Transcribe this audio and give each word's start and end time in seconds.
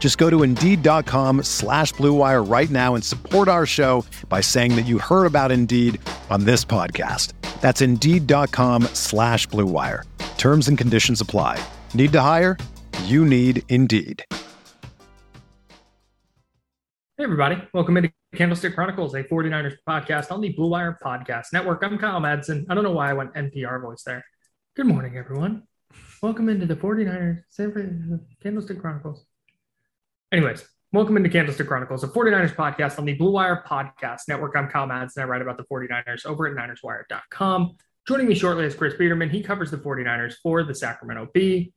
Just 0.00 0.16
go 0.16 0.28
to 0.30 0.42
Indeed.com 0.42 1.44
slash 1.44 1.92
BlueWire 1.94 2.50
right 2.50 2.70
now 2.70 2.96
and 2.96 3.04
support 3.04 3.46
our 3.46 3.66
show 3.66 4.04
by 4.28 4.40
saying 4.40 4.74
that 4.74 4.86
you 4.86 4.98
heard 4.98 5.26
about 5.26 5.52
Indeed 5.52 6.00
on 6.30 6.44
this 6.44 6.64
podcast. 6.64 7.34
That's 7.60 7.82
Indeed.com 7.82 8.84
slash 8.94 9.46
BlueWire. 9.48 10.04
Terms 10.38 10.68
and 10.68 10.78
conditions 10.78 11.20
apply. 11.20 11.62
Need 11.92 12.12
to 12.12 12.20
hire? 12.22 12.56
You 13.04 13.26
need 13.26 13.62
Indeed. 13.68 14.24
Hey, 17.18 17.24
everybody. 17.24 17.62
Welcome 17.74 17.98
into 17.98 18.10
Candlestick 18.34 18.74
Chronicles, 18.74 19.14
a 19.14 19.22
49ers 19.22 19.76
podcast 19.86 20.32
on 20.32 20.40
the 20.40 20.48
Blue 20.48 20.70
Wire 20.70 20.98
Podcast 21.04 21.52
Network. 21.52 21.82
I'm 21.82 21.98
Kyle 21.98 22.22
Madsen. 22.22 22.64
I 22.70 22.74
don't 22.74 22.84
know 22.84 22.92
why 22.92 23.10
I 23.10 23.12
went 23.12 23.34
NPR 23.34 23.82
voice 23.82 24.02
there. 24.04 24.24
Good 24.76 24.86
morning, 24.86 25.18
everyone. 25.18 25.64
Welcome 26.22 26.48
into 26.48 26.64
the 26.64 26.76
49ers 26.76 27.42
Candlestick 28.42 28.80
Chronicles. 28.80 29.26
Anyways, 30.32 30.64
welcome 30.92 31.16
into 31.16 31.28
Candlestick 31.28 31.66
Chronicles, 31.66 32.04
a 32.04 32.06
49ers 32.06 32.54
podcast 32.54 33.00
on 33.00 33.04
the 33.04 33.14
Blue 33.14 33.32
Wire 33.32 33.64
Podcast 33.66 34.28
Network. 34.28 34.54
I'm 34.54 34.68
Kyle 34.68 34.86
Madsen. 34.86 35.22
I 35.22 35.24
write 35.24 35.42
about 35.42 35.56
the 35.56 35.64
49ers 35.64 36.24
over 36.24 36.46
at 36.46 36.54
NinersWire.com. 36.54 37.76
Joining 38.06 38.28
me 38.28 38.36
shortly 38.36 38.64
is 38.64 38.76
Chris 38.76 38.94
Biderman. 38.94 39.28
He 39.28 39.42
covers 39.42 39.72
the 39.72 39.76
49ers 39.78 40.34
for 40.40 40.62
the 40.62 40.72
Sacramento 40.72 41.30
Bee. 41.34 41.72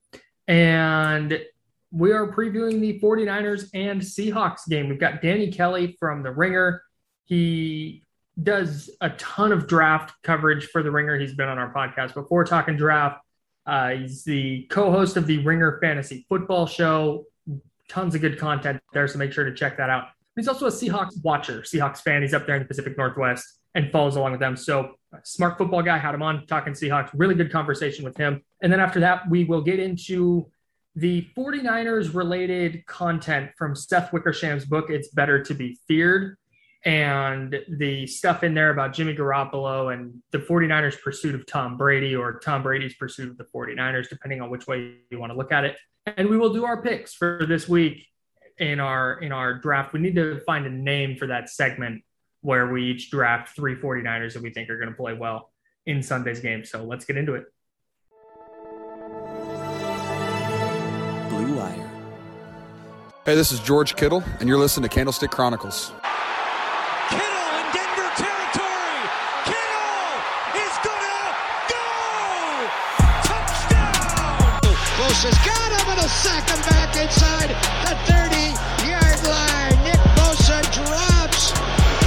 And 0.48 1.42
we 1.90 2.12
are 2.12 2.32
previewing 2.32 2.80
the 2.80 3.00
49ers 3.00 3.70
and 3.74 4.00
Seahawks 4.00 4.70
game. 4.70 4.88
We've 4.88 5.00
got 5.00 5.24
Danny 5.24 5.52
Kelly 5.52 5.98
from 6.00 6.22
The 6.22 6.30
Ringer. 6.30 6.84
He 7.26 8.04
does 8.44 8.92
a 9.02 9.10
ton 9.12 9.52
of 9.52 9.66
draft 9.66 10.14
coverage 10.22 10.68
for 10.68 10.84
The 10.84 10.92
Ringer. 10.92 11.18
He's 11.18 11.34
been 11.34 11.50
on 11.50 11.58
our 11.58 11.74
podcast 11.74 12.14
before 12.14 12.44
talking 12.44 12.78
draft. 12.78 13.20
Uh, 13.66 13.90
he's 13.96 14.24
the 14.24 14.68
co 14.70 14.92
host 14.92 15.18
of 15.18 15.26
the 15.26 15.40
Ringer 15.40 15.80
Fantasy 15.82 16.28
Football 16.30 16.68
Show. 16.68 17.26
Tons 17.90 18.16
of 18.16 18.22
good 18.22 18.40
content 18.40 18.82
there, 18.94 19.08
so 19.08 19.18
make 19.18 19.32
sure 19.34 19.44
to 19.44 19.54
check 19.54 19.78
that 19.78 19.90
out. 19.90 20.06
He's 20.36 20.48
also 20.48 20.66
a 20.66 20.72
Seahawks 20.72 21.22
watcher, 21.24 21.62
Seahawks 21.62 22.00
fan. 22.00 22.22
He's 22.22 22.34
up 22.34 22.48
there 22.48 22.56
in 22.56 22.64
the 22.64 22.68
Pacific 22.68 22.98
Northwest 22.98 23.46
and 23.76 23.92
follows 23.92 24.16
along 24.16 24.32
with 24.32 24.40
them. 24.40 24.56
So, 24.56 24.96
uh, 25.14 25.18
smart 25.24 25.58
football 25.58 25.82
guy, 25.84 25.98
had 25.98 26.16
him 26.16 26.22
on 26.22 26.46
talking 26.48 26.74
Seahawks. 26.74 27.10
Really 27.14 27.36
good 27.36 27.52
conversation 27.52 28.04
with 28.04 28.18
him. 28.18 28.42
And 28.62 28.72
then 28.72 28.80
after 28.80 29.00
that, 29.02 29.30
we 29.30 29.44
will 29.44 29.62
get 29.62 29.80
into 29.80 30.50
the 30.96 31.28
49ers 31.36 32.14
related 32.14 32.86
content 32.86 33.52
from 33.58 33.76
Seth 33.76 34.12
Wickersham's 34.12 34.66
book, 34.66 34.90
It's 34.90 35.10
Better 35.10 35.44
to 35.44 35.54
Be 35.54 35.78
Feared, 35.88 36.38
and 36.86 37.56
the 37.68 38.06
stuff 38.06 38.44
in 38.44 38.54
there 38.54 38.70
about 38.70 38.94
Jimmy 38.94 39.16
Garoppolo 39.16 39.94
and 39.94 40.22
the 40.32 40.40
49ers' 40.40 41.02
pursuit 41.02 41.34
of 41.34 41.46
Tom 41.48 41.78
Brady 41.78 42.16
or 42.16 42.40
Tom 42.40 42.62
Brady's 42.62 42.96
pursuit 42.96 43.30
of 43.30 43.38
the 43.38 43.46
49ers, 43.46 44.10
depending 44.10 44.42
on 44.42 44.50
which 44.50 44.68
way 44.68 44.98
you 45.10 45.20
want 45.20 45.32
to 45.32 45.38
look 45.38 45.52
at 45.52 45.64
it. 45.64 45.78
And 46.06 46.30
we 46.30 46.38
will 46.38 46.54
do 46.54 46.66
our 46.66 46.82
picks 46.82 47.14
for 47.14 47.46
this 47.48 47.68
week 47.70 48.08
in 48.58 48.80
our 48.80 49.20
in 49.20 49.32
our 49.32 49.54
draft. 49.54 49.94
We 49.94 50.00
need 50.00 50.16
to 50.16 50.42
find 50.42 50.66
a 50.66 50.70
name 50.70 51.16
for 51.16 51.28
that 51.28 51.50
segment 51.50 52.04
where 52.42 52.68
we 52.68 52.84
each 52.84 53.10
draft 53.10 53.56
three 53.56 53.76
49ers 53.76 54.34
that 54.34 54.44
we 54.44 54.50
think 54.50 54.70
are 54.70 54.78
going 54.78 54.90
to 54.90 54.96
play 54.96 55.14
well 55.14 55.52
in 55.86 56.04
Sunday's 56.04 56.42
game. 56.42 56.66
So 56.66 56.84
let's 56.84 57.06
get 57.06 57.16
into 57.16 57.36
it. 57.36 57.46
Blue 61.30 61.56
Wire. 61.56 61.90
Hey, 63.26 63.36
this 63.36 63.54
is 63.54 63.62
George 63.62 63.96
Kittle, 63.96 64.24
and 64.42 64.50
you're 64.50 64.58
listening 64.58 64.90
to 64.90 64.94
Candlestick 64.94 65.32
Chronicles. 65.32 65.94
Got 76.14 76.50
him 76.50 76.50
and 76.50 76.50
a 76.50 76.50
sack 76.50 76.50
him 76.50 76.60
back 76.70 76.96
inside 76.98 77.50
the 77.84 77.96
30-yard 78.12 79.24
line. 79.28 79.84
Nick 79.84 80.00
Bosa 80.16 80.62
drops 80.72 81.54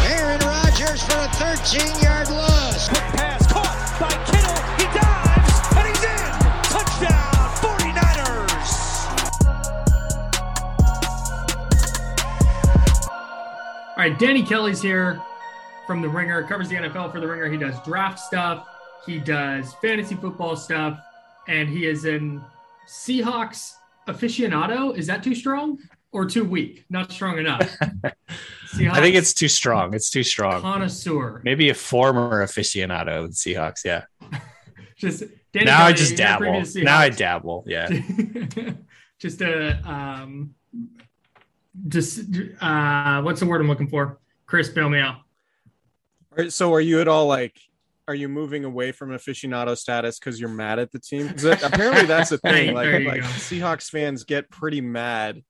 Aaron 0.07 0.41
Rodgers 0.41 1.03
for 1.03 1.19
a 1.19 1.29
13-yard 1.37 2.31
loss. 2.31 2.89
Quick 2.89 3.03
pass 3.15 3.47
caught 3.53 3.77
by 4.01 4.11
Kittle. 4.27 4.59
He 4.79 4.87
dives 4.95 5.61
and 5.77 5.87
he's 5.89 6.05
in. 6.05 6.33
Touchdown 6.71 7.51
49ers. 7.63 8.71
All 13.91 13.97
right, 13.97 14.19
Danny 14.19 14.43
Kelly's 14.43 14.83
here 14.83 15.21
from 15.87 16.03
The 16.03 16.09
Ringer, 16.09 16.43
covers 16.43 16.69
the 16.69 16.77
NFL 16.77 17.13
for 17.13 17.21
The 17.21 17.29
Ringer. 17.29 17.49
He 17.49 17.57
does 17.57 17.81
draft 17.85 18.19
stuff, 18.19 18.67
he 19.05 19.19
does 19.19 19.75
fantasy 19.75 20.17
football 20.17 20.57
stuff, 20.57 20.99
and 21.47 21.69
he 21.69 21.87
is 21.87 22.05
in 22.05 22.43
Seahawks 22.89 23.77
aficionado. 24.07 24.97
Is 24.97 25.07
that 25.07 25.23
too 25.23 25.35
strong 25.35 25.79
or 26.13 26.25
too 26.27 26.45
weak? 26.45 26.85
Not 26.91 27.13
strong 27.13 27.39
enough. 27.39 27.61
Seahawks 28.75 28.91
I 28.93 29.01
think 29.01 29.17
it's 29.17 29.35
too 29.35 29.49
strong. 29.49 29.95
It's 29.95 30.11
too 30.11 30.23
strong. 30.23 30.63
connoisseur. 30.63 31.41
Maybe 31.45 31.71
a 31.71 31.75
former 31.75 32.45
aficionado 32.45 33.25
of 33.25 33.31
the 33.31 33.35
Seahawks. 33.35 33.85
Yeah. 33.85 34.05
Just 34.97 35.25
Danny 35.53 35.67
now 35.67 35.85
I 35.85 35.93
just 35.93 36.17
dabble. 36.17 36.63
Now 36.77 36.99
I 36.99 37.11
dabble. 37.11 37.65
Yeah. 37.67 37.89
just 39.19 39.43
a 39.43 39.79
um, 39.87 40.55
just 41.89 42.21
uh, 42.63 43.21
what's 43.21 43.41
the 43.41 43.47
word 43.47 43.61
I'm 43.61 43.69
looking 43.69 43.89
for? 43.89 44.19
Chris, 44.47 44.71
bail 44.71 44.89
me 44.89 44.99
out. 44.99 45.17
Are- 46.37 46.49
So 46.49 46.73
are 46.73 46.81
you 46.81 47.01
at 47.03 47.09
all 47.09 47.27
like 47.27 47.59
are 48.09 48.15
you 48.15 48.29
moving 48.29 48.65
away 48.65 48.93
from 48.93 49.11
aficionado 49.11 49.77
status 49.77 50.19
because 50.19 50.39
you're 50.41 50.49
mad 50.49 50.79
at 50.79 50.93
the 50.93 50.99
team? 50.99 51.29
that- 51.39 51.63
apparently 51.63 52.07
that's 52.07 52.31
the 52.31 52.39
thing. 52.39 52.75
Like, 52.75 53.05
like 53.05 53.21
go. 53.23 53.27
Seahawks 53.29 53.91
fans 53.91 54.25
get 54.25 54.51
pretty 54.51 54.81
mad 54.81 55.43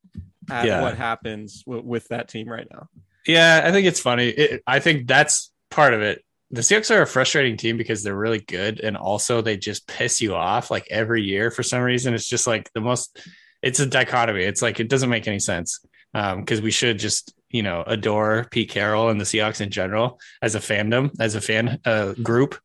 at 0.51 0.67
Yeah. 0.67 0.83
what 0.83 0.97
happens 0.97 1.63
w- 1.65 1.85
with 1.87 2.09
that 2.09 2.29
team 2.29 2.49
right 2.49 2.67
now. 2.73 2.89
Yeah. 3.27 3.61
I 3.65 3.73
think 3.73 3.87
it's 3.87 4.01
funny. 4.01 4.29
It, 4.29 4.63
I 4.67 4.79
think 4.81 5.07
that's 5.07 5.51
part 5.71 5.93
of 5.95 6.01
it. 6.03 6.23
The 6.53 6.61
Seahawks 6.61 6.95
are 6.95 7.03
a 7.03 7.07
frustrating 7.07 7.57
team 7.57 7.77
because 7.77 8.03
they're 8.05 8.15
really 8.17 8.39
good. 8.41 8.81
And 8.81 8.97
also 8.97 9.41
they 9.43 9.57
just 9.57 9.87
piss 9.89 10.21
you 10.21 10.35
off 10.35 10.71
like 10.71 10.87
every 10.91 11.23
year 11.25 11.51
for 11.51 11.63
some 11.65 11.83
reason. 11.83 12.15
It's 12.15 12.29
just 12.29 12.47
like 12.47 12.71
the 12.73 12.81
most, 12.81 13.19
it's 13.63 13.81
a 13.81 13.87
dichotomy. 13.87 14.45
It's 14.45 14.63
like, 14.63 14.79
it 14.79 14.89
doesn't 14.89 15.11
make 15.11 15.27
any 15.27 15.41
sense. 15.41 15.81
Um, 16.15 16.45
cause 16.47 16.61
we 16.63 16.71
should 16.71 16.99
just, 17.01 17.35
you 17.57 17.63
know, 17.63 17.83
adore 17.87 18.47
Pete 18.51 18.69
Carroll 18.69 19.09
and 19.09 19.19
the 19.19 19.25
Seahawks 19.25 19.63
in 19.63 19.71
general 19.71 20.21
as 20.43 20.55
a 20.55 20.61
fandom, 20.61 21.11
as 21.19 21.35
a 21.35 21.41
fan 21.41 21.81
uh, 21.87 22.13
group. 22.23 22.59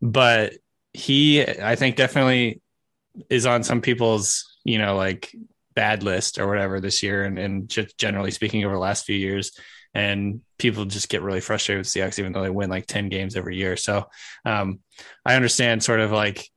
But 0.00 0.54
he, 0.92 1.46
I 1.46 1.76
think 1.76 1.94
definitely 1.94 2.60
is 3.30 3.46
on 3.46 3.62
some 3.62 3.80
people's, 3.80 4.58
you 4.64 4.78
know, 4.78 4.96
like 4.96 5.32
bad 5.76 6.02
list 6.02 6.40
or 6.40 6.48
whatever 6.48 6.80
this 6.80 7.04
year. 7.04 7.22
And, 7.22 7.38
and 7.38 7.68
just 7.68 7.96
generally 7.96 8.32
speaking 8.32 8.64
over 8.64 8.74
the 8.74 8.80
last 8.80 9.04
few 9.04 9.14
years, 9.14 9.52
and 9.94 10.40
people 10.58 10.86
just 10.86 11.08
get 11.08 11.22
really 11.22 11.40
frustrated 11.40 11.82
with 11.82 11.86
Seahawks, 11.86 12.18
even 12.18 12.32
though 12.32 12.42
they 12.42 12.50
win 12.50 12.68
like 12.68 12.86
10 12.86 13.10
games 13.10 13.36
every 13.36 13.56
year. 13.56 13.76
So 13.76 14.08
um, 14.44 14.80
I 15.24 15.36
understand 15.36 15.84
sort 15.84 16.00
of 16.00 16.10
like 16.10 16.48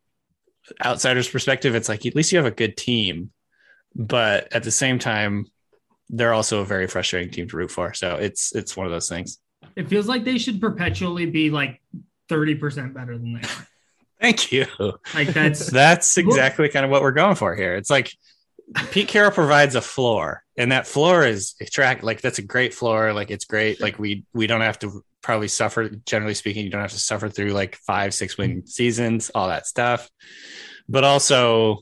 outsider's 0.84 1.30
perspective. 1.30 1.76
It's 1.76 1.90
like, 1.90 2.04
at 2.08 2.16
least 2.16 2.32
you 2.32 2.40
have 2.40 2.48
a 2.48 2.52
good 2.52 2.78
team, 2.78 3.30
but 3.94 4.52
at 4.54 4.64
the 4.64 4.72
same 4.72 4.98
time, 4.98 5.46
they're 6.10 6.34
also 6.34 6.62
a 6.62 6.66
very 6.66 6.88
frustrating 6.88 7.32
team 7.32 7.48
to 7.48 7.58
root 7.58 7.72
for. 7.72 7.94
So 7.94 8.16
it's, 8.16 8.56
it's 8.56 8.78
one 8.78 8.86
of 8.86 8.92
those 8.92 9.10
things. 9.10 9.40
It 9.76 9.90
feels 9.90 10.08
like 10.08 10.24
they 10.24 10.38
should 10.38 10.62
perpetually 10.62 11.26
be 11.26 11.50
like 11.50 11.82
30% 12.30 12.94
better 12.94 13.18
than 13.18 13.34
they 13.34 13.42
are. 13.42 13.68
Thank 14.22 14.52
you. 14.52 14.66
Like 15.14 15.28
that's 15.30 15.68
That's 15.72 16.18
exactly 16.18 16.70
kind 16.70 16.86
of 16.86 16.92
what 16.92 17.02
we're 17.02 17.12
going 17.12 17.36
for 17.36 17.54
here. 17.54 17.76
It's 17.76 17.90
like 17.90 18.16
Pete 18.92 19.08
Carroll 19.08 19.32
provides 19.32 19.76
a 19.76 19.82
floor, 19.82 20.44
and 20.58 20.72
that 20.72 20.88
floor 20.88 21.26
is 21.26 21.54
track 21.72 22.02
like 22.02 22.22
that's 22.22 22.40
a 22.40 22.42
great 22.42 22.74
floor. 22.74 23.14
Like 23.14 23.30
it's 23.30 23.46
great. 23.46 23.80
Like 23.82 24.00
we 24.00 24.24
we 24.34 24.48
don't 24.48 24.62
have 24.62 24.80
to 24.80 25.04
probably 25.22 25.48
suffer. 25.48 25.90
Generally 25.90 26.36
speaking, 26.36 26.64
you 26.64 26.72
don't 26.72 26.82
have 26.82 26.94
to 26.94 27.00
suffer 27.00 27.30
through 27.30 27.50
like 27.50 27.76
five, 27.76 28.14
six 28.14 28.38
win 28.38 28.66
seasons, 28.66 29.30
all 29.36 29.50
that 29.50 29.68
stuff. 29.68 30.10
But 30.88 31.04
also, 31.04 31.82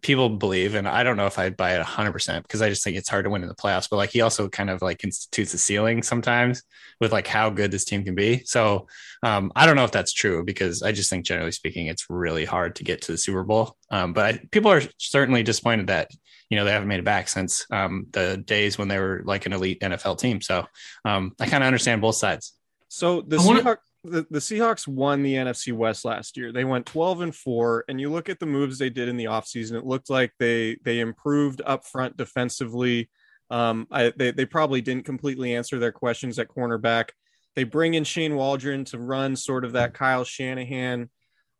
people 0.00 0.30
believe, 0.30 0.74
and 0.74 0.88
I 0.88 1.02
don't 1.02 1.16
know 1.16 1.26
if 1.26 1.38
I'd 1.38 1.56
buy 1.56 1.74
it 1.78 1.84
100% 1.84 2.42
because 2.42 2.62
I 2.62 2.68
just 2.68 2.82
think 2.82 2.96
it's 2.96 3.08
hard 3.08 3.24
to 3.24 3.30
win 3.30 3.42
in 3.42 3.48
the 3.48 3.54
playoffs. 3.54 3.88
But 3.90 3.96
like 3.96 4.10
he 4.10 4.22
also 4.22 4.48
kind 4.48 4.70
of 4.70 4.80
like 4.80 5.04
institutes 5.04 5.52
a 5.52 5.58
ceiling 5.58 6.02
sometimes 6.02 6.62
with 7.00 7.12
like 7.12 7.26
how 7.26 7.50
good 7.50 7.70
this 7.70 7.84
team 7.84 8.04
can 8.04 8.14
be. 8.14 8.42
So 8.44 8.86
um, 9.22 9.52
I 9.54 9.66
don't 9.66 9.76
know 9.76 9.84
if 9.84 9.92
that's 9.92 10.12
true 10.12 10.44
because 10.44 10.82
I 10.82 10.92
just 10.92 11.10
think 11.10 11.26
generally 11.26 11.52
speaking, 11.52 11.86
it's 11.86 12.06
really 12.08 12.44
hard 12.44 12.76
to 12.76 12.84
get 12.84 13.02
to 13.02 13.12
the 13.12 13.18
Super 13.18 13.44
Bowl. 13.44 13.76
Um, 13.90 14.12
but 14.12 14.24
I, 14.24 14.40
people 14.50 14.70
are 14.70 14.82
certainly 14.98 15.42
disappointed 15.42 15.88
that 15.88 16.10
you 16.48 16.56
know 16.56 16.64
they 16.64 16.72
haven't 16.72 16.88
made 16.88 17.00
it 17.00 17.04
back 17.04 17.28
since 17.28 17.66
um, 17.70 18.06
the 18.12 18.38
days 18.38 18.78
when 18.78 18.88
they 18.88 18.98
were 18.98 19.22
like 19.24 19.46
an 19.46 19.52
elite 19.52 19.80
NFL 19.80 20.18
team. 20.18 20.40
So 20.40 20.66
um, 21.04 21.34
I 21.38 21.46
kind 21.46 21.62
of 21.62 21.66
understand 21.66 22.00
both 22.00 22.16
sides. 22.16 22.54
So 22.88 23.20
the 23.20 23.36
I 23.36 23.40
Seahawks, 23.40 23.76
the, 24.04 24.26
the 24.30 24.38
Seahawks 24.38 24.88
won 24.88 25.22
the 25.22 25.34
NFC 25.34 25.72
West 25.72 26.04
last 26.04 26.36
year. 26.36 26.52
They 26.52 26.64
went 26.64 26.86
12 26.86 27.20
and 27.20 27.34
4 27.34 27.84
and 27.88 28.00
you 28.00 28.10
look 28.10 28.28
at 28.28 28.38
the 28.40 28.46
moves 28.46 28.78
they 28.78 28.90
did 28.90 29.08
in 29.08 29.16
the 29.16 29.26
offseason, 29.26 29.76
it 29.76 29.84
looked 29.86 30.08
like 30.10 30.32
they 30.38 30.76
they 30.84 31.00
improved 31.00 31.60
up 31.66 31.84
front 31.86 32.16
defensively. 32.16 33.10
Um, 33.50 33.86
I, 33.90 34.12
they, 34.16 34.30
they 34.30 34.46
probably 34.46 34.80
didn't 34.80 35.04
completely 35.04 35.54
answer 35.54 35.78
their 35.78 35.92
questions 35.92 36.38
at 36.38 36.48
cornerback. 36.48 37.10
They 37.56 37.64
bring 37.64 37.94
in 37.94 38.04
Shane 38.04 38.36
Waldron 38.36 38.84
to 38.86 38.98
run 38.98 39.34
sort 39.36 39.64
of 39.64 39.72
that 39.72 39.92
Kyle 39.92 40.24
Shanahan 40.24 41.10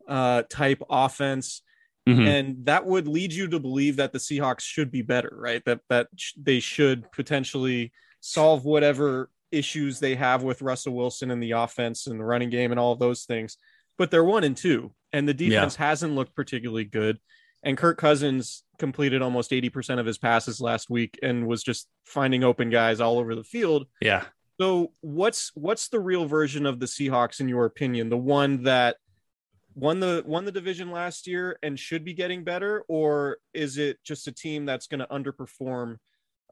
uh, 0.09 0.43
type 0.49 0.83
offense 0.89 1.63
Mhm. 2.09 2.27
and 2.27 2.67
that 2.67 2.87
would 2.87 3.07
lead 3.07 3.31
you 3.31 3.47
to 3.49 3.61
believe 3.61 3.97
that 3.97 4.11
the 4.13 4.19
Seahawks 4.19 4.63
should 4.63 4.91
be 4.91 5.03
better, 5.03 5.31
right? 5.37 5.63
That 5.67 5.81
that 5.91 6.09
sh- 6.17 6.33
they 6.43 6.59
should 6.59 7.13
potentially 7.13 7.93
solve 8.21 8.65
whatever 8.65 9.29
issues 9.53 10.01
they 10.01 10.15
have 10.15 10.43
with 10.43 10.63
Russell 10.63 10.95
Wilson 10.95 11.31
and 11.31 11.43
the 11.43 11.53
offense 11.53 12.07
and 12.07 12.19
the 12.19 12.25
running 12.25 12.51
game 12.51 12.71
and 12.71 12.81
all 12.81 12.93
of 12.93 12.99
those 12.99 13.25
things. 13.25 13.57
But 13.99 14.11
they're 14.11 14.25
one 14.25 14.45
and 14.45 14.57
two, 14.57 14.93
and 15.13 15.29
the 15.29 15.35
defense 15.35 15.77
hasn't 15.77 16.15
looked 16.15 16.35
particularly 16.35 16.85
good. 16.85 17.19
And 17.63 17.77
Kirk 17.77 17.99
Cousins 17.99 18.65
completed 18.79 19.21
almost 19.21 19.51
80% 19.51 19.99
of 19.99 20.07
his 20.07 20.17
passes 20.17 20.61
last 20.61 20.89
week 20.89 21.19
and 21.23 21.47
was 21.47 21.63
just 21.63 21.89
finding 22.05 22.43
open 22.43 22.71
guys 22.71 23.01
all 23.01 23.19
over 23.19 23.35
the 23.35 23.45
field. 23.45 23.87
Yeah. 24.01 24.25
So 24.59 24.93
what's 25.01 25.53
what's 25.55 25.89
the 25.89 26.01
real 26.01 26.27
version 26.27 26.67
of 26.67 26.81
the 26.81 26.87
Seahawks 26.87 27.41
in 27.41 27.49
your 27.49 27.65
opinion? 27.67 28.09
The 28.09 28.19
one 28.19 28.65
that 28.65 28.97
won 29.75 30.01
the 30.01 30.23
won 30.27 30.45
the 30.45 30.53
division 30.53 30.91
last 30.91 31.27
year 31.27 31.59
and 31.63 31.79
should 31.79 32.05
be 32.05 32.15
getting 32.15 32.45
better, 32.45 32.85
or 32.89 33.39
is 33.55 33.79
it 33.79 33.99
just 34.05 34.29
a 34.29 34.33
team 34.33 34.67
that's 34.67 34.87
going 34.87 35.01
to 35.01 35.07
underperform 35.07 35.97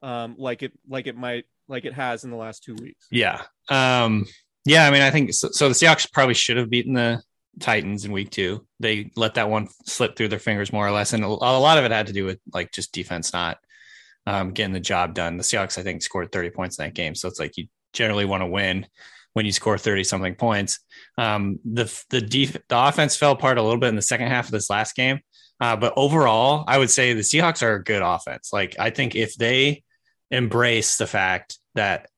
um, 0.02 0.36
like 0.38 0.62
it 0.62 0.72
like 0.88 1.06
it 1.06 1.16
might 1.16 1.44
like 1.68 1.84
it 1.84 1.94
has 1.94 2.24
in 2.24 2.30
the 2.30 2.36
last 2.36 2.62
two 2.64 2.74
weeks? 2.74 3.06
Yeah. 3.10 3.42
Um, 3.68 4.26
yeah. 4.64 4.86
I 4.86 4.90
mean, 4.90 5.02
I 5.02 5.10
think 5.10 5.32
so, 5.32 5.48
so. 5.50 5.68
The 5.68 5.74
Seahawks 5.74 6.10
probably 6.12 6.34
should 6.34 6.56
have 6.56 6.70
beaten 6.70 6.94
the 6.94 7.22
Titans 7.60 8.04
in 8.04 8.12
week 8.12 8.30
two. 8.30 8.66
They 8.80 9.10
let 9.16 9.34
that 9.34 9.50
one 9.50 9.68
slip 9.86 10.16
through 10.16 10.28
their 10.28 10.38
fingers 10.38 10.72
more 10.72 10.86
or 10.86 10.90
less. 10.90 11.12
And 11.12 11.24
a, 11.24 11.26
a 11.26 11.58
lot 11.60 11.78
of 11.78 11.84
it 11.84 11.90
had 11.90 12.08
to 12.08 12.12
do 12.12 12.24
with 12.24 12.38
like 12.52 12.72
just 12.72 12.92
defense 12.92 13.32
not 13.32 13.58
um, 14.26 14.50
getting 14.52 14.74
the 14.74 14.80
job 14.80 15.14
done. 15.14 15.36
The 15.36 15.42
Seahawks, 15.42 15.78
I 15.78 15.82
think, 15.82 16.02
scored 16.02 16.32
30 16.32 16.50
points 16.50 16.78
in 16.78 16.84
that 16.84 16.94
game. 16.94 17.14
So 17.14 17.28
it's 17.28 17.40
like 17.40 17.56
you 17.56 17.66
generally 17.92 18.24
want 18.24 18.42
to 18.42 18.46
win 18.46 18.86
when 19.32 19.46
you 19.46 19.52
score 19.52 19.78
30 19.78 20.04
something 20.04 20.34
points. 20.34 20.80
Um, 21.16 21.58
the 21.64 21.84
the 22.10 22.20
def- 22.20 22.68
the 22.68 22.88
offense 22.88 23.16
fell 23.16 23.32
apart 23.32 23.58
a 23.58 23.62
little 23.62 23.80
bit 23.80 23.88
in 23.88 23.96
the 23.96 24.02
second 24.02 24.28
half 24.28 24.46
of 24.46 24.50
this 24.50 24.70
last 24.70 24.94
game. 24.94 25.20
Uh, 25.60 25.76
but 25.76 25.94
overall, 25.96 26.64
I 26.68 26.78
would 26.78 26.90
say 26.90 27.12
the 27.12 27.20
Seahawks 27.20 27.62
are 27.62 27.74
a 27.74 27.82
good 27.82 28.02
offense. 28.02 28.50
Like 28.52 28.76
I 28.78 28.90
think 28.90 29.14
if 29.14 29.34
they 29.34 29.82
embrace 30.30 30.96
the 30.96 31.06
fact 31.06 31.58
that 31.74 32.08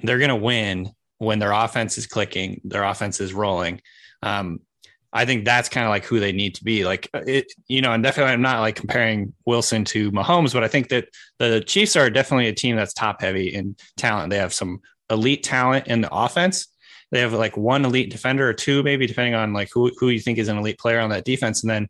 they're 0.00 0.18
going 0.18 0.28
to 0.28 0.36
win 0.36 0.90
when 1.18 1.38
their 1.38 1.52
offense 1.52 1.98
is 1.98 2.06
clicking, 2.06 2.60
their 2.64 2.84
offense 2.84 3.20
is 3.20 3.32
rolling. 3.32 3.80
Um, 4.22 4.60
I 5.12 5.24
think 5.24 5.44
that's 5.44 5.70
kind 5.70 5.86
of 5.86 5.90
like 5.90 6.04
who 6.04 6.20
they 6.20 6.32
need 6.32 6.56
to 6.56 6.64
be. 6.64 6.84
Like 6.84 7.08
it, 7.14 7.50
you 7.68 7.80
know, 7.80 7.92
and 7.92 8.02
definitely 8.02 8.34
I'm 8.34 8.42
not 8.42 8.60
like 8.60 8.76
comparing 8.76 9.32
Wilson 9.46 9.84
to 9.86 10.12
Mahomes, 10.12 10.52
but 10.52 10.62
I 10.62 10.68
think 10.68 10.90
that 10.90 11.08
the 11.38 11.62
Chiefs 11.62 11.96
are 11.96 12.10
definitely 12.10 12.48
a 12.48 12.54
team 12.54 12.76
that's 12.76 12.92
top 12.92 13.22
heavy 13.22 13.48
in 13.48 13.76
talent. 13.96 14.30
They 14.30 14.38
have 14.38 14.52
some 14.52 14.80
elite 15.08 15.42
talent 15.42 15.86
in 15.86 16.02
the 16.02 16.14
offense. 16.14 16.68
They 17.12 17.20
have 17.20 17.32
like 17.32 17.56
one 17.56 17.84
elite 17.84 18.10
defender 18.10 18.46
or 18.46 18.52
two, 18.52 18.82
maybe 18.82 19.06
depending 19.06 19.34
on 19.34 19.52
like 19.54 19.70
who, 19.72 19.90
who 19.96 20.08
you 20.10 20.20
think 20.20 20.38
is 20.38 20.48
an 20.48 20.58
elite 20.58 20.78
player 20.78 21.00
on 21.00 21.10
that 21.10 21.24
defense. 21.24 21.62
And 21.62 21.70
then 21.70 21.88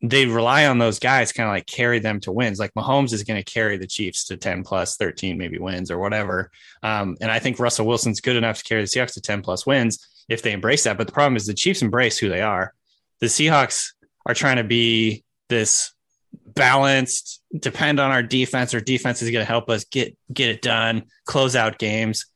they 0.00 0.26
rely 0.26 0.66
on 0.66 0.78
those 0.78 0.98
guys 0.98 1.32
kind 1.32 1.48
of 1.48 1.52
like 1.52 1.66
carry 1.66 1.98
them 1.98 2.20
to 2.20 2.30
wins. 2.30 2.58
Like 2.58 2.72
Mahomes 2.74 3.12
is 3.12 3.24
going 3.24 3.42
to 3.42 3.52
carry 3.52 3.76
the 3.76 3.86
Chiefs 3.86 4.24
to 4.26 4.36
10 4.36 4.62
plus 4.62 4.96
13, 4.96 5.36
maybe 5.36 5.58
wins 5.58 5.90
or 5.90 5.98
whatever. 5.98 6.50
Um, 6.82 7.16
and 7.20 7.30
I 7.30 7.40
think 7.40 7.58
Russell 7.58 7.86
Wilson's 7.86 8.20
good 8.20 8.36
enough 8.36 8.58
to 8.58 8.64
carry 8.64 8.82
the 8.82 8.86
Seahawks 8.86 9.14
to 9.14 9.20
10 9.20 9.42
plus 9.42 9.66
wins 9.66 10.06
if 10.28 10.42
they 10.42 10.52
embrace 10.52 10.84
that. 10.84 10.98
But 10.98 11.08
the 11.08 11.12
problem 11.12 11.36
is 11.36 11.46
the 11.46 11.54
Chiefs 11.54 11.82
embrace 11.82 12.16
who 12.16 12.28
they 12.28 12.42
are. 12.42 12.74
The 13.18 13.26
Seahawks 13.26 13.92
are 14.24 14.34
trying 14.34 14.56
to 14.58 14.64
be 14.64 15.24
this 15.48 15.92
balanced, 16.32 17.42
depend 17.58 17.98
on 17.98 18.12
our 18.12 18.22
defense. 18.22 18.74
Our 18.74 18.80
defense 18.80 19.20
is 19.22 19.30
going 19.30 19.44
to 19.44 19.50
help 19.50 19.68
us 19.68 19.84
get 19.84 20.16
get 20.32 20.50
it 20.50 20.62
done, 20.62 21.04
close 21.24 21.56
out 21.56 21.78
games. 21.78 22.26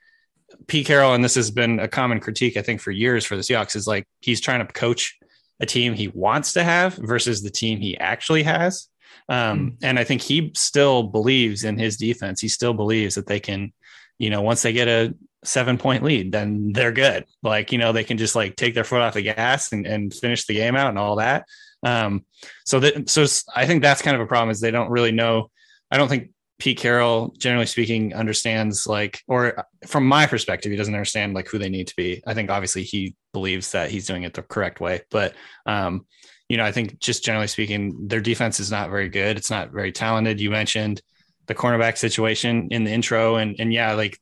Pete 0.66 0.86
Carroll, 0.86 1.14
and 1.14 1.24
this 1.24 1.34
has 1.34 1.50
been 1.50 1.78
a 1.80 1.88
common 1.88 2.20
critique, 2.20 2.56
I 2.56 2.62
think, 2.62 2.80
for 2.80 2.90
years 2.90 3.24
for 3.24 3.36
the 3.36 3.42
Seahawks, 3.42 3.76
is 3.76 3.86
like 3.86 4.06
he's 4.20 4.40
trying 4.40 4.66
to 4.66 4.72
coach 4.72 5.18
a 5.62 5.66
team 5.66 5.94
he 5.94 6.08
wants 6.08 6.52
to 6.54 6.64
have 6.64 6.94
versus 6.96 7.40
the 7.40 7.50
team 7.50 7.80
he 7.80 7.96
actually 7.96 8.42
has. 8.42 8.88
Um, 9.28 9.78
And 9.82 9.98
I 9.98 10.04
think 10.04 10.20
he 10.20 10.50
still 10.54 11.04
believes 11.04 11.64
in 11.64 11.78
his 11.78 11.96
defense. 11.96 12.40
He 12.40 12.48
still 12.48 12.74
believes 12.74 13.14
that 13.14 13.26
they 13.26 13.40
can, 13.40 13.72
you 14.18 14.28
know, 14.28 14.42
once 14.42 14.62
they 14.62 14.72
get 14.72 14.88
a 14.88 15.14
seven 15.44 15.78
point 15.78 16.02
lead, 16.02 16.32
then 16.32 16.72
they're 16.72 16.92
good. 16.92 17.24
Like, 17.42 17.72
you 17.72 17.78
know, 17.78 17.92
they 17.92 18.04
can 18.04 18.18
just 18.18 18.34
like 18.34 18.56
take 18.56 18.74
their 18.74 18.84
foot 18.84 19.00
off 19.00 19.14
the 19.14 19.22
gas 19.22 19.72
and, 19.72 19.86
and 19.86 20.12
finish 20.12 20.44
the 20.46 20.54
game 20.54 20.76
out 20.76 20.88
and 20.88 20.98
all 20.98 21.16
that. 21.16 21.46
Um, 21.84 22.24
so 22.66 22.80
that, 22.80 23.08
so 23.08 23.24
I 23.54 23.66
think 23.66 23.82
that's 23.82 24.02
kind 24.02 24.16
of 24.16 24.20
a 24.20 24.26
problem 24.26 24.50
is 24.50 24.60
they 24.60 24.70
don't 24.70 24.90
really 24.90 25.12
know. 25.12 25.50
I 25.90 25.96
don't 25.96 26.08
think 26.08 26.30
Pete 26.58 26.78
Carroll, 26.78 27.34
generally 27.38 27.66
speaking, 27.66 28.14
understands 28.14 28.86
like, 28.86 29.22
or 29.26 29.66
from 29.86 30.06
my 30.06 30.26
perspective, 30.26 30.70
he 30.70 30.76
doesn't 30.76 30.94
understand 30.94 31.34
like 31.34 31.48
who 31.48 31.58
they 31.58 31.68
need 31.68 31.88
to 31.88 31.96
be. 31.96 32.22
I 32.26 32.34
think 32.34 32.50
obviously 32.50 32.84
he 32.84 33.14
believes 33.32 33.72
that 33.72 33.90
he's 33.90 34.06
doing 34.06 34.22
it 34.22 34.34
the 34.34 34.42
correct 34.42 34.80
way, 34.80 35.02
but 35.10 35.34
um, 35.66 36.06
you 36.48 36.56
know, 36.56 36.64
I 36.64 36.72
think 36.72 37.00
just 37.00 37.24
generally 37.24 37.46
speaking, 37.46 38.08
their 38.08 38.20
defense 38.20 38.60
is 38.60 38.70
not 38.70 38.90
very 38.90 39.08
good. 39.08 39.36
It's 39.36 39.50
not 39.50 39.70
very 39.70 39.90
talented. 39.90 40.40
You 40.40 40.50
mentioned 40.50 41.00
the 41.46 41.54
cornerback 41.54 41.96
situation 41.96 42.68
in 42.70 42.84
the 42.84 42.92
intro, 42.92 43.36
and 43.36 43.56
and 43.58 43.72
yeah, 43.72 43.94
like 43.94 44.18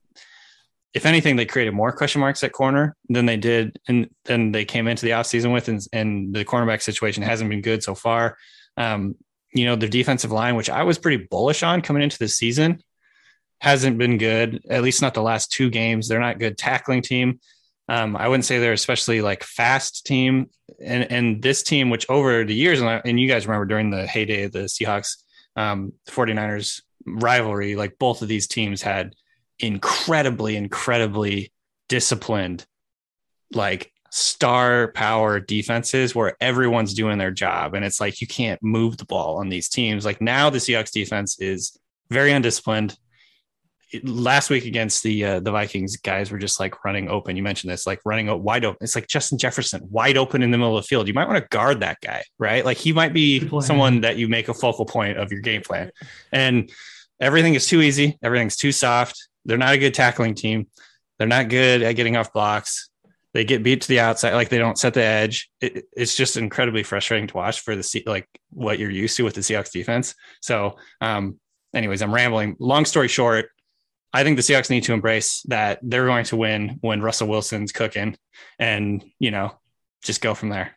if 0.95 1.07
anything, 1.07 1.37
they 1.37 1.47
created 1.47 1.75
more 1.75 1.93
question 1.93 2.21
marks 2.21 2.43
at 2.43 2.53
corner 2.53 2.97
than 3.09 3.27
they 3.27 3.37
did, 3.37 3.79
and 3.89 4.09
then 4.25 4.53
they 4.53 4.65
came 4.65 4.89
into 4.89 5.05
the 5.05 5.13
offseason 5.13 5.53
with, 5.53 5.69
and, 5.69 5.81
and 5.93 6.35
the 6.35 6.45
cornerback 6.45 6.83
situation 6.83 7.23
hasn't 7.23 7.51
been 7.51 7.63
good 7.63 7.83
so 7.83 7.95
far. 7.95 8.37
Um, 8.77 9.17
you 9.53 9.65
know, 9.65 9.77
their 9.77 9.89
defensive 9.89 10.31
line, 10.31 10.57
which 10.57 10.71
I 10.71 10.83
was 10.85 10.99
pretty 10.99 11.27
bullish 11.31 11.63
on 11.63 11.83
coming 11.83 12.03
into 12.03 12.19
the 12.19 12.29
season, 12.29 12.83
hasn't 13.61 13.99
been 13.99 14.19
good. 14.19 14.63
At 14.71 14.83
least 14.83 15.03
not 15.03 15.15
the 15.15 15.23
last 15.23 15.51
two 15.51 15.71
games. 15.71 16.09
They're 16.09 16.21
not 16.21 16.39
good 16.39 16.57
tackling 16.57 17.03
team. 17.03 17.41
Um, 17.89 18.17
I 18.17 18.29
wouldn't 18.29 18.45
say 18.45 18.59
they're 18.59 18.73
especially 18.73 19.21
like 19.21 19.43
fast 19.43 20.07
team. 20.07 20.51
And 20.83 21.11
and 21.11 21.43
this 21.43 21.63
team, 21.63 21.91
which 21.91 22.09
over 22.09 22.45
the 22.45 22.55
years, 22.55 22.81
and, 22.81 22.89
I, 22.89 23.03
and 23.05 23.19
you 23.19 23.29
guys 23.29 23.47
remember 23.47 23.67
during 23.67 23.91
the 23.91 24.07
heyday 24.07 24.45
of 24.45 24.53
the 24.53 24.61
Seahawks, 24.61 25.17
um, 25.57 25.93
49ers 26.09 26.83
rivalry, 27.05 27.75
like 27.75 27.99
both 27.99 28.23
of 28.23 28.29
these 28.29 28.47
teams 28.47 28.83
had 28.83 29.15
incredibly, 29.59 30.57
incredibly 30.57 31.53
disciplined, 31.89 32.65
like 33.53 33.93
star 34.11 34.89
power 34.93 35.39
defenses 35.39 36.15
where 36.15 36.37
everyone's 36.41 36.95
doing 36.95 37.19
their 37.19 37.31
job. 37.31 37.75
And 37.75 37.85
it's 37.85 38.01
like 38.01 38.21
you 38.21 38.27
can't 38.27 38.63
move 38.63 38.97
the 38.97 39.05
ball 39.05 39.39
on 39.39 39.49
these 39.49 39.69
teams. 39.69 40.05
Like 40.05 40.21
now 40.21 40.51
the 40.51 40.59
Seahawks 40.59 40.91
defense 40.91 41.39
is 41.41 41.79
very 42.11 42.33
undisciplined. 42.33 42.97
Last 44.05 44.51
week 44.51 44.67
against 44.67 45.03
the 45.03 45.25
uh, 45.25 45.41
the 45.41 45.51
Vikings, 45.51 45.97
guys 45.97 46.31
were 46.31 46.39
just 46.39 46.61
like 46.61 46.85
running 46.85 47.09
open. 47.09 47.37
You 47.37 47.43
mentioned 47.43 47.73
this, 47.73 47.89
like 47.89 48.01
running 48.05 48.29
wide 48.41 48.65
open. 48.65 48.79
It's 48.83 48.95
like 48.95 49.09
Justin 49.09 49.37
Jefferson, 49.37 49.81
wide 49.91 50.17
open 50.17 50.45
in 50.45 50.53
the 50.53 50.59
middle 50.59 50.77
of 50.77 50.85
the 50.85 50.87
field. 50.87 51.09
You 51.09 51.15
might 51.15 51.27
want 51.27 51.43
to 51.43 51.49
guard 51.49 51.81
that 51.81 52.01
guy, 52.01 52.23
right? 52.39 52.65
Like 52.65 52.77
he 52.77 52.93
might 52.93 53.13
be 53.13 53.49
someone 53.61 54.03
that 54.03 54.17
you 54.17 54.29
make 54.29 54.49
a 54.49 54.55
focal 54.55 54.87
point 54.87 55.19
of 55.19 55.33
your 55.33 55.41
game 55.41 55.63
plan. 55.63 55.91
And 56.31 56.71
everything 57.21 57.55
is 57.55 57.67
too 57.67 57.83
easy. 57.83 58.17
Everything's 58.23 58.57
too 58.57 58.71
soft. 58.71 59.29
They're 59.45 59.59
not 59.59 59.75
a 59.75 59.79
good 59.79 59.95
tackling 59.95 60.37
team. 60.37 60.69
They're 61.19 61.27
not 61.27 61.49
good 61.49 61.83
at 61.83 61.97
getting 61.97 62.17
off 62.17 62.33
blocks. 62.33 62.90
They 63.33 63.45
get 63.45 63.63
beat 63.63 63.83
to 63.83 63.89
the 63.89 64.01
outside, 64.01 64.35
like 64.35 64.49
they 64.49 64.59
don't 64.59 64.79
set 64.79 64.95
the 64.95 65.05
edge. 65.05 65.51
It, 65.61 65.85
it's 65.93 66.17
just 66.17 66.37
incredibly 66.37 66.83
frustrating 66.83 67.29
to 67.29 67.37
watch 67.37 67.61
for 67.61 67.77
the 67.77 67.83
Se- 67.83 68.03
like 68.07 68.27
what 68.51 68.79
you're 68.81 68.91
used 68.91 69.17
to 69.19 69.23
with 69.25 69.35
the 69.35 69.41
Seahawks 69.41 69.71
defense. 69.71 70.15
So, 70.43 70.77
um, 71.01 71.39
anyways, 71.73 72.03
I'm 72.03 72.13
rambling. 72.13 72.57
Long 72.59 72.85
story 72.85 73.07
short, 73.07 73.51
I 74.13 74.25
think 74.25 74.37
the 74.37 74.43
Seahawks 74.43 74.69
need 74.71 74.83
to 74.85 74.93
embrace 74.95 75.43
that 75.47 75.79
they're 75.83 76.07
going 76.07 76.25
to 76.25 76.37
win 76.37 76.79
when 76.81 77.01
Russell 77.03 77.29
Wilson's 77.29 77.71
cooking, 77.71 78.17
and 78.59 79.05
you 79.21 79.31
know, 79.31 79.53
just 80.03 80.21
go 80.21 80.35
from 80.35 80.49
there. 80.49 80.77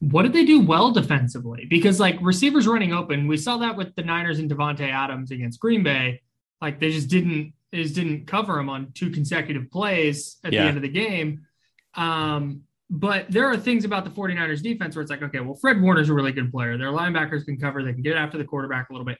What 0.00 0.22
did 0.24 0.32
they 0.32 0.44
do 0.44 0.60
well 0.60 0.90
defensively? 0.90 1.66
Because 1.70 2.00
like 2.00 2.16
receivers 2.20 2.66
running 2.66 2.92
open, 2.92 3.28
we 3.28 3.36
saw 3.36 3.58
that 3.58 3.76
with 3.76 3.94
the 3.94 4.02
Niners 4.02 4.40
and 4.40 4.50
Davante 4.50 4.90
Adams 4.90 5.30
against 5.30 5.60
Green 5.60 5.84
Bay. 5.84 6.22
Like 6.60 6.80
they 6.80 6.90
just 6.90 7.08
didn't 7.08 7.52
is 7.70 7.92
didn't 7.92 8.26
cover 8.26 8.58
him 8.58 8.68
on 8.68 8.90
two 8.94 9.10
consecutive 9.10 9.70
plays 9.70 10.38
at 10.42 10.52
Yeah. 10.52 10.62
the 10.62 10.68
end 10.68 10.76
of 10.78 10.82
the 10.82 10.88
game. 10.88 11.46
Um, 11.94 12.62
but 12.90 13.30
there 13.30 13.48
are 13.50 13.56
things 13.56 13.86
about 13.86 14.04
the 14.04 14.10
49ers 14.10 14.62
defense 14.62 14.94
where 14.94 15.02
it's 15.02 15.10
like, 15.10 15.22
okay, 15.22 15.40
well, 15.40 15.54
Fred 15.54 15.80
Warner's 15.80 16.10
a 16.10 16.14
really 16.14 16.32
good 16.32 16.52
player. 16.52 16.76
Their 16.76 16.88
linebackers 16.88 17.44
can 17.46 17.58
cover, 17.58 17.82
they 17.82 17.94
can 17.94 18.02
get 18.02 18.16
after 18.16 18.36
the 18.36 18.44
quarterback 18.44 18.90
a 18.90 18.92
little 18.92 19.06
bit. 19.06 19.18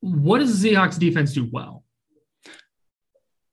What 0.00 0.38
does 0.38 0.60
the 0.60 0.72
Seahawks 0.72 0.98
defense 0.98 1.32
do 1.32 1.48
well? 1.50 1.84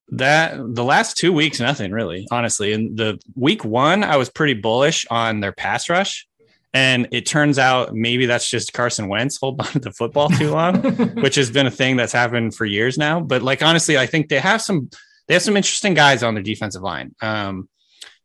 That 0.09 0.57
the 0.57 0.83
last 0.83 1.17
two 1.17 1.31
weeks, 1.31 1.59
nothing 1.59 1.91
really, 1.91 2.27
honestly. 2.31 2.73
In 2.73 2.95
the 2.95 3.19
week 3.35 3.63
one, 3.63 4.03
I 4.03 4.17
was 4.17 4.29
pretty 4.29 4.53
bullish 4.53 5.05
on 5.09 5.39
their 5.39 5.51
pass 5.51 5.89
rush. 5.89 6.27
And 6.73 7.07
it 7.11 7.27
turns 7.27 7.59
out 7.59 7.93
maybe 7.93 8.25
that's 8.25 8.49
just 8.49 8.73
Carson 8.73 9.07
Wentz 9.07 9.37
holding 9.37 9.65
on 9.67 9.73
to 9.73 9.79
the 9.79 9.91
football 9.91 10.29
too 10.29 10.49
long, 10.49 10.81
which 11.21 11.35
has 11.35 11.51
been 11.51 11.67
a 11.67 11.71
thing 11.71 11.95
that's 11.95 12.13
happened 12.13 12.55
for 12.55 12.65
years 12.65 12.97
now. 12.97 13.19
But 13.19 13.43
like 13.43 13.61
honestly, 13.61 13.97
I 13.97 14.07
think 14.07 14.29
they 14.29 14.39
have 14.39 14.61
some 14.61 14.89
they 15.27 15.35
have 15.35 15.43
some 15.43 15.55
interesting 15.55 15.93
guys 15.93 16.23
on 16.23 16.33
their 16.33 16.43
defensive 16.43 16.81
line. 16.81 17.15
Um, 17.21 17.69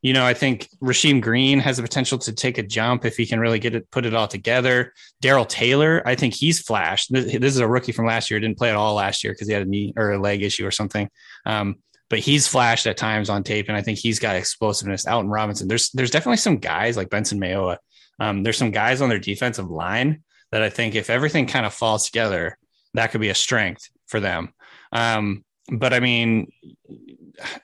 you 0.01 0.13
know, 0.13 0.25
I 0.25 0.35
think 0.35 0.69
Rasheem 0.81 1.21
Green 1.21 1.59
has 1.59 1.77
the 1.77 1.83
potential 1.83 2.19
to 2.19 2.33
take 2.33 2.59
a 2.59 2.63
jump 2.63 3.05
if 3.05 3.17
he 3.17 3.27
can 3.27 3.41
really 3.41 3.59
get 3.59 3.75
it, 3.75 3.91
put 3.91 4.07
it 4.07 4.15
all 4.15 4.29
together. 4.29 4.93
Darrell 5.21 5.45
Taylor, 5.45 6.03
I 6.07 6.15
think 6.15 6.35
he's 6.35 6.61
flashed. 6.61 7.13
This, 7.13 7.35
is 7.35 7.59
a 7.59 7.67
rookie 7.67 7.93
from 7.93 8.07
last 8.07 8.31
year. 8.31 8.39
Didn't 8.39 8.59
play 8.59 8.71
at 8.71 8.77
all 8.77 8.95
last 8.95 9.25
year 9.25 9.33
because 9.33 9.49
he 9.49 9.55
had 9.55 9.63
a 9.63 9.69
knee 9.69 9.93
or 9.97 10.13
a 10.13 10.21
leg 10.21 10.43
issue 10.43 10.65
or 10.65 10.71
something. 10.71 11.09
Um, 11.47 11.77
but 12.11 12.21
he's 12.21 12.47
flashed 12.47 12.87
at 12.87 12.97
times 12.97 13.29
on 13.29 13.43
tape, 13.43 13.69
and 13.69 13.77
I 13.77 13.83
think 13.83 13.99
he's 13.99 14.19
got 14.19 14.37
explosiveness. 14.37 15.07
Alton 15.07 15.31
Robinson, 15.31 15.69
there's 15.69 15.91
there's 15.91 16.11
definitely 16.11 16.39
some 16.39 16.57
guys 16.57 16.97
like 16.97 17.11
Benson 17.11 17.41
Mayowa. 17.41 17.77
Um, 18.21 18.43
there's 18.43 18.57
some 18.57 18.71
guys 18.71 19.03
on 19.03 19.09
their 19.09 19.19
defensive 19.19 19.69
line 19.69 20.23
that 20.51 20.63
I 20.63 20.71
think 20.71 20.95
if 20.95 21.11
everything 21.11 21.47
kind 21.47 21.67
of 21.67 21.75
falls 21.75 22.07
together, 22.07 22.57
that 22.95 23.11
could 23.11 23.21
be 23.21 23.29
a 23.29 23.35
strength 23.35 23.91
for 24.07 24.21
them. 24.21 24.55
Um, 24.91 25.45
but 25.71 25.93
I 25.93 26.01
mean, 26.01 26.51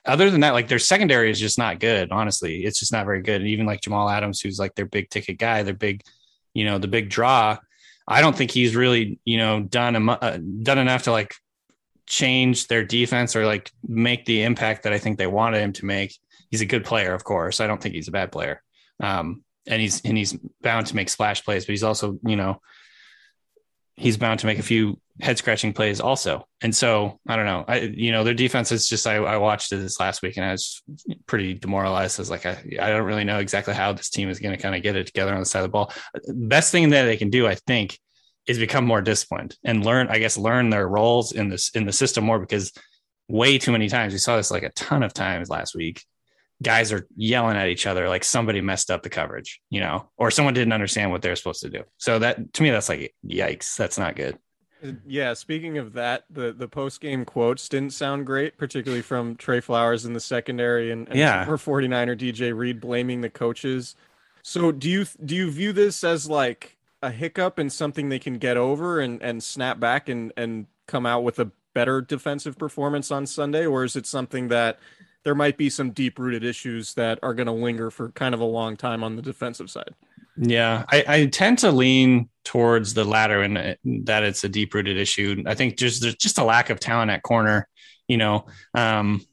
other 0.05 0.31
than 0.31 0.41
that, 0.41 0.53
like 0.53 0.69
their 0.69 0.79
secondary 0.79 1.31
is 1.31 1.41
just 1.41 1.59
not 1.59 1.81
good. 1.81 2.11
Honestly, 2.13 2.65
it's 2.65 2.79
just 2.79 2.93
not 2.93 3.07
very 3.07 3.23
good. 3.23 3.41
And 3.41 3.51
even 3.51 3.67
like 3.67 3.81
Jamal 3.81 4.09
Adams, 4.09 4.41
who's 4.41 4.59
like 4.59 4.75
their 4.75 4.87
big 4.87 5.11
ticket 5.11 5.39
guy, 5.39 5.63
their 5.63 5.75
big, 5.75 6.03
you 6.53 6.65
know, 6.65 6.79
the 6.79 6.89
big 6.89 7.09
draw. 7.09 7.59
I 8.07 8.21
don't 8.21 8.37
think 8.37 8.51
he's 8.51 8.77
really, 8.77 9.19
you 9.25 9.39
know, 9.39 9.63
done 9.63 10.09
uh, 10.09 10.39
done 10.63 10.79
enough 10.79 11.05
to 11.05 11.13
like 11.13 11.35
change 12.07 12.67
their 12.67 12.85
defense 12.85 13.35
or 13.35 13.47
like 13.47 13.73
make 13.87 14.27
the 14.27 14.43
impact 14.43 14.83
that 14.83 14.93
I 14.93 14.99
think 14.99 15.19
they 15.19 15.27
wanted 15.27 15.61
him 15.61 15.73
to 15.75 15.87
make. 15.87 16.17
He's 16.51 16.61
a 16.61 16.67
good 16.67 16.85
player, 16.85 17.15
of 17.15 17.25
course. 17.25 17.61
I 17.61 17.67
don't 17.67 17.81
think 17.81 17.95
he's 17.95 18.09
a 18.09 18.13
bad 18.13 18.31
player. 18.31 18.63
Um, 19.01 19.43
and 19.67 19.81
he's 19.81 20.03
and 20.03 20.17
he's 20.17 20.37
bound 20.61 20.87
to 20.89 20.97
make 20.97 21.09
splash 21.09 21.43
plays, 21.45 21.65
but 21.65 21.73
he's 21.73 21.83
also, 21.83 22.19
you 22.27 22.37
know, 22.37 22.61
he's 23.97 24.19
bound 24.19 24.41
to 24.41 24.47
make 24.47 24.59
a 24.59 24.63
few 24.63 25.01
head 25.21 25.39
scratching 25.39 25.73
plays 25.73 26.01
also. 26.01 26.47
And 26.61 26.75
so 26.75 27.21
I 27.29 27.37
don't 27.37 27.47
know. 27.47 27.65
I 27.69 27.81
you 27.81 28.11
know 28.11 28.25
their 28.25 28.35
defense 28.35 28.73
is 28.73 28.89
just 28.89 29.07
I, 29.07 29.17
I 29.17 29.37
watched 29.37 29.73
it 29.73 29.77
this 29.77 30.01
last 30.01 30.23
week 30.23 30.37
and 30.37 30.45
I 30.45 30.53
was 30.53 30.83
pretty 31.27 31.55
demoralized. 31.55 32.19
I 32.19 32.23
was 32.23 32.31
like 32.31 32.47
I, 32.47 32.63
I 32.81 32.91
don't 32.91 33.05
really 33.05 33.25
know 33.25 33.39
exactly 33.39 33.75
how 33.75 33.93
this 33.93 34.11
team 34.11 34.29
is 34.29 34.41
going 34.41 34.57
to 34.57 34.61
kind 34.61 34.75
of 34.75 34.83
get 34.83 34.97
it 34.97 35.07
together 35.07 35.33
on 35.33 35.41
the 35.41 35.47
side 35.47 35.61
of 35.61 35.65
the 35.65 35.69
ball. 35.69 35.93
Best 36.29 36.73
thing 36.73 36.91
that 36.91 37.05
they 37.05 37.17
can 37.17 37.31
do, 37.31 37.47
I 37.47 37.55
think, 37.55 37.99
is 38.47 38.59
become 38.59 38.85
more 38.85 39.03
disciplined 39.03 39.57
and 39.65 39.85
learn. 39.85 40.09
I 40.09 40.19
guess 40.19 40.37
learn 40.37 40.71
their 40.71 40.89
roles 40.89 41.33
in 41.33 41.49
this 41.49 41.71
in 41.71 41.87
the 41.87 41.93
system 41.93 42.25
more 42.25 42.41
because 42.41 42.73
way 43.29 43.59
too 43.59 43.73
many 43.73 43.89
times 43.89 44.13
we 44.13 44.19
saw 44.19 44.37
this 44.37 44.51
like 44.51 44.65
a 44.65 44.71
ton 44.71 45.03
of 45.03 45.15
times 45.15 45.49
last 45.49 45.77
week. 45.77 46.05
Guys 46.63 46.93
are 46.93 47.07
yelling 47.17 47.57
at 47.57 47.69
each 47.69 47.87
other 47.87 48.09
like 48.09 48.25
somebody 48.25 48.61
messed 48.61 48.91
up 48.91 49.03
the 49.03 49.11
coverage, 49.11 49.61
you 49.71 49.81
know, 49.81 50.09
or 50.17 50.31
someone 50.31 50.55
didn't 50.55 50.73
understand 50.73 51.11
what 51.11 51.23
they're 51.23 51.37
supposed 51.37 51.63
to 51.63 51.69
do. 51.69 51.83
So 51.99 52.19
that 52.19 52.53
to 52.55 52.63
me, 52.63 52.71
that's 52.71 52.89
like 52.89 53.15
yikes. 53.25 53.77
That's 53.77 53.99
not 53.99 54.17
good. 54.17 54.39
Yeah, 55.07 55.33
speaking 55.35 55.79
of 55.79 55.93
that, 55.95 56.25
the 56.31 56.53
the 56.53 56.69
post 56.69 57.01
game 57.01 57.25
quotes 57.25 57.69
didn't 57.69 57.93
sound 57.93 58.27
great, 58.27 58.59
particularly 58.59 59.03
from 59.03 59.37
Tre 59.37 59.61
Flowers 59.61 60.05
in 60.05 60.13
the 60.13 60.21
secondary 60.21 60.91
and, 60.91 61.09
and 61.09 61.19
Yeah. 61.19 61.45
her 61.45 61.57
49er 61.57 62.17
DJ 62.17 62.53
Reed 62.57 62.81
blaming 62.81 63.21
the 63.21 63.31
coaches. 63.31 63.97
So 64.43 64.73
do 64.73 64.89
you 64.91 65.07
do 65.25 65.35
you 65.35 65.51
view 65.51 65.73
this 65.73 66.05
as 66.05 66.29
like 66.29 66.77
a 67.03 67.11
hiccup 67.11 67.59
and 67.59 67.73
something 67.73 68.09
they 68.09 68.19
can 68.19 68.39
get 68.39 68.57
over 68.57 69.01
and 69.01 69.23
and 69.23 69.43
snap 69.43 69.81
back 69.81 70.09
and 70.09 70.33
and 70.37 70.67
come 70.87 71.07
out 71.07 71.23
with 71.25 71.39
a 71.39 71.51
better 71.73 72.01
defensive 72.01 72.59
performance 72.59 73.11
on 73.11 73.27
Sunday 73.27 73.67
or 73.67 73.85
is 73.85 73.97
it 73.97 74.07
something 74.07 74.49
that 74.49 74.79
there 75.25 75.35
might 75.35 75.57
be 75.57 75.71
some 75.71 75.91
deep 75.91 76.19
rooted 76.19 76.45
issues 76.45 76.95
that 76.95 77.19
are 77.23 77.33
going 77.35 77.47
to 77.47 77.53
linger 77.53 77.91
for 77.91 78.11
kind 78.11 78.35
of 78.35 78.41
a 78.41 78.45
long 78.45 78.77
time 78.77 79.03
on 79.03 79.17
the 79.17 79.23
defensive 79.23 79.71
side? 79.71 79.95
Yeah, 80.37 80.85
I, 80.89 81.05
I 81.07 81.27
tend 81.27 81.59
to 81.61 81.71
lean 81.71 82.29
towards 82.45 82.95
the 82.95 83.05
latter 83.05 83.43
and 83.43 83.77
that 84.07 84.23
it's 84.23 84.45
a 84.45 84.49
deep 84.49 84.75
rooted 84.75 84.97
issue. 84.97 85.43
I 85.47 85.55
think 85.55 85.77
just 85.77 86.03
there's 86.03 86.17
just 86.17 86.39
a 86.39 86.45
lack 86.45 86.71
of 86.71 86.81
talent 86.81 87.11
at 87.11 87.23
corner, 87.23 87.69
you 88.09 88.17
know. 88.17 88.47
Um, 88.75 89.25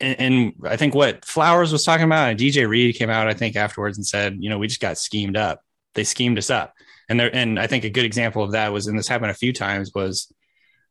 and, 0.00 0.20
and 0.20 0.52
I 0.64 0.76
think 0.76 0.94
what 0.94 1.24
Flowers 1.24 1.72
was 1.72 1.84
talking 1.84 2.04
about, 2.04 2.30
and 2.30 2.38
DJ 2.38 2.68
Reed 2.68 2.96
came 2.96 3.10
out, 3.10 3.28
I 3.28 3.34
think 3.34 3.56
afterwards 3.56 3.98
and 3.98 4.06
said, 4.06 4.36
you 4.40 4.50
know, 4.50 4.58
we 4.58 4.66
just 4.66 4.80
got 4.80 4.98
schemed 4.98 5.36
up. 5.36 5.60
They 5.94 6.04
schemed 6.04 6.38
us 6.38 6.50
up, 6.50 6.74
and 7.08 7.20
there. 7.20 7.34
And 7.34 7.60
I 7.60 7.66
think 7.66 7.84
a 7.84 7.90
good 7.90 8.04
example 8.04 8.42
of 8.42 8.52
that 8.52 8.72
was, 8.72 8.86
and 8.86 8.98
this 8.98 9.08
happened 9.08 9.30
a 9.30 9.34
few 9.34 9.52
times, 9.52 9.92
was 9.94 10.32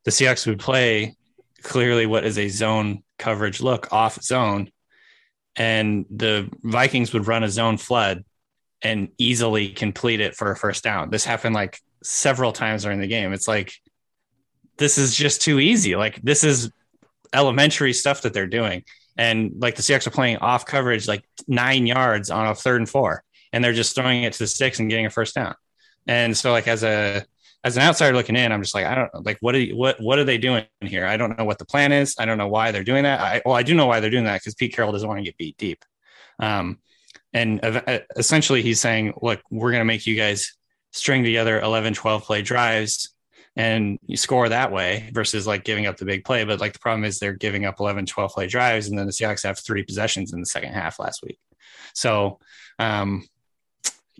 the 0.06 0.12
Seahawks 0.12 0.48
would 0.48 0.60
play 0.60 1.16
clearly 1.64 2.06
what 2.06 2.24
is 2.24 2.38
a 2.38 2.48
zone 2.50 3.04
coverage 3.18 3.62
look 3.62 3.92
off 3.92 4.22
zone, 4.22 4.72
and 5.56 6.06
the 6.10 6.50
Vikings 6.64 7.14
would 7.14 7.28
run 7.28 7.44
a 7.44 7.50
zone 7.50 7.78
flood 7.78 8.24
and 8.84 9.10
easily 9.18 9.70
complete 9.70 10.20
it 10.20 10.36
for 10.36 10.52
a 10.52 10.56
first 10.56 10.84
down. 10.84 11.10
This 11.10 11.26
happened 11.26 11.56
like 11.56 11.80
several 12.04 12.52
times 12.52 12.84
during 12.84 13.00
the 13.00 13.08
game. 13.08 13.34
It's 13.34 13.48
like 13.48 13.74
this 14.78 14.98
is 14.98 15.16
just 15.16 15.42
too 15.42 15.60
easy. 15.60 15.96
Like 15.96 16.22
this 16.22 16.44
is 16.44 16.72
elementary 17.34 17.94
stuff 17.94 18.22
that 18.24 18.34
they're 18.34 18.48
doing. 18.48 18.84
And 19.18 19.54
like 19.58 19.76
the 19.76 19.82
Seahawks 19.82 20.08
are 20.08 20.12
playing 20.12 20.38
off 20.38 20.66
coverage 20.66 21.08
like 21.08 21.24
nine 21.48 21.86
yards 21.86 22.32
on 22.32 22.48
a 22.48 22.56
third 22.56 22.82
and 22.82 22.90
four, 22.90 23.24
and 23.54 23.64
they're 23.64 23.74
just 23.74 23.96
throwing 23.96 24.24
it 24.24 24.34
to 24.34 24.40
the 24.40 24.48
sticks 24.48 24.80
and 24.80 24.90
getting 24.90 25.06
a 25.06 25.10
first 25.10 25.36
down. 25.36 25.56
And 26.08 26.36
so 26.36 26.52
like 26.52 26.68
as 26.68 26.84
a 26.84 27.24
as 27.64 27.78
an 27.78 27.84
outsider 27.84 28.16
looking 28.16 28.36
in, 28.36 28.52
I'm 28.52 28.64
just 28.64 28.74
like, 28.74 28.86
I 28.86 28.96
don't 28.96 29.26
like 29.26 29.38
what 29.42 29.54
are 29.54 29.60
you, 29.60 29.76
what 29.76 30.02
what 30.02 30.18
are 30.18 30.24
they 30.24 30.38
doing 30.38 30.66
here? 30.82 31.06
I 31.06 31.18
don't 31.18 31.38
know 31.38 31.46
what 31.46 31.60
the 31.60 31.66
plan 31.66 31.92
is. 31.92 32.16
I 32.18 32.26
don't 32.26 32.38
know 32.38 32.48
why 32.48 32.72
they're 32.72 32.84
doing 32.84 33.04
that. 33.04 33.20
I 33.20 33.42
well, 33.46 33.56
I 33.56 33.64
do 33.64 33.76
know 33.76 33.86
why 33.86 34.00
they're 34.00 34.10
doing 34.10 34.24
that 34.24 34.42
because 34.42 34.56
Pete 34.56 34.74
Carroll 34.74 34.92
doesn't 34.92 35.08
want 35.08 35.20
to 35.20 35.24
get 35.24 35.38
beat 35.38 35.58
deep. 35.58 35.86
Um, 36.40 36.80
and 37.34 37.64
uh, 37.64 38.00
essentially 38.16 38.62
he's 38.62 38.82
saying, 38.82 39.14
look, 39.22 39.42
we're 39.50 39.72
going 39.72 39.82
to 39.82 39.86
make 39.86 40.06
you 40.06 40.16
guys 40.16 40.56
string 40.92 41.24
together 41.24 41.60
11, 41.60 41.94
12 41.94 42.24
play 42.24 42.42
drives 42.42 43.14
and 43.56 44.00
you 44.06 44.16
score 44.16 44.48
that 44.50 44.72
way 44.72 45.10
versus 45.14 45.46
like 45.46 45.64
giving 45.64 45.86
up 45.86 45.98
the 45.98 46.06
big 46.06 46.24
play. 46.24 46.44
But 46.44 46.62
like 46.62 46.74
the 46.74 46.80
problem 46.80 47.04
is 47.04 47.20
they're 47.20 47.34
giving 47.34 47.66
up 47.66 47.80
11, 47.80 48.06
12 48.06 48.32
play 48.32 48.48
drives. 48.48 48.88
And 48.88 48.98
then 48.98 49.06
the 49.06 49.12
Seahawks 49.12 49.44
have 49.44 49.60
three 49.60 49.84
possessions 49.84 50.34
in 50.34 50.40
the 50.40 50.46
second 50.46 50.74
half 50.74 51.00
last 51.00 51.22
week. 51.24 51.40
So, 51.94 52.40
um, 52.80 53.28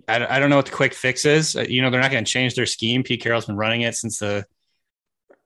I, 0.08 0.36
I 0.36 0.40
don't 0.40 0.50
know 0.50 0.58
what 0.58 0.66
the 0.66 0.72
quick 0.72 0.94
fix 0.94 1.26
is. 1.26 1.56
Uh, 1.56 1.66
You 1.68 1.82
know, 1.82 1.90
they're 1.90 2.02
not 2.02 2.12
going 2.12 2.26
to 2.26 2.32
change 2.32 2.56
their 2.56 2.66
scheme. 2.66 3.04
Pete 3.04 3.22
Carroll's 3.22 3.46
been 3.46 3.56
running 3.56 3.82
it 3.82 3.96
since 3.96 4.20
the 4.20 4.46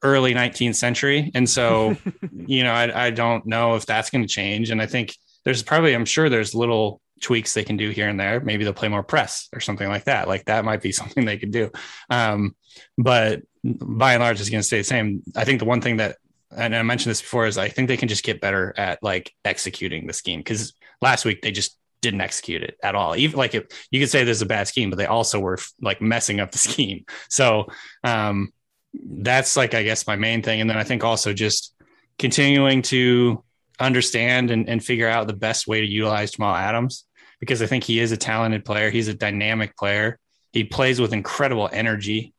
early 0.01 0.33
19th 0.33 0.75
century. 0.75 1.31
And 1.35 1.47
so, 1.47 1.95
you 2.31 2.63
know, 2.63 2.71
I, 2.71 3.07
I 3.07 3.09
don't 3.11 3.45
know 3.45 3.75
if 3.75 3.85
that's 3.85 4.09
going 4.09 4.23
to 4.23 4.27
change. 4.27 4.71
And 4.71 4.81
I 4.81 4.87
think 4.87 5.15
there's 5.43 5.61
probably, 5.61 5.93
I'm 5.93 6.05
sure 6.05 6.29
there's 6.29 6.55
little 6.55 7.01
tweaks 7.25 7.55
they 7.55 7.63
can 7.63 7.75
do 7.75 7.89
here 7.89 8.07
and 8.07 8.19
there. 8.19 8.39
Maybe 8.39 8.63
they'll 8.63 8.73
play 8.73 8.87
more 8.87 9.01
press 9.01 9.49
or 9.51 9.59
something 9.59 9.87
like 9.87 10.03
that. 10.03 10.27
Like 10.27 10.45
that 10.45 10.63
might 10.63 10.83
be 10.83 10.91
something 10.99 11.25
they 11.25 11.39
could 11.39 11.49
do. 11.49 11.71
Um, 12.09 12.55
but 12.99 13.41
by 13.63 14.13
and 14.13 14.21
large, 14.21 14.39
it's 14.39 14.51
going 14.51 14.61
to 14.61 14.67
stay 14.67 14.77
the 14.77 14.83
same. 14.83 15.23
I 15.35 15.43
think 15.43 15.57
the 15.57 15.65
one 15.65 15.81
thing 15.81 15.97
that, 15.97 16.17
and 16.55 16.75
I 16.75 16.83
mentioned 16.83 17.09
this 17.09 17.21
before, 17.21 17.47
is 17.47 17.57
I 17.57 17.69
think 17.69 17.87
they 17.87 17.97
can 17.97 18.09
just 18.09 18.23
get 18.23 18.41
better 18.41 18.75
at 18.77 19.01
like 19.01 19.33
executing 19.43 20.05
the 20.05 20.13
scheme 20.13 20.39
because 20.39 20.73
last 21.01 21.25
week 21.25 21.41
they 21.41 21.51
just 21.51 21.79
didn't 22.01 22.21
execute 22.21 22.61
it 22.61 22.77
at 22.83 22.93
all. 22.93 23.15
Even 23.15 23.39
like 23.39 23.55
if 23.55 23.65
you 23.89 23.99
could 23.99 24.11
say 24.11 24.23
there's 24.23 24.43
a 24.43 24.45
bad 24.45 24.67
scheme, 24.67 24.91
but 24.91 24.97
they 24.97 25.07
also 25.07 25.39
were 25.39 25.57
like 25.81 25.99
messing 26.01 26.39
up 26.39 26.51
the 26.51 26.57
scheme. 26.69 27.05
So 27.27 27.65
um, 28.03 28.53
that's 28.93 29.57
like 29.57 29.73
I 29.73 29.81
guess 29.81 30.05
my 30.05 30.15
main 30.15 30.43
thing. 30.43 30.61
And 30.61 30.69
then 30.69 30.77
I 30.77 30.83
think 30.83 31.03
also 31.03 31.33
just 31.33 31.73
continuing 32.19 32.83
to 32.83 33.43
understand 33.79 34.51
and, 34.51 34.69
and 34.69 34.85
figure 34.85 35.09
out 35.09 35.25
the 35.25 35.33
best 35.33 35.65
way 35.65 35.81
to 35.81 35.87
utilize 35.87 36.31
Jamal 36.31 36.55
Adams 36.55 37.05
because 37.45 37.61
I 37.61 37.67
think 37.67 37.83
he 37.83 37.99
is 37.99 38.11
a 38.11 38.17
talented 38.17 38.65
player. 38.65 38.89
He's 38.89 39.07
a 39.07 39.13
dynamic 39.13 39.77
player. 39.77 40.17
He 40.51 40.63
plays 40.63 40.99
with 40.99 41.13
incredible 41.13 41.69
energy. 41.71 42.33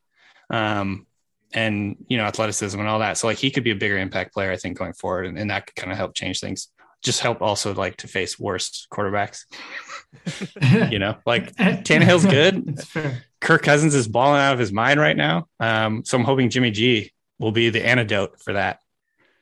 Um, 0.51 1.07
and 1.53 1.97
you 2.09 2.17
know, 2.17 2.25
athleticism 2.25 2.79
and 2.79 2.89
all 2.89 2.99
that. 2.99 3.17
So 3.17 3.29
like 3.29 3.39
he 3.39 3.51
could 3.51 3.63
be 3.63 3.71
a 3.71 3.77
bigger 3.77 3.97
impact 3.97 4.35
player, 4.35 4.51
I 4.51 4.57
think, 4.57 4.77
going 4.77 4.95
forward. 4.95 5.27
And, 5.27 5.39
and 5.39 5.51
that 5.51 5.67
could 5.67 5.77
kind 5.77 5.93
of 5.93 5.97
help 5.97 6.15
change 6.15 6.41
things. 6.41 6.69
Just 7.03 7.21
help 7.21 7.41
also 7.41 7.73
like 7.73 7.97
to 7.99 8.09
face 8.09 8.39
worse 8.39 8.89
quarterbacks. 8.93 9.45
you 10.91 10.99
know, 10.99 11.17
like 11.25 11.55
Tannehill's 11.85 12.27
good. 12.27 12.81
Kirk 13.41 13.63
Cousins 13.63 13.95
is 13.95 14.09
balling 14.09 14.41
out 14.41 14.55
of 14.55 14.59
his 14.59 14.73
mind 14.73 14.99
right 14.99 15.17
now. 15.17 15.47
Um, 15.61 16.05
so 16.05 16.19
I'm 16.19 16.25
hoping 16.25 16.51
Jimmy 16.51 16.73
G 16.73 17.13
will 17.39 17.53
be 17.53 17.71
the 17.71 17.87
antidote 17.87 18.41
for 18.41 18.55
that. 18.55 18.81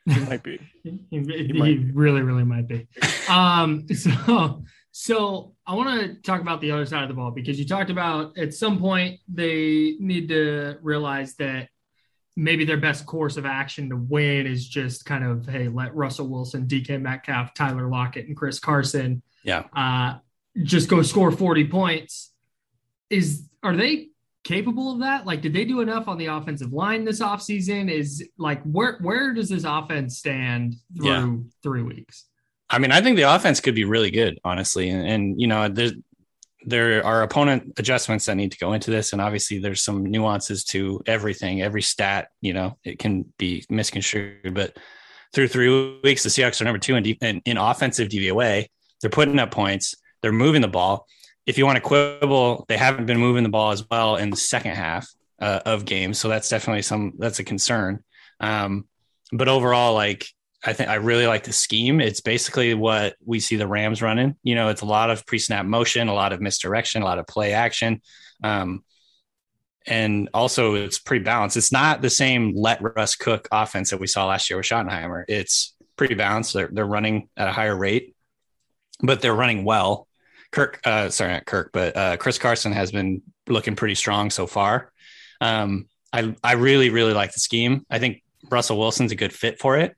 He 0.07 0.21
might 0.21 0.43
be. 0.43 0.61
He, 0.85 1.01
he 1.11 1.53
might 1.55 1.79
really, 1.95 2.21
really 2.21 2.45
might 2.45 2.69
be. 2.69 2.87
Um, 3.27 3.89
so, 3.89 4.63
so 4.97 5.57
I 5.67 5.75
want 5.75 6.01
to 6.03 6.15
talk 6.23 6.41
about 6.41 6.61
the 6.61 6.71
other 6.71 6.87
side 6.87 7.03
of 7.03 7.09
the 7.09 7.17
ball 7.17 7.33
because 7.33 7.59
you 7.59 7.67
talked 7.67 7.91
about 7.91 8.39
at 8.39 8.55
some 8.55 8.79
point 8.79 9.19
they 9.27 9.97
need 9.99 10.29
to 10.29 10.77
realize 10.83 11.35
that 11.35 11.69
maybe 12.37 12.65
their 12.65 12.77
best 12.77 13.05
course 13.05 13.37
of 13.37 13.45
action 13.45 13.91
to 13.91 13.97
win 13.97 14.47
is 14.47 14.69
just 14.69 15.05
kind 15.05 15.25
of 15.25 15.47
hey, 15.49 15.67
let 15.67 15.93
Russell 15.97 16.29
Wilson, 16.29 16.69
DK 16.69 17.03
Metcalf, 17.03 17.55
Tyler 17.55 17.89
Lockett, 17.89 18.29
and 18.29 18.37
Chris 18.37 18.61
Carson, 18.61 19.21
Yeah. 19.43 19.65
uh, 19.75 20.19
just 20.63 20.89
go 20.89 21.03
score 21.03 21.33
forty 21.33 21.67
points. 21.67 22.33
Is 23.11 23.49
are 23.65 23.75
they 23.75 24.11
capable 24.45 24.93
of 24.93 25.01
that? 25.01 25.27
Like, 25.27 25.41
did 25.43 25.55
they 25.55 25.65
do 25.65 25.81
enough 25.81 26.07
on 26.07 26.19
the 26.19 26.27
offensive 26.27 26.73
line 26.73 27.05
this 27.05 27.19
offseason? 27.19 27.91
Is 27.91 28.25
like 28.39 28.63
where 28.63 28.99
where 29.01 29.35
does 29.35 29.49
this 29.49 29.65
offense 29.65 30.19
stand 30.19 30.77
through 30.97 31.07
Yeah. 31.09 31.37
three 31.65 31.83
weeks? 31.83 32.27
I 32.71 32.79
mean, 32.79 32.93
I 32.93 33.01
think 33.01 33.17
the 33.17 33.35
offense 33.35 33.61
could 33.61 33.75
be 33.75 33.85
really 33.85 34.11
good, 34.11 34.39
honestly. 34.45 34.89
And, 34.89 35.07
and 35.07 35.41
you 35.41 35.47
know, 35.47 35.69
there 36.67 37.05
are 37.05 37.23
opponent 37.23 37.75
adjustments 37.79 38.25
that 38.27 38.37
need 38.37 38.53
to 38.53 38.59
go 38.59 38.73
into 38.73 38.91
this, 38.91 39.13
and 39.13 39.21
obviously 39.21 39.59
there's 39.59 39.83
some 39.83 40.07
nuances 40.07 40.65
to 40.65 41.03
everything. 41.07 41.63
Every 41.63 41.83
stat, 41.83 42.29
you 42.41 42.55
know, 42.55 42.79
it 42.85 42.99
can 42.99 43.33
be 43.39 43.65
misconstrued. 43.69 44.55
But 44.55 44.77
through 45.33 45.49
three 45.49 46.01
weeks, 46.03 46.23
the 46.23 46.31
Seahawks 46.31 46.61
are 46.61 46.65
number 46.65 46.79
two 46.79 46.97
in, 46.97 47.05
in, 47.05 47.43
in 47.45 47.57
offensive 47.59 48.09
DVOA. 48.09 48.67
They're 49.01 49.11
putting 49.11 49.39
up 49.39 49.51
points. 49.51 49.95
They're 50.23 50.33
moving 50.33 50.63
the 50.63 50.69
ball. 50.69 51.07
If 51.47 51.59
you 51.59 51.67
want 51.67 51.77
to 51.77 51.83
quibble, 51.83 52.65
they 52.69 52.79
haven't 52.79 53.05
been 53.05 53.19
moving 53.19 53.43
the 53.43 53.51
ball 53.51 53.73
as 53.73 53.85
well 53.91 54.17
in 54.17 54.31
the 54.31 54.37
second 54.37 54.75
half 54.75 55.07
uh, 55.39 55.61
of 55.67 55.85
games, 55.85 56.19
so 56.19 56.29
that's 56.29 56.49
definitely 56.49 56.81
some 56.83 57.13
that's 57.19 57.39
a 57.39 57.45
concern. 57.45 58.03
Um, 58.41 58.87
but 59.31 59.49
overall, 59.49 59.93
like 59.93 60.27
I 60.65 60.73
think 60.73 60.89
I 60.89 60.95
really 60.95 61.27
like 61.27 61.45
the 61.45 61.53
scheme. 61.53 62.01
It's 62.01 62.23
basically 62.23 62.73
what 62.73 63.17
we 63.25 63.39
see 63.39 63.57
the 63.57 63.69
Rams 63.69 64.01
running. 64.01 64.37
You 64.43 64.55
know, 64.55 64.71
it's 64.71 64.81
a 64.81 64.87
lot 64.87 65.11
of 65.11 65.27
pre-snap 65.27 65.67
motion, 65.67 66.09
a 66.09 66.15
lot 66.15 66.33
of 66.33 66.41
misdirection, 66.41 67.03
a 67.03 67.05
lot 67.05 67.19
of 67.19 67.27
play 67.27 67.53
action. 67.53 68.01
Um, 68.43 68.83
and 69.87 70.31
also 70.33 70.75
it's 70.75 70.99
pretty 70.99 71.23
balanced. 71.23 71.59
It's 71.59 71.73
not 71.73 72.01
the 72.01 72.09
same 72.09 72.55
let 72.57 72.81
Russ 72.81 73.15
cook 73.15 73.47
offense 73.53 73.91
that 73.91 74.01
we 74.01 74.07
saw 74.07 74.27
last 74.27 74.49
year 74.49 74.57
with 74.57 74.65
Schottenheimer. 74.65 75.25
It's 75.29 75.75
pretty 75.97 76.15
balanced. 76.15 76.55
They're, 76.55 76.71
they're 76.73 76.87
running 76.87 77.29
at 77.37 77.49
a 77.49 77.53
higher 77.53 77.77
rate, 77.77 78.17
but 79.03 79.21
they're 79.21 79.35
running 79.35 79.65
well. 79.65 80.09
Kirk, 80.51 80.81
uh, 80.85 81.11
sorry, 81.11 81.33
not 81.33 81.45
Kirk, 81.45 81.71
but 81.75 81.97
uh, 81.97 82.17
Chris 82.17 82.39
Carson 82.39 82.73
has 82.73 82.91
been 82.91 83.21
looking 83.49 83.77
pretty 83.77 83.97
strong 83.97 84.31
so 84.31 84.47
far. 84.47 84.91
Um, 85.43 85.89
I, 86.11 86.35
I 86.43 86.53
really, 86.53 86.89
really 86.89 87.13
like 87.13 87.33
the 87.33 87.41
scheme. 87.41 87.85
I 87.91 87.99
think 87.99 88.23
Russell 88.51 88.79
Wilson's 88.79 89.13
a 89.13 89.17
good 89.17 89.33
fit 89.33 89.61
for 89.61 89.77
it 89.77 89.95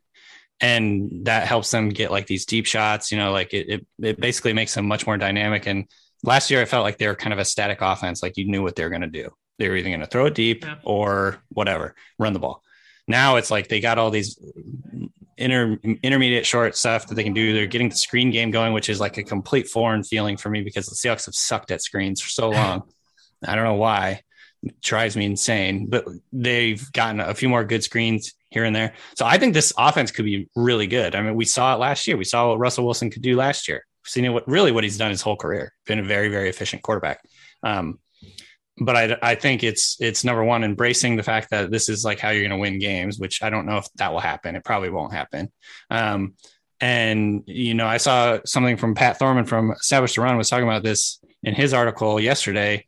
and 0.60 1.26
that 1.26 1.46
helps 1.46 1.70
them 1.70 1.88
get 1.90 2.10
like 2.10 2.26
these 2.26 2.46
deep 2.46 2.66
shots. 2.66 3.12
You 3.12 3.18
know, 3.18 3.32
like 3.32 3.52
it, 3.52 3.68
it, 3.68 3.86
it 4.00 4.20
basically 4.20 4.52
makes 4.52 4.74
them 4.74 4.86
much 4.86 5.06
more 5.06 5.16
dynamic. 5.16 5.66
And 5.66 5.86
last 6.22 6.50
year, 6.50 6.62
I 6.62 6.64
felt 6.64 6.84
like 6.84 6.98
they 6.98 7.06
were 7.06 7.14
kind 7.14 7.32
of 7.32 7.38
a 7.38 7.44
static 7.44 7.78
offense. 7.80 8.22
Like 8.22 8.36
you 8.36 8.46
knew 8.46 8.62
what 8.62 8.76
they 8.76 8.84
were 8.84 8.90
going 8.90 9.02
to 9.02 9.06
do. 9.08 9.30
They 9.58 9.68
were 9.68 9.76
either 9.76 9.88
going 9.90 10.00
to 10.00 10.06
throw 10.06 10.26
it 10.26 10.34
deep 10.34 10.64
Yeah. 10.64 10.76
or 10.84 11.38
whatever, 11.48 11.94
run 12.18 12.32
the 12.32 12.38
ball. 12.38 12.62
Now 13.08 13.36
it's 13.36 13.50
like 13.50 13.68
they 13.68 13.80
got 13.80 13.98
all 13.98 14.10
these 14.10 14.38
inter, 15.38 15.78
intermediate 16.02 16.46
short 16.46 16.76
stuff 16.76 17.06
that 17.06 17.14
they 17.14 17.22
can 17.24 17.34
do. 17.34 17.52
They're 17.52 17.66
getting 17.66 17.88
the 17.88 17.94
screen 17.96 18.30
game 18.30 18.50
going, 18.50 18.72
which 18.72 18.88
is 18.88 19.00
like 19.00 19.16
a 19.16 19.22
complete 19.22 19.68
foreign 19.68 20.02
feeling 20.02 20.36
for 20.36 20.50
me 20.50 20.62
because 20.62 20.86
the 20.86 20.94
Seahawks 20.96 21.26
have 21.26 21.34
sucked 21.34 21.70
at 21.70 21.82
screens 21.82 22.20
for 22.20 22.28
so 22.30 22.50
long. 22.50 22.82
I 23.46 23.54
don't 23.54 23.64
know 23.64 23.74
why. 23.74 24.22
It 24.62 24.80
drives 24.80 25.16
me 25.16 25.26
insane, 25.26 25.86
but 25.86 26.04
they've 26.32 26.90
gotten 26.92 27.20
a 27.20 27.34
few 27.34 27.48
more 27.48 27.64
good 27.64 27.84
screens 27.84 28.34
here 28.50 28.64
and 28.64 28.74
there. 28.74 28.94
So 29.16 29.26
I 29.26 29.38
think 29.38 29.54
this 29.54 29.72
offense 29.76 30.10
could 30.10 30.24
be 30.24 30.48
really 30.54 30.86
good. 30.86 31.14
I 31.14 31.22
mean, 31.22 31.34
we 31.34 31.44
saw 31.44 31.74
it 31.74 31.78
last 31.78 32.06
year. 32.06 32.16
We 32.16 32.24
saw 32.24 32.48
what 32.48 32.58
Russell 32.58 32.84
Wilson 32.84 33.10
could 33.10 33.22
do 33.22 33.36
last 33.36 33.68
year. 33.68 33.84
We've 34.04 34.10
seen 34.10 34.32
what 34.32 34.46
really 34.48 34.72
what 34.72 34.84
he's 34.84 34.98
done 34.98 35.10
his 35.10 35.22
whole 35.22 35.36
career. 35.36 35.72
Been 35.86 35.98
a 35.98 36.04
very, 36.04 36.28
very 36.28 36.48
efficient 36.48 36.82
quarterback. 36.82 37.20
Um, 37.62 37.98
but 38.78 38.96
I, 38.96 39.16
I 39.22 39.34
think 39.34 39.64
it's 39.64 39.96
it's 40.00 40.24
number 40.24 40.44
one 40.44 40.62
embracing 40.62 41.16
the 41.16 41.22
fact 41.22 41.50
that 41.50 41.70
this 41.70 41.88
is 41.88 42.04
like 42.04 42.18
how 42.18 42.30
you're 42.30 42.46
going 42.46 42.50
to 42.50 42.60
win 42.60 42.78
games, 42.78 43.18
which 43.18 43.42
I 43.42 43.50
don't 43.50 43.66
know 43.66 43.78
if 43.78 43.86
that 43.94 44.12
will 44.12 44.20
happen. 44.20 44.54
It 44.54 44.64
probably 44.64 44.90
won't 44.90 45.14
happen. 45.14 45.50
Um, 45.90 46.34
and 46.80 47.42
you 47.46 47.74
know, 47.74 47.86
I 47.86 47.96
saw 47.96 48.38
something 48.44 48.76
from 48.76 48.94
Pat 48.94 49.18
Thorman 49.18 49.46
from 49.46 49.72
Establish 49.72 50.14
the 50.14 50.20
Run 50.20 50.36
was 50.36 50.50
talking 50.50 50.68
about 50.68 50.82
this 50.82 51.20
in 51.42 51.54
his 51.54 51.72
article 51.72 52.20
yesterday. 52.20 52.86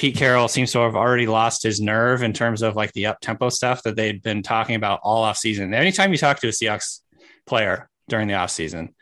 Pete 0.00 0.16
Carroll 0.16 0.48
seems 0.48 0.72
to 0.72 0.78
have 0.78 0.96
already 0.96 1.26
lost 1.26 1.62
his 1.62 1.78
nerve 1.78 2.22
in 2.22 2.32
terms 2.32 2.62
of 2.62 2.74
like 2.74 2.90
the 2.94 3.04
up 3.04 3.20
tempo 3.20 3.50
stuff 3.50 3.82
that 3.82 3.96
they'd 3.96 4.22
been 4.22 4.42
talking 4.42 4.74
about 4.74 4.98
all 5.02 5.22
off 5.22 5.36
season. 5.36 5.74
Anytime 5.74 6.10
you 6.10 6.16
talk 6.16 6.40
to 6.40 6.48
a 6.48 6.52
Seahawks 6.52 7.00
player 7.44 7.90
during 8.08 8.26
the 8.26 8.32
off 8.32 8.50
season, 8.50 8.94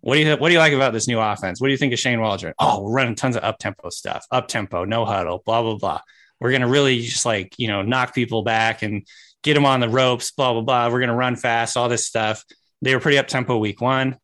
what 0.00 0.14
do 0.14 0.20
you 0.22 0.36
what 0.36 0.48
do 0.48 0.54
you 0.54 0.58
like 0.58 0.72
about 0.72 0.94
this 0.94 1.06
new 1.06 1.20
offense? 1.20 1.60
What 1.60 1.66
do 1.66 1.72
you 1.72 1.76
think 1.76 1.92
of 1.92 1.98
Shane 1.98 2.22
Waldron? 2.22 2.54
Oh, 2.58 2.80
we're 2.80 2.92
running 2.92 3.16
tons 3.16 3.36
of 3.36 3.44
up 3.44 3.58
tempo 3.58 3.90
stuff, 3.90 4.24
up 4.30 4.48
tempo, 4.48 4.86
no 4.86 5.04
huddle, 5.04 5.42
blah 5.44 5.60
blah 5.60 5.76
blah. 5.76 6.00
We're 6.40 6.52
gonna 6.52 6.68
really 6.68 7.02
just 7.02 7.26
like 7.26 7.58
you 7.58 7.68
know 7.68 7.82
knock 7.82 8.14
people 8.14 8.42
back 8.42 8.80
and 8.80 9.06
get 9.42 9.52
them 9.52 9.66
on 9.66 9.80
the 9.80 9.90
ropes, 9.90 10.30
blah 10.30 10.54
blah 10.54 10.62
blah. 10.62 10.88
We're 10.88 11.00
gonna 11.00 11.14
run 11.14 11.36
fast, 11.36 11.76
all 11.76 11.90
this 11.90 12.06
stuff. 12.06 12.46
They 12.80 12.94
were 12.94 13.00
pretty 13.02 13.18
up 13.18 13.26
tempo 13.26 13.58
week 13.58 13.82
one, 13.82 14.16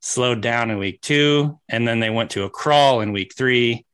slowed 0.00 0.40
down 0.40 0.72
in 0.72 0.78
week 0.78 1.00
two, 1.00 1.60
and 1.68 1.86
then 1.86 2.00
they 2.00 2.10
went 2.10 2.30
to 2.30 2.42
a 2.42 2.50
crawl 2.50 3.02
in 3.02 3.12
week 3.12 3.34
three. 3.36 3.86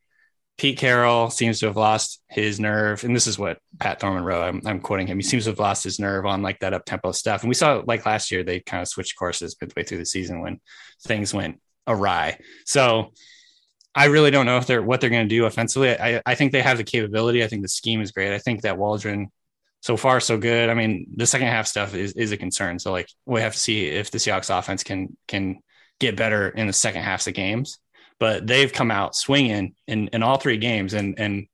Pete 0.58 0.78
Carroll 0.78 1.28
seems 1.28 1.60
to 1.60 1.66
have 1.66 1.76
lost 1.76 2.22
his 2.28 2.58
nerve, 2.58 3.04
and 3.04 3.14
this 3.14 3.26
is 3.26 3.38
what 3.38 3.58
Pat 3.78 4.00
Thorman 4.00 4.24
wrote. 4.24 4.42
I'm, 4.42 4.62
I'm 4.64 4.80
quoting 4.80 5.06
him. 5.06 5.18
He 5.18 5.22
seems 5.22 5.44
to 5.44 5.50
have 5.50 5.58
lost 5.58 5.84
his 5.84 6.00
nerve 6.00 6.24
on 6.24 6.40
like 6.40 6.60
that 6.60 6.72
up 6.72 6.86
tempo 6.86 7.12
stuff. 7.12 7.42
And 7.42 7.48
we 7.48 7.54
saw 7.54 7.82
like 7.86 8.06
last 8.06 8.30
year, 8.30 8.42
they 8.42 8.60
kind 8.60 8.80
of 8.80 8.88
switched 8.88 9.18
courses 9.18 9.56
midway 9.60 9.82
through 9.82 9.98
the 9.98 10.06
season 10.06 10.40
when 10.40 10.60
things 11.06 11.34
went 11.34 11.60
awry. 11.86 12.38
So 12.64 13.12
I 13.94 14.06
really 14.06 14.30
don't 14.30 14.46
know 14.46 14.56
if 14.56 14.66
they're 14.66 14.82
what 14.82 15.00
they're 15.00 15.10
going 15.10 15.28
to 15.28 15.34
do 15.34 15.44
offensively. 15.44 15.98
I, 15.98 16.22
I 16.24 16.34
think 16.34 16.52
they 16.52 16.62
have 16.62 16.78
the 16.78 16.84
capability. 16.84 17.44
I 17.44 17.48
think 17.48 17.62
the 17.62 17.68
scheme 17.68 18.00
is 18.00 18.12
great. 18.12 18.34
I 18.34 18.38
think 18.38 18.62
that 18.62 18.78
Waldron 18.78 19.28
so 19.82 19.96
far 19.96 20.20
so 20.20 20.38
good. 20.38 20.70
I 20.70 20.74
mean, 20.74 21.06
the 21.16 21.26
second 21.26 21.48
half 21.48 21.66
stuff 21.66 21.94
is, 21.94 22.12
is 22.12 22.32
a 22.32 22.36
concern. 22.36 22.78
So 22.78 22.92
like 22.92 23.08
we 23.26 23.40
have 23.40 23.52
to 23.52 23.58
see 23.58 23.86
if 23.86 24.10
the 24.10 24.18
Seahawks 24.18 24.56
offense 24.56 24.82
can 24.82 25.16
can 25.28 25.60
get 26.00 26.16
better 26.16 26.48
in 26.48 26.66
the 26.66 26.72
second 26.72 27.02
halves 27.02 27.26
of 27.26 27.34
games. 27.34 27.78
But 28.18 28.46
they've 28.46 28.72
come 28.72 28.90
out 28.90 29.14
swinging 29.14 29.74
in, 29.86 30.08
in 30.08 30.22
all 30.22 30.38
three 30.38 30.56
games, 30.56 30.94
and 30.94 31.18
and 31.18 31.46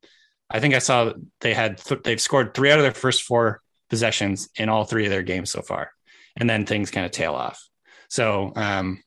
I 0.48 0.60
think 0.60 0.74
I 0.74 0.78
saw 0.78 1.12
they 1.40 1.54
had 1.54 1.78
th- 1.78 2.02
they've 2.04 2.20
scored 2.20 2.54
three 2.54 2.70
out 2.70 2.78
of 2.78 2.84
their 2.84 2.92
first 2.92 3.22
four 3.22 3.60
possessions 3.90 4.48
in 4.56 4.68
all 4.68 4.84
three 4.84 5.04
of 5.04 5.10
their 5.10 5.22
games 5.22 5.50
so 5.50 5.62
far, 5.62 5.90
and 6.36 6.48
then 6.48 6.66
things 6.66 6.90
kind 6.90 7.04
of 7.04 7.12
tail 7.12 7.34
off. 7.34 7.60
So 8.08 8.52
um, 8.54 9.02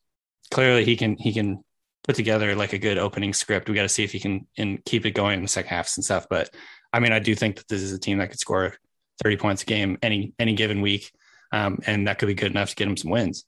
clearly 0.50 0.84
he 0.84 0.96
can 0.96 1.16
he 1.16 1.32
can 1.32 1.62
put 2.06 2.16
together 2.16 2.54
like 2.54 2.72
a 2.72 2.78
good 2.78 2.98
opening 2.98 3.32
script. 3.32 3.68
We 3.68 3.74
got 3.74 3.82
to 3.82 3.88
see 3.88 4.04
if 4.04 4.12
he 4.12 4.20
can 4.20 4.46
and 4.56 4.84
keep 4.84 5.06
it 5.06 5.12
going 5.12 5.38
in 5.38 5.42
the 5.42 5.48
second 5.48 5.70
halves 5.70 5.96
and 5.96 6.04
stuff. 6.04 6.26
But 6.28 6.50
I 6.92 7.00
mean, 7.00 7.12
I 7.12 7.18
do 7.18 7.34
think 7.34 7.56
that 7.56 7.68
this 7.68 7.82
is 7.82 7.92
a 7.92 7.98
team 7.98 8.18
that 8.18 8.30
could 8.30 8.40
score 8.40 8.74
30 9.22 9.36
points 9.36 9.62
a 9.62 9.66
game 9.66 9.98
any 10.02 10.34
any 10.38 10.54
given 10.54 10.80
week, 10.80 11.12
um, 11.52 11.78
and 11.86 12.06
that 12.06 12.18
could 12.18 12.26
be 12.26 12.34
good 12.34 12.50
enough 12.50 12.70
to 12.70 12.76
get 12.76 12.86
them 12.86 12.96
some 12.96 13.10
wins. 13.10 13.44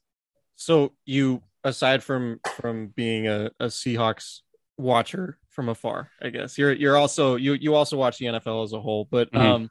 So 0.55 0.93
you, 1.05 1.41
aside 1.63 2.03
from 2.03 2.39
from 2.61 2.87
being 2.87 3.27
a, 3.27 3.51
a 3.59 3.65
Seahawks 3.65 4.39
watcher 4.77 5.37
from 5.49 5.69
afar, 5.69 6.09
I 6.21 6.29
guess 6.29 6.57
you're 6.57 6.73
you're 6.73 6.97
also 6.97 7.35
you 7.35 7.53
you 7.53 7.75
also 7.75 7.97
watch 7.97 8.17
the 8.17 8.27
NFL 8.27 8.63
as 8.63 8.73
a 8.73 8.79
whole. 8.81 9.07
But 9.09 9.31
Mhm. 9.31 9.39
um, 9.41 9.69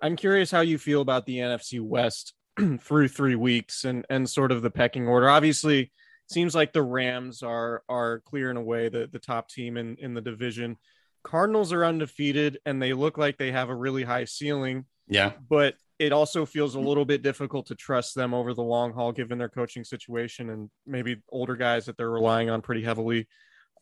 I'm 0.00 0.16
curious 0.16 0.50
how 0.50 0.60
you 0.60 0.78
feel 0.78 1.00
about 1.00 1.26
the 1.26 1.38
NFC 1.38 1.80
West 1.80 2.34
through 2.80 3.08
three 3.08 3.34
weeks 3.34 3.84
and 3.84 4.06
and 4.10 4.28
sort 4.28 4.52
of 4.52 4.62
the 4.62 4.70
pecking 4.70 5.08
order. 5.08 5.28
Obviously, 5.28 5.92
seems 6.28 6.54
like 6.54 6.72
the 6.72 6.82
Rams 6.82 7.42
are 7.42 7.82
are 7.88 8.20
clearing 8.20 8.56
away 8.56 8.88
the 8.88 9.08
the 9.10 9.18
top 9.18 9.48
team 9.48 9.76
in 9.76 9.96
in 9.96 10.14
the 10.14 10.20
division. 10.20 10.76
Cardinals 11.24 11.72
are 11.72 11.84
undefeated 11.84 12.58
and 12.64 12.80
they 12.80 12.92
look 12.92 13.18
like 13.18 13.36
they 13.38 13.50
have 13.52 13.68
a 13.68 13.74
really 13.74 14.04
high 14.04 14.24
ceiling 14.24 14.86
Yeah, 15.08 15.32
but 15.48 15.74
it 15.98 16.12
also 16.12 16.46
feels 16.46 16.74
a 16.76 16.80
little 16.80 17.04
bit 17.04 17.22
difficult 17.22 17.66
to 17.66 17.74
trust 17.74 18.14
them 18.14 18.32
over 18.32 18.54
the 18.54 18.62
long 18.62 18.92
haul 18.92 19.10
given 19.12 19.38
their 19.38 19.48
coaching 19.48 19.82
situation 19.84 20.50
and 20.50 20.70
maybe 20.86 21.16
older 21.30 21.56
guys 21.56 21.86
that 21.86 21.96
they're 21.96 22.10
relying 22.10 22.50
on 22.50 22.62
pretty 22.62 22.82
heavily. 22.82 23.26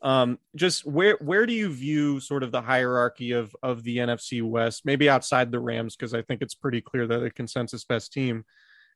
Um 0.03 0.39
just 0.55 0.85
where 0.87 1.17
where 1.21 1.47
do 1.47 1.55
you 1.55 1.71
view 1.71 2.21
sort 2.21 2.43
of 2.43 2.53
the 2.53 2.61
hierarchy 2.61 3.33
of 3.33 3.55
of 3.63 3.83
the 3.83 3.97
NFC 3.97 4.43
West 4.43 4.85
maybe 4.85 5.09
outside 5.09 5.51
the 5.51 5.59
Rams 5.61 5.97
because 5.97 6.13
I 6.13 6.21
think 6.23 6.43
it's 6.43 6.55
pretty 6.55 6.83
clear 6.83 7.07
that 7.07 7.19
the 7.21 7.31
consensus 7.31 7.85
best 7.85 8.13
team. 8.13 8.45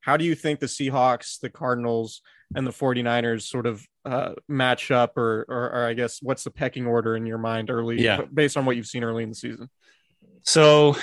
How 0.03 0.17
do 0.19 0.25
you 0.25 0.35
think 0.35 0.61
the 0.61 0.67
Seahawks 0.67 1.41
the 1.41 1.49
Cardinals 1.51 2.21
and 2.55 2.67
the 2.67 2.71
49ers 2.71 3.43
sort 3.43 3.67
of 3.67 3.83
uh 4.05 4.33
match 4.47 4.91
up 4.91 5.17
or 5.17 5.47
or, 5.49 5.71
or 5.73 5.87
I 5.87 5.95
guess 5.95 6.21
what's 6.23 6.45
the 6.45 6.51
pecking 6.51 6.87
order 6.87 7.17
in 7.17 7.25
your 7.25 7.39
mind 7.39 7.71
early 7.71 8.01
Yeah. 8.03 8.23
based 8.33 8.57
on 8.59 8.67
what 8.67 8.77
you've 8.77 8.87
seen 8.87 9.03
early 9.05 9.23
in 9.23 9.31
the 9.31 9.35
season? 9.35 9.71
So 10.45 10.97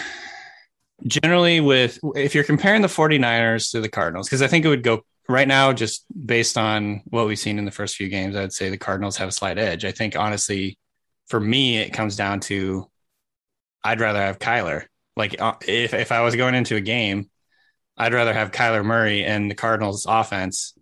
generally 1.06 1.60
with 1.60 2.00
if 2.16 2.34
you're 2.34 2.44
comparing 2.44 2.82
the 2.82 2.88
49ers 2.88 3.72
to 3.72 3.82
the 3.82 3.90
Cardinals, 3.90 4.28
because 4.28 4.42
I 4.42 4.48
think 4.48 4.66
it 4.66 4.70
would 4.70 4.84
go 4.84 5.04
right 5.30 5.48
now, 5.48 5.74
just 5.74 6.06
based 6.26 6.58
on 6.58 7.02
what 7.06 7.28
we've 7.28 7.40
seen 7.40 7.60
in 7.60 7.66
the 7.66 7.72
first 7.72 7.96
few 7.96 8.10
games, 8.10 8.36
I 8.36 8.42
would 8.42 8.54
say 8.54 8.70
the 8.70 8.78
Cardinals 8.78 9.18
have 9.18 9.30
a 9.30 9.34
slight 9.34 9.58
edge. 9.58 9.86
I 9.86 9.92
think 9.92 10.16
honestly, 10.16 10.78
for 11.28 11.40
me, 11.40 11.78
it 11.78 11.94
comes 11.94 12.16
down 12.16 12.40
to 12.42 12.90
I'd 13.84 14.02
rather 14.02 14.20
have 14.20 14.40
Kyler. 14.40 14.86
Like 15.16 15.42
uh, 15.42 15.56
if 15.68 15.94
if 15.94 16.12
I 16.12 16.22
was 16.22 16.36
going 16.36 16.56
into 16.56 16.76
a 16.76 16.82
game, 16.82 17.30
I'd 17.98 18.14
rather 18.14 18.34
have 18.34 18.52
Kyler 18.52 18.86
Murray 18.86 19.26
and 19.26 19.50
the 19.50 19.56
Cardinals 19.56 20.06
offense 20.08 20.74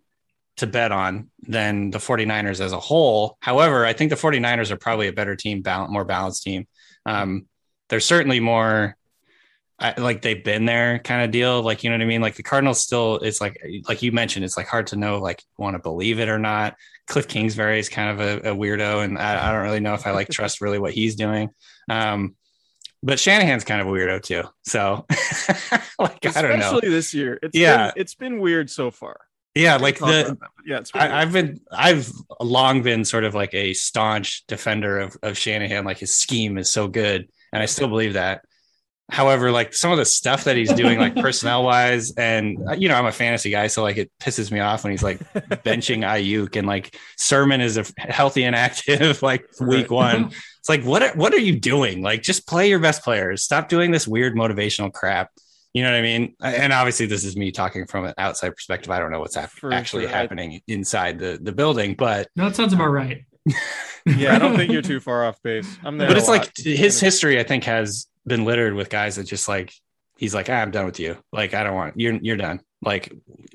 to 0.56 0.66
bet 0.66 0.92
on 0.92 1.30
than 1.42 1.90
the 1.90 1.98
49ers 1.98 2.60
as 2.60 2.72
a 2.72 2.80
whole. 2.80 3.36
However, 3.40 3.84
I 3.84 3.92
think 3.92 4.10
the 4.10 4.16
49ers 4.16 4.70
are 4.70 4.76
probably 4.76 5.08
a 5.08 5.12
better 5.12 5.36
team, 5.36 5.62
more 5.88 6.04
balanced 6.04 6.42
team. 6.42 6.66
Um, 7.04 7.46
they're 7.88 8.00
certainly 8.00 8.40
more 8.40 8.96
I, 9.78 10.00
like 10.00 10.22
they've 10.22 10.42
been 10.42 10.64
there 10.64 10.98
kind 11.00 11.22
of 11.22 11.30
deal. 11.30 11.62
Like, 11.62 11.84
you 11.84 11.90
know 11.90 11.96
what 11.96 12.02
I 12.02 12.06
mean? 12.06 12.22
Like 12.22 12.34
the 12.34 12.42
Cardinals 12.42 12.80
still, 12.80 13.16
it's 13.16 13.40
like, 13.40 13.60
like 13.88 14.02
you 14.02 14.10
mentioned, 14.10 14.44
it's 14.44 14.56
like 14.56 14.66
hard 14.66 14.86
to 14.88 14.96
know, 14.96 15.18
like, 15.18 15.42
want 15.58 15.74
to 15.74 15.82
believe 15.82 16.18
it 16.18 16.28
or 16.28 16.38
not. 16.38 16.76
Cliff 17.06 17.28
Kingsbury 17.28 17.78
is 17.78 17.88
kind 17.88 18.18
of 18.18 18.20
a, 18.20 18.50
a 18.50 18.56
weirdo, 18.56 19.04
and 19.04 19.18
I, 19.18 19.48
I, 19.48 19.52
don't 19.52 19.62
really 19.62 19.80
know 19.80 19.94
if 19.94 20.06
I 20.06 20.10
like 20.10 20.28
trust 20.28 20.60
really 20.60 20.78
what 20.78 20.92
he's 20.92 21.14
doing. 21.14 21.50
Um, 21.88 22.34
but 23.02 23.20
Shanahan's 23.20 23.64
kind 23.64 23.80
of 23.80 23.86
a 23.86 23.90
weirdo 23.90 24.22
too. 24.22 24.42
So, 24.64 25.06
like, 25.98 26.24
Especially 26.24 26.38
I 26.38 26.42
don't 26.42 26.58
know. 26.58 26.66
Especially 26.66 26.88
this 26.88 27.14
year. 27.14 27.38
It's 27.42 27.56
Yeah. 27.56 27.92
been, 27.92 28.00
it's 28.00 28.14
been 28.14 28.40
weird 28.40 28.70
so 28.70 28.90
far. 28.90 29.20
Yeah, 29.54 29.76
like 29.76 29.98
the 29.98 30.04
about 30.04 30.26
that, 30.26 30.38
but 30.38 30.50
yeah, 30.66 30.78
it's 30.78 30.90
I. 30.94 31.22
I've 31.22 31.32
been 31.32 31.60
I've 31.72 32.12
long 32.40 32.82
been 32.82 33.06
sort 33.06 33.24
of 33.24 33.34
like 33.34 33.54
a 33.54 33.72
staunch 33.72 34.46
defender 34.46 34.98
of 34.98 35.16
of 35.22 35.38
Shanahan. 35.38 35.86
Like 35.86 35.96
his 35.96 36.14
scheme 36.14 36.58
is 36.58 36.70
so 36.70 36.88
good, 36.88 37.28
and 37.54 37.62
I 37.62 37.66
still 37.66 37.88
believe 37.88 38.12
that. 38.14 38.42
However, 39.08 39.52
like 39.52 39.72
some 39.72 39.92
of 39.92 39.98
the 39.98 40.04
stuff 40.04 40.44
that 40.44 40.56
he's 40.56 40.72
doing, 40.72 40.98
like 40.98 41.14
personnel 41.14 41.62
wise, 41.62 42.12
and 42.16 42.58
uh, 42.68 42.72
you 42.74 42.88
know, 42.88 42.96
I'm 42.96 43.06
a 43.06 43.12
fantasy 43.12 43.50
guy, 43.50 43.68
so 43.68 43.82
like 43.82 43.98
it 43.98 44.10
pisses 44.20 44.50
me 44.50 44.58
off 44.58 44.82
when 44.82 44.90
he's 44.90 45.02
like 45.02 45.18
benching 45.64 46.00
Aiyuk 46.00 46.56
and 46.56 46.66
like 46.66 46.98
Sermon 47.16 47.60
is 47.60 47.76
a 47.76 47.84
healthy 47.98 48.42
and 48.42 48.56
active 48.56 49.22
like 49.30 49.46
week 49.60 49.90
one. 49.90 50.32
It's 50.66 50.68
like 50.68 50.82
what 50.82 51.00
are, 51.00 51.14
what 51.14 51.32
are 51.32 51.38
you 51.38 51.60
doing? 51.60 52.02
Like 52.02 52.22
just 52.22 52.44
play 52.48 52.68
your 52.68 52.80
best 52.80 53.04
players. 53.04 53.44
Stop 53.44 53.68
doing 53.68 53.92
this 53.92 54.08
weird 54.08 54.34
motivational 54.34 54.92
crap. 54.92 55.30
You 55.72 55.84
know 55.84 55.92
what 55.92 55.98
I 55.98 56.02
mean? 56.02 56.34
And 56.42 56.72
obviously, 56.72 57.06
this 57.06 57.22
is 57.22 57.36
me 57.36 57.52
talking 57.52 57.86
from 57.86 58.04
an 58.06 58.14
outside 58.18 58.48
perspective. 58.50 58.90
I 58.90 58.98
don't 58.98 59.12
know 59.12 59.20
what's 59.20 59.36
actually 59.36 60.02
sure. 60.02 60.08
Happening 60.08 60.60
inside 60.66 61.20
the 61.20 61.38
the 61.40 61.52
building, 61.52 61.94
but 61.94 62.26
No, 62.34 62.48
that 62.48 62.56
sounds 62.56 62.72
about 62.72 62.88
right. 62.88 63.24
Yeah, 64.06 64.34
I 64.34 64.38
don't 64.38 64.56
think 64.56 64.72
you're 64.72 64.82
too 64.92 65.00
far 65.00 65.24
off 65.24 65.42
base. 65.42 65.68
I'm 65.84 65.98
there. 65.98 66.08
but 66.08 66.16
it's 66.16 66.28
lot. 66.28 66.38
like 66.38 66.56
his 66.56 67.00
history. 67.00 67.38
I 67.38 67.42
think 67.42 67.64
has 67.64 68.06
been 68.26 68.44
littered 68.44 68.74
with 68.74 68.90
guys 68.90 69.16
that 69.16 69.24
just 69.24 69.48
like 69.48 69.72
he's 70.18 70.34
like, 70.34 70.48
ah, 70.48 70.54
I'm 70.54 70.70
done 70.70 70.86
with 70.86 71.00
you. 71.00 71.16
Like 71.32 71.54
I 71.54 71.62
don't 71.62 71.74
want 71.74 71.98
you're 71.98 72.14
you're 72.14 72.36
done. 72.36 72.60
Like 72.82 73.12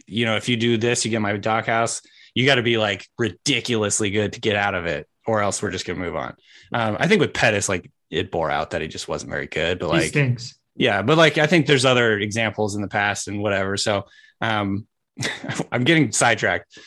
you 0.07 0.25
know, 0.25 0.35
if 0.35 0.49
you 0.49 0.57
do 0.57 0.77
this, 0.77 1.05
you 1.05 1.11
get 1.11 1.21
my 1.21 1.35
dock 1.37 1.65
house. 1.65 2.01
You 2.33 2.45
got 2.45 2.55
to 2.55 2.63
be 2.63 2.77
like 2.77 3.07
ridiculously 3.17 4.09
good 4.09 4.33
to 4.33 4.39
get 4.39 4.55
out 4.55 4.73
of 4.75 4.85
it, 4.85 5.07
or 5.27 5.41
else 5.41 5.61
we're 5.61 5.71
just 5.71 5.85
gonna 5.85 5.99
move 5.99 6.15
on. 6.15 6.35
Um, 6.73 6.97
I 6.99 7.07
think 7.07 7.19
with 7.19 7.33
Pettis, 7.33 7.67
like 7.67 7.91
it 8.09 8.31
bore 8.31 8.51
out 8.51 8.71
that 8.71 8.81
he 8.81 8.87
just 8.87 9.07
wasn't 9.07 9.31
very 9.31 9.47
good. 9.47 9.79
But 9.79 9.89
like 9.89 10.09
stinks. 10.09 10.57
yeah 10.75 11.01
but 11.01 11.17
like 11.17 11.37
i 11.37 11.47
think 11.47 11.65
there's 11.65 11.85
other 11.85 12.17
examples 12.19 12.75
in 12.75 12.81
the 12.81 12.87
past 12.87 13.27
and 13.27 13.41
whatever 13.41 13.75
so 13.77 14.05
um 14.39 14.87
i'm 15.71 15.83
getting 15.83 16.11
sidetracked 16.11 16.77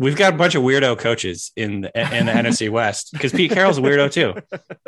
we've 0.00 0.16
got 0.16 0.32
a 0.32 0.36
bunch 0.36 0.54
of 0.54 0.62
weirdo 0.62 0.98
coaches 0.98 1.52
in 1.56 1.82
the, 1.82 2.16
in 2.16 2.24
the 2.24 2.32
nfc 2.32 2.70
west 2.70 3.12
because 3.12 3.32
pete 3.32 3.52
carroll's 3.52 3.76
a 3.76 3.82
weirdo 3.82 4.10
too. 4.10 4.34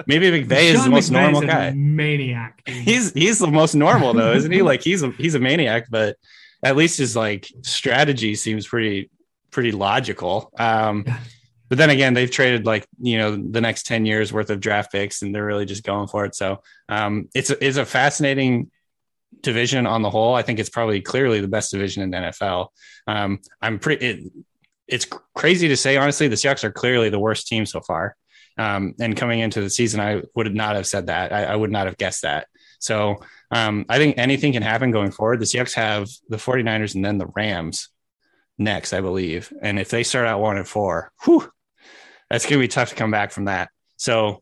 Maybe 0.07 0.31
McVay 0.31 0.70
is 0.70 0.77
Sean 0.77 0.85
the 0.85 0.90
most 0.90 1.12
McVay's 1.12 1.33
normal 1.33 1.42
guy. 1.42 1.70
Maniac. 1.72 2.62
dude. 2.64 2.77
he's 2.77 3.12
he's 3.12 3.38
the 3.38 3.46
most 3.46 3.75
normal 3.75 4.14
though 4.14 4.33
isn't 4.33 4.51
he? 4.51 4.62
Like 4.62 4.83
he's 4.83 5.03
a 5.03 5.11
he's 5.11 5.35
a 5.35 5.38
maniac 5.38 5.87
but 5.90 6.16
at 6.62 6.77
least 6.77 6.98
his 6.98 7.14
like 7.14 7.46
strategy 7.61 8.35
seems 8.35 8.66
pretty 8.66 9.11
pretty 9.51 9.70
logical. 9.70 10.51
Um 10.59 11.05
but 11.68 11.77
then 11.77 11.90
again 11.90 12.14
they've 12.14 12.31
traded 12.31 12.64
like 12.64 12.87
you 12.98 13.18
know 13.18 13.37
the 13.37 13.61
next 13.61 13.87
10 13.87 14.07
years 14.07 14.33
worth 14.33 14.48
of 14.48 14.61
draft 14.61 14.90
picks 14.90 15.20
and 15.20 15.35
they're 15.35 15.44
really 15.44 15.66
just 15.66 15.85
going 15.85 16.09
for 16.09 16.25
it. 16.25 16.35
So 16.35 16.62
um 16.88 17.29
it's 17.35 17.51
a, 17.51 17.62
it's 17.64 17.77
a 17.77 17.85
fascinating 17.85 18.70
division 19.42 19.87
on 19.87 20.01
the 20.01 20.11
whole. 20.11 20.35
I 20.35 20.40
think 20.40 20.59
it's 20.59 20.70
probably 20.70 21.03
clearly 21.03 21.42
the 21.42 21.48
best 21.48 21.70
division 21.70 22.03
in 22.03 22.11
the 22.11 22.18
nfl 22.18 22.68
um 23.09 23.40
i'm 23.61 23.81
pretty 23.81 24.07
it, 24.07 24.33
it's 24.88 25.07
crazy 25.35 25.68
to 25.68 25.77
say 25.77 25.97
honestly 25.97 26.29
the 26.29 26.37
seahawks 26.37 26.64
are 26.64 26.73
clearly 26.73 27.09
the 27.09 27.18
worst 27.18 27.47
team 27.47 27.66
so 27.66 27.81
far 27.81 28.16
um, 28.59 28.95
and 29.01 29.16
coming 29.16 29.40
into 29.40 29.61
the 29.61 29.71
season, 29.71 30.01
I 30.01 30.23
would 30.35 30.55
not 30.55 30.77
have 30.77 30.87
said 30.87 31.07
that. 31.07 31.33
I, 31.33 31.45
I 31.45 31.57
would 31.57 31.71
not 31.71 31.87
have 31.87 31.97
guessed 31.97 32.23
that. 32.23 32.49
So 32.79 33.23
um, 33.51 33.87
I 33.88 33.99
think 33.99 34.18
anything 34.18 34.53
can 34.53 34.62
happen 34.62 34.90
going 34.90 35.11
forward. 35.11 35.40
The 35.40 35.45
Seahawks 35.45 35.75
have 35.75 36.09
the 36.29 36.37
49ers 36.37 36.95
and 36.95 37.05
then 37.05 37.18
the 37.18 37.29
Rams 37.35 37.88
next, 38.59 38.92
I 38.92 39.01
believe. 39.01 39.53
And 39.62 39.79
if 39.79 39.88
they 39.88 40.03
start 40.03 40.27
out 40.27 40.40
one 40.40 40.57
and 40.57 40.66
four, 40.66 41.12
whew, 41.25 41.51
that's 42.29 42.45
going 42.45 42.61
to 42.61 42.64
be 42.64 42.68
tough 42.68 42.90
to 42.90 42.95
come 42.95 43.11
back 43.11 43.31
from 43.31 43.47
that. 43.47 43.71
So 43.97 44.40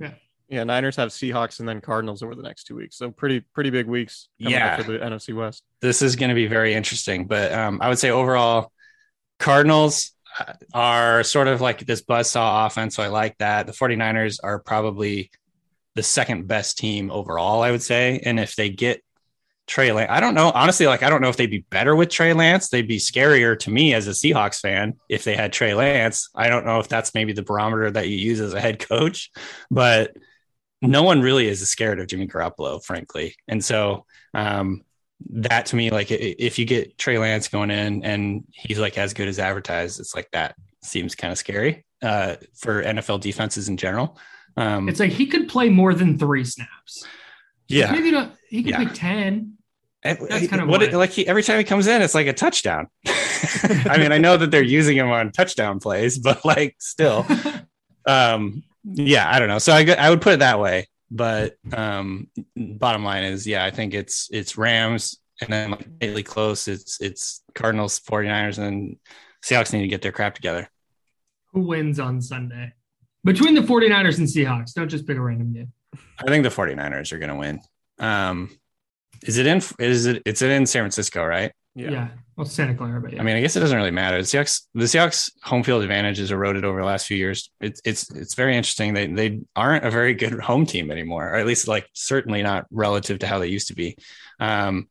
yeah, 0.49 0.65
Niners 0.65 0.97
have 0.97 1.11
Seahawks 1.11 1.61
and 1.61 1.69
then 1.69 1.81
Cardinals 1.81 2.23
over 2.23 2.35
the 2.35 2.43
next 2.43 2.65
two 2.65 2.75
weeks. 2.75 2.97
So 2.97 3.11
pretty 3.11 3.41
pretty 3.55 3.71
big 3.71 3.87
weeks. 3.87 4.29
Yeah. 4.39 4.77
for 4.77 4.85
the 4.85 4.99
NFC 4.99 5.35
West. 5.35 5.63
this 5.81 6.03
is 6.03 6.17
going 6.17 6.31
to 6.31 6.35
be 6.35 6.47
very 6.47 6.73
interesting. 6.73 7.27
But 7.27 7.53
um, 7.53 7.79
I 7.83 7.89
would 7.89 7.99
say 7.99 8.11
overall, 8.11 8.73
Cardinals 9.39 10.13
are 10.73 11.23
sort 11.23 11.49
of 11.49 11.61
like 11.61 11.81
this 11.81 12.03
buzzsaw 12.03 12.67
offense. 12.67 12.97
So 12.97 13.03
I 13.03 13.09
like 13.09 13.37
that. 13.39 13.67
The 13.67 13.73
49ers 13.73 14.39
are 14.43 14.59
probably 14.59 15.31
the 15.95 16.03
second 16.03 16.47
best 16.47 16.79
team 16.79 17.11
overall, 17.11 17.63
I 17.63 17.71
would 17.71 17.83
say. 17.83 18.21
And 18.25 18.39
if 18.39 18.57
they 18.57 18.71
get 18.71 19.03
Trey 19.67 19.93
Lance, 19.93 20.11
I 20.11 20.21
don't 20.21 20.35
know. 20.35 20.51
Honestly, 20.51 20.87
like, 20.87 21.03
I 21.03 21.11
don't 21.11 21.21
know 21.21 21.29
if 21.29 21.37
they'd 21.37 21.47
be 21.47 21.65
better 21.71 21.95
with 21.95 22.09
Trey 22.09 22.33
Lance. 22.33 22.69
They'd 22.69 22.89
be 22.89 22.99
scarier 22.99 23.59
to 23.61 23.71
me 23.71 23.95
as 23.95 24.09
a 24.09 24.13
Seahawks 24.13 24.61
fan 24.61 24.95
if 25.09 25.25
they 25.25 25.37
had 25.37 25.53
Trey 25.53 25.75
Lance. 25.75 26.29
I 26.35 26.49
don't 26.49 26.67
know 26.67 26.81
if 26.81 26.89
that's 26.89 27.15
maybe 27.15 27.33
the 27.33 27.43
barometer 27.43 27.91
that 27.91 28.09
you 28.09 28.17
use 28.17 28.41
as 28.41 28.55
a 28.55 28.61
head 28.61 28.79
coach, 28.79 29.31
but 29.71 30.17
no 30.83 31.03
one 31.03 31.21
really 31.21 31.47
is 31.47 31.69
scared 31.69 32.01
of 32.01 32.07
Jimmy 32.07 32.27
Garoppolo, 32.27 32.83
frankly. 32.83 33.35
And 33.47 33.63
so, 33.65 34.07
um, 34.33 34.83
that 35.31 35.67
to 35.67 35.77
me, 35.77 35.91
like 35.91 36.11
if 36.11 36.59
you 36.59 36.65
get 36.65 36.97
Trey 36.99 37.19
Lance 37.19 37.49
going 37.49 37.71
in 37.71 38.05
and 38.05 38.45
he's 38.53 38.79
like 38.79 38.97
as 38.99 39.13
good 39.15 39.29
as 39.29 39.39
advertised, 39.39 40.01
it's 40.01 40.15
like 40.15 40.31
that 40.33 40.55
seems 40.83 41.15
kind 41.15 41.31
of 41.33 41.39
scary 41.39 41.85
uh, 42.03 42.37
for 42.57 42.83
NFL 42.83 43.21
defenses 43.21 43.69
in 43.69 43.77
general. 43.77 44.19
Um, 44.57 44.89
It's 44.89 44.99
like 45.01 45.13
he 45.13 45.27
could 45.27 45.49
play 45.49 45.69
more 45.69 45.95
than 45.95 46.19
three 46.19 46.45
snaps. 46.45 47.07
yeah, 47.69 47.93
Maybe 47.93 48.11
not. 48.11 48.33
He 48.49 48.63
could 48.63 48.71
Yeah. 48.71 48.85
play 48.85 48.95
10. 48.95 49.53
And- 50.03 50.19
That's 50.29 50.49
kind 50.49 50.63
of 50.63 50.69
what 50.69 50.83
it- 50.83 50.95
like 50.95 51.11
he, 51.11 51.27
every 51.29 51.43
time 51.43 51.59
he 51.59 51.65
comes 51.65 51.87
in, 51.87 52.01
it's 52.03 52.15
like 52.15 52.27
a 52.27 52.33
touchdown. 52.33 52.89
I 53.07 53.97
mean, 53.99 54.13
I 54.13 54.19
know 54.19 54.37
that 54.39 54.51
they're 54.51 54.63
using 54.63 54.97
him 54.97 55.09
on 55.11 55.31
touchdown 55.33 55.79
plays, 55.81 56.19
but 56.19 56.45
like 56.45 56.77
still, 56.79 57.27
um, 58.07 58.63
yeah, 58.85 59.31
I 59.31 59.39
don't 59.39 59.49
know. 59.49 59.59
So 59.59 59.73
I, 59.73 59.85
I 59.99 60.09
would 60.11 60.21
put 60.23 60.33
it 60.35 60.39
that 60.39 60.59
way. 60.59 60.89
But 61.11 61.57
um, 61.73 62.29
bottom 62.57 63.05
line 63.05 63.25
is, 63.25 63.47
yeah, 63.47 63.65
I 63.65 63.71
think 63.71 63.95
it's 63.95 64.29
it's 64.33 64.57
Rams 64.57 65.19
and 65.41 65.53
then 65.53 65.71
like 65.73 65.87
lately 66.01 66.23
close. 66.23 66.69
It's 66.69 67.01
it's 67.01 67.43
Cardinals, 67.55 68.01
49ers, 68.01 68.59
and 68.59 68.97
Seahawks 69.45 69.73
need 69.73 69.83
to 69.83 69.89
get 69.89 70.03
their 70.03 70.13
crap 70.13 70.35
together. 70.35 70.69
Who 71.53 71.63
wins 71.63 71.99
on 71.99 72.21
Sunday? 72.21 72.73
Between 73.25 73.55
the 73.55 73.61
49ers 73.61 74.19
and 74.19 74.27
Seahawks. 74.29 74.73
Don't 74.73 74.89
just 74.89 75.07
pick 75.07 75.17
a 75.17 75.21
random 75.21 75.53
game. 75.53 75.73
I 76.19 76.27
think 76.27 76.45
the 76.45 76.51
49ers 76.51 77.13
are 77.13 77.19
going 77.19 77.31
to 77.31 77.37
win. 77.37 77.61
Um, 77.99 78.51
is 79.23 79.37
it 79.37 79.47
in? 79.47 79.61
Is 79.79 80.07
it? 80.07 80.23
It's 80.25 80.43
in 80.43 80.67
San 80.67 80.83
Francisco, 80.83 81.25
right? 81.25 81.53
Yeah. 81.75 82.09
Well, 82.41 82.49
Santa 82.49 82.75
Clara, 82.75 83.03
but 83.03 83.13
yeah. 83.13 83.21
I 83.21 83.23
mean, 83.23 83.37
I 83.37 83.43
guess 83.43 83.55
it 83.55 83.61
doesn't 83.61 83.77
really 83.77 83.91
matter. 83.91 84.17
The 84.17 84.23
Seahawks, 84.23 84.63
the 84.73 84.87
Seahawks 84.87 85.31
home 85.43 85.63
field 85.63 85.83
advantage 85.83 86.19
is 86.19 86.31
eroded 86.31 86.65
over 86.65 86.81
the 86.81 86.87
last 86.87 87.07
few 87.07 87.19
years. 87.19 87.51
It's 87.61 87.83
it's 87.85 88.11
it's 88.13 88.33
very 88.33 88.57
interesting. 88.57 88.95
They 88.95 89.09
they 89.09 89.41
aren't 89.55 89.85
a 89.85 89.91
very 89.91 90.15
good 90.15 90.41
home 90.41 90.65
team 90.65 90.91
anymore, 90.91 91.29
or 91.29 91.35
at 91.35 91.45
least 91.45 91.69
like 91.69 91.87
certainly 91.93 92.43
not 92.43 92.65
relative 92.71 93.19
to 93.19 93.27
how 93.27 93.41
they 93.41 93.49
used 93.49 93.69
to 93.69 93.75
be. 93.75 93.95
Um, 94.39 94.89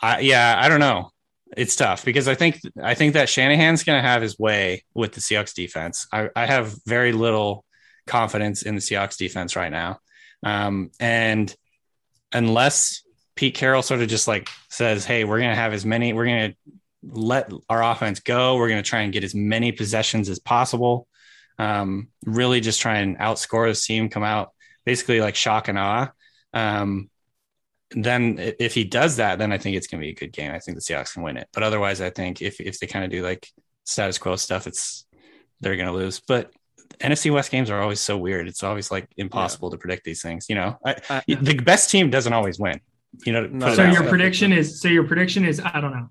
I 0.00 0.20
yeah, 0.20 0.60
I 0.62 0.68
don't 0.68 0.78
know. 0.78 1.10
It's 1.56 1.74
tough 1.74 2.04
because 2.04 2.28
I 2.28 2.36
think 2.36 2.60
I 2.80 2.94
think 2.94 3.14
that 3.14 3.28
Shanahan's 3.28 3.82
going 3.82 4.00
to 4.00 4.08
have 4.08 4.22
his 4.22 4.38
way 4.38 4.84
with 4.94 5.10
the 5.10 5.20
Seahawks 5.20 5.54
defense. 5.54 6.06
I, 6.12 6.28
I 6.36 6.46
have 6.46 6.72
very 6.86 7.10
little 7.10 7.64
confidence 8.06 8.62
in 8.62 8.76
the 8.76 8.80
Seahawks 8.80 9.16
defense 9.16 9.56
right 9.56 9.72
now, 9.72 9.98
um, 10.44 10.92
and 11.00 11.52
unless 12.30 13.02
Pete 13.40 13.54
Carroll 13.54 13.80
sort 13.80 14.02
of 14.02 14.08
just 14.10 14.28
like 14.28 14.50
says, 14.68 15.06
"Hey, 15.06 15.24
we're 15.24 15.38
going 15.38 15.48
to 15.48 15.56
have 15.56 15.72
as 15.72 15.86
many. 15.86 16.12
We're 16.12 16.26
going 16.26 16.50
to 16.50 16.56
let 17.02 17.50
our 17.70 17.82
offense 17.82 18.20
go. 18.20 18.56
We're 18.56 18.68
going 18.68 18.82
to 18.82 18.86
try 18.86 19.00
and 19.00 19.14
get 19.14 19.24
as 19.24 19.34
many 19.34 19.72
possessions 19.72 20.28
as 20.28 20.38
possible. 20.38 21.08
Um, 21.58 22.08
really, 22.26 22.60
just 22.60 22.82
try 22.82 22.98
and 22.98 23.16
outscore 23.16 23.66
this 23.66 23.86
team. 23.86 24.10
Come 24.10 24.24
out 24.24 24.50
basically 24.84 25.22
like 25.22 25.36
shock 25.36 25.68
and 25.68 25.78
awe." 25.78 26.10
Um, 26.52 27.08
then 27.92 28.36
if 28.38 28.74
he 28.74 28.84
does 28.84 29.16
that, 29.16 29.38
then 29.38 29.52
I 29.52 29.56
think 29.56 29.74
it's 29.74 29.86
going 29.86 30.02
to 30.02 30.04
be 30.04 30.10
a 30.10 30.14
good 30.14 30.34
game. 30.34 30.52
I 30.52 30.58
think 30.58 30.76
the 30.76 30.82
Seahawks 30.82 31.14
can 31.14 31.22
win 31.22 31.38
it. 31.38 31.48
But 31.54 31.62
otherwise, 31.62 32.02
I 32.02 32.10
think 32.10 32.42
if 32.42 32.60
if 32.60 32.78
they 32.78 32.86
kind 32.86 33.06
of 33.06 33.10
do 33.10 33.22
like 33.22 33.48
status 33.84 34.18
quo 34.18 34.36
stuff, 34.36 34.66
it's 34.66 35.06
they're 35.62 35.76
going 35.76 35.88
to 35.88 35.94
lose. 35.94 36.20
But 36.20 36.52
NFC 37.00 37.32
West 37.32 37.50
games 37.50 37.70
are 37.70 37.80
always 37.80 38.02
so 38.02 38.18
weird. 38.18 38.48
It's 38.48 38.62
always 38.62 38.90
like 38.90 39.08
impossible 39.16 39.70
to 39.70 39.78
predict 39.78 40.04
these 40.04 40.20
things. 40.20 40.50
You 40.50 40.56
know, 40.56 40.78
I, 40.84 40.96
Uh, 41.08 41.20
the 41.26 41.54
best 41.54 41.88
team 41.88 42.10
doesn't 42.10 42.34
always 42.34 42.58
win. 42.58 42.82
You 43.26 43.32
know, 43.32 43.46
No, 43.46 43.74
so 43.74 43.84
your 43.90 44.04
prediction 44.04 44.52
is 44.52 44.80
so 44.80 44.88
your 44.88 45.04
prediction 45.04 45.44
is 45.44 45.60
I 45.60 45.80
don't 45.80 45.92
know. 45.92 46.08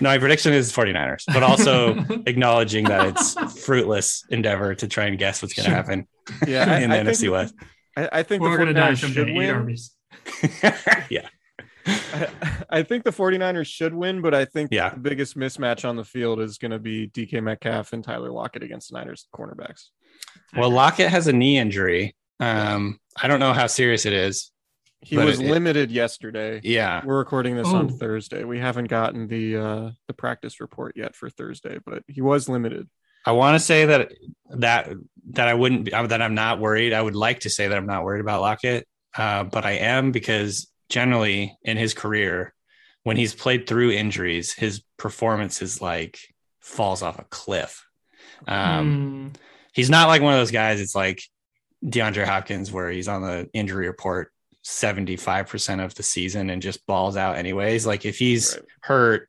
no, 0.00 0.08
my 0.10 0.18
prediction 0.18 0.52
is 0.52 0.72
49ers, 0.72 1.24
but 1.32 1.42
also 1.42 1.94
acknowledging 2.26 2.84
that 2.84 3.06
it's 3.08 3.64
fruitless 3.64 4.24
endeavor 4.30 4.74
to 4.76 4.86
try 4.88 5.06
and 5.06 5.18
guess 5.18 5.42
what's 5.42 5.54
going 5.54 5.64
to 5.64 5.70
Sure. 5.70 5.76
happen 5.76 6.06
Yeah, 6.46 6.70
I- 6.72 6.78
in 6.80 6.90
the 6.90 6.96
I 6.96 7.00
NFC 7.00 7.20
think- 7.20 7.32
West. 7.32 7.54
I, 7.96 8.08
I 8.12 8.22
think 8.24 8.42
We're 8.42 8.52
the 8.52 8.58
gonna 8.58 8.74
die 8.74 8.92
49ers 8.92 8.98
someday. 8.98 9.14
should 9.14 9.36
win. 9.36 9.50
Arby's. 9.50 9.96
yeah. 11.10 11.28
I, 11.86 12.28
I 12.70 12.82
think 12.82 13.04
the 13.04 13.10
49ers 13.12 13.66
should 13.66 13.94
win, 13.94 14.20
but 14.22 14.34
I 14.34 14.44
think 14.46 14.70
Yeah. 14.72 14.90
the 14.90 15.00
biggest 15.00 15.36
mismatch 15.36 15.86
on 15.88 15.96
the 15.96 16.04
field 16.04 16.40
is 16.40 16.58
going 16.58 16.70
to 16.72 16.78
be 16.78 17.08
DK 17.08 17.42
Metcalf 17.42 17.92
and 17.92 18.02
Tyler 18.02 18.30
Lockett 18.32 18.62
against 18.62 18.90
the 18.90 18.98
Niners 18.98 19.26
cornerbacks. 19.34 19.88
Well, 20.56 20.70
Lockett 20.70 21.10
has 21.10 21.26
a 21.26 21.32
knee 21.32 21.58
injury. 21.58 22.16
Um, 22.40 22.98
I 23.20 23.28
don't 23.28 23.38
know 23.40 23.52
how 23.52 23.66
serious 23.66 24.06
it 24.06 24.12
is. 24.12 24.50
He 25.04 25.16
But 25.16 25.26
was 25.26 25.40
it- 25.40 25.46
limited 25.50 25.90
yesterday. 25.90 26.60
Yeah. 26.64 27.02
We're 27.04 27.18
recording 27.18 27.56
this 27.56 27.68
on 27.68 27.86
Oh. 27.86 27.88
Thursday. 27.96 28.44
We 28.44 28.58
haven't 28.58 28.86
gotten 28.88 29.28
the 29.28 29.56
uh 29.56 29.90
the 30.08 30.14
practice 30.14 30.60
report 30.60 30.96
yet 30.96 31.14
for 31.14 31.28
Thursday, 31.30 31.78
but 31.84 32.02
he 32.08 32.20
was 32.20 32.48
limited. 32.48 32.88
I 33.26 33.32
want 33.32 33.54
to 33.54 33.58
say 33.60 33.86
that 33.86 34.12
that 34.50 34.90
that 35.30 35.48
I 35.48 35.54
wouldn't 35.54 35.84
be 35.86 35.90
that 35.90 36.22
I'm 36.22 36.34
not 36.34 36.58
worried. 36.60 36.92
I 36.92 37.00
would 37.02 37.16
like 37.16 37.40
to 37.40 37.50
say 37.50 37.68
that 37.68 37.76
I'm 37.76 37.86
not 37.86 38.04
worried 38.04 38.20
about 38.20 38.40
Lockett, 38.40 38.86
uh, 39.16 39.44
but 39.44 39.64
I 39.64 39.72
am 39.72 40.10
because 40.12 40.70
generally 40.90 41.56
in 41.62 41.76
his 41.76 41.94
career, 41.94 42.54
when 43.02 43.16
he's 43.16 43.34
played 43.34 43.66
through 43.66 43.90
injuries, 43.92 44.52
his 44.52 44.82
performance 44.98 45.62
is 45.62 45.80
like 45.80 46.18
falls 46.60 47.02
off 47.02 47.18
a 47.18 47.24
cliff. 47.24 47.84
Um, 48.46 48.86
Hmm. 48.86 49.28
he's 49.72 49.90
not 49.90 50.08
like 50.08 50.22
one 50.22 50.34
of 50.34 50.40
those 50.40 50.50
guys. 50.50 50.80
It's 50.80 50.94
like 50.94 51.22
DeAndre 51.84 52.24
Hopkins, 52.24 52.70
where 52.72 52.90
he's 52.90 53.08
on 53.08 53.22
the 53.22 53.48
injury 53.52 53.86
report 53.86 54.30
75% 54.64 55.84
of 55.84 55.94
the 55.94 56.02
season 56.02 56.50
and 56.50 56.62
just 56.62 56.86
balls 56.86 57.16
out 57.16 57.36
anyways. 57.36 57.86
Like 57.86 58.04
if 58.04 58.18
he's 58.18 58.54
Right. 58.56 58.64
hurt, 58.82 59.28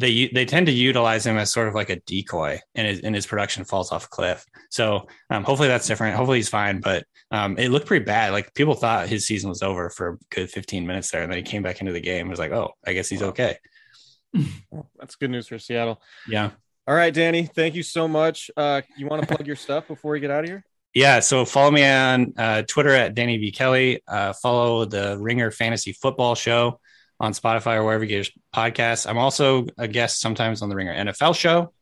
they 0.00 0.26
they 0.34 0.44
tend 0.44 0.66
to 0.66 0.72
utilize 0.72 1.24
him 1.24 1.38
as 1.38 1.52
sort 1.52 1.68
of 1.68 1.74
like 1.74 1.88
a 1.88 2.00
decoy 2.00 2.58
and 2.74 2.86
his, 2.88 3.00
and 3.00 3.14
his 3.14 3.26
production 3.26 3.64
falls 3.64 3.92
off 3.92 4.06
a 4.06 4.08
cliff. 4.08 4.44
So 4.70 5.06
um, 5.30 5.44
hopefully 5.44 5.68
that's 5.68 5.86
different. 5.86 6.16
Hopefully 6.16 6.38
he's 6.38 6.48
fine, 6.48 6.80
but 6.80 7.04
um, 7.30 7.56
it 7.58 7.68
looked 7.68 7.86
pretty 7.86 8.04
bad. 8.04 8.32
Like 8.32 8.52
people 8.54 8.74
thought 8.74 9.08
his 9.08 9.24
season 9.26 9.48
was 9.48 9.62
over 9.62 9.90
for 9.90 10.08
a 10.08 10.16
good 10.34 10.50
15 10.50 10.84
minutes 10.84 11.10
there. 11.12 11.22
And 11.22 11.30
then 11.30 11.36
he 11.38 11.44
came 11.44 11.62
back 11.62 11.78
into 11.80 11.92
the 11.92 12.00
game 12.00 12.22
and 12.22 12.30
was 12.30 12.40
like, 12.40 12.50
oh, 12.50 12.72
I 12.84 12.92
guess 12.92 13.08
he's 13.08 13.22
okay. 13.22 13.56
That's 14.98 15.14
good 15.14 15.30
news 15.30 15.46
for 15.46 15.58
Seattle. 15.60 16.02
Yeah. 16.28 16.50
All 16.88 16.94
right, 16.94 17.14
Danny, 17.14 17.46
thank 17.46 17.74
you 17.76 17.82
so 17.84 18.08
much. 18.08 18.50
Uh 18.56 18.82
you 18.98 19.06
want 19.06 19.22
to 19.22 19.28
plug 19.32 19.46
your 19.46 19.56
stuff 19.56 19.86
before 19.86 20.12
we 20.12 20.20
get 20.20 20.30
out 20.32 20.42
of 20.44 20.50
here? 20.50 20.64
Yeah, 20.94 21.18
so 21.20 21.44
follow 21.44 21.72
me 21.72 21.84
on 21.84 22.32
uh, 22.38 22.62
Twitter 22.62 22.90
at 22.90 23.14
Danny 23.14 23.36
V 23.36 23.50
Kelly. 23.50 24.00
Uh, 24.06 24.32
follow 24.32 24.84
the 24.84 25.18
Ringer 25.18 25.50
Fantasy 25.50 25.92
Football 25.92 26.36
Show 26.36 26.78
on 27.18 27.32
Spotify 27.32 27.76
or 27.76 27.84
wherever 27.84 28.04
you 28.04 28.08
get 28.08 28.28
your 28.28 28.34
podcasts. 28.54 29.08
I'm 29.08 29.18
also 29.18 29.66
a 29.76 29.88
guest 29.88 30.20
sometimes 30.20 30.62
on 30.62 30.68
the 30.68 30.76
Ringer 30.76 30.94
NFL 30.94 31.34
Show, 31.36 31.72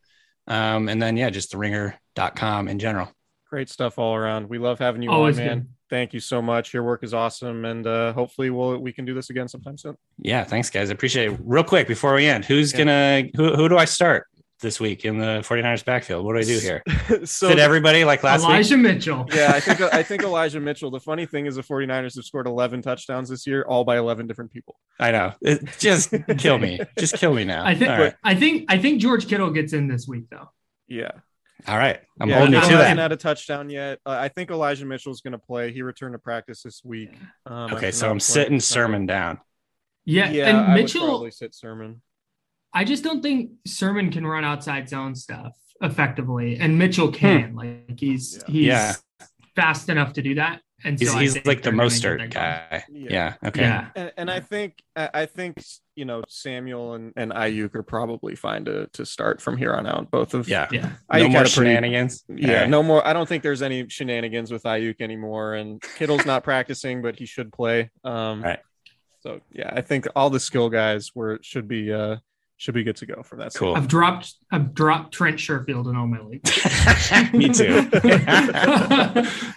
um, 0.47 0.89
and 0.89 1.01
then 1.01 1.15
yeah, 1.15 1.29
just 1.29 1.51
the 1.51 1.57
Ringer.com 1.59 2.67
in 2.67 2.79
general. 2.79 3.09
Great 3.49 3.69
stuff 3.69 3.99
all 3.99 4.15
around. 4.15 4.49
We 4.49 4.57
love 4.57 4.79
having 4.79 5.03
you 5.03 5.11
Always 5.11 5.37
on, 5.39 5.45
man. 5.45 5.59
good. 5.59 5.67
Thank 5.91 6.13
you 6.13 6.19
so 6.19 6.41
much. 6.41 6.73
Your 6.73 6.81
work 6.81 7.03
is 7.03 7.13
awesome, 7.13 7.65
and 7.65 7.85
uh, 7.85 8.13
hopefully 8.13 8.49
we'll 8.49 8.79
we 8.79 8.91
can 8.91 9.05
do 9.05 9.13
this 9.13 9.29
again 9.29 9.47
sometime 9.47 9.77
soon. 9.77 9.95
Yeah, 10.17 10.43
thanks 10.43 10.71
guys, 10.71 10.89
I 10.89 10.93
appreciate 10.93 11.31
it. 11.33 11.39
Real 11.43 11.63
quick 11.63 11.87
before 11.87 12.15
we 12.15 12.25
end, 12.25 12.45
who's 12.45 12.71
Yeah. 12.71 12.77
gonna 12.79 13.29
who 13.35 13.55
who 13.55 13.69
do 13.69 13.77
I 13.77 13.85
start 13.85 14.25
this 14.63 14.79
week 14.79 15.05
in 15.05 15.19
the 15.19 15.45
49ers 15.47 15.85
backfield? 15.85 16.25
What 16.25 16.33
do 16.33 16.39
I 16.39 16.43
do 16.43 16.57
here? 16.57 16.81
so 17.25 17.49
Fit 17.49 17.59
everybody 17.59 18.03
like 18.03 18.23
last 18.23 18.41
week? 18.41 18.49
Elijah 18.49 18.77
Mitchell. 18.77 19.27
yeah, 19.33 19.51
I 19.53 19.59
think 19.59 19.79
I 19.81 20.01
think 20.01 20.23
Elijah 20.23 20.59
Mitchell. 20.59 20.89
The 20.89 20.99
funny 20.99 21.27
thing 21.27 21.45
is, 21.45 21.55
the 21.55 21.61
49ers 21.61 22.15
have 22.15 22.25
scored 22.25 22.47
11 22.47 22.81
touchdowns 22.81 23.29
this 23.29 23.45
year, 23.45 23.63
all 23.67 23.83
by 23.83 23.99
11 23.99 24.25
different 24.25 24.51
people. 24.51 24.79
I 24.99 25.11
know. 25.11 25.33
It, 25.41 25.63
just 25.77 26.11
kill 26.39 26.57
me. 26.57 26.79
Just 26.97 27.13
kill 27.15 27.35
me 27.35 27.43
now. 27.43 27.63
I 27.63 27.75
think 27.75 27.91
All 27.91 27.99
right. 27.99 28.15
I 28.23 28.33
think 28.33 28.65
I 28.69 28.79
think 28.79 28.99
George 28.99 29.27
Kittle 29.27 29.51
gets 29.51 29.73
in 29.73 29.87
this 29.87 30.07
week 30.07 30.23
though. 30.31 30.49
Yeah, 30.87 31.11
All 31.67 31.77
right. 31.77 31.99
I'm 32.19 32.29
yeah, 32.29 32.37
holding 32.37 32.53
you 32.55 32.59
Kittle 32.61 32.77
to 32.77 32.83
hasn't 32.83 32.99
had 32.99 33.11
a 33.11 33.17
touchdown 33.17 33.69
yet. 33.69 33.99
Uh, 34.05 34.17
I 34.19 34.29
think 34.29 34.49
Elijah 34.49 34.85
Mitchell 34.85 35.11
is 35.11 35.21
going 35.21 35.31
to 35.33 35.37
play. 35.37 35.71
He 35.71 35.81
returned 35.81 36.13
to 36.13 36.19
practice 36.19 36.63
this 36.63 36.81
week. 36.83 37.11
Um, 37.45 37.73
Okay, 37.73 37.91
so 37.91 38.09
I'm 38.09 38.19
sitting. 38.19 38.59
Sermon 38.59 39.05
down. 39.05 39.39
Yeah, 40.05 40.29
Yeah, 40.29 40.47
and 40.49 40.57
I 40.57 40.75
would 40.75 40.81
Mitchell. 40.81 41.05
probably 41.07 41.31
sit 41.31 41.55
Sermon. 41.55 42.01
I 42.73 42.83
just 42.83 43.03
don't 43.03 43.21
think 43.21 43.51
Sermon 43.67 44.11
can 44.11 44.25
run 44.25 44.43
outside 44.43 44.89
zone 44.89 45.15
stuff 45.15 45.53
effectively, 45.81 46.57
and 46.59 46.77
Mitchell 46.77 47.11
can. 47.11 47.55
Like 47.55 47.99
he's 47.99 48.35
Yeah. 48.47 48.51
he's 48.51 48.65
Yeah. 48.67 48.93
fast 49.55 49.89
enough 49.89 50.13
to 50.13 50.21
do 50.21 50.35
that. 50.35 50.61
And 50.85 50.99
He's, 50.99 51.11
so 51.13 51.17
I 51.17 51.21
he's 51.21 51.35
like 51.45 51.61
the 51.61 51.71
they're 51.71 51.79
Mostert 51.79 52.29
guy. 52.31 52.83
Yeah. 52.91 53.07
Yeah. 53.09 53.47
Okay. 53.49 53.61
Yeah, 53.61 53.87
And, 53.95 54.11
and 54.17 54.29
I 54.31 54.41
think 54.41 54.83
I 54.97 55.09
I 55.13 55.25
think 55.27 55.63
you 55.95 56.03
know 56.03 56.23
Samuel 56.27 56.95
and, 56.95 57.13
and 57.15 57.31
Aiyuk 57.31 57.73
are 57.75 57.83
probably 57.83 58.35
fine 58.35 58.65
to 58.65 58.87
to 58.93 59.05
start 59.05 59.39
from 59.41 59.55
here 59.55 59.73
on 59.73 59.87
out. 59.87 60.11
Both 60.11 60.33
of 60.33 60.49
Yeah. 60.49 60.67
yeah. 60.73 60.81
No 60.81 61.19
Aiyuk 61.19 61.31
more 61.31 61.37
had 61.37 61.47
a 61.47 61.49
pretty- 61.51 61.51
shenanigans. 61.69 62.25
Yeah, 62.27 62.47
All 62.49 62.59
right. 62.61 62.69
no 62.69 62.83
more. 62.83 63.07
I 63.07 63.13
don't 63.13 63.29
think 63.29 63.43
there's 63.43 63.61
any 63.61 63.87
shenanigans 63.87 64.51
with 64.51 64.63
Aiyuk 64.63 64.99
anymore. 64.99 65.53
And 65.53 65.81
Kittle's 65.97 66.25
not 66.25 66.43
practicing, 66.51 67.01
but 67.01 67.17
he 67.17 67.25
should 67.27 67.53
play. 67.53 67.89
Um, 68.03 68.41
Right. 68.43 68.59
So 69.21 69.39
yeah, 69.53 69.71
I 69.73 69.79
think 69.81 70.05
all 70.17 70.29
the 70.29 70.39
skill 70.41 70.69
guys 70.69 71.11
were 71.15 71.39
should 71.43 71.67
be 71.69 71.93
uh 71.93 72.17
should 72.63 72.73
be 72.73 72.83
good 72.85 72.95
to 72.95 73.05
go 73.05 73.21
for 73.23 73.35
that. 73.35 73.53
Cool. 73.53 73.75
I've 73.75 73.89
dropped 73.89 74.35
I've 74.49 74.73
dropped 74.73 75.13
Trent 75.13 75.35
Sherfield 75.35 75.89
in 75.89 75.97
all 75.97 76.07
my 76.07 76.21
leagues. 76.21 76.49
Me 77.33 77.49
too. 77.49 77.81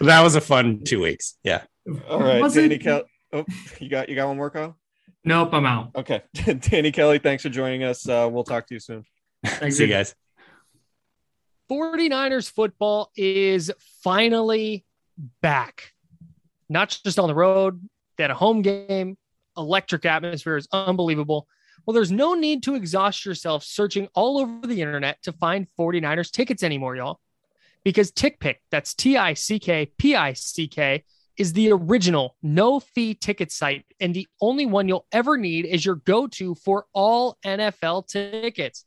that 0.00 0.20
was 0.24 0.34
a 0.34 0.40
fun 0.40 0.82
two 0.82 1.02
weeks. 1.02 1.38
Yeah. 1.44 1.62
All 2.08 2.18
right, 2.18 2.42
Was 2.42 2.54
Danny 2.54 2.78
Kelly. 2.78 3.04
Oh, 3.32 3.44
you 3.78 3.88
got 3.88 4.08
you 4.08 4.16
got 4.16 4.26
one 4.26 4.36
more, 4.36 4.50
Kyle? 4.50 4.76
Nope, 5.24 5.50
I'm 5.54 5.64
out. 5.66 5.92
Okay, 5.94 6.22
Danny 6.58 6.90
Kelly. 6.90 7.20
Thanks 7.20 7.44
for 7.44 7.48
joining 7.48 7.84
us. 7.84 8.08
Uh, 8.08 8.28
we'll 8.30 8.42
talk 8.42 8.66
to 8.66 8.74
you 8.74 8.80
soon. 8.80 9.04
See 9.70 9.84
you 9.84 9.88
guys. 9.88 10.16
49ers 11.70 12.50
football 12.50 13.12
is 13.16 13.70
finally 14.02 14.84
back. 15.42 15.92
Not 16.68 16.98
just 17.04 17.20
on 17.20 17.28
the 17.28 17.36
road, 17.36 17.88
they 18.18 18.24
had 18.24 18.32
a 18.32 18.34
home 18.34 18.62
game. 18.62 19.16
Electric 19.56 20.04
atmosphere 20.04 20.56
is 20.56 20.66
unbelievable. 20.72 21.46
Well, 21.86 21.94
there's 21.94 22.10
no 22.10 22.34
need 22.34 22.64
to 22.64 22.74
exhaust 22.74 23.24
yourself 23.24 23.62
searching 23.62 24.08
all 24.14 24.38
over 24.38 24.66
the 24.66 24.82
internet 24.82 25.22
to 25.22 25.32
find 25.32 25.68
49ers 25.78 26.32
tickets 26.32 26.64
anymore, 26.64 26.96
y'all. 26.96 27.20
Because 27.84 28.10
TickPick, 28.10 28.56
that's 28.72 28.92
T 28.92 29.16
I 29.16 29.34
C 29.34 29.60
K 29.60 29.92
P 29.96 30.16
I 30.16 30.32
C 30.32 30.66
K, 30.66 31.04
is 31.38 31.52
the 31.52 31.70
original 31.70 32.34
no 32.42 32.80
fee 32.80 33.14
ticket 33.14 33.52
site 33.52 33.84
and 34.00 34.12
the 34.12 34.26
only 34.40 34.66
one 34.66 34.88
you'll 34.88 35.06
ever 35.12 35.36
need 35.36 35.66
is 35.66 35.84
your 35.84 35.96
go 35.96 36.26
to 36.26 36.56
for 36.56 36.86
all 36.92 37.38
NFL 37.44 38.08
tickets. 38.08 38.84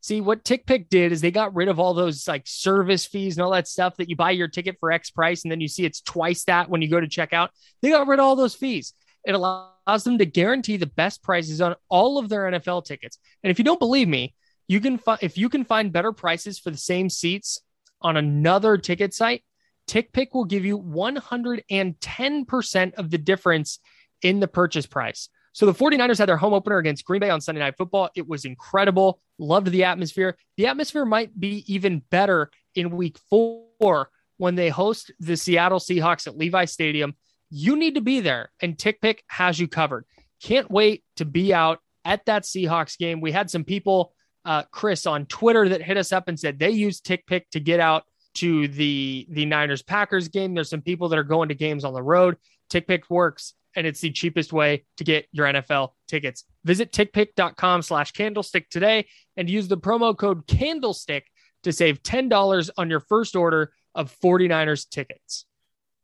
See, 0.00 0.20
what 0.20 0.42
TickPick 0.42 0.88
did 0.88 1.12
is 1.12 1.20
they 1.20 1.30
got 1.30 1.54
rid 1.54 1.68
of 1.68 1.78
all 1.78 1.94
those 1.94 2.26
like 2.26 2.42
service 2.46 3.06
fees 3.06 3.36
and 3.36 3.44
all 3.44 3.52
that 3.52 3.68
stuff 3.68 3.96
that 3.98 4.08
you 4.08 4.16
buy 4.16 4.32
your 4.32 4.48
ticket 4.48 4.78
for 4.80 4.90
X 4.90 5.10
price 5.10 5.44
and 5.44 5.52
then 5.52 5.60
you 5.60 5.68
see 5.68 5.84
it's 5.84 6.00
twice 6.00 6.42
that 6.44 6.68
when 6.68 6.82
you 6.82 6.88
go 6.88 6.98
to 6.98 7.06
check 7.06 7.32
out. 7.32 7.50
They 7.82 7.90
got 7.90 8.08
rid 8.08 8.18
of 8.18 8.24
all 8.24 8.34
those 8.34 8.56
fees. 8.56 8.94
It 9.24 9.34
allows 9.34 10.04
them 10.04 10.18
to 10.18 10.26
guarantee 10.26 10.76
the 10.76 10.86
best 10.86 11.22
prices 11.22 11.60
on 11.60 11.74
all 11.88 12.18
of 12.18 12.28
their 12.28 12.50
NFL 12.50 12.84
tickets. 12.84 13.18
And 13.42 13.50
if 13.50 13.58
you 13.58 13.64
don't 13.64 13.80
believe 13.80 14.08
me, 14.08 14.34
you 14.68 14.80
can 14.80 14.98
find 14.98 15.18
if 15.22 15.38
you 15.38 15.48
can 15.48 15.64
find 15.64 15.92
better 15.92 16.12
prices 16.12 16.58
for 16.58 16.70
the 16.70 16.76
same 16.76 17.08
seats 17.10 17.60
on 18.00 18.16
another 18.16 18.78
ticket 18.78 19.14
site, 19.14 19.44
TickPick 19.88 20.28
will 20.32 20.44
give 20.44 20.64
you 20.64 20.78
110% 20.78 22.94
of 22.94 23.10
the 23.10 23.18
difference 23.18 23.80
in 24.22 24.38
the 24.40 24.48
purchase 24.48 24.86
price. 24.86 25.28
So 25.52 25.66
the 25.66 25.74
49ers 25.74 26.18
had 26.18 26.28
their 26.28 26.38
home 26.38 26.54
opener 26.54 26.78
against 26.78 27.04
Green 27.04 27.20
Bay 27.20 27.28
on 27.28 27.42
Sunday 27.42 27.60
Night 27.60 27.76
Football. 27.76 28.08
It 28.14 28.26
was 28.26 28.46
incredible. 28.46 29.20
Loved 29.38 29.66
the 29.68 29.84
atmosphere. 29.84 30.38
The 30.56 30.68
atmosphere 30.68 31.04
might 31.04 31.38
be 31.38 31.62
even 31.72 32.02
better 32.10 32.50
in 32.74 32.96
week 32.96 33.18
four 33.28 34.08
when 34.38 34.54
they 34.54 34.70
host 34.70 35.12
the 35.20 35.36
Seattle 35.36 35.78
Seahawks 35.78 36.26
at 36.26 36.38
Levi 36.38 36.64
Stadium. 36.64 37.14
You 37.54 37.76
need 37.76 37.96
to 37.96 38.00
be 38.00 38.20
there, 38.20 38.50
and 38.62 38.78
TickPick 38.78 39.18
has 39.28 39.60
you 39.60 39.68
covered. 39.68 40.06
Can't 40.42 40.70
wait 40.70 41.04
to 41.16 41.26
be 41.26 41.52
out 41.52 41.80
at 42.02 42.24
that 42.24 42.44
Seahawks 42.44 42.96
game. 42.96 43.20
We 43.20 43.30
had 43.30 43.50
some 43.50 43.62
people, 43.62 44.14
uh, 44.46 44.62
Chris, 44.70 45.04
on 45.04 45.26
Twitter 45.26 45.68
that 45.68 45.82
hit 45.82 45.98
us 45.98 46.12
up 46.12 46.28
and 46.28 46.40
said 46.40 46.58
they 46.58 46.70
used 46.70 47.04
TickPick 47.04 47.42
to 47.52 47.60
get 47.60 47.78
out 47.78 48.04
to 48.36 48.68
the 48.68 49.26
the 49.28 49.44
Niners 49.44 49.82
Packers 49.82 50.28
game. 50.28 50.54
There's 50.54 50.70
some 50.70 50.80
people 50.80 51.10
that 51.10 51.18
are 51.18 51.24
going 51.24 51.50
to 51.50 51.54
games 51.54 51.84
on 51.84 51.92
the 51.92 52.02
road. 52.02 52.36
TickPick 52.70 53.02
works 53.10 53.52
and 53.76 53.86
it's 53.86 54.00
the 54.00 54.10
cheapest 54.10 54.52
way 54.52 54.84
to 54.96 55.04
get 55.04 55.26
your 55.32 55.46
NFL 55.46 55.90
tickets. 56.08 56.44
Visit 56.64 56.90
tickpick.com 56.92 57.82
slash 57.82 58.12
candlestick 58.12 58.70
today 58.70 59.06
and 59.36 59.50
use 59.50 59.68
the 59.68 59.76
promo 59.76 60.16
code 60.16 60.46
candlestick 60.46 61.26
to 61.64 61.72
save 61.72 62.02
$10 62.02 62.70
on 62.76 62.90
your 62.90 63.00
first 63.00 63.36
order 63.36 63.72
of 63.94 64.14
49ers 64.22 64.88
tickets. 64.88 65.46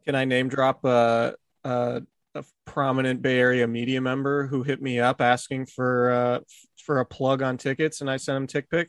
Can 0.09 0.15
I 0.15 0.25
name 0.25 0.49
drop 0.49 0.87
uh, 0.87 1.33
uh, 1.63 2.01
a 2.35 2.45
prominent 2.65 3.21
Bay 3.21 3.39
Area 3.39 3.69
media 3.69 4.01
member 4.01 4.47
who 4.47 4.63
hit 4.63 4.81
me 4.81 4.99
up 5.01 5.21
asking 5.21 5.67
for 5.67 6.11
uh, 6.11 6.41
for 6.83 7.01
a 7.01 7.05
plug 7.05 7.43
on 7.43 7.59
tickets, 7.59 8.01
and 8.01 8.11
I 8.11 8.17
sent 8.17 8.39
him 8.39 8.47
TickPick? 8.47 8.89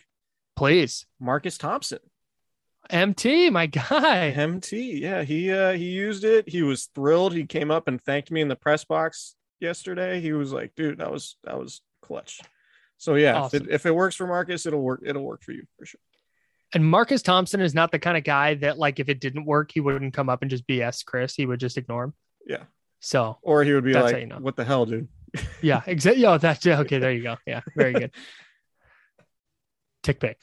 Please. 0.55 1.05
Marcus 1.19 1.57
Thompson. 1.57 1.99
MT, 2.89 3.49
my 3.49 3.65
guy. 3.65 4.29
MT. 4.29 5.01
Yeah, 5.01 5.23
he 5.23 5.51
uh 5.51 5.73
he 5.73 5.89
used 5.89 6.23
it. 6.23 6.47
He 6.47 6.63
was 6.63 6.85
thrilled. 6.95 7.33
He 7.33 7.45
came 7.45 7.69
up 7.69 7.89
and 7.89 8.01
thanked 8.01 8.31
me 8.31 8.39
in 8.39 8.47
the 8.47 8.55
press 8.55 8.85
box 8.85 9.35
yesterday. 9.59 10.21
He 10.21 10.31
was 10.31 10.53
like, 10.53 10.73
"Dude, 10.73 10.99
that 10.99 11.11
was 11.11 11.35
that 11.43 11.59
was 11.59 11.81
clutch." 12.01 12.39
So 12.97 13.15
yeah, 13.15 13.45
if, 13.45 13.53
it, 13.53 13.67
if 13.69 13.85
it 13.85 13.93
works 13.93 14.15
for 14.15 14.25
Marcus, 14.25 14.65
it'll 14.65 14.81
work. 14.81 15.01
It'll 15.05 15.25
work 15.25 15.43
for 15.43 15.51
you 15.51 15.65
for 15.77 15.85
sure. 15.85 15.99
And 16.73 16.85
Marcus 16.85 17.21
Thompson 17.21 17.61
is 17.61 17.73
not 17.73 17.91
the 17.91 17.99
kind 17.99 18.15
of 18.15 18.23
guy 18.23 18.53
that, 18.55 18.77
like, 18.77 18.99
if 18.99 19.09
it 19.09 19.19
didn't 19.19 19.45
work, 19.45 19.71
he 19.71 19.79
wouldn't 19.79 20.13
come 20.13 20.29
up 20.29 20.43
and 20.43 20.51
just 20.51 20.67
BS 20.67 21.03
Chris. 21.03 21.33
He 21.33 21.45
would 21.45 21.59
just 21.59 21.77
ignore 21.77 22.05
him. 22.05 22.13
Yeah. 22.45 22.63
So, 22.99 23.37
Or 23.41 23.63
he 23.63 23.73
would 23.73 23.83
be 23.83 23.93
That's 23.93 24.05
like, 24.05 24.13
how 24.13 24.19
you 24.19 24.27
know. 24.27 24.37
"What 24.39 24.55
the 24.55 24.65
hell, 24.65 24.85
dude?" 24.85 25.07
yeah, 25.61 25.81
exactly. 25.87 26.21
Yeah, 26.21 26.37
that's 26.37 26.65
okay. 26.65 26.99
There 26.99 27.11
you 27.11 27.23
go. 27.23 27.37
Yeah, 27.47 27.61
very 27.75 27.93
good. 27.93 28.11
Tick 30.03 30.19
pick. 30.19 30.37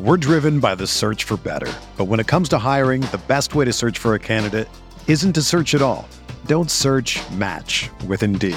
We're 0.00 0.16
driven 0.16 0.60
by 0.60 0.74
the 0.74 0.86
search 0.86 1.24
for 1.24 1.36
better. 1.36 1.70
But 1.96 2.06
when 2.06 2.20
it 2.20 2.26
comes 2.26 2.48
to 2.50 2.58
hiring, 2.58 3.02
the 3.02 3.20
best 3.28 3.54
way 3.54 3.66
to 3.66 3.72
search 3.72 3.98
for 3.98 4.14
a 4.14 4.18
candidate 4.18 4.68
isn't 5.06 5.34
to 5.34 5.42
search 5.42 5.74
at 5.74 5.82
all. 5.82 6.08
Don't 6.46 6.70
search, 6.70 7.20
match 7.32 7.90
with 8.06 8.22
Indeed. 8.22 8.56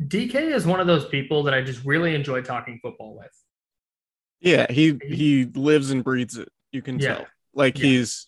DK 0.00 0.34
is 0.54 0.66
one 0.66 0.80
of 0.80 0.86
those 0.86 1.06
people 1.06 1.42
that 1.44 1.54
I 1.54 1.60
just 1.62 1.84
really 1.84 2.14
enjoy 2.14 2.42
talking 2.42 2.78
football 2.82 3.16
with. 3.16 3.30
Yeah, 4.40 4.70
he 4.70 4.98
he 5.06 5.44
lives 5.44 5.90
and 5.90 6.02
breathes 6.02 6.36
it. 6.38 6.48
You 6.72 6.82
can 6.82 6.98
Yeah. 6.98 7.16
tell. 7.16 7.26
Like 7.54 7.78
Yeah. 7.78 7.84
he's 7.84 8.26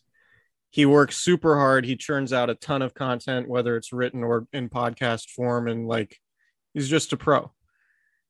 he 0.71 0.87
works 0.87 1.17
super 1.19 1.57
hard. 1.57 1.85
He 1.85 1.97
churns 1.97 2.33
out 2.33 2.49
a 2.51 2.55
ton 2.55 2.81
of 2.83 2.95
content, 2.95 3.49
whether 3.49 3.77
it's 3.77 3.93
written 3.93 4.23
or 4.25 4.47
in 4.53 4.69
podcast 4.71 5.29
form, 5.31 5.69
and 5.69 5.87
like 5.87 6.19
he's 6.75 6.89
just 6.89 7.13
a 7.13 7.17
pro. 7.17 7.53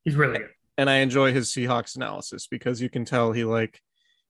He's 0.05 0.15
really 0.17 0.39
good. 0.39 0.51
And 0.79 0.89
I 0.91 0.97
enjoy 0.97 1.33
his 1.33 1.51
Seahawks 1.53 1.97
analysis 1.97 2.47
because 2.47 2.81
you 2.81 2.89
can 2.89 3.05
tell 3.05 3.33
he 3.33 3.45
like 3.45 3.81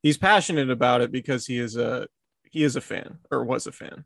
he's 0.03 0.19
passionate 0.19 0.71
about 0.71 1.01
it 1.03 1.13
because 1.13 1.47
he 1.47 1.59
is 1.59 1.77
a 1.77 2.09
he 2.51 2.65
is 2.65 2.77
a 2.77 2.81
fan 2.81 3.19
or 3.31 3.45
was 3.45 3.67
a 3.67 3.73
fan. 3.73 4.05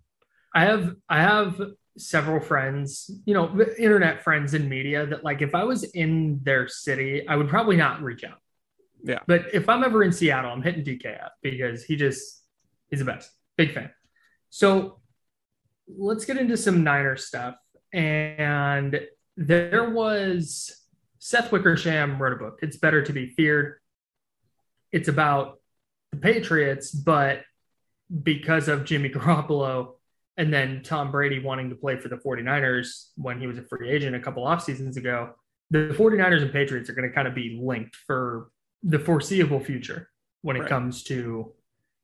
I 0.55 0.64
have 0.64 0.97
I 1.09 1.21
have 1.23 1.61
several 1.99 2.41
friends, 2.41 3.11
you 3.25 3.35
know, 3.35 3.61
internet 3.79 4.23
friends 4.23 4.55
in 4.55 4.69
media 4.69 5.07
that 5.07 5.25
like 5.25 5.43
if 5.43 5.55
I 5.55 5.65
was 5.65 5.85
in 5.85 6.41
their 6.43 6.69
city, 6.69 7.27
I 7.27 7.37
would 7.37 7.49
probably 7.49 7.77
not 7.77 8.03
reach 8.03 8.25
out. 8.25 8.39
Yeah. 9.03 9.21
But 9.27 9.55
if 9.55 9.69
I'm 9.69 9.85
ever 9.85 10.03
in 10.03 10.13
Seattle, 10.13 10.51
I'm 10.51 10.63
hitting 10.63 10.85
DK 10.85 11.23
up 11.25 11.35
because 11.43 11.85
he 11.85 11.97
just 11.97 12.43
he's 12.91 12.99
the 13.01 13.05
best. 13.05 13.31
Big 13.57 13.73
fan. 13.73 13.91
So 14.51 15.01
let's 15.89 16.25
get 16.25 16.37
into 16.37 16.57
some 16.57 16.83
Niner 16.85 17.17
stuff. 17.17 17.57
And 17.93 19.01
there 19.37 19.91
was 19.91 20.87
Seth 21.19 21.53
Wickersham 21.53 22.21
wrote 22.21 22.35
a 22.35 22.37
book. 22.37 22.59
It's 22.63 22.77
better 22.77 23.03
to 23.03 23.13
be 23.13 23.31
feared. 23.31 23.79
It's 24.93 25.09
about 25.09 25.61
the 26.13 26.19
Patriots, 26.19 26.91
but 26.91 27.43
because 28.23 28.69
of 28.69 28.85
Jimmy 28.85 29.11
Garoppolo 29.11 29.95
and 30.37 30.53
then 30.53 30.83
Tom 30.83 31.11
Brady 31.11 31.38
wanting 31.38 31.70
to 31.70 31.77
play 31.77 31.96
for 31.96 32.09
the 32.09 32.16
49ers 32.16 33.09
when 33.16 33.40
he 33.40 33.46
was 33.46 33.59
a 33.59 33.62
free 33.62 33.90
agent 33.90 34.14
a 34.14 34.20
couple 34.20 34.46
off 34.46 34.62
seasons 34.62 34.96
ago, 34.96 35.31
the 35.70 35.94
49ers 35.99 36.42
and 36.42 36.53
Patriots 36.53 36.88
are 36.90 36.92
going 36.94 37.09
to 37.09 37.14
kind 37.14 37.27
of 37.27 37.35
be 37.35 37.59
linked 37.62 37.96
for 37.96 38.51
the 38.83 38.99
foreseeable 38.99 39.61
future 39.61 40.11
when 40.42 40.57
it 40.57 40.61
Right. 40.61 40.68
comes 40.68 41.03
to 41.05 41.53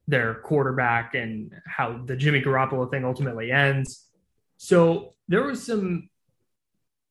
their 0.09 0.35
quarterback 0.35 1.15
and 1.15 1.53
how 1.67 2.03
the 2.05 2.17
Jimmy 2.17 2.41
Garoppolo 2.41 2.91
thing 2.91 3.05
ultimately 3.05 3.53
ends. 3.53 4.09
So 4.57 5.15
there 5.29 5.43
was 5.45 5.65
some 5.65 6.09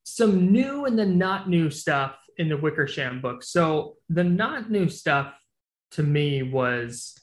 some 0.04 0.52
new 0.52 0.86
and 0.86 0.98
then 0.98 1.18
not 1.18 1.48
new 1.48 1.70
stuff 1.70 2.18
in 2.38 2.50
the 2.50 2.58
Wickersham 2.58 3.22
book. 3.22 3.44
So 3.44 3.98
the 4.10 4.24
not 4.24 4.70
new 4.72 4.90
stuff 4.90 5.34
to 5.92 6.04
me 6.04 6.42
was 6.44 7.16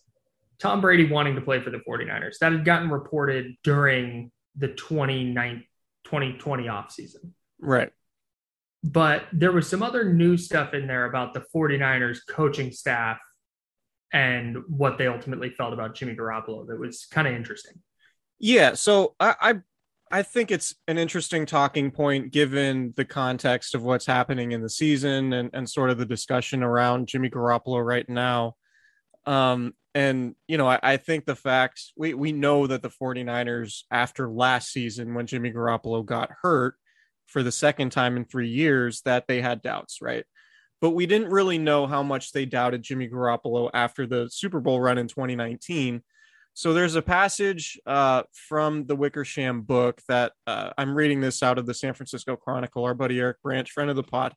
Tom 0.59 0.81
Brady 0.81 1.09
wanting 1.09 1.35
to 1.37 1.41
play 1.41 1.61
for 1.61 1.71
the 1.71 1.79
49ers. 1.79 2.39
That 2.41 2.53
had 2.53 2.65
gotten 2.65 2.91
reported 2.91 3.55
during 3.63 4.33
the 4.57 4.69
29 4.69 5.65
2020 6.05 6.65
offseason. 6.65 7.33
Right. 7.61 7.91
But 8.83 9.25
there 9.33 9.53
was 9.53 9.69
some 9.69 9.83
other 9.83 10.13
new 10.13 10.37
stuff 10.37 10.73
in 10.73 10.87
there 10.87 11.05
about 11.05 11.35
the 11.35 11.45
49ers 11.55 12.21
coaching 12.29 12.71
staff 12.73 13.19
and 14.13 14.59
what 14.69 14.99
they 14.99 15.07
ultimately 15.07 15.51
felt 15.51 15.73
about 15.73 15.95
Jimmy 15.95 16.15
Garoppolo 16.15 16.67
that 16.69 16.79
was 16.79 17.07
kind 17.11 17.29
of 17.29 17.35
interesting. 17.35 17.75
Yeah, 18.39 18.75
so 18.75 19.15
I, 19.19 19.35
I 19.41 19.55
I 20.11 20.23
think 20.23 20.51
it's 20.51 20.75
an 20.87 20.97
interesting 20.97 21.45
talking 21.45 21.91
point 21.91 22.33
given 22.33 22.95
the 22.97 23.05
context 23.05 23.75
of 23.75 23.83
what's 23.83 24.07
happening 24.07 24.53
in 24.53 24.63
the 24.63 24.71
season 24.71 25.33
and, 25.35 25.51
and 25.53 25.69
sort 25.69 25.91
of 25.91 25.99
the 25.99 26.07
discussion 26.07 26.63
around 26.63 27.09
Jimmy 27.09 27.29
Garoppolo 27.29 27.85
right 27.85 28.09
now. 28.09 28.57
Um, 29.27 29.75
and 29.95 30.35
you 30.47 30.59
know, 30.59 30.69
I, 30.69 30.79
I 30.83 30.97
think 30.97 31.25
the 31.25 31.37
facts 31.37 31.93
we 31.97 32.15
we 32.15 32.33
know 32.33 32.67
that 32.67 32.83
the 32.83 32.91
49ers 32.91 33.83
after 33.91 34.31
last 34.31 34.73
season 34.73 35.15
when 35.15 35.27
Jimmy 35.27 35.53
Garoppolo 35.53 36.05
got 36.05 36.31
hurt 36.43 36.75
for 37.27 37.43
the 37.43 37.53
second 37.53 37.91
time 37.91 38.17
in 38.17 38.25
three 38.25 38.49
years 38.49 39.03
that 39.03 39.27
they 39.29 39.41
had 39.41 39.63
doubts, 39.63 40.01
right? 40.01 40.25
But 40.81 40.91
we 40.91 41.07
didn't 41.07 41.31
really 41.31 41.59
know 41.59 41.87
how 41.87 42.03
much 42.03 42.33
they 42.33 42.47
doubted 42.47 42.83
Jimmy 42.83 43.09
Garoppolo 43.09 43.71
after 43.75 44.07
the 44.07 44.29
Super 44.31 44.61
Bowl 44.61 44.81
run 44.81 44.99
in 44.99 45.09
2019. 45.09 46.03
So 46.55 46.73
there's 46.73 46.95
a 46.95 47.03
passage 47.03 47.79
uh, 47.87 48.25
from 48.33 48.87
the 48.87 48.97
Wickersham 48.97 49.63
book 49.63 50.01
that 50.09 50.33
uh, 50.47 50.71
I'm 50.77 50.95
reading 50.95 51.21
this 51.21 51.43
out 51.43 51.59
of 51.59 51.67
the 51.67 51.75
San 51.75 51.95
Francisco 51.95 52.37
Chronicle. 52.37 52.85
Our 52.85 52.95
buddy 52.95 53.21
Eric 53.21 53.43
Branch, 53.43 53.71
friend 53.71 53.91
of 53.91 53.97
the 53.97 54.03
pod, 54.03 54.35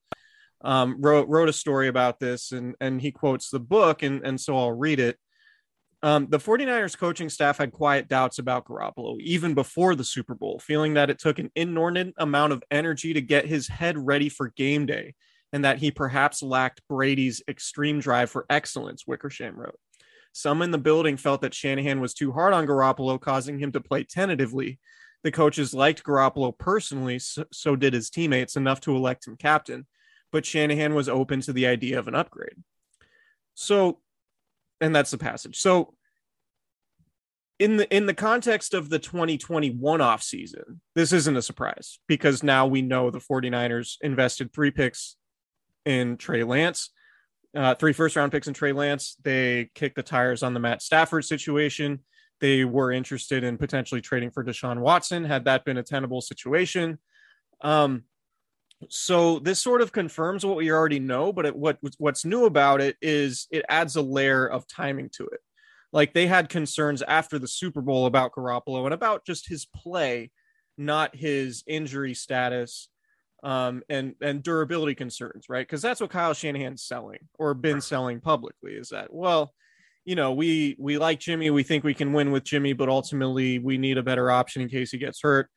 um, 0.64 0.98
wrote 1.02 1.28
wrote 1.30 1.50
a 1.50 1.54
story 1.54 1.88
about 1.88 2.20
this, 2.20 2.52
and 2.52 2.76
and 2.80 3.02
he 3.02 3.12
quotes 3.12 3.50
the 3.50 3.60
book, 3.60 4.04
and 4.04 4.26
and 4.26 4.40
so 4.40 4.58
I'll 4.58 4.72
read 4.72 5.00
it. 5.00 5.18
Um, 6.04 6.28
the 6.30 6.40
49ers 6.40 6.98
coaching 6.98 7.30
staff 7.30 7.60
had 7.60 7.72
quiet 7.72 8.08
doubts 8.08 8.40
about 8.40 8.66
Garoppolo 8.66 9.20
even 9.20 9.54
before 9.54 9.94
the 9.94 10.04
Super 10.04 10.34
Bowl, 10.34 10.60
feeling 10.60 10.96
that 10.96 11.12
it 11.12 11.20
took 11.20 11.38
an 11.38 11.52
inordinate 11.56 12.16
amount 12.18 12.54
of 12.54 12.64
energy 12.72 13.14
to 13.14 13.22
get 13.22 13.46
his 13.46 13.68
head 13.68 13.98
ready 13.98 14.28
for 14.28 14.50
game 14.50 14.88
day, 14.88 15.14
and 15.54 15.64
that 15.64 15.78
he 15.78 15.92
perhaps 15.92 16.42
lacked 16.42 16.82
Brady's 16.90 17.44
extreme 17.48 18.00
drive 18.00 18.32
for 18.32 18.46
excellence. 18.50 19.06
Wickersham 19.06 19.56
wrote. 19.56 19.78
Some 20.34 20.62
in 20.62 20.72
the 20.72 20.78
building 20.78 21.18
felt 21.18 21.42
that 21.42 21.54
Shanahan 21.54 22.00
was 22.00 22.14
too 22.14 22.32
hard 22.32 22.54
on 22.54 22.66
Garoppolo, 22.66 23.20
causing 23.20 23.60
him 23.60 23.72
to 23.74 23.82
play 23.82 24.04
tentatively. 24.04 24.80
The 25.24 25.32
coaches 25.32 25.74
liked 25.74 26.04
Garoppolo 26.04 26.58
personally, 26.58 27.20
so, 27.20 27.46
so 27.52 27.76
did 27.76 27.94
his 27.94 28.10
teammates, 28.10 28.56
enough 28.56 28.82
to 28.82 28.96
elect 28.96 29.28
him 29.28 29.36
captain. 29.36 29.86
But 30.32 30.46
Shanahan 30.46 30.96
was 30.96 31.10
open 31.10 31.42
to 31.42 31.54
the 31.54 31.68
idea 31.68 32.00
of 32.00 32.08
an 32.08 32.16
upgrade. 32.16 32.56
So, 33.54 34.00
and 34.82 34.94
that's 34.94 35.12
the 35.12 35.18
passage. 35.18 35.58
So, 35.58 35.94
in 37.60 37.78
the 37.78 37.96
in 37.96 38.08
the 38.08 38.14
context 38.16 38.74
of 38.74 38.90
the 38.90 38.98
2021 38.98 40.00
offseason, 40.00 40.80
this 40.96 41.14
isn't 41.14 41.38
a 41.38 41.42
surprise 41.44 42.00
because 42.08 42.42
now 42.42 42.66
we 42.66 42.82
know 42.82 43.12
the 43.12 43.20
49ers 43.20 43.98
invested 44.02 44.52
three 44.52 44.72
picks 44.72 45.16
in 45.86 46.18
Trey 46.18 46.44
Lance, 46.44 46.90
uh, 47.56 47.76
three 47.76 47.94
first 47.94 48.16
round 48.16 48.32
picks 48.32 48.48
in 48.48 48.56
Trey 48.56 48.72
Lance. 48.72 49.16
They 49.24 49.70
kicked 49.76 49.96
the 49.96 50.04
tires 50.04 50.42
on 50.42 50.56
the 50.56 50.60
Matt 50.60 50.82
Stafford 50.82 51.24
situation. 51.24 52.00
They 52.40 52.66
were 52.66 52.92
interested 52.92 53.44
in 53.44 53.60
potentially 53.60 54.02
trading 54.02 54.32
for 54.32 54.44
Deshaun 54.44 54.80
Watson 54.80 55.24
had 55.24 55.46
that 55.46 55.64
been 55.64 55.78
a 55.78 55.84
tenable 55.84 56.22
situation. 56.22 56.98
Um, 57.62 58.06
so 58.90 59.40
this 59.40 59.60
sort 59.60 59.82
of 59.82 59.92
confirms 59.92 60.46
what 60.46 60.58
we 60.58 60.72
already 60.72 61.00
know, 61.00 61.32
but 61.32 61.46
it, 61.46 61.56
what 61.56 61.78
what's 61.98 62.26
new 62.26 62.46
about 62.46 62.82
it 62.82 62.98
is 63.02 63.48
it 63.52 63.66
adds 63.70 63.96
a 63.96 64.02
layer 64.02 64.48
of 64.48 64.68
timing 64.68 65.10
to 65.14 65.26
it. 65.28 65.40
Like 65.94 66.14
they 66.14 66.28
had 66.28 66.50
concerns 66.50 67.02
after 67.02 67.38
the 67.38 67.48
Super 67.48 67.82
Bowl 67.82 68.06
about 68.06 68.34
Garoppolo 68.34 68.86
and 68.86 68.94
about 68.94 69.26
just 69.26 69.48
his 69.48 69.66
play, 69.66 70.32
not 70.78 71.16
his 71.16 71.64
injury 71.68 72.14
status 72.14 72.90
um, 73.44 73.84
and 73.90 74.16
and 74.22 74.44
durability 74.44 74.96
concerns, 74.96 75.46
right? 75.50 75.68
Because 75.68 75.82
that's 75.82 76.02
what 76.02 76.12
Kyle 76.12 76.34
Shanahan's 76.34 76.84
selling 76.84 77.20
or 77.38 77.54
been 77.54 77.82
selling 77.82 78.22
publicly 78.22 78.74
is 78.74 78.90
that 78.90 79.14
well, 79.14 79.54
you 80.06 80.16
know, 80.16 80.32
we 80.32 80.76
we 80.80 80.98
like 80.98 81.20
Jimmy, 81.20 81.50
we 81.50 81.64
think 81.64 81.84
we 81.84 81.94
can 81.94 82.14
win 82.14 82.32
with 82.32 82.44
Jimmy, 82.44 82.74
but 82.74 82.90
ultimately 82.90 83.60
we 83.60 83.78
need 83.78 83.98
a 83.98 84.04
better 84.04 84.32
option 84.32 84.62
in 84.62 84.70
case 84.70 84.92
he 84.92 84.98
gets 84.98 85.22
hurt, 85.22 85.50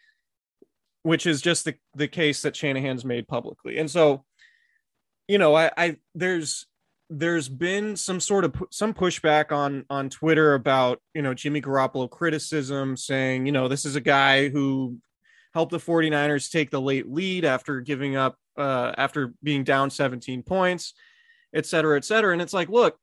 which 1.04 1.26
is 1.26 1.40
just 1.40 1.64
the 1.64 1.76
the 1.94 2.08
case 2.08 2.42
that 2.42 2.56
Shanahan's 2.56 3.04
made 3.04 3.28
publicly, 3.28 3.78
and 3.78 3.90
so, 3.90 4.24
you 5.28 5.38
know, 5.38 5.54
I, 5.54 5.70
I 5.76 5.96
there's 6.14 6.66
there's 7.08 7.48
been 7.48 7.96
some 7.96 8.18
sort 8.18 8.44
of 8.44 8.54
some 8.70 8.92
pushback 8.92 9.52
on 9.52 9.84
on 9.88 10.10
Twitter 10.10 10.54
about 10.54 11.00
you 11.14 11.22
know 11.22 11.34
Jimmy 11.34 11.60
Garoppolo 11.60 12.10
criticism 12.10 12.96
saying 12.96 13.46
you 13.46 13.52
know 13.52 13.68
this 13.68 13.84
is 13.84 13.94
a 13.94 14.00
guy 14.00 14.48
who 14.48 14.98
helped 15.52 15.70
the 15.70 15.78
49ers 15.78 16.50
take 16.50 16.70
the 16.70 16.80
late 16.80 17.08
lead 17.08 17.44
after 17.44 17.80
giving 17.80 18.16
up 18.16 18.36
uh, 18.58 18.92
after 18.98 19.34
being 19.42 19.64
down 19.64 19.88
17 19.88 20.42
points, 20.42 20.94
et 21.54 21.64
cetera, 21.64 21.96
et 21.96 22.04
cetera. 22.04 22.32
And 22.32 22.42
it's 22.42 22.52
like, 22.52 22.68
look, 22.68 22.98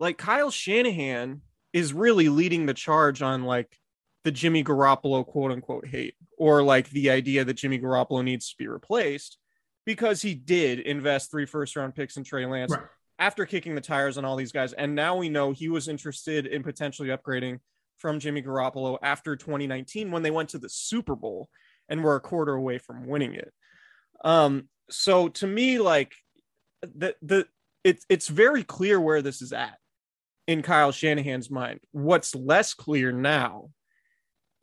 like 0.00 0.18
Kyle 0.18 0.50
Shanahan 0.50 1.40
is 1.72 1.92
really 1.92 2.28
leading 2.28 2.66
the 2.66 2.74
charge 2.74 3.22
on 3.22 3.44
like 3.44 3.78
the 4.24 4.32
Jimmy 4.32 4.64
Garoppolo 4.64 5.24
quote 5.24 5.52
unquote 5.52 5.86
hate 5.86 6.14
or 6.38 6.62
like 6.62 6.90
the 6.90 7.10
idea 7.10 7.44
that 7.44 7.54
Jimmy 7.54 7.78
Garoppolo 7.78 8.24
needs 8.24 8.50
to 8.50 8.56
be 8.58 8.66
replaced 8.66 9.38
because 9.86 10.22
he 10.22 10.34
did 10.34 10.80
invest 10.80 11.30
three 11.30 11.46
first 11.46 11.76
round 11.76 11.94
picks 11.94 12.16
in 12.16 12.24
Trey 12.24 12.46
Lance 12.46 12.72
right. 12.72 12.82
after 13.18 13.46
kicking 13.46 13.74
the 13.74 13.80
tires 13.80 14.18
on 14.18 14.24
all 14.24 14.36
these 14.36 14.52
guys. 14.52 14.72
And 14.72 14.94
now 14.94 15.16
we 15.16 15.28
know 15.28 15.52
he 15.52 15.68
was 15.68 15.88
interested 15.88 16.46
in 16.46 16.62
potentially 16.62 17.08
upgrading 17.08 17.60
from 17.98 18.18
Jimmy 18.18 18.42
Garoppolo 18.42 18.98
after 19.02 19.36
2019 19.36 20.10
when 20.10 20.22
they 20.22 20.30
went 20.30 20.50
to 20.50 20.58
the 20.58 20.68
Super 20.68 21.14
Bowl 21.14 21.48
and 21.88 22.02
we're 22.02 22.16
a 22.16 22.20
quarter 22.20 22.54
away 22.54 22.78
from 22.78 23.06
winning 23.06 23.34
it. 23.34 23.52
Um, 24.24 24.68
so 24.90 25.28
to 25.28 25.46
me, 25.46 25.78
like 25.78 26.14
the 26.82 27.14
the 27.22 27.46
it's 27.82 28.04
it's 28.08 28.28
very 28.28 28.64
clear 28.64 29.00
where 29.00 29.22
this 29.22 29.42
is 29.42 29.52
at 29.52 29.78
in 30.46 30.62
Kyle 30.62 30.92
Shanahan's 30.92 31.50
mind. 31.50 31.80
What's 31.92 32.34
less 32.34 32.74
clear 32.74 33.12
now 33.12 33.70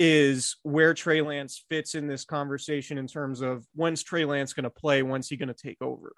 is 0.03 0.55
where 0.63 0.95
Trey 0.95 1.21
Lance 1.21 1.63
fits 1.69 1.93
in 1.93 2.07
this 2.07 2.25
conversation 2.25 2.97
in 2.97 3.05
terms 3.05 3.41
of 3.41 3.67
when's 3.75 4.01
Trey 4.01 4.25
Lance 4.25 4.51
going 4.51 4.63
to 4.63 4.71
play, 4.71 5.03
when's 5.03 5.29
he 5.29 5.37
going 5.37 5.47
to 5.47 5.53
take 5.53 5.79
over. 5.79 6.11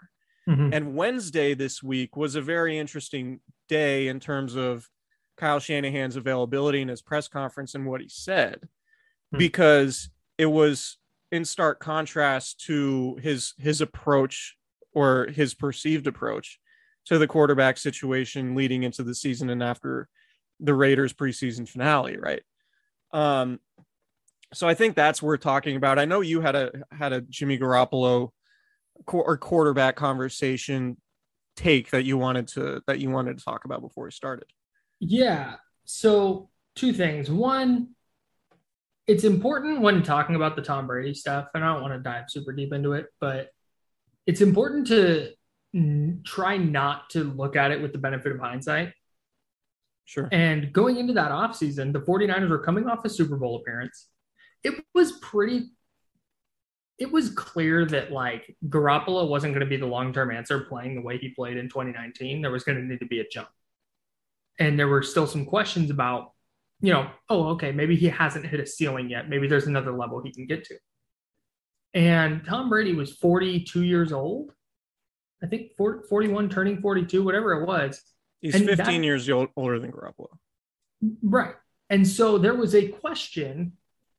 Mm-hmm. 0.47 0.69
And 0.71 0.95
Wednesday 0.95 1.53
this 1.53 1.83
week 1.83 2.15
was 2.15 2.35
a 2.35 2.41
very 2.41 2.77
interesting 2.77 3.41
day 3.67 4.07
in 4.07 4.21
terms 4.21 4.55
of 4.55 4.87
Kyle 5.35 5.59
Shanahan's 5.59 6.15
availability 6.15 6.81
in 6.81 6.87
his 6.87 7.01
press 7.01 7.27
conference 7.27 7.75
and 7.75 7.85
what 7.85 7.99
he 7.99 8.07
said, 8.07 8.61
mm-hmm. 8.61 9.39
because 9.39 10.09
it 10.37 10.45
was 10.45 10.97
in 11.33 11.43
stark 11.43 11.81
contrast 11.81 12.63
to 12.67 13.19
his 13.21 13.53
his 13.57 13.81
approach 13.81 14.55
or 14.93 15.27
his 15.27 15.53
perceived 15.53 16.07
approach 16.07 16.57
to 17.07 17.17
the 17.17 17.27
quarterback 17.27 17.77
situation 17.77 18.55
leading 18.55 18.83
into 18.83 19.03
the 19.03 19.13
season 19.13 19.49
and 19.49 19.61
after 19.61 20.07
the 20.61 20.73
Raiders 20.73 21.11
preseason 21.11 21.67
finale, 21.67 22.17
right? 22.17 22.43
Um, 23.11 23.59
so 24.53 24.67
I 24.67 24.73
think 24.73 24.95
that's 24.95 25.21
worth 25.21 25.41
talking 25.41 25.75
about. 25.75 25.99
I 25.99 26.05
know 26.05 26.21
you 26.21 26.41
had 26.41 26.55
a 26.55 26.71
had 26.91 27.13
a 27.13 27.21
Jimmy 27.21 27.57
Garoppolo 27.57 28.29
or 29.07 29.37
quarterback 29.37 29.95
conversation 29.95 30.97
take 31.55 31.91
that 31.91 32.03
you 32.03 32.17
wanted 32.17 32.47
to 32.49 32.81
that 32.87 32.99
you 32.99 33.09
wanted 33.09 33.37
to 33.37 33.43
talk 33.43 33.65
about 33.65 33.81
before 33.81 34.05
we 34.05 34.11
started. 34.11 34.45
Yeah. 34.99 35.55
So 35.85 36.49
two 36.75 36.93
things. 36.93 37.29
One, 37.29 37.89
it's 39.07 39.23
important 39.23 39.81
when 39.81 40.03
talking 40.03 40.35
about 40.35 40.55
the 40.55 40.61
Tom 40.61 40.87
Brady 40.87 41.13
stuff, 41.13 41.49
and 41.53 41.63
I 41.63 41.73
don't 41.73 41.81
want 41.81 41.93
to 41.93 41.99
dive 41.99 42.25
super 42.29 42.53
deep 42.53 42.73
into 42.73 42.93
it, 42.93 43.07
but 43.19 43.49
it's 44.25 44.41
important 44.41 44.87
to 44.87 45.31
n- 45.75 46.21
try 46.25 46.57
not 46.57 47.09
to 47.11 47.23
look 47.23 47.55
at 47.55 47.71
it 47.71 47.81
with 47.81 47.91
the 47.91 47.99
benefit 47.99 48.31
of 48.31 48.39
hindsight. 48.39 48.93
Sure. 50.05 50.27
And 50.31 50.71
going 50.73 50.97
into 50.97 51.13
that 51.13 51.31
offseason, 51.31 51.93
the 51.93 52.01
49ers 52.01 52.49
were 52.49 52.59
coming 52.59 52.87
off 52.87 53.05
a 53.05 53.09
Super 53.09 53.37
Bowl 53.37 53.57
appearance. 53.57 54.07
It 54.63 54.83
was 54.93 55.13
pretty 55.13 55.69
it 56.99 57.11
was 57.11 57.31
clear 57.31 57.85
that 57.85 58.11
like 58.11 58.55
Garoppolo 58.69 59.27
wasn't 59.27 59.53
going 59.53 59.65
to 59.65 59.69
be 59.69 59.77
the 59.77 59.85
long-term 59.85 60.31
answer 60.31 60.61
playing 60.61 60.95
the 60.95 61.01
way 61.01 61.17
he 61.17 61.29
played 61.29 61.57
in 61.57 61.67
2019. 61.67 62.41
There 62.41 62.51
was 62.51 62.63
going 62.63 62.77
to 62.77 62.83
need 62.83 62.99
to 62.99 63.07
be 63.07 63.19
a 63.19 63.27
jump. 63.27 63.49
And 64.59 64.77
there 64.77 64.87
were 64.87 65.01
still 65.01 65.25
some 65.25 65.45
questions 65.45 65.89
about 65.89 66.33
you 66.83 66.91
know, 66.91 67.09
oh, 67.29 67.47
okay, 67.51 67.71
maybe 67.71 67.95
he 67.95 68.09
hasn't 68.09 68.45
hit 68.45 68.59
a 68.59 68.65
ceiling 68.65 69.09
yet. 69.09 69.29
Maybe 69.29 69.47
there's 69.47 69.67
another 69.67 69.93
level 69.93 70.21
he 70.21 70.33
can 70.33 70.45
get 70.45 70.65
to. 70.65 70.75
And 71.93 72.45
Tom 72.45 72.67
Brady 72.67 72.93
was 72.93 73.15
42 73.15 73.83
years 73.83 74.11
old. 74.11 74.51
I 75.41 75.47
think 75.47 75.71
41 75.77 76.49
turning 76.49 76.81
42, 76.81 77.23
whatever 77.23 77.61
it 77.61 77.65
was. 77.65 78.01
He's 78.41 78.55
and 78.55 78.65
15 78.65 78.85
that, 78.85 79.05
years 79.05 79.29
older 79.29 79.79
than 79.79 79.93
Garoppolo. 79.93 80.27
Right. 81.21 81.55
And 81.89 82.05
so 82.05 82.37
there 82.37 82.55
was 82.55 82.75
a 82.75 82.89
question 82.89 83.73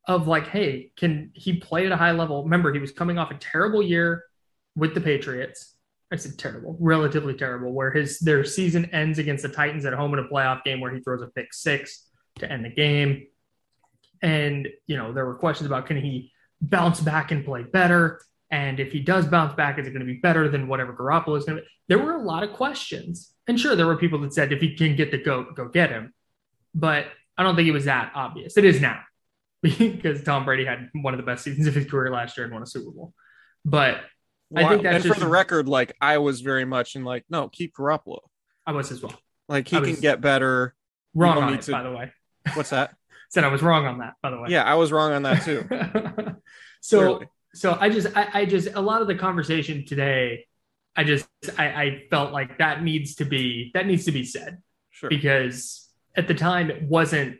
of 0.07 0.27
like, 0.27 0.47
hey, 0.47 0.91
can 0.95 1.31
he 1.33 1.57
play 1.57 1.85
at 1.85 1.91
a 1.91 1.97
high 1.97 2.11
level? 2.11 2.43
Remember, 2.43 2.71
he 2.73 2.79
was 2.79 2.91
coming 2.91 3.17
off 3.17 3.31
a 3.31 3.35
terrible 3.35 3.81
year 3.81 4.23
with 4.75 4.93
the 4.93 5.01
Patriots. 5.01 5.73
I 6.11 6.17
said 6.17 6.37
terrible, 6.37 6.77
relatively 6.79 7.33
terrible, 7.33 7.73
where 7.73 7.91
his 7.91 8.19
their 8.19 8.43
season 8.45 8.85
ends 8.91 9.17
against 9.17 9.41
the 9.41 9.49
Titans 9.49 9.85
at 9.85 9.93
home 9.93 10.13
in 10.13 10.19
a 10.19 10.27
playoff 10.27 10.63
game 10.63 10.79
where 10.79 10.93
he 10.93 10.99
throws 11.01 11.21
a 11.21 11.27
pick 11.27 11.53
six 11.53 12.07
to 12.39 12.51
end 12.51 12.63
the 12.63 12.69
game. 12.69 13.27
And, 14.21 14.67
you 14.85 14.97
know, 14.97 15.13
there 15.13 15.25
were 15.25 15.35
questions 15.35 15.65
about 15.67 15.87
can 15.87 15.97
he 15.97 16.31
bounce 16.61 16.99
back 16.99 17.31
and 17.31 17.43
play 17.43 17.63
better? 17.63 18.21
And 18.51 18.79
if 18.79 18.91
he 18.91 18.99
does 18.99 19.25
bounce 19.25 19.55
back, 19.55 19.79
is 19.79 19.87
it 19.87 19.91
going 19.91 20.05
to 20.05 20.11
be 20.11 20.19
better 20.19 20.47
than 20.47 20.67
whatever 20.67 20.93
Garoppolo 20.93 21.37
is 21.37 21.45
going 21.45 21.57
to 21.57 21.63
be? 21.63 21.67
There 21.87 21.99
were 21.99 22.13
a 22.13 22.21
lot 22.21 22.43
of 22.43 22.53
questions. 22.53 23.33
And 23.47 23.59
sure, 23.59 23.75
there 23.75 23.87
were 23.87 23.97
people 23.97 24.19
that 24.19 24.33
said 24.33 24.53
if 24.53 24.61
he 24.61 24.75
can 24.75 24.95
get 24.95 25.11
the 25.11 25.17
goat, 25.17 25.55
go 25.55 25.67
get 25.67 25.89
him. 25.89 26.13
But 26.73 27.07
I 27.37 27.43
don't 27.43 27.55
think 27.55 27.67
it 27.67 27.73
was 27.73 27.85
that 27.85 28.11
obvious. 28.15 28.57
It 28.57 28.65
is 28.65 28.79
now 28.79 28.99
because 29.79 30.21
Tom 30.23 30.45
Brady 30.45 30.65
had 30.65 30.89
one 30.93 31.13
of 31.13 31.17
the 31.17 31.25
best 31.25 31.43
seasons 31.43 31.67
of 31.67 31.73
his 31.73 31.85
career 31.85 32.11
last 32.11 32.37
year 32.37 32.45
and 32.45 32.53
won 32.53 32.61
a 32.61 32.67
Super 32.67 32.91
Bowl. 32.91 33.13
But 33.63 34.01
I 34.55 34.67
think 34.67 34.83
that's 34.83 34.95
and 34.95 35.03
just, 35.03 35.15
for 35.15 35.19
the 35.19 35.29
record, 35.29 35.67
like 35.67 35.95
I 35.99 36.19
was 36.19 36.41
very 36.41 36.65
much 36.65 36.95
in 36.95 37.03
like, 37.03 37.25
no, 37.29 37.49
keep 37.49 37.75
Garoppolo. 37.75 38.19
I 38.67 38.73
was 38.73 38.91
as 38.91 39.01
well. 39.01 39.19
Like 39.47 39.67
he 39.67 39.79
can 39.79 39.95
get 39.95 40.21
better. 40.21 40.75
Wrong 41.15 41.37
on 41.37 41.53
it, 41.53 41.61
to, 41.63 41.71
by 41.71 41.83
the 41.83 41.91
way. 41.91 42.11
What's 42.53 42.69
that? 42.69 42.95
Said 43.29 43.43
I 43.43 43.47
was 43.47 43.61
wrong 43.61 43.85
on 43.85 43.99
that, 43.99 44.13
by 44.21 44.29
the 44.29 44.39
way. 44.39 44.49
Yeah, 44.49 44.63
I 44.63 44.75
was 44.75 44.91
wrong 44.91 45.11
on 45.11 45.23
that 45.23 45.43
too. 45.43 45.65
so, 46.81 46.99
Clearly. 46.99 47.27
so 47.53 47.77
I 47.79 47.89
just, 47.89 48.15
I, 48.15 48.27
I, 48.33 48.45
just, 48.45 48.69
a 48.75 48.81
lot 48.81 49.01
of 49.01 49.07
the 49.07 49.15
conversation 49.15 49.85
today, 49.85 50.45
I 50.95 51.03
just, 51.03 51.27
I, 51.57 51.65
I 51.65 52.03
felt 52.09 52.31
like 52.31 52.59
that 52.59 52.83
needs 52.83 53.15
to 53.15 53.25
be, 53.25 53.71
that 53.73 53.87
needs 53.87 54.05
to 54.05 54.11
be 54.11 54.25
said. 54.25 54.61
Sure. 54.91 55.09
Because 55.09 55.89
at 56.15 56.27
the 56.27 56.35
time 56.35 56.69
it 56.69 56.83
wasn't, 56.83 57.37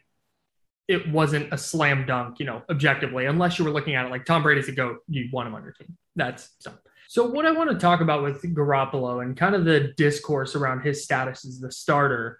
it 0.87 1.09
wasn't 1.09 1.51
a 1.51 1.57
slam 1.57 2.05
dunk, 2.05 2.39
you 2.39 2.45
know, 2.45 2.61
objectively, 2.69 3.25
unless 3.25 3.57
you 3.57 3.65
were 3.65 3.71
looking 3.71 3.95
at 3.95 4.05
it 4.05 4.09
like 4.09 4.25
Tom 4.25 4.43
Brady's 4.43 4.67
a 4.67 4.71
goat, 4.71 4.99
you 5.07 5.29
want 5.31 5.47
him 5.47 5.55
on 5.55 5.63
your 5.63 5.73
team. 5.73 5.97
That's 6.15 6.49
so. 6.59 6.73
So 7.07 7.27
what 7.27 7.45
I 7.45 7.51
want 7.51 7.69
to 7.69 7.77
talk 7.77 8.01
about 8.01 8.23
with 8.23 8.41
Garoppolo 8.41 9.23
and 9.23 9.37
kind 9.37 9.53
of 9.53 9.63
the 9.63 9.93
discourse 9.95 10.55
around 10.55 10.81
his 10.81 11.03
status 11.03 11.45
as 11.45 11.59
the 11.59 11.71
starter, 11.71 12.39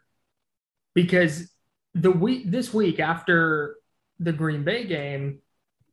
because 0.96 1.52
the 1.94 2.12
week 2.12 2.50
this 2.50 2.74
week 2.74 3.00
after 3.00 3.76
the 4.20 4.34
Green 4.34 4.64
Bay 4.64 4.86
game, 4.86 5.40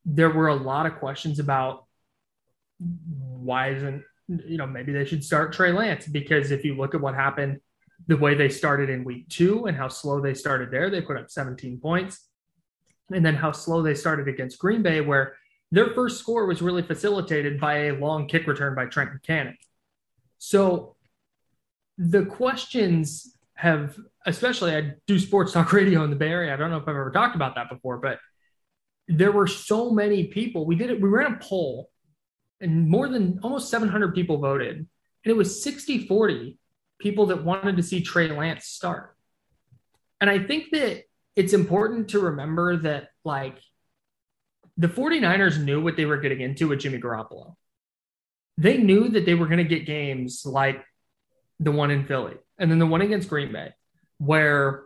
there 0.04 0.30
were 0.30 0.48
a 0.48 0.54
lot 0.54 0.86
of 0.86 0.96
questions 0.96 1.38
about 1.38 1.84
why 2.78 3.70
isn't 3.70 4.02
you 4.28 4.56
know 4.56 4.66
maybe 4.66 4.92
they 4.92 5.04
should 5.04 5.22
start 5.22 5.52
Trey 5.52 5.72
Lance 5.72 6.06
because 6.06 6.50
if 6.50 6.64
you 6.64 6.76
look 6.76 6.94
at 6.94 7.00
what 7.00 7.14
happened, 7.14 7.60
the 8.08 8.16
way 8.16 8.34
they 8.34 8.48
started 8.48 8.90
in 8.90 9.04
week 9.04 9.28
two 9.28 9.66
and 9.66 9.76
how 9.76 9.88
slow 9.88 10.20
they 10.20 10.34
started 10.34 10.70
there, 10.70 10.90
they 10.90 11.00
put 11.00 11.16
up 11.16 11.30
17 11.30 11.78
points, 11.78 12.28
and 13.10 13.24
then 13.24 13.34
how 13.34 13.52
slow 13.52 13.82
they 13.82 13.94
started 13.94 14.28
against 14.28 14.58
Green 14.58 14.82
Bay, 14.82 15.00
where 15.00 15.34
their 15.70 15.90
first 15.94 16.18
score 16.18 16.46
was 16.46 16.62
really 16.62 16.82
facilitated 16.82 17.58
by 17.58 17.86
a 17.86 17.94
long 17.94 18.28
kick 18.28 18.46
return 18.46 18.74
by 18.74 18.86
Trenton 18.86 19.20
Cannon. 19.22 19.56
So 20.38 20.96
the 21.98 22.24
questions 22.24 23.36
have, 23.54 23.96
especially 24.26 24.74
I 24.74 24.94
do 25.06 25.18
sports 25.18 25.52
talk 25.52 25.72
radio 25.72 26.04
in 26.04 26.10
the 26.10 26.16
Bay 26.16 26.28
Area. 26.28 26.52
I 26.52 26.56
don't 26.56 26.70
know 26.70 26.78
if 26.78 26.82
I've 26.82 26.96
ever 26.96 27.10
talked 27.10 27.36
about 27.36 27.54
that 27.54 27.68
before, 27.68 27.98
but 27.98 28.18
there 29.08 29.32
were 29.32 29.46
so 29.46 29.90
many 29.90 30.24
people. 30.24 30.66
We 30.66 30.76
did 30.76 30.90
it, 30.90 31.00
we 31.00 31.08
ran 31.08 31.34
a 31.34 31.36
poll 31.36 31.90
and 32.60 32.88
more 32.88 33.08
than 33.08 33.40
almost 33.42 33.70
700 33.70 34.14
people 34.14 34.38
voted. 34.38 34.76
And 34.76 34.86
it 35.24 35.36
was 35.36 35.62
60 35.62 36.06
40 36.06 36.58
people 36.98 37.26
that 37.26 37.44
wanted 37.44 37.76
to 37.76 37.82
see 37.82 38.02
Trey 38.02 38.28
Lance 38.28 38.66
start. 38.66 39.16
And 40.20 40.30
I 40.30 40.38
think 40.38 40.70
that 40.70 41.02
it's 41.36 41.52
important 41.52 42.10
to 42.10 42.20
remember 42.20 42.76
that, 42.78 43.08
like, 43.24 43.58
the 44.76 44.88
49ers 44.88 45.62
knew 45.62 45.82
what 45.82 45.96
they 45.96 46.04
were 46.04 46.18
getting 46.18 46.40
into 46.40 46.68
with 46.68 46.80
Jimmy 46.80 46.98
Garoppolo. 46.98 47.54
They 48.58 48.78
knew 48.78 49.08
that 49.10 49.26
they 49.26 49.34
were 49.34 49.46
going 49.46 49.58
to 49.58 49.64
get 49.64 49.86
games 49.86 50.42
like 50.44 50.84
the 51.58 51.72
one 51.72 51.90
in 51.90 52.04
Philly 52.06 52.36
and 52.58 52.70
then 52.70 52.78
the 52.78 52.86
one 52.86 53.00
against 53.00 53.28
Green 53.28 53.52
Bay, 53.52 53.72
where 54.18 54.84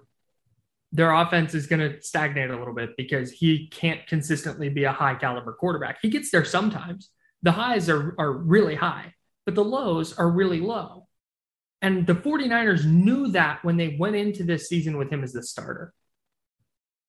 their 0.92 1.12
offense 1.12 1.54
is 1.54 1.66
going 1.66 1.80
to 1.80 2.00
stagnate 2.00 2.50
a 2.50 2.56
little 2.56 2.74
bit 2.74 2.96
because 2.96 3.30
he 3.30 3.68
can't 3.68 4.06
consistently 4.06 4.68
be 4.68 4.84
a 4.84 4.92
high 4.92 5.14
caliber 5.14 5.52
quarterback. 5.52 5.98
He 6.00 6.08
gets 6.08 6.30
there 6.30 6.44
sometimes. 6.44 7.10
The 7.42 7.52
highs 7.52 7.88
are, 7.88 8.14
are 8.18 8.32
really 8.32 8.74
high, 8.74 9.14
but 9.44 9.54
the 9.54 9.64
lows 9.64 10.16
are 10.16 10.30
really 10.30 10.60
low. 10.60 11.06
And 11.82 12.06
the 12.06 12.14
49ers 12.14 12.84
knew 12.84 13.28
that 13.28 13.62
when 13.64 13.76
they 13.76 13.96
went 13.98 14.16
into 14.16 14.42
this 14.42 14.68
season 14.68 14.96
with 14.96 15.10
him 15.10 15.22
as 15.22 15.32
the 15.32 15.42
starter. 15.42 15.92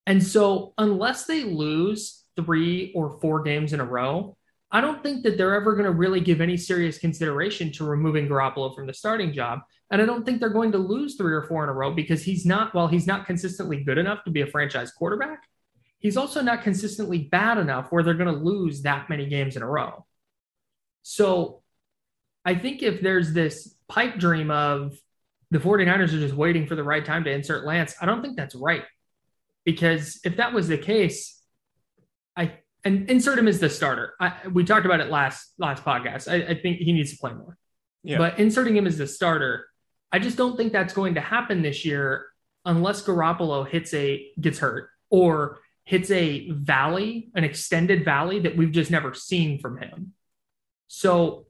And 0.08 0.26
so, 0.26 0.74
unless 0.78 1.26
they 1.26 1.44
lose 1.44 2.24
three 2.38 2.94
or 2.96 3.20
four 3.20 3.44
games 3.44 3.74
in 3.74 3.82
a 3.82 3.86
row, 3.86 4.38
I 4.72 4.80
don't 4.80 5.04
think 5.04 5.24
that 5.24 5.38
they're 5.38 5.54
ever 5.54 5.74
going 5.74 5.86
to 5.86 5.92
really 5.92 6.22
give 6.22 6.40
any 6.40 6.56
serious 6.56 6.98
consideration 6.98 7.74
to 7.74 7.84
removing 7.84 8.28
Garoppolo 8.30 8.74
from 8.74 8.88
the 8.88 8.94
starting 8.94 9.34
job. 9.34 9.60
And 9.92 10.02
I 10.02 10.06
don't 10.06 10.26
think 10.26 10.40
they're 10.40 10.50
going 10.50 10.72
to 10.72 10.78
lose 10.78 11.16
three 11.16 11.34
or 11.34 11.44
four 11.44 11.64
in 11.64 11.70
a 11.70 11.74
row 11.74 11.94
because 11.94 12.24
he's 12.24 12.46
not, 12.46 12.74
while 12.74 12.88
he's 12.88 13.06
not 13.06 13.26
consistently 13.26 13.84
good 13.84 13.98
enough 13.98 14.24
to 14.24 14.32
be 14.32 14.42
a 14.42 14.48
franchise 14.48 14.92
quarterback, 14.92 15.44
he's 16.00 16.16
also 16.16 16.42
not 16.42 16.64
consistently 16.64 17.20
bad 17.20 17.58
enough 17.58 17.88
where 17.92 18.02
they're 18.02 18.14
going 18.14 18.34
to 18.34 18.44
lose 18.44 18.84
that 18.84 19.10
many 19.10 19.28
games 19.28 19.58
in 19.58 19.62
a 19.62 19.68
row. 19.68 20.06
So 21.04 21.64
I 22.46 22.56
think 22.56 22.82
if 22.82 23.02
there's 23.02 23.34
this 23.34 23.76
pipe 23.90 24.20
dream 24.20 24.52
of 24.52 24.98
the 25.52 25.60
49ers 25.60 26.14
are 26.14 26.20
just 26.20 26.34
waiting 26.34 26.66
for 26.66 26.76
the 26.76 26.84
right 26.84 27.04
time 27.04 27.26
to 27.26 27.32
insert 27.32 27.66
Lance, 27.66 27.94
I 28.02 28.06
don't 28.06 28.22
think 28.22 28.38
that's 28.38 28.56
right. 28.56 28.84
Because 29.68 30.22
if 30.24 30.38
that 30.38 30.54
was 30.54 30.70
the 30.70 30.78
case, 30.78 31.42
I 32.38 32.60
and 32.86 33.10
insert 33.10 33.38
him 33.38 33.50
as 33.50 33.60
the 33.60 33.70
starter. 33.70 34.14
I, 34.18 34.32
we 34.50 34.64
talked 34.64 34.86
about 34.86 35.02
it 35.02 35.10
last 35.12 35.54
last 35.58 35.84
podcast. 35.84 36.32
I, 36.32 36.52
I 36.52 36.56
think 36.56 36.78
he 36.78 36.94
needs 36.94 37.12
to 37.12 37.18
play 37.18 37.34
more. 37.34 37.58
Yeah. 38.02 38.18
But 38.18 38.40
inserting 38.40 38.78
him 38.78 38.88
as 38.88 38.98
the 38.98 39.08
starter, 39.08 39.68
I 40.10 40.20
just 40.20 40.38
don't 40.38 40.56
think 40.56 40.72
that's 40.72 40.94
going 40.94 41.16
to 41.16 41.20
happen 41.20 41.64
this 41.64 41.84
year 41.84 42.28
unless 42.64 43.04
Garoppolo 43.04 43.68
hits 43.68 43.94
a 43.94 44.32
gets 44.40 44.60
hurt 44.60 44.90
or 45.10 45.60
hits 45.84 46.12
a 46.12 46.50
valley, 46.52 47.30
an 47.36 47.44
extended 47.44 48.06
valley 48.06 48.40
that 48.40 48.56
we've 48.56 48.72
just 48.72 48.90
never 48.90 49.14
seen 49.14 49.60
from 49.60 49.80
him. 49.80 50.14
So 50.88 51.48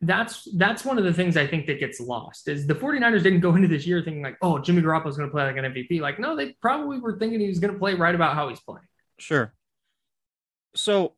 that's 0.00 0.46
that's 0.56 0.84
one 0.84 0.96
of 0.98 1.04
the 1.04 1.12
things 1.12 1.36
I 1.36 1.46
think 1.46 1.66
that 1.66 1.80
gets 1.80 1.98
lost 2.00 2.46
is 2.48 2.66
the 2.66 2.74
49ers 2.74 3.22
didn't 3.22 3.40
go 3.40 3.54
into 3.56 3.66
this 3.68 3.86
year 3.86 4.00
thinking 4.02 4.22
like, 4.22 4.36
oh, 4.42 4.58
Jimmy 4.58 4.80
Garoppolo's 4.82 5.16
going 5.16 5.28
to 5.28 5.32
play 5.32 5.44
like 5.44 5.56
an 5.56 5.64
MVP. 5.64 6.00
Like, 6.00 6.18
no, 6.20 6.36
they 6.36 6.52
probably 6.60 6.98
were 7.00 7.18
thinking 7.18 7.40
he 7.40 7.48
was 7.48 7.58
going 7.58 7.72
to 7.72 7.78
play 7.78 7.94
right 7.94 8.14
about 8.14 8.34
how 8.34 8.48
he's 8.48 8.60
playing. 8.60 8.86
Sure. 9.18 9.52
So 10.76 11.14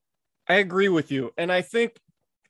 I 0.49 0.55
agree 0.55 0.89
with 0.89 1.11
you. 1.13 1.33
And 1.37 1.53
I 1.53 1.63
think 1.63 1.97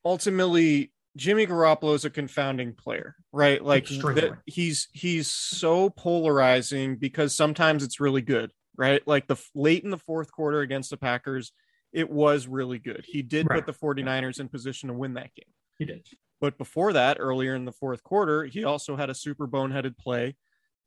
ultimately 0.05 0.93
Jimmy 1.17 1.47
Garoppolo 1.47 1.95
is 1.95 2.05
a 2.05 2.11
confounding 2.11 2.75
player, 2.75 3.17
right? 3.33 3.63
Like 3.63 3.87
the, 3.87 4.39
he's 4.47 4.89
he's 4.93 5.29
so 5.29 5.91
polarizing 5.91 6.97
because 6.97 7.35
sometimes 7.35 7.83
it's 7.83 7.99
really 7.99 8.23
good, 8.23 8.53
right? 8.77 9.07
Like 9.07 9.27
the 9.27 9.37
late 9.55 9.83
in 9.83 9.91
the 9.91 9.99
fourth 9.99 10.31
quarter 10.31 10.61
against 10.61 10.91
the 10.91 10.97
Packers, 10.97 11.53
it 11.93 12.09
was 12.09 12.47
really 12.47 12.79
good. 12.79 13.05
He 13.07 13.23
did 13.23 13.49
Right. 13.51 13.65
put 13.65 13.67
the 13.67 13.79
49ers 13.79 14.39
in 14.39 14.49
position 14.49 14.89
to 14.89 14.95
win 14.95 15.15
that 15.15 15.35
game. 15.35 15.53
He 15.81 15.87
did. 15.87 16.07
But 16.41 16.59
before 16.59 16.93
that, 16.93 17.17
earlier 17.19 17.55
in 17.57 17.65
the 17.65 17.73
fourth 17.73 18.05
quarter, 18.05 18.45
he 18.45 18.65
also 18.65 18.97
had 18.97 19.11
a 19.11 19.15
super 19.15 19.49
boneheaded 19.49 19.97
play 19.99 20.37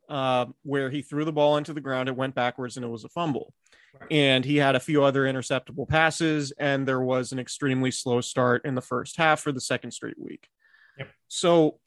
uh, 0.07 0.45
where 0.61 0.89
he 0.89 1.01
threw 1.01 1.25
the 1.25 1.31
ball 1.31 1.57
into 1.57 1.73
the 1.73 1.81
ground, 1.81 2.09
it 2.09 2.15
went 2.15 2.35
backwards, 2.35 2.77
and 2.77 2.85
it 2.85 2.89
was 2.89 3.03
a 3.03 3.09
fumble. 3.09 3.53
And 4.11 4.45
he 4.45 4.57
had 4.57 4.75
a 4.75 4.79
few 4.79 5.03
other 5.03 5.23
interceptable 5.23 5.87
passes, 5.87 6.51
and 6.59 6.87
there 6.87 7.01
was 7.01 7.31
an 7.31 7.39
extremely 7.39 7.91
slow 7.91 8.21
start 8.21 8.65
in 8.65 8.75
the 8.75 8.81
first 8.81 9.17
half 9.17 9.39
for 9.39 9.51
the 9.51 9.61
second 9.61 9.91
straight 9.91 10.19
week. 10.19 10.47
Yep. 10.97 11.09
So, 11.27 11.79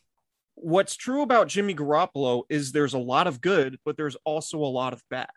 what's 0.55 0.97
true 0.97 1.23
about 1.23 1.49
Jimmy 1.49 1.75
Garoppolo 1.75 2.45
is 2.49 2.73
there's 2.73 2.95
a 2.95 2.99
lot 2.99 3.27
of 3.27 3.41
good, 3.41 3.79
but 3.85 3.97
there's 3.97 4.17
also 4.25 4.59
a 4.59 4.67
lot 4.67 4.93
of 4.93 5.03
bad 5.11 5.29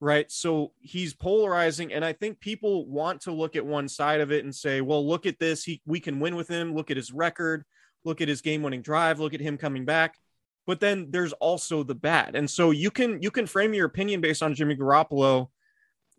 right? 0.00 0.30
So 0.30 0.72
he's 0.80 1.14
polarizing, 1.14 1.92
and 1.92 2.04
I 2.04 2.12
think 2.12 2.40
people 2.40 2.86
want 2.86 3.22
to 3.22 3.32
look 3.32 3.56
at 3.56 3.66
one 3.66 3.88
side 3.88 4.20
of 4.20 4.32
it 4.32 4.44
and 4.44 4.54
say, 4.54 4.80
"Well, 4.80 5.06
look 5.06 5.26
at 5.26 5.38
this. 5.38 5.64
He 5.64 5.82
we 5.86 6.00
can 6.00 6.20
win 6.20 6.36
with 6.36 6.48
him. 6.48 6.74
Look 6.74 6.90
at 6.90 6.96
his 6.96 7.12
record. 7.12 7.64
Look 8.04 8.20
at 8.20 8.28
his 8.28 8.40
game-winning 8.40 8.82
drive. 8.82 9.20
Look 9.20 9.34
at 9.34 9.40
him 9.40 9.58
coming 9.58 9.84
back." 9.84 10.18
But 10.66 10.80
then 10.80 11.10
there's 11.10 11.32
also 11.34 11.82
the 11.82 11.94
bad, 11.94 12.36
and 12.36 12.48
so 12.48 12.70
you 12.70 12.90
can 12.90 13.22
you 13.22 13.30
can 13.30 13.46
frame 13.46 13.74
your 13.74 13.86
opinion 13.86 14.20
based 14.20 14.42
on 14.42 14.54
Jimmy 14.54 14.76
Garoppolo, 14.76 15.48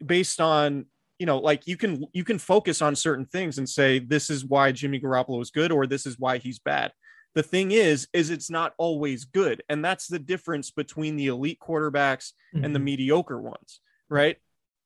based 0.06 0.42
on 0.42 0.86
you 1.20 1.26
know 1.26 1.38
like 1.38 1.68
you 1.68 1.78
can 1.78 2.06
you 2.14 2.24
can 2.24 2.40
focus 2.40 2.82
on 2.82 2.96
certain 2.96 3.26
things 3.26 3.58
and 3.60 3.70
say 3.70 4.00
this 4.00 4.30
is 4.30 4.44
why 4.44 4.72
Jimmy 4.72 5.00
Garoppolo 5.00 5.42
is 5.42 5.52
good 5.52 5.72
or 5.72 5.86
this 5.86 6.06
is 6.06 6.18
why 6.18 6.38
he's 6.40 6.60
bad. 6.60 6.92
The 7.36 7.44
thing 7.44 7.72
is, 7.72 8.08
is 8.12 8.30
it's 8.30 8.50
not 8.50 8.74
always 8.78 9.26
good, 9.26 9.64
and 9.70 9.86
that's 9.86 10.08
the 10.08 10.20
difference 10.20 10.72
between 10.72 11.16
the 11.16 11.28
elite 11.28 11.60
quarterbacks 11.60 12.34
and 12.54 12.74
the 12.76 12.80
Mhm. 12.80 12.84
mediocre 12.84 13.40
ones, 13.40 13.82
right? 14.10 14.38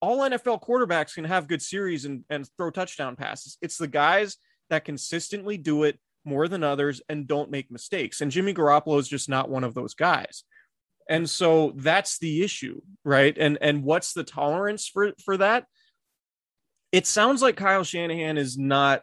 All 0.02 0.24
NFL 0.24 0.60
quarterbacks 0.60 1.16
can 1.16 1.24
have 1.24 1.48
good 1.48 1.62
series 1.62 2.04
and, 2.04 2.26
and 2.30 2.48
throw 2.58 2.70
touchdown 2.70 3.16
passes. 3.16 3.58
It's 3.62 3.78
the 3.78 3.88
guys 3.88 4.38
that 4.70 4.84
consistently 4.84 5.58
do 5.58 5.84
it 5.84 6.00
more 6.26 6.48
than 6.50 6.64
others 6.64 7.02
and 7.08 7.28
don't 7.28 7.50
make 7.50 7.72
mistakes. 7.72 8.20
And 8.22 8.30
Jimmy 8.32 8.54
Garoppolo 8.54 9.00
is 9.00 9.08
just 9.08 9.30
not 9.30 9.50
one 9.50 9.64
of 9.64 9.74
those 9.74 9.94
guys. 9.94 10.44
And 11.10 11.30
so 11.30 11.72
that's 11.76 12.18
the 12.20 12.44
issue, 12.44 12.82
right? 13.04 13.38
And 13.38 13.58
and 13.62 13.84
what's 13.84 14.14
the 14.14 14.24
tolerance 14.24 14.88
for 14.88 15.14
for 15.24 15.38
that? 15.38 15.66
It 16.92 17.08
sounds 17.08 17.42
like 17.42 17.56
Kyle 17.58 17.84
Shanahan 17.84 18.38
is 18.38 18.58
not 18.58 19.02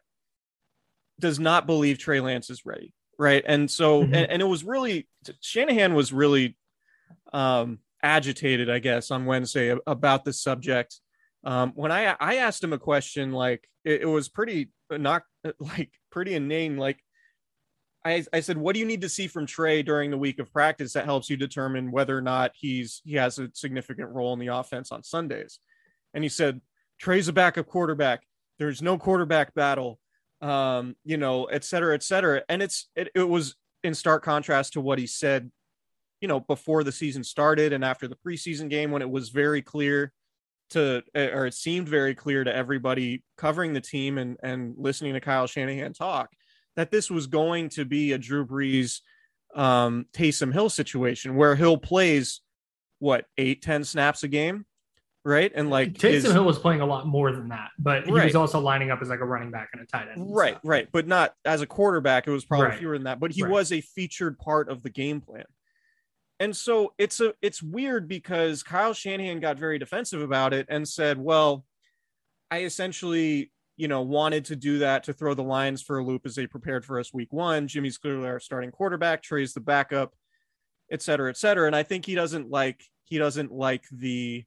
does 1.18 1.38
not 1.38 1.66
believe 1.66 1.98
Trey 1.98 2.20
Lance 2.20 2.48
is 2.48 2.64
ready, 2.64 2.94
right? 3.20 3.44
And 3.46 3.70
so 3.70 4.00
Mhm. 4.00 4.14
and, 4.14 4.30
and 4.32 4.42
it 4.42 4.46
was 4.46 4.64
really 4.64 5.06
Shanahan 5.40 5.94
was 5.94 6.12
really 6.12 6.56
um 7.32 7.80
agitated, 8.02 8.70
I 8.70 8.78
guess, 8.78 9.10
on 9.10 9.26
Wednesday 9.26 9.76
about 9.86 10.24
this 10.24 10.42
subject. 10.42 11.00
Um, 11.44 11.72
when 11.74 11.92
I 11.92 12.16
I 12.18 12.36
asked 12.36 12.64
him 12.64 12.72
a 12.72 12.78
question, 12.78 13.32
like 13.32 13.68
it, 13.84 14.02
it 14.02 14.06
was 14.06 14.28
pretty 14.28 14.70
not 14.90 15.22
like 15.60 15.92
pretty 16.10 16.34
inane. 16.34 16.78
Like 16.78 16.98
I 18.04 18.24
I 18.32 18.40
said, 18.40 18.56
what 18.56 18.72
do 18.72 18.80
you 18.80 18.86
need 18.86 19.02
to 19.02 19.08
see 19.10 19.26
from 19.26 19.44
Trey 19.46 19.82
during 19.82 20.10
the 20.10 20.18
week 20.18 20.38
of 20.38 20.50
practice 20.50 20.94
that 20.94 21.04
helps 21.04 21.28
you 21.28 21.36
determine 21.36 21.90
whether 21.92 22.16
or 22.16 22.22
not 22.22 22.52
he's 22.54 23.02
he 23.04 23.16
has 23.16 23.38
a 23.38 23.50
significant 23.52 24.08
role 24.10 24.32
in 24.32 24.38
the 24.38 24.46
offense 24.48 24.90
on 24.90 25.02
Sundays? 25.02 25.60
And 26.14 26.24
he 26.24 26.30
said, 26.30 26.62
Trey's 26.98 27.28
a 27.28 27.32
backup 27.34 27.66
quarterback. 27.66 28.22
There's 28.58 28.80
no 28.82 28.96
quarterback 28.98 29.54
battle, 29.54 29.99
um, 30.40 30.96
you 31.04 31.16
know, 31.16 31.44
et 31.46 31.64
cetera, 31.64 31.94
et 31.94 32.02
cetera. 32.02 32.42
And 32.48 32.62
it's 32.62 32.88
it, 32.96 33.08
it 33.14 33.28
was 33.28 33.56
in 33.82 33.94
stark 33.94 34.24
contrast 34.24 34.74
to 34.74 34.80
what 34.80 34.98
he 34.98 35.06
said 35.06 35.50
you 36.20 36.28
know, 36.28 36.40
before 36.40 36.84
the 36.84 36.92
season 36.92 37.24
started 37.24 37.72
and 37.72 37.84
after 37.84 38.06
the 38.06 38.16
preseason 38.16 38.68
game 38.68 38.90
when 38.90 39.02
it 39.02 39.10
was 39.10 39.30
very 39.30 39.62
clear 39.62 40.12
to, 40.70 41.02
or 41.14 41.46
it 41.46 41.54
seemed 41.54 41.88
very 41.88 42.14
clear 42.14 42.44
to 42.44 42.54
everybody 42.54 43.24
covering 43.36 43.72
the 43.72 43.80
team 43.80 44.18
and, 44.18 44.36
and 44.42 44.74
listening 44.76 45.14
to 45.14 45.20
Kyle 45.20 45.46
Shanahan 45.46 45.92
talk 45.92 46.30
that 46.76 46.90
this 46.90 47.10
was 47.10 47.26
going 47.26 47.70
to 47.70 47.84
be 47.84 48.12
a 48.12 48.18
Drew 48.18 48.46
Brees, 48.46 49.00
um, 49.54 50.06
Taysom 50.12 50.52
Hill 50.52 50.70
situation 50.70 51.34
where 51.34 51.56
Hill 51.56 51.78
plays 51.78 52.42
what, 52.98 53.24
eight, 53.38 53.62
10 53.62 53.84
snaps 53.84 54.22
a 54.22 54.28
game. 54.28 54.66
Right. 55.24 55.52
And 55.54 55.68
like, 55.68 55.92
Taysom 55.92 56.12
is- 56.14 56.32
Hill 56.32 56.44
was 56.44 56.58
playing 56.58 56.80
a 56.80 56.86
lot 56.86 57.06
more 57.06 57.30
than 57.32 57.48
that, 57.48 57.70
but 57.78 58.06
he 58.06 58.12
Right. 58.12 58.24
was 58.24 58.34
also 58.34 58.58
lining 58.58 58.90
up 58.90 59.02
as 59.02 59.08
like 59.10 59.20
a 59.20 59.24
running 59.26 59.50
back 59.50 59.68
and 59.74 59.82
a 59.82 59.86
tight 59.86 60.08
end. 60.08 60.34
right 60.34 60.52
stuff. 60.54 60.60
right 60.64 60.88
but 60.92 61.06
not 61.06 61.34
as 61.44 61.60
a 61.60 61.66
quarterback 61.66 62.26
it 62.26 62.30
was 62.30 62.44
probably 62.44 62.68
Right. 62.68 62.78
fewer 62.78 62.94
than 62.96 63.04
that 63.04 63.20
but 63.20 63.30
he 63.32 63.42
Right. 63.42 63.52
was 63.52 63.70
a 63.72 63.80
featured 63.82 64.38
part 64.38 64.68
of 64.70 64.82
the 64.82 64.88
game 64.90 65.20
plan 65.20 65.44
and 66.38 66.56
so 66.56 66.94
it's 66.96 67.20
a 67.20 67.34
it's 67.42 67.62
weird 67.62 68.08
because 68.08 68.62
kyle 68.62 68.94
shanahan 68.94 69.40
got 69.40 69.58
very 69.58 69.78
defensive 69.78 70.22
about 70.22 70.54
it 70.54 70.64
and 70.70 70.88
said 70.88 71.18
well 71.18 71.66
i 72.50 72.62
essentially 72.64 73.52
you 73.76 73.88
know 73.88 74.00
wanted 74.00 74.46
to 74.46 74.56
do 74.56 74.78
that 74.78 75.04
to 75.04 75.12
throw 75.12 75.34
the 75.34 75.42
lions 75.42 75.82
for 75.82 75.98
a 75.98 76.04
loop 76.04 76.24
as 76.24 76.34
they 76.34 76.46
prepared 76.46 76.82
for 76.84 76.98
us 76.98 77.12
week 77.12 77.30
one 77.32 77.68
jimmy's 77.68 77.98
clearly 77.98 78.26
our 78.26 78.40
starting 78.40 78.70
quarterback 78.70 79.22
trey's 79.22 79.52
the 79.52 79.60
backup 79.60 80.14
et 80.90 81.02
cetera 81.02 81.28
et 81.28 81.36
cetera 81.36 81.66
and 81.66 81.76
i 81.76 81.82
think 81.82 82.06
he 82.06 82.14
doesn't 82.14 82.48
like 82.50 82.82
he 83.04 83.18
doesn't 83.18 83.52
like 83.52 83.84
the 83.92 84.44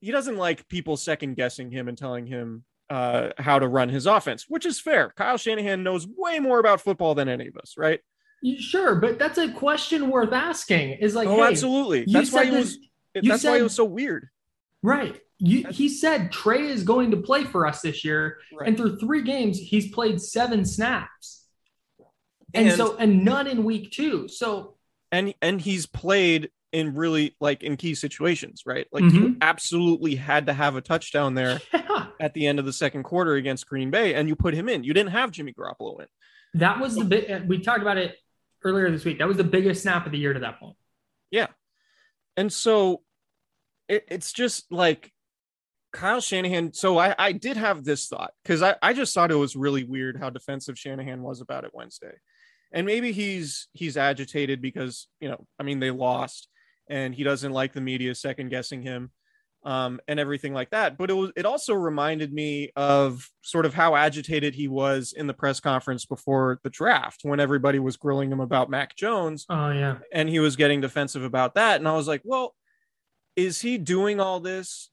he 0.00 0.10
doesn't 0.10 0.36
like 0.36 0.68
people 0.68 0.96
second 0.96 1.34
guessing 1.36 1.70
him 1.70 1.88
and 1.88 1.96
telling 1.96 2.26
him 2.26 2.64
uh, 2.88 3.30
how 3.38 3.58
to 3.58 3.68
run 3.68 3.88
his 3.88 4.06
offense, 4.06 4.46
which 4.48 4.66
is 4.66 4.80
fair. 4.80 5.12
Kyle 5.16 5.36
Shanahan 5.36 5.82
knows 5.82 6.06
way 6.16 6.38
more 6.40 6.58
about 6.58 6.80
football 6.80 7.14
than 7.14 7.28
any 7.28 7.46
of 7.46 7.56
us, 7.56 7.74
right? 7.76 8.00
Sure, 8.58 8.94
but 8.96 9.18
that's 9.18 9.36
a 9.38 9.52
question 9.52 10.08
worth 10.10 10.32
asking. 10.32 10.92
Is 10.92 11.14
like, 11.14 11.28
oh, 11.28 11.36
hey, 11.36 11.42
absolutely. 11.50 12.06
That's 12.08 12.32
why 12.32 12.46
he 12.46 12.50
was. 12.56 12.78
That's 13.14 13.44
why 13.44 13.58
it 13.58 13.62
was 13.62 13.74
so 13.74 13.84
weird. 13.84 14.28
right. 14.82 15.20
You, 15.42 15.66
he 15.70 15.88
said 15.88 16.30
Trey 16.32 16.66
is 16.66 16.82
going 16.82 17.12
to 17.12 17.16
play 17.16 17.44
for 17.44 17.66
us 17.66 17.80
this 17.80 18.04
year, 18.04 18.36
Right. 18.52 18.68
and 18.68 18.76
through 18.76 18.98
three 18.98 19.22
games, 19.22 19.58
he's 19.58 19.90
played 19.90 20.20
seven 20.20 20.66
snaps, 20.66 21.46
and, 22.52 22.68
And- 22.68 22.76
so 22.76 22.94
and 22.98 23.24
none 23.24 23.46
in 23.46 23.64
week 23.64 23.90
two. 23.90 24.28
So 24.28 24.74
and 25.10 25.32
and 25.40 25.58
he's 25.60 25.86
played 25.86 26.50
in 26.72 26.94
really 26.94 27.36
like 27.40 27.62
in 27.62 27.76
key 27.76 27.94
situations, 27.94 28.62
right? 28.64 28.86
Like 28.92 29.04
you 29.04 29.10
Mhm. 29.10 29.36
absolutely 29.40 30.14
had 30.14 30.46
to 30.46 30.52
have 30.52 30.76
a 30.76 30.80
touchdown 30.80 31.34
there 31.34 31.60
yeah, 31.74 32.06
at 32.20 32.32
the 32.34 32.46
end 32.46 32.58
of 32.58 32.64
the 32.64 32.72
second 32.72 33.02
quarter 33.02 33.34
against 33.34 33.66
Green 33.68 33.90
Bay, 33.90 34.14
and 34.14 34.28
you 34.28 34.36
put 34.36 34.54
him 34.54 34.68
in. 34.68 34.84
You 34.84 34.94
didn't 34.94 35.10
have 35.10 35.30
Jimmy 35.32 35.52
Garoppolo 35.52 36.00
in. 36.00 36.06
that 36.54 36.78
was 36.80 36.94
the 36.94 37.04
bit 37.04 37.46
we 37.46 37.58
talked 37.58 37.80
about 37.82 37.98
it 37.98 38.16
earlier 38.64 38.90
this 38.90 39.04
week. 39.04 39.18
That 39.18 39.28
was 39.28 39.36
the 39.36 39.44
biggest 39.44 39.82
snap 39.82 40.06
of 40.06 40.12
the 40.12 40.18
year 40.18 40.32
to 40.32 40.40
that 40.40 40.58
point. 40.60 40.76
Yeah. 41.30 41.48
And 42.36 42.52
so 42.52 43.02
it, 43.88 44.04
it's 44.08 44.32
just 44.32 44.70
like 44.70 45.12
Kyle 45.92 46.20
Shanahan. 46.20 46.72
So 46.72 46.98
I, 46.98 47.14
I 47.18 47.32
did 47.32 47.56
have 47.56 47.82
this 47.84 48.06
thought 48.06 48.32
because 48.44 48.62
I, 48.62 48.76
I 48.82 48.92
just 48.92 49.12
thought 49.14 49.30
it 49.32 49.36
was 49.36 49.56
really 49.56 49.82
weird 49.82 50.16
how 50.18 50.30
defensive 50.30 50.78
Shanahan 50.78 51.22
was 51.22 51.40
about 51.40 51.64
it 51.64 51.70
Wednesday. 51.74 52.12
And 52.72 52.86
maybe 52.86 53.10
he's 53.10 53.66
he's 53.72 53.96
agitated 53.96 54.62
because, 54.62 55.08
you 55.20 55.28
know, 55.28 55.44
I 55.58 55.64
mean 55.64 55.80
they 55.80 55.90
lost 55.90 56.48
and 56.90 57.14
he 57.14 57.22
doesn't 57.24 57.52
like 57.52 57.72
the 57.72 57.80
media 57.80 58.14
second 58.14 58.50
guessing 58.50 58.82
him 58.82 59.10
um, 59.64 60.00
and 60.08 60.18
everything 60.20 60.52
like 60.54 60.70
that. 60.70 60.98
But 60.98 61.10
it 61.10 61.14
was 61.14 61.30
it 61.36 61.46
also 61.46 61.74
reminded 61.74 62.32
me 62.32 62.70
of 62.76 63.28
sort 63.42 63.66
of 63.66 63.74
how 63.74 63.94
agitated 63.94 64.54
he 64.54 64.68
was 64.68 65.12
in 65.16 65.26
the 65.26 65.34
press 65.34 65.60
conference 65.60 66.04
before 66.06 66.58
the 66.64 66.70
draft 66.70 67.20
when 67.22 67.40
everybody 67.40 67.78
was 67.78 67.96
grilling 67.96 68.30
him 68.32 68.40
about 68.40 68.70
Mac 68.70 68.96
Jones 68.96 69.46
Oh 69.48 69.70
yeah, 69.70 69.98
and 70.12 70.28
he 70.28 70.38
was 70.40 70.56
getting 70.56 70.80
defensive 70.80 71.22
about 71.24 71.54
that. 71.54 71.76
And 71.76 71.88
I 71.88 71.94
was 71.94 72.08
like, 72.08 72.22
well, 72.24 72.54
is 73.36 73.60
he 73.60 73.78
doing 73.78 74.20
all 74.20 74.40
this 74.40 74.90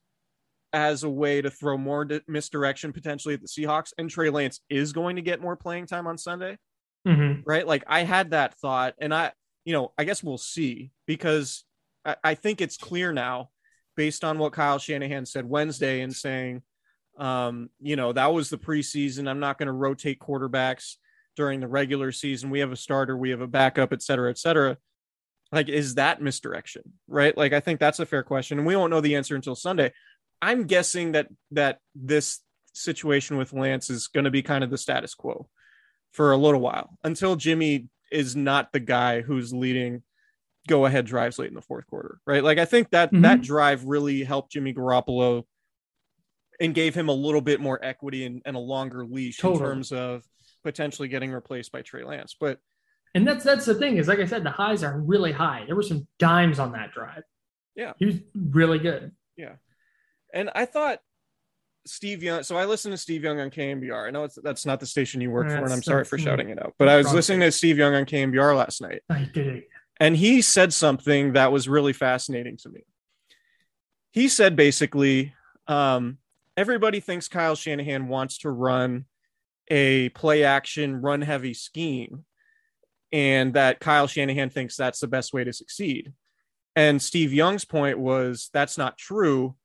as 0.74 1.02
a 1.02 1.08
way 1.10 1.40
to 1.40 1.50
throw 1.50 1.78
more 1.78 2.04
di- 2.04 2.20
misdirection 2.28 2.92
potentially 2.92 3.34
at 3.34 3.40
the 3.40 3.48
Seahawks? 3.48 3.92
And 3.96 4.10
Trey 4.10 4.28
Lance 4.30 4.60
is 4.68 4.92
going 4.92 5.16
to 5.16 5.22
get 5.22 5.40
more 5.40 5.56
playing 5.56 5.86
time 5.86 6.06
on 6.06 6.18
Sunday, 6.18 6.58
Mhm. 7.06 7.42
right? 7.46 7.66
Like 7.66 7.84
I 7.86 8.04
had 8.04 8.30
that 8.32 8.54
thought, 8.58 8.94
and 8.98 9.14
I, 9.14 9.32
you 9.64 9.72
know, 9.72 9.92
I 9.98 10.04
guess 10.04 10.22
we'll 10.22 10.36
see 10.38 10.90
because 11.06 11.64
I, 12.04 12.34
think 12.34 12.60
it's 12.60 12.76
clear 12.76 13.12
now 13.12 13.50
based 13.96 14.24
on 14.24 14.38
what 14.38 14.52
Kyle 14.52 14.78
Shanahan 14.78 15.26
said 15.26 15.44
Wednesday 15.44 16.00
and 16.00 16.14
saying, 16.14 16.62
um, 17.18 17.68
you 17.80 17.96
know, 17.96 18.12
that 18.12 18.32
was 18.32 18.48
the 18.48 18.58
preseason. 18.58 19.28
I'm 19.28 19.40
not 19.40 19.58
going 19.58 19.66
to 19.66 19.72
rotate 19.72 20.20
quarterbacks 20.20 20.94
during 21.36 21.60
the 21.60 21.68
regular 21.68 22.12
season. 22.12 22.50
We 22.50 22.60
have 22.60 22.72
a 22.72 22.76
starter, 22.76 23.16
we 23.16 23.30
have 23.30 23.40
a 23.40 23.46
backup, 23.46 23.92
et 23.92 24.02
cetera, 24.02 24.30
et 24.30 24.38
cetera. 24.38 24.76
Like, 25.50 25.68
is 25.68 25.96
that 25.96 26.22
misdirection? 26.22 26.82
Right. 27.08 27.36
Like, 27.36 27.52
I 27.52 27.60
think 27.60 27.80
that's 27.80 28.00
a 28.00 28.06
fair 28.06 28.22
question. 28.22 28.58
And 28.58 28.66
we 28.66 28.76
won't 28.76 28.90
know 28.90 29.00
the 29.00 29.16
answer 29.16 29.34
until 29.34 29.54
Sunday. 29.54 29.92
I'm 30.40 30.66
guessing 30.66 31.12
that 31.12 31.28
that 31.50 31.80
this 31.94 32.40
situation 32.74 33.36
with 33.36 33.52
Lance 33.52 33.90
is 33.90 34.08
going 34.08 34.24
to 34.24 34.30
be 34.30 34.42
kind 34.42 34.62
of 34.62 34.70
the 34.70 34.78
status 34.78 35.14
quo 35.14 35.48
for 36.12 36.32
a 36.32 36.36
little 36.36 36.60
while 36.60 36.96
until 37.02 37.36
Jimmy 37.36 37.88
is 38.10 38.36
not 38.36 38.72
the 38.72 38.80
guy 38.80 39.20
who's 39.20 39.52
leading 39.52 40.02
go 40.68 40.86
ahead 40.86 41.06
drives 41.06 41.38
late 41.38 41.48
in 41.48 41.54
the 41.54 41.62
fourth 41.62 41.86
quarter, 41.88 42.20
right? 42.26 42.44
Like 42.44 42.58
I 42.58 42.64
think 42.64 42.90
that 42.90 43.12
Mhm. 43.12 43.22
that 43.22 43.42
drive 43.42 43.84
really 43.84 44.22
helped 44.22 44.52
Jimmy 44.52 44.72
Garoppolo 44.72 45.44
and 46.60 46.74
gave 46.74 46.94
him 46.94 47.08
a 47.08 47.12
little 47.12 47.40
bit 47.40 47.60
more 47.60 47.82
equity 47.84 48.24
and, 48.24 48.42
and 48.44 48.56
a 48.56 48.60
longer 48.60 49.04
leash 49.04 49.42
in 49.42 49.58
terms 49.58 49.90
of 49.92 50.24
potentially 50.64 51.08
getting 51.08 51.30
replaced 51.32 51.72
by 51.72 51.82
Trey 51.82 52.04
Lance. 52.04 52.36
But 52.38 52.58
and 53.14 53.26
that's 53.26 53.44
that's 53.44 53.64
the 53.66 53.74
thing 53.74 53.96
is 53.96 54.06
like 54.06 54.18
I 54.20 54.26
said, 54.26 54.44
the 54.44 54.50
highs 54.50 54.84
are 54.84 54.98
really 55.00 55.32
high. 55.32 55.64
There 55.66 55.76
were 55.76 55.82
some 55.82 56.06
dimes 56.18 56.58
on 56.58 56.72
that 56.72 56.92
drive. 56.92 57.22
Yeah. 57.74 57.92
he 57.98 58.06
was 58.06 58.16
really 58.34 58.78
good. 58.80 59.12
Yeah, 59.36 59.54
and 60.34 60.50
I 60.54 60.64
thought 60.64 60.98
Steve 61.86 62.22
Young. 62.24 62.42
So 62.42 62.56
I 62.56 62.64
listened 62.64 62.92
to 62.92 62.98
Steve 62.98 63.22
Young 63.22 63.38
on 63.40 63.50
KNBR. 63.50 64.08
I 64.08 64.10
know 64.10 64.24
it's, 64.24 64.36
that's 64.42 64.66
not 64.66 64.80
the 64.80 64.86
station 64.86 65.20
you 65.20 65.30
work 65.30 65.48
for, 65.48 65.54
and 65.56 65.72
I'm 65.72 65.82
sorry 65.82 66.04
for 66.04 66.18
shouting 66.18 66.50
it 66.50 66.60
out. 66.60 66.74
But 66.78 66.88
I 66.88 66.96
was 66.96 67.14
listening 67.14 67.40
to 67.40 67.52
Steve 67.52 67.78
Young 67.78 67.94
on 67.94 68.04
KNBR 68.04 68.56
last 68.56 68.82
night, 68.82 69.02
I 69.08 69.28
did 69.32 69.46
it. 69.46 69.68
And 70.00 70.16
he 70.16 70.42
said 70.42 70.72
something 70.72 71.32
that 71.32 71.52
was 71.52 71.68
really 71.68 71.92
fascinating 71.92 72.56
to 72.58 72.68
me. 72.68 72.82
He 74.12 74.28
said 74.28 74.56
basically, 74.56 75.34
um, 75.66 76.18
everybody 76.56 77.00
thinks 77.00 77.28
Kyle 77.28 77.54
Shanahan 77.54 78.08
wants 78.08 78.38
to 78.38 78.50
run 78.50 79.04
a 79.70 80.08
play 80.10 80.44
action, 80.44 81.00
run 81.02 81.20
heavy 81.20 81.54
scheme, 81.54 82.24
and 83.12 83.54
that 83.54 83.80
Kyle 83.80 84.06
Shanahan 84.06 84.50
thinks 84.50 84.76
that's 84.76 85.00
the 85.00 85.08
best 85.08 85.32
way 85.32 85.44
to 85.44 85.52
succeed. 85.52 86.12
And 86.74 87.02
Steve 87.02 87.32
Young's 87.32 87.64
point 87.64 87.98
was 87.98 88.50
that's 88.52 88.78
not 88.78 88.96
true. 88.98 89.56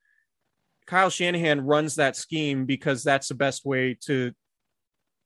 Kyle 0.88 1.10
Shanahan 1.10 1.62
runs 1.62 1.96
that 1.96 2.16
scheme 2.16 2.66
because 2.66 3.04
that's 3.04 3.28
the 3.30 3.36
best 3.36 3.66
way 3.66 3.98
to 4.06 4.34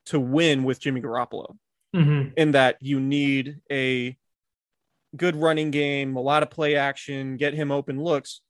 to 0.07 0.19
win 0.19 0.63
with 0.63 0.79
Jimmy 0.79 1.01
Garoppolo 1.01 1.57
Mhm. 1.93 2.33
in 2.37 2.51
that 2.51 2.77
you 2.81 2.99
need 2.99 3.59
a 3.69 4.17
good 5.15 5.35
running 5.35 5.71
game, 5.71 6.15
a 6.15 6.21
lot 6.21 6.43
of 6.43 6.49
play 6.49 6.75
action, 6.75 7.37
get 7.37 7.53
him 7.53 7.71
open 7.71 8.01
looks. 8.01 8.41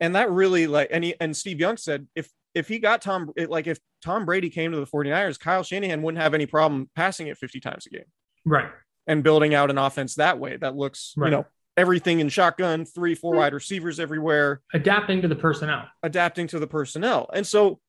And 0.00 0.14
that 0.14 0.30
really 0.30 0.66
like 0.66 0.88
and 0.92 1.02
he, 1.04 1.14
and 1.20 1.36
Steve 1.36 1.58
Young 1.60 1.76
said 1.76 2.06
if 2.14 2.30
if 2.54 2.68
he 2.68 2.78
got 2.78 3.02
Tom 3.02 3.32
it, 3.36 3.50
like 3.50 3.66
if 3.66 3.78
Tom 4.02 4.26
Brady 4.26 4.50
came 4.50 4.72
to 4.72 4.78
the 4.78 4.86
49ers, 4.86 5.38
Kyle 5.38 5.62
Shanahan 5.62 6.02
wouldn't 6.02 6.22
have 6.22 6.34
any 6.34 6.46
problem 6.46 6.90
passing 6.94 7.28
it 7.28 7.38
50 7.38 7.60
times 7.60 7.86
a 7.86 7.90
game 7.90 8.04
Right. 8.44 8.70
and 9.06 9.22
building 9.22 9.54
out 9.54 9.70
an 9.70 9.78
offense 9.78 10.14
that 10.16 10.38
way 10.38 10.56
that 10.58 10.76
looks, 10.76 11.14
Right. 11.16 11.28
you 11.28 11.36
know, 11.36 11.46
everything 11.76 12.20
in 12.20 12.28
shotgun, 12.28 12.84
three, 12.84 13.14
four 13.14 13.34
hmm. 13.34 13.40
wide 13.40 13.54
receivers 13.54 13.98
everywhere, 14.00 14.60
Adapting 14.74 15.22
to 15.22 15.28
the 15.28 15.36
personnel. 15.36 15.88
adapting 16.02 16.46
to 16.48 16.58
the 16.58 16.66
personnel. 16.66 17.28
And 17.32 17.46
so 17.46 17.80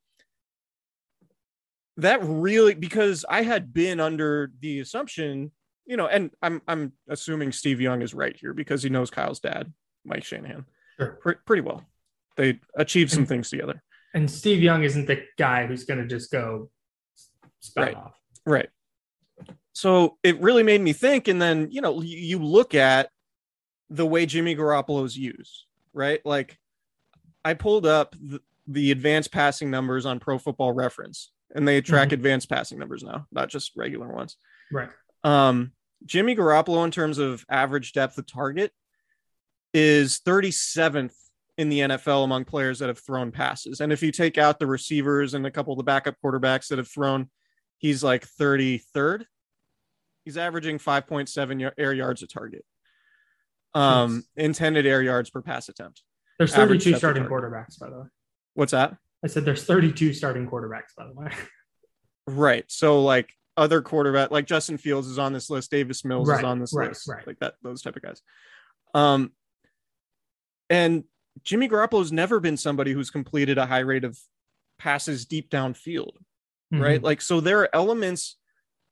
that 1.98 2.20
really 2.24 2.74
because 2.74 3.26
I 3.28 3.42
had 3.42 3.74
been 3.74 4.00
under 4.00 4.52
the 4.60 4.80
assumption, 4.80 5.52
you 5.88 5.98
know, 5.98 6.08
and 6.08 6.30
I'm 6.42 6.62
I'm 6.68 6.94
assuming 7.10 7.52
Steve 7.52 7.82
Young 7.82 8.02
is 8.02 8.14
right 8.14 8.36
here 8.36 8.54
because 8.54 8.84
he 8.84 8.90
knows 8.90 9.10
Kyle's 9.10 9.40
dad, 9.40 9.74
Mike 10.06 10.24
Shanahan, 10.26 10.66
Sure. 11.00 11.18
pre- 11.22 11.36
pretty 11.46 11.62
well. 11.62 11.84
They 12.36 12.60
achieved 12.76 13.10
some 13.12 13.20
And- 13.22 13.28
things 13.30 13.50
together. 13.50 13.82
And 14.14 14.30
Steve 14.30 14.62
Young 14.62 14.84
isn't 14.84 15.06
the 15.06 15.24
guy 15.38 15.66
who's 15.68 15.84
going 15.86 16.00
to 16.00 16.08
just 16.08 16.32
go 16.32 16.70
Right. 17.76 17.96
off. 17.96 18.16
Right. 18.46 18.70
So 19.74 20.18
it 20.24 20.40
really 20.42 20.64
made 20.64 20.82
me 20.82 20.94
think. 20.94 21.28
And 21.28 21.42
then, 21.42 21.70
you 21.72 21.82
know, 21.82 22.02
you, 22.02 22.18
you 22.18 22.40
look 22.40 22.74
at 22.74 23.10
the 23.90 24.06
way 24.06 24.26
Jimmy 24.26 24.56
Garoppolo's 24.56 25.16
used, 25.18 25.66
right? 25.94 26.26
Like 26.26 26.58
I 27.46 27.54
pulled 27.54 27.86
up 27.86 28.16
the, 28.20 28.40
the 28.66 28.92
advanced 28.92 29.32
passing 29.32 29.70
numbers 29.70 30.06
on 30.06 30.20
Pro 30.20 30.38
Football 30.40 30.72
Reference, 30.74 31.32
and 31.54 31.68
they 31.68 31.80
track 31.82 32.10
Mhm. 32.10 32.14
advanced 32.14 32.50
passing 32.50 32.80
numbers 32.80 33.04
now, 33.04 33.28
not 33.32 33.50
just 33.50 33.74
regular 33.76 34.08
ones. 34.08 34.38
Right. 34.72 34.90
Um, 35.24 35.74
Jimmy 36.08 36.36
Garoppolo, 36.36 36.84
in 36.86 36.92
terms 36.92 37.18
of 37.18 37.46
average 37.50 37.94
depth 37.94 38.18
of 38.18 38.26
target, 38.26 38.72
is 39.74 40.20
37th 40.26 41.14
in 41.58 41.70
the 41.70 41.80
NFL 41.80 42.24
among 42.24 42.46
players 42.46 42.80
that 42.80 42.88
have 42.88 43.00
thrown 43.00 43.32
passes. 43.32 43.82
And 43.82 43.92
if 43.92 44.02
you 44.02 44.12
take 44.12 44.38
out 44.38 44.60
the 44.60 44.68
receivers 44.68 45.34
and 45.34 45.46
a 45.46 45.52
couple 45.52 45.74
of 45.74 45.78
the 45.78 45.84
backup 45.84 46.16
quarterbacks 46.24 46.68
that 46.70 46.78
have 46.78 46.88
thrown, 46.88 47.30
he's 47.78 48.04
like 48.04 48.28
33rd. 48.28 49.26
He's 50.24 50.38
averaging 50.38 50.78
5.7 50.78 51.64
y- 51.64 51.72
air 51.78 51.94
yards 51.94 52.22
a 52.24 52.28
target. 52.28 52.64
Um, 53.74 54.24
intended 54.36 54.86
air 54.86 55.02
yards 55.02 55.30
per 55.30 55.42
pass 55.42 55.70
attempt. 55.70 56.02
There's 56.38 56.54
32 56.54 56.96
starting 56.98 57.26
quarterbacks, 57.26 57.80
by 57.80 57.90
the 57.90 58.00
way. 58.00 58.06
What's 58.54 58.72
that? 58.72 58.96
I 59.24 59.28
said 59.28 59.46
there's 59.46 59.64
32 59.64 60.14
starting 60.14 60.48
quarterbacks, 60.48 60.96
by 60.98 61.06
the 61.06 61.14
way. 61.14 61.30
Right. 62.30 62.66
So 62.68 63.04
like 63.04 63.34
other 63.58 63.82
quarterback, 63.82 64.32
like 64.32 64.46
Justin 64.46 64.78
Fields 64.78 65.08
is 65.08 65.20
on 65.20 65.34
this 65.34 65.50
list, 65.50 65.72
Davis 65.72 66.06
Mills 66.06 66.30
is 66.30 66.44
on 66.44 66.60
this 66.60 66.74
right, 66.74 66.90
list, 66.90 67.08
right. 67.08 67.26
like 67.26 67.40
that, 67.40 67.56
those 67.62 67.82
type 67.82 67.96
of 67.96 68.02
guys. 68.02 68.22
Um, 68.94 69.32
and 70.70 71.04
Jimmy 71.44 71.68
Garoppolo's 71.68 72.12
never 72.12 72.40
been 72.40 72.58
somebody 72.58 72.94
who's 72.94 73.10
completed 73.10 73.58
a 73.58 73.66
high 73.66 73.80
rate 73.80 74.04
of 74.04 74.18
passes 74.78 75.26
deep 75.26 75.50
downfield, 75.50 76.12
right? 76.72 77.02
Mhm. 77.02 77.04
Like, 77.04 77.22
so 77.22 77.40
there 77.40 77.60
are 77.62 77.70
elements 77.74 78.38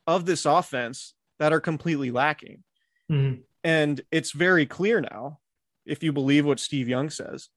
of 0.08 0.26
this 0.26 0.46
offense 0.46 1.14
that 1.40 1.54
are 1.54 1.60
completely 1.60 2.12
lacking. 2.12 2.64
Mhm. 3.12 3.44
And 3.64 4.02
it's 4.12 4.32
very 4.32 4.66
clear 4.66 5.02
now, 5.02 5.40
if 5.86 6.04
you 6.04 6.12
believe 6.12 6.46
what 6.46 6.60
Steve 6.60 6.88
Young 6.88 7.10
says, 7.10 7.50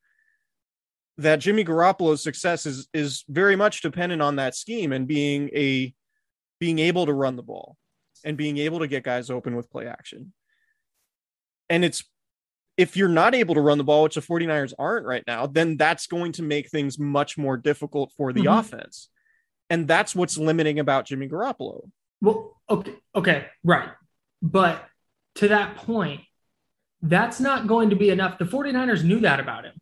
that 1.16 1.40
Jimmy 1.40 1.64
Garoppolo's 1.64 2.22
success 2.22 2.64
is 2.64 2.88
is 2.94 3.24
very 3.28 3.56
much 3.56 3.82
dependent 3.82 4.22
on 4.22 4.36
that 4.36 4.54
scheme 4.54 4.92
and 4.92 5.06
being 5.06 5.50
a 5.54 5.94
being 6.58 6.78
able 6.78 7.06
to 7.06 7.12
run 7.12 7.36
the 7.36 7.42
ball 7.42 7.76
and 8.24 8.36
being 8.36 8.58
able 8.58 8.80
to 8.80 8.86
get 8.88 9.04
guys 9.04 9.30
open 9.30 9.54
with 9.56 9.70
play 9.70 9.86
action. 9.86 10.32
And 11.68 11.84
it's 11.84 12.04
if 12.76 12.96
you're 12.96 13.08
not 13.08 13.34
able 13.34 13.56
to 13.56 13.60
run 13.60 13.76
the 13.76 13.84
ball, 13.84 14.04
which 14.04 14.14
the 14.14 14.20
49ers 14.20 14.72
aren't 14.78 15.04
right 15.04 15.24
now, 15.26 15.46
then 15.46 15.76
that's 15.76 16.06
going 16.06 16.30
to 16.32 16.42
make 16.42 16.70
things 16.70 16.98
much 16.98 17.36
more 17.36 17.56
difficult 17.56 18.12
for 18.16 18.32
the 18.32 18.44
Mhm. 18.44 18.60
offense. 18.60 19.08
And 19.68 19.88
that's 19.88 20.14
what's 20.14 20.38
limiting 20.38 20.78
about 20.78 21.04
Jimmy 21.04 21.28
Garoppolo. 21.28 21.90
Well, 22.20 22.60
okay, 22.70 22.94
okay, 23.14 23.46
right. 23.64 23.90
But 24.40 24.88
to 25.36 25.48
that 25.48 25.76
point, 25.76 26.20
that's 27.02 27.40
not 27.40 27.66
going 27.66 27.90
to 27.90 27.96
be 27.96 28.10
enough. 28.10 28.38
The 28.38 28.44
49ers 28.44 29.04
knew 29.04 29.20
that 29.20 29.40
about 29.40 29.64
him. 29.64 29.74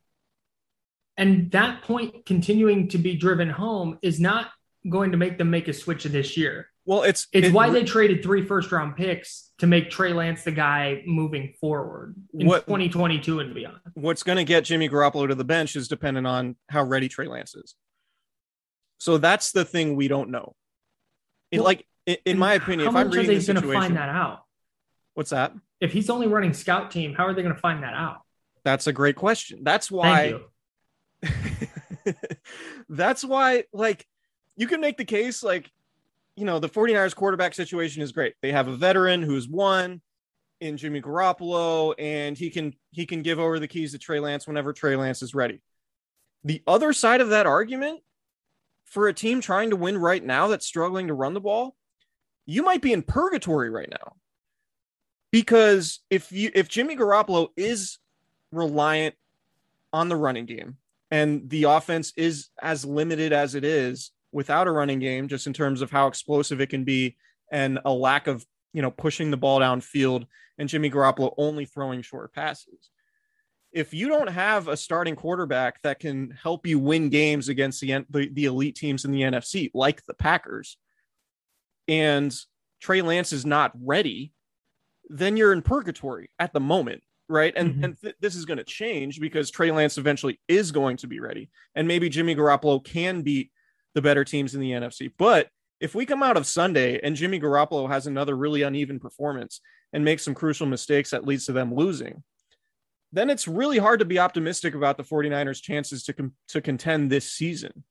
And 1.18 1.50
that 1.52 1.82
point 1.82 2.26
continuing 2.26 2.88
to 2.88 2.98
be 2.98 3.14
driven 3.16 3.48
home 3.50 3.98
is 4.02 4.18
not 4.20 4.50
going 4.88 5.10
to 5.12 5.16
make 5.16 5.38
them 5.38 5.50
make 5.50 5.68
a 5.68 5.72
switch 5.72 6.04
this 6.04 6.36
year. 6.36 6.68
Well, 6.84 7.02
it's 7.02 7.26
It's 7.32 7.48
it- 7.48 7.52
why 7.52 7.70
they 7.70 7.82
traded 7.84 8.22
three 8.22 8.44
first 8.44 8.70
round 8.72 8.96
picks 8.96 9.50
to 9.58 9.66
make 9.66 9.90
Trey 9.90 10.12
Lance 10.12 10.44
the 10.44 10.52
guy 10.52 11.02
moving 11.06 11.54
forward 11.60 12.14
in 12.34 12.46
What- 12.46 12.66
2022 12.66 13.40
and 13.40 13.54
beyond. 13.54 13.78
what's 13.94 14.22
going 14.22 14.36
to 14.38 14.44
get 14.44 14.64
Jimmy 14.64 14.88
Garoppolo 14.88 15.28
to 15.28 15.34
the 15.34 15.44
bench 15.44 15.74
is 15.76 15.88
dependent 15.88 16.26
on 16.26 16.56
how 16.70 16.82
ready 16.84 17.08
Trey 17.08 17.26
Lance 17.26 17.54
is. 17.54 17.74
So 18.98 19.18
that's 19.18 19.52
the 19.52 19.64
thing 19.64 19.96
we 19.96 20.08
don't 20.08 20.30
know. 20.30 20.54
It, 21.50 21.58
Well, 21.58 21.64
like 21.64 21.86
in, 22.06 22.16
in 22.24 22.38
my 22.38 22.54
opinion, 22.54 22.92
how 22.92 22.98
if 23.00 23.06
I'm 23.06 23.10
reading 23.10 23.26
the 23.26 23.32
going 23.32 23.40
to 23.40 23.44
situation, 23.60 23.80
find 23.82 23.96
that 23.96 24.08
out? 24.08 24.42
what's 25.14 25.30
that? 25.30 25.52
If 25.80 25.92
he's 25.92 26.08
only 26.08 26.26
running 26.28 26.52
scout 26.54 26.90
team, 26.90 27.14
how 27.14 27.26
are 27.26 27.34
they 27.34 27.42
going 27.42 27.54
to 27.54 27.60
find 27.60 27.82
that 27.82 27.94
out? 27.94 28.20
That's 28.64 28.86
a 28.86 28.92
great 28.92 29.16
question. 29.16 29.60
That's 29.62 29.88
Thank 29.88 30.02
why. 30.02 30.24
you. 30.24 32.14
that's 32.88 33.24
why, 33.24 33.64
like, 33.72 34.06
you 34.56 34.66
can 34.66 34.80
make 34.80 34.96
the 34.96 35.04
case, 35.04 35.42
like, 35.42 35.70
you 36.36 36.44
know, 36.44 36.58
the 36.58 36.68
49ers 36.68 37.14
quarterback 37.14 37.54
situation 37.54 38.02
is 38.02 38.12
great. 38.12 38.34
They 38.42 38.52
have 38.52 38.68
a 38.68 38.76
veteran 38.76 39.22
who's 39.22 39.48
won 39.48 40.00
in 40.60 40.76
Jimmy 40.76 41.00
Garoppolo, 41.00 41.94
and 41.98 42.36
he 42.36 42.50
can 42.50 42.74
he 42.92 43.06
can 43.06 43.22
give 43.22 43.38
over 43.38 43.58
the 43.58 43.68
keys 43.68 43.92
to 43.92 43.98
Trey 43.98 44.20
Lance 44.20 44.46
whenever 44.46 44.72
Trey 44.72 44.96
Lance 44.96 45.22
is 45.22 45.34
ready. 45.34 45.60
The 46.44 46.62
other 46.66 46.92
side 46.92 47.20
of 47.20 47.30
that 47.30 47.46
argument 47.46 48.00
for 48.84 49.08
a 49.08 49.14
team 49.14 49.40
trying 49.40 49.70
to 49.70 49.76
win 49.76 49.98
right 49.98 50.24
now 50.24 50.48
that's 50.48 50.66
struggling 50.66 51.08
to 51.08 51.14
run 51.14 51.34
the 51.34 51.40
ball, 51.40 51.74
you 52.46 52.62
might 52.62 52.82
be 52.82 52.92
in 52.92 53.02
purgatory 53.02 53.70
right 53.70 53.90
now. 53.90 54.14
Because 55.32 56.00
if 56.08 56.32
you 56.32 56.50
if 56.54 56.68
Jimmy 56.68 56.96
Garoppolo 56.96 57.48
is 57.56 57.98
reliant 58.52 59.14
on 59.92 60.08
the 60.08 60.16
running 60.16 60.46
game 60.46 60.76
and 61.10 61.48
the 61.50 61.64
offense 61.64 62.12
is 62.16 62.48
as 62.62 62.84
limited 62.84 63.32
as 63.32 63.54
it 63.54 63.64
is 63.64 64.12
without 64.36 64.68
a 64.68 64.70
running 64.70 64.98
game 64.98 65.28
just 65.28 65.46
in 65.46 65.52
terms 65.54 65.80
of 65.80 65.90
how 65.90 66.06
explosive 66.06 66.60
it 66.60 66.68
can 66.68 66.84
be 66.84 67.16
and 67.50 67.78
a 67.86 67.92
lack 67.92 68.26
of 68.26 68.44
you 68.74 68.82
know 68.82 68.90
pushing 68.90 69.30
the 69.30 69.36
ball 69.36 69.58
downfield 69.60 70.26
and 70.58 70.68
Jimmy 70.68 70.90
Garoppolo 70.90 71.32
only 71.38 71.64
throwing 71.64 72.02
short 72.02 72.34
passes 72.34 72.90
if 73.72 73.94
you 73.94 74.08
don't 74.08 74.28
have 74.28 74.68
a 74.68 74.76
starting 74.76 75.16
quarterback 75.16 75.80
that 75.82 76.00
can 76.00 76.30
help 76.42 76.66
you 76.66 76.78
win 76.78 77.08
games 77.08 77.48
against 77.48 77.80
the, 77.80 78.04
the, 78.10 78.28
the 78.32 78.44
elite 78.44 78.74
teams 78.76 79.06
in 79.06 79.10
the 79.10 79.22
NFC 79.22 79.70
like 79.72 80.04
the 80.04 80.14
Packers 80.14 80.76
and 81.88 82.34
Trey 82.80 83.00
Lance 83.00 83.32
is 83.32 83.46
not 83.46 83.72
ready 83.82 84.32
then 85.08 85.36
you're 85.38 85.52
in 85.54 85.62
purgatory 85.62 86.30
at 86.38 86.52
the 86.52 86.60
moment 86.60 87.02
right? 87.28 87.54
And 87.56 87.74
Mhm. 87.74 87.84
and 87.84 88.00
th- 88.00 88.14
this 88.20 88.36
is 88.36 88.44
going 88.44 88.58
to 88.58 88.64
change 88.64 89.18
because 89.18 89.50
Trey 89.50 89.72
Lance 89.72 89.98
eventually 89.98 90.38
is 90.46 90.70
going 90.70 90.96
to 90.98 91.08
be 91.08 91.18
ready, 91.18 91.50
and 91.74 91.88
maybe 91.88 92.08
Jimmy 92.08 92.36
Garoppolo 92.36 92.84
can 92.84 93.22
beat 93.22 93.50
the 93.96 94.02
better 94.02 94.24
teams 94.24 94.54
in 94.54 94.60
the 94.60 94.72
NFC. 94.72 95.10
But 95.16 95.48
if 95.80 95.94
we 95.94 96.04
come 96.04 96.22
out 96.22 96.36
of 96.36 96.46
Sunday 96.46 97.00
and 97.02 97.16
Jimmy 97.16 97.40
Garoppolo 97.40 97.88
has 97.88 98.06
another 98.06 98.36
really 98.36 98.60
uneven 98.60 99.00
performance 99.00 99.60
and 99.94 100.04
makes 100.04 100.22
some 100.22 100.34
crucial 100.34 100.66
mistakes 100.66 101.10
that 101.10 101.26
leads 101.26 101.46
to 101.46 101.52
them 101.52 101.74
losing, 101.74 102.22
then 103.10 103.30
it's 103.30 103.48
really 103.48 103.78
hard 103.78 104.00
to 104.00 104.04
be 104.04 104.18
optimistic 104.18 104.74
about 104.74 104.98
the 104.98 105.02
49ers' 105.02 105.62
chances 105.62 106.04
to 106.04 106.12
com- 106.12 106.34
to 106.48 106.60
contend 106.60 107.10
this 107.10 107.32
season 107.32 107.84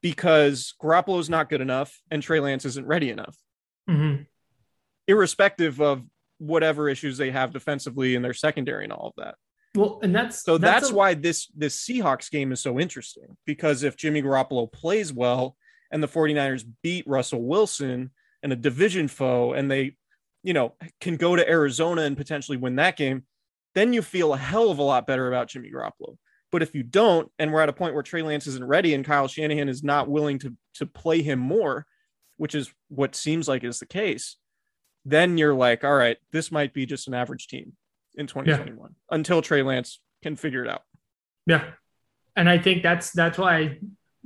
because 0.00 0.74
Garoppolo 0.82 1.20
is 1.20 1.28
not 1.28 1.50
good 1.50 1.60
enough 1.60 2.00
and 2.10 2.22
Trey 2.22 2.40
Lance 2.40 2.64
isn't 2.64 2.86
ready 2.86 3.10
enough 3.10 3.36
Mhm. 3.88 4.26
irrespective 5.06 5.80
of 5.82 6.04
whatever 6.38 6.88
issues 6.88 7.18
they 7.18 7.32
have 7.32 7.52
defensively 7.52 8.14
in 8.14 8.22
their 8.22 8.32
secondary 8.32 8.84
and 8.84 8.92
all 8.94 9.08
of 9.08 9.14
that. 9.22 9.34
Well, 9.74 10.00
and 10.02 10.14
that's 10.14 10.42
So 10.42 10.58
that's, 10.58 10.90
a- 10.90 10.94
why 10.94 11.14
this 11.14 11.48
this 11.56 11.76
Seahawks 11.76 12.30
game 12.30 12.52
is 12.52 12.60
so 12.60 12.78
interesting 12.78 13.36
because 13.46 13.82
if 13.82 13.96
Jimmy 13.96 14.22
Garoppolo 14.22 14.70
plays 14.70 15.12
well 15.12 15.56
and 15.90 16.02
the 16.02 16.08
49ers 16.08 16.64
beat 16.82 17.06
Russell 17.06 17.42
Wilson 17.42 18.10
and 18.42 18.52
a 18.52 18.56
division 18.56 19.08
foe 19.08 19.52
and 19.52 19.70
they 19.70 19.96
you 20.42 20.54
know 20.54 20.74
can 21.00 21.16
go 21.16 21.36
to 21.36 21.48
Arizona 21.48 22.02
and 22.02 22.16
potentially 22.16 22.56
win 22.56 22.76
that 22.76 22.96
game, 22.96 23.24
then 23.74 23.92
you 23.92 24.02
feel 24.02 24.32
a 24.32 24.38
hell 24.38 24.70
of 24.70 24.78
a 24.78 24.82
lot 24.82 25.06
better 25.06 25.28
about 25.28 25.48
Jimmy 25.48 25.70
Garoppolo. 25.70 26.16
But 26.50 26.62
if 26.62 26.74
you 26.74 26.82
don't, 26.82 27.30
and 27.38 27.52
we're 27.52 27.60
at 27.60 27.68
a 27.68 27.74
point 27.74 27.92
where 27.92 28.02
Trey 28.02 28.22
Lance 28.22 28.46
isn't 28.46 28.64
ready 28.64 28.94
and 28.94 29.04
Kyle 29.04 29.28
Shanahan 29.28 29.68
is 29.68 29.82
not 29.82 30.08
willing 30.08 30.38
to 30.40 30.54
to 30.74 30.86
play 30.86 31.20
him 31.20 31.38
more, 31.38 31.86
which 32.38 32.54
is 32.54 32.72
what 32.88 33.14
seems 33.14 33.48
like 33.48 33.64
is 33.64 33.80
the 33.80 33.86
case, 33.86 34.36
then 35.04 35.36
you're 35.36 35.54
like, 35.54 35.84
all 35.84 35.94
right, 35.94 36.16
this 36.32 36.50
might 36.50 36.72
be 36.72 36.86
just 36.86 37.06
an 37.06 37.14
average 37.14 37.48
team 37.48 37.74
in 38.18 38.26
2021 38.26 38.94
until 39.10 39.40
Trey 39.40 39.62
Lance 39.62 40.00
can 40.22 40.36
figure 40.36 40.64
it 40.64 40.70
out. 40.70 40.82
Yeah. 41.46 41.64
And 42.36 42.48
I 42.48 42.58
think 42.58 42.82
that's 42.82 43.10
that's 43.12 43.38
why 43.38 43.78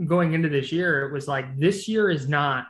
going 0.04 0.32
into 0.32 0.48
this 0.48 0.72
year, 0.72 1.06
it 1.06 1.12
was 1.12 1.28
like 1.28 1.58
this 1.58 1.86
year 1.86 2.10
is 2.10 2.28
not 2.28 2.66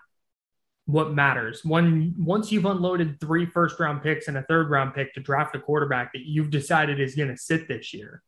what 0.87 1.15
matters. 1.15 1.65
One 1.65 2.15
once 2.19 2.53
you've 2.53 2.67
unloaded 2.67 3.21
three 3.21 3.47
first 3.47 3.79
round 3.81 4.03
picks 4.03 4.29
and 4.29 4.37
a 4.37 4.43
third 4.43 4.71
round 4.71 4.95
pick 4.95 5.15
to 5.15 5.21
draft 5.21 5.57
a 5.57 5.61
quarterback 5.61 6.13
that 6.13 6.23
you've 6.23 6.51
decided 6.51 7.01
is 7.01 7.15
going 7.15 7.31
to 7.31 7.37
sit 7.37 7.69
this 7.69 7.95
year. 7.95 8.23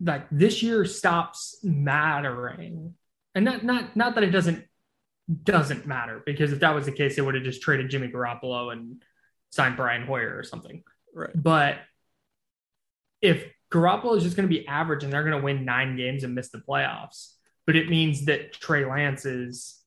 Like 0.00 0.26
this 0.30 0.62
year 0.62 0.84
stops 0.84 1.58
mattering. 1.62 2.94
And 3.34 3.44
not 3.44 3.64
not 3.64 3.96
not 3.96 4.14
that 4.16 4.24
it 4.24 4.30
doesn't 4.30 4.64
doesn't 5.42 5.86
matter 5.86 6.22
because 6.26 6.52
if 6.52 6.60
that 6.60 6.74
was 6.74 6.86
the 6.86 6.92
case, 6.92 7.16
they 7.16 7.22
would 7.22 7.34
have 7.34 7.44
just 7.44 7.62
traded 7.62 7.90
Jimmy 7.90 8.08
Garoppolo 8.08 8.72
and 8.72 9.02
signed 9.50 9.76
Brian 9.76 10.06
Hoyer 10.06 10.36
or 10.36 10.42
something. 10.42 10.82
Right. 11.14 11.30
But 11.34 11.78
if 13.22 13.44
Garoppolo 13.72 14.16
is 14.16 14.22
just 14.22 14.36
going 14.36 14.48
to 14.48 14.54
be 14.54 14.66
average 14.66 15.04
and 15.04 15.12
they're 15.12 15.24
going 15.24 15.36
to 15.38 15.44
win 15.44 15.64
nine 15.64 15.96
games 15.96 16.24
and 16.24 16.34
miss 16.34 16.50
the 16.50 16.58
playoffs, 16.58 17.32
but 17.66 17.76
it 17.76 17.88
means 17.88 18.26
that 18.26 18.52
Trey 18.52 18.84
Lance 18.84 19.24
is 19.24 19.80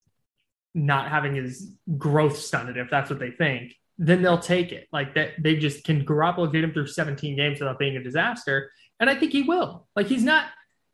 not 0.73 1.09
having 1.09 1.35
his 1.35 1.71
growth 1.97 2.37
stunted, 2.37 2.77
if 2.77 2.89
that's 2.89 3.09
what 3.09 3.19
they 3.19 3.31
think, 3.31 3.75
then 3.97 4.21
they'll 4.21 4.39
take 4.39 4.71
it. 4.71 4.87
Like 4.91 5.15
that, 5.15 5.31
they 5.39 5.55
just 5.55 5.83
can 5.83 6.05
Garoppolo 6.05 6.51
get 6.51 6.63
him 6.63 6.73
through 6.73 6.87
17 6.87 7.35
games 7.35 7.59
without 7.59 7.79
being 7.79 7.97
a 7.97 8.03
disaster, 8.03 8.71
and 8.99 9.09
I 9.09 9.15
think 9.15 9.31
he 9.31 9.43
will. 9.43 9.87
Like 9.95 10.07
he's 10.07 10.23
not, 10.23 10.45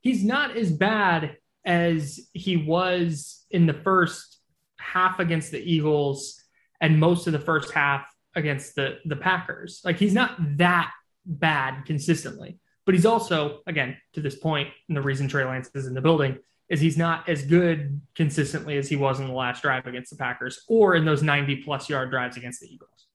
he's 0.02 0.24
not 0.24 0.58
as 0.58 0.72
bad 0.72 1.38
as 1.66 2.20
he 2.34 2.58
was 2.58 3.46
in 3.50 3.66
the 3.66 3.74
first 3.74 4.40
half 4.78 5.20
against 5.20 5.52
the 5.52 5.60
Eagles 5.60 6.42
and 6.82 7.00
most 7.00 7.28
of 7.28 7.34
the 7.34 7.40
first 7.40 7.72
half 7.72 8.06
against 8.36 8.76
the 8.76 9.00
the 9.06 9.16
Packers. 9.16 9.82
Like 9.84 9.98
he's 9.98 10.14
not 10.14 10.36
that 10.58 10.92
bad 11.26 11.86
consistently, 11.86 12.60
but 12.86 12.96
he's 12.96 13.06
also 13.06 13.60
again 13.68 13.98
to 14.14 14.22
this 14.22 14.36
point, 14.36 14.70
and 14.88 14.98
the 14.98 15.02
reason 15.02 15.28
Trey 15.28 15.46
Lance 15.46 15.70
is 15.76 15.88
in 15.88 15.94
the 15.94 16.02
building 16.02 16.38
is 16.70 16.80
he's 16.80 16.98
not 16.98 17.28
as 17.28 17.44
good 17.46 18.02
consistently 18.16 18.78
as 18.78 18.88
he 18.88 18.96
was 18.96 19.20
in 19.20 19.28
the 19.28 19.34
last 19.34 19.62
drive 19.62 19.86
against 19.86 20.10
the 20.10 20.16
Packers 20.16 20.64
or 20.70 20.96
in 20.96 21.04
those 21.06 21.22
90 21.22 21.58
plus 21.58 21.90
yard 21.90 22.10
drives 22.10 22.38
against 22.38 22.62
the 22.62 22.68
Eagles. 22.74 23.08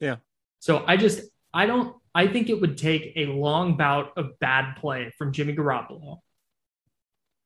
Yeah. 0.00 0.16
So 0.60 0.82
I 0.86 0.96
just 0.96 1.22
I 1.52 1.66
don't 1.66 1.94
I 2.14 2.26
think 2.26 2.48
it 2.48 2.60
would 2.60 2.76
take 2.78 3.12
a 3.16 3.26
long 3.26 3.76
bout 3.76 4.12
of 4.16 4.38
bad 4.40 4.76
play 4.76 5.12
from 5.18 5.32
Jimmy 5.32 5.54
Garoppolo 5.54 6.20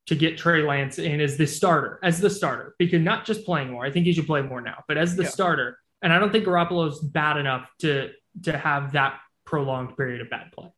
to 0.07 0.15
get 0.15 0.37
Trey 0.39 0.63
Lance 0.63 0.99
in 0.99 1.21
as 1.21 1.37
the 1.37 1.47
starter, 1.47 1.99
as 2.03 2.21
the 2.21 2.29
starter, 2.31 2.75
because 2.79 3.01
not 3.01 3.25
just 3.25 3.45
playing 3.45 3.71
more. 3.71 3.85
I 3.87 3.91
think 3.91 4.05
he 4.07 4.13
should 4.13 4.27
play 4.27 4.43
more 4.43 4.61
now, 4.61 4.85
but 4.87 4.97
as 4.99 5.17
the 5.17 5.23
Yeah. 5.25 5.29
starter. 5.31 5.79
And 6.05 6.13
I 6.13 6.19
don't 6.21 6.31
think 6.31 6.45
Garoppolo's 6.45 7.01
bad 7.01 7.39
enough 7.39 7.69
to 7.81 8.11
to 8.43 8.57
have 8.57 8.93
that 8.93 9.19
prolonged 9.47 9.97
period 9.97 10.21
of 10.21 10.29
bad 10.31 10.53
play. 10.53 10.71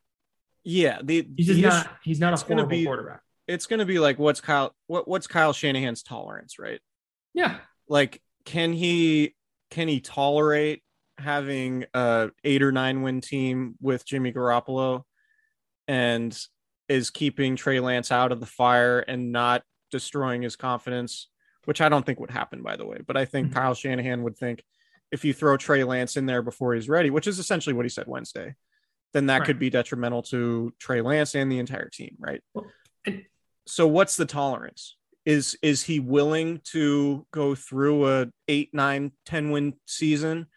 Yeah, 0.63 0.99
the 1.03 1.27
He's 1.35 1.47
just 1.47 1.59
not 1.61 1.89
he's 2.03 2.19
not 2.19 2.33
a 2.33 2.45
horrible 2.45 2.69
be- 2.69 2.85
quarterback. 2.85 3.21
it's 3.47 3.65
going 3.67 3.79
to 3.79 3.85
be 3.85 3.99
like 3.99 4.17
what's 4.17 4.39
Kyle 4.41 4.73
what 4.87 5.07
what's 5.07 5.27
Kyle 5.27 5.51
Shanahan's 5.53 6.01
tolerance, 6.01 6.57
right? 6.57 6.79
Yeah. 7.33 7.57
Like 7.89 8.21
can 8.45 8.71
he 8.71 9.35
can 9.69 9.89
he 9.89 9.99
tolerate 9.99 10.81
having 11.17 11.83
a 11.93 12.29
8 12.45 12.63
or 12.63 12.71
9 12.71 13.01
win 13.01 13.19
team 13.21 13.75
with 13.81 14.05
Jimmy 14.05 14.31
Garoppolo 14.31 15.03
and 15.89 16.37
is 16.87 17.09
keeping 17.09 17.55
Trey 17.57 17.79
Lance 17.81 18.11
out 18.13 18.31
of 18.31 18.39
the 18.39 18.45
fire 18.45 18.99
and 18.99 19.31
not 19.33 19.63
destroying 19.91 20.41
his 20.41 20.55
confidence, 20.55 21.27
which 21.65 21.81
I 21.81 21.89
don't 21.89 22.05
think 22.05 22.19
would 22.21 22.31
happen 22.31 22.61
by 22.61 22.77
the 22.77 22.85
way, 22.85 22.99
but 23.05 23.17
I 23.17 23.25
think 23.25 23.49
Mhm. 23.49 23.53
Kyle 23.55 23.73
Shanahan 23.73 24.23
would 24.23 24.37
think 24.37 24.63
if 25.11 25.23
you 25.23 25.33
throw 25.33 25.57
Trey 25.57 25.83
Lance 25.83 26.17
in 26.17 26.25
there 26.25 26.41
before 26.41 26.73
he's 26.73 26.89
ready, 26.89 27.09
which 27.09 27.27
is 27.27 27.39
essentially 27.39 27.73
what 27.73 27.85
he 27.85 27.89
said 27.89 28.07
Wednesday, 28.07 28.55
then 29.13 29.27
that 29.27 29.39
Right. 29.39 29.45
could 29.47 29.59
be 29.59 29.69
detrimental 29.69 30.21
to 30.23 30.73
Trey 30.79 31.01
Lance 31.01 31.35
and 31.35 31.51
the 31.51 31.59
entire 31.59 31.89
team, 31.89 32.15
right? 32.19 32.41
Well, 32.53 32.69
and- 33.05 33.25
so 33.65 33.87
what's 33.87 34.15
the 34.17 34.25
tolerance? 34.25 34.97
Is 35.25 35.57
is 35.61 35.83
he 35.83 35.99
willing 35.99 36.61
to 36.71 37.25
go 37.31 37.53
through 37.53 38.07
a 38.09 38.31
eight, 38.47 38.73
nine, 38.73 39.11
10 39.25 39.51
win 39.51 39.73
season 39.85 40.47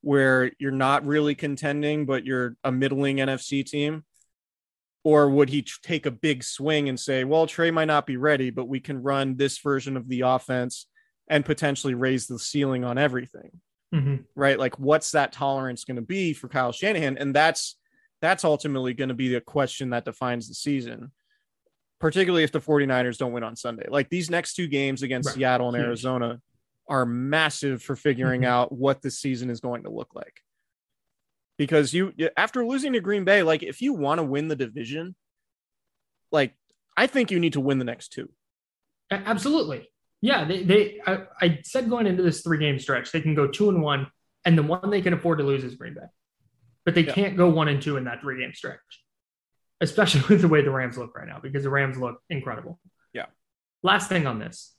where 0.00 0.52
you're 0.58 0.70
not 0.70 1.04
really 1.04 1.34
contending, 1.34 2.06
but 2.06 2.24
you're 2.24 2.56
a 2.62 2.70
middling 2.70 3.16
NFC 3.18 3.64
team? 3.64 4.04
Or 5.04 5.28
would 5.28 5.48
he 5.48 5.62
take 5.82 6.06
a 6.06 6.12
big 6.12 6.44
swing 6.44 6.88
and 6.88 6.98
say, 6.98 7.24
well, 7.24 7.48
Trey 7.48 7.72
might 7.72 7.86
not 7.86 8.06
be 8.06 8.16
ready, 8.16 8.50
but 8.50 8.66
we 8.66 8.78
can 8.78 9.02
run 9.02 9.36
this 9.36 9.58
version 9.58 9.96
of 9.96 10.08
the 10.08 10.20
offense 10.20 10.86
and 11.26 11.44
potentially 11.44 11.94
raise 11.94 12.28
the 12.28 12.38
ceiling 12.38 12.84
on 12.84 12.98
everything? 12.98 13.60
Mhm. 13.92 14.24
right? 14.34 14.58
Like, 14.58 14.78
what's 14.78 15.10
that 15.12 15.32
tolerance 15.32 15.84
going 15.84 15.96
to 15.96 16.02
be 16.02 16.32
for 16.32 16.48
Kyle 16.48 16.72
Shanahan? 16.72 17.18
And 17.18 17.34
that's 17.34 17.76
that's 18.20 18.44
ultimately 18.44 18.94
going 18.94 19.08
to 19.08 19.14
be 19.14 19.28
the 19.28 19.40
question 19.40 19.90
that 19.90 20.04
defines 20.04 20.46
the 20.48 20.54
season, 20.54 21.10
particularly 21.98 22.44
if 22.44 22.52
the 22.52 22.60
49ers 22.60 23.18
don't 23.18 23.32
win 23.32 23.42
on 23.42 23.56
Sunday. 23.56 23.86
Like 23.88 24.08
these 24.10 24.30
next 24.30 24.54
two 24.54 24.68
games 24.68 25.02
against 25.02 25.28
Right. 25.30 25.34
Seattle 25.34 25.68
and 25.68 25.76
Arizona 25.76 26.40
are 26.88 27.04
massive 27.04 27.82
for 27.82 27.96
figuring 27.96 28.42
Mhm. 28.42 28.46
out 28.46 28.72
what 28.72 29.02
the 29.02 29.10
season 29.10 29.50
is 29.50 29.60
going 29.60 29.82
to 29.82 29.90
look 29.90 30.14
like. 30.14 30.40
Because 31.58 31.92
you 31.92 32.12
after 32.36 32.64
losing 32.64 32.92
to 32.94 33.00
Green 33.00 33.24
Bay, 33.24 33.42
like 33.42 33.62
if 33.62 33.82
you 33.82 33.92
want 33.92 34.18
to 34.20 34.24
win 34.24 34.48
the 34.48 34.56
division, 34.56 35.14
like 36.30 36.54
I 36.96 37.06
think 37.08 37.30
you 37.30 37.38
need 37.40 37.52
to 37.54 37.60
win 37.60 37.78
the 37.78 37.84
next 37.84 38.08
two. 38.08 38.30
Absolutely. 39.10 39.88
Yeah, 40.22 40.44
they, 40.44 40.62
they 40.62 41.00
I, 41.06 41.18
I 41.40 41.58
said 41.64 41.90
going 41.90 42.06
into 42.06 42.22
this 42.22 42.40
three 42.42 42.58
game 42.58 42.78
stretch, 42.78 43.10
they 43.12 43.20
can 43.20 43.34
go 43.34 43.48
two 43.48 43.68
and 43.68 43.82
one, 43.82 44.06
and 44.44 44.56
the 44.56 44.62
one 44.62 44.88
they 44.88 45.02
can 45.02 45.12
afford 45.12 45.38
to 45.38 45.44
lose 45.44 45.64
is 45.64 45.74
Green 45.74 45.94
Bay. 45.94 46.06
But 46.84 46.94
they 46.94 47.02
Yeah. 47.04 47.12
can't 47.12 47.36
go 47.36 47.50
one 47.50 47.68
and 47.68 47.82
two 47.82 47.96
in 47.96 48.04
that 48.04 48.20
three 48.20 48.40
game 48.40 48.54
stretch, 48.54 48.78
especially 49.80 50.22
with 50.28 50.40
the 50.40 50.48
way 50.48 50.62
the 50.62 50.70
Rams 50.70 50.96
look 50.96 51.14
right 51.16 51.26
now, 51.26 51.40
because 51.42 51.64
the 51.64 51.70
Rams 51.70 51.98
look 51.98 52.22
incredible. 52.30 52.78
Yeah. 53.12 53.26
Last 53.82 54.08
thing 54.08 54.26
on 54.26 54.38
this. 54.38 54.74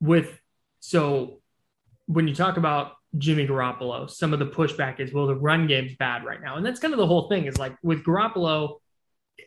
With 0.00 0.38
so 0.80 1.40
when 2.06 2.28
you 2.28 2.34
talk 2.34 2.56
about 2.56 2.92
Jimmy 3.18 3.46
Garoppolo, 3.46 4.08
some 4.08 4.32
of 4.32 4.38
the 4.38 4.46
pushback 4.46 5.00
is, 5.00 5.12
well, 5.12 5.26
the 5.26 5.34
run 5.34 5.66
game's 5.66 5.96
bad 5.96 6.24
right 6.24 6.40
now. 6.40 6.56
And 6.56 6.64
that's 6.66 6.78
kind 6.80 6.92
of 6.94 6.98
the 6.98 7.06
whole 7.06 7.28
thing 7.28 7.46
is 7.46 7.58
like 7.58 7.76
with 7.82 8.04
Garoppolo, 8.04 8.78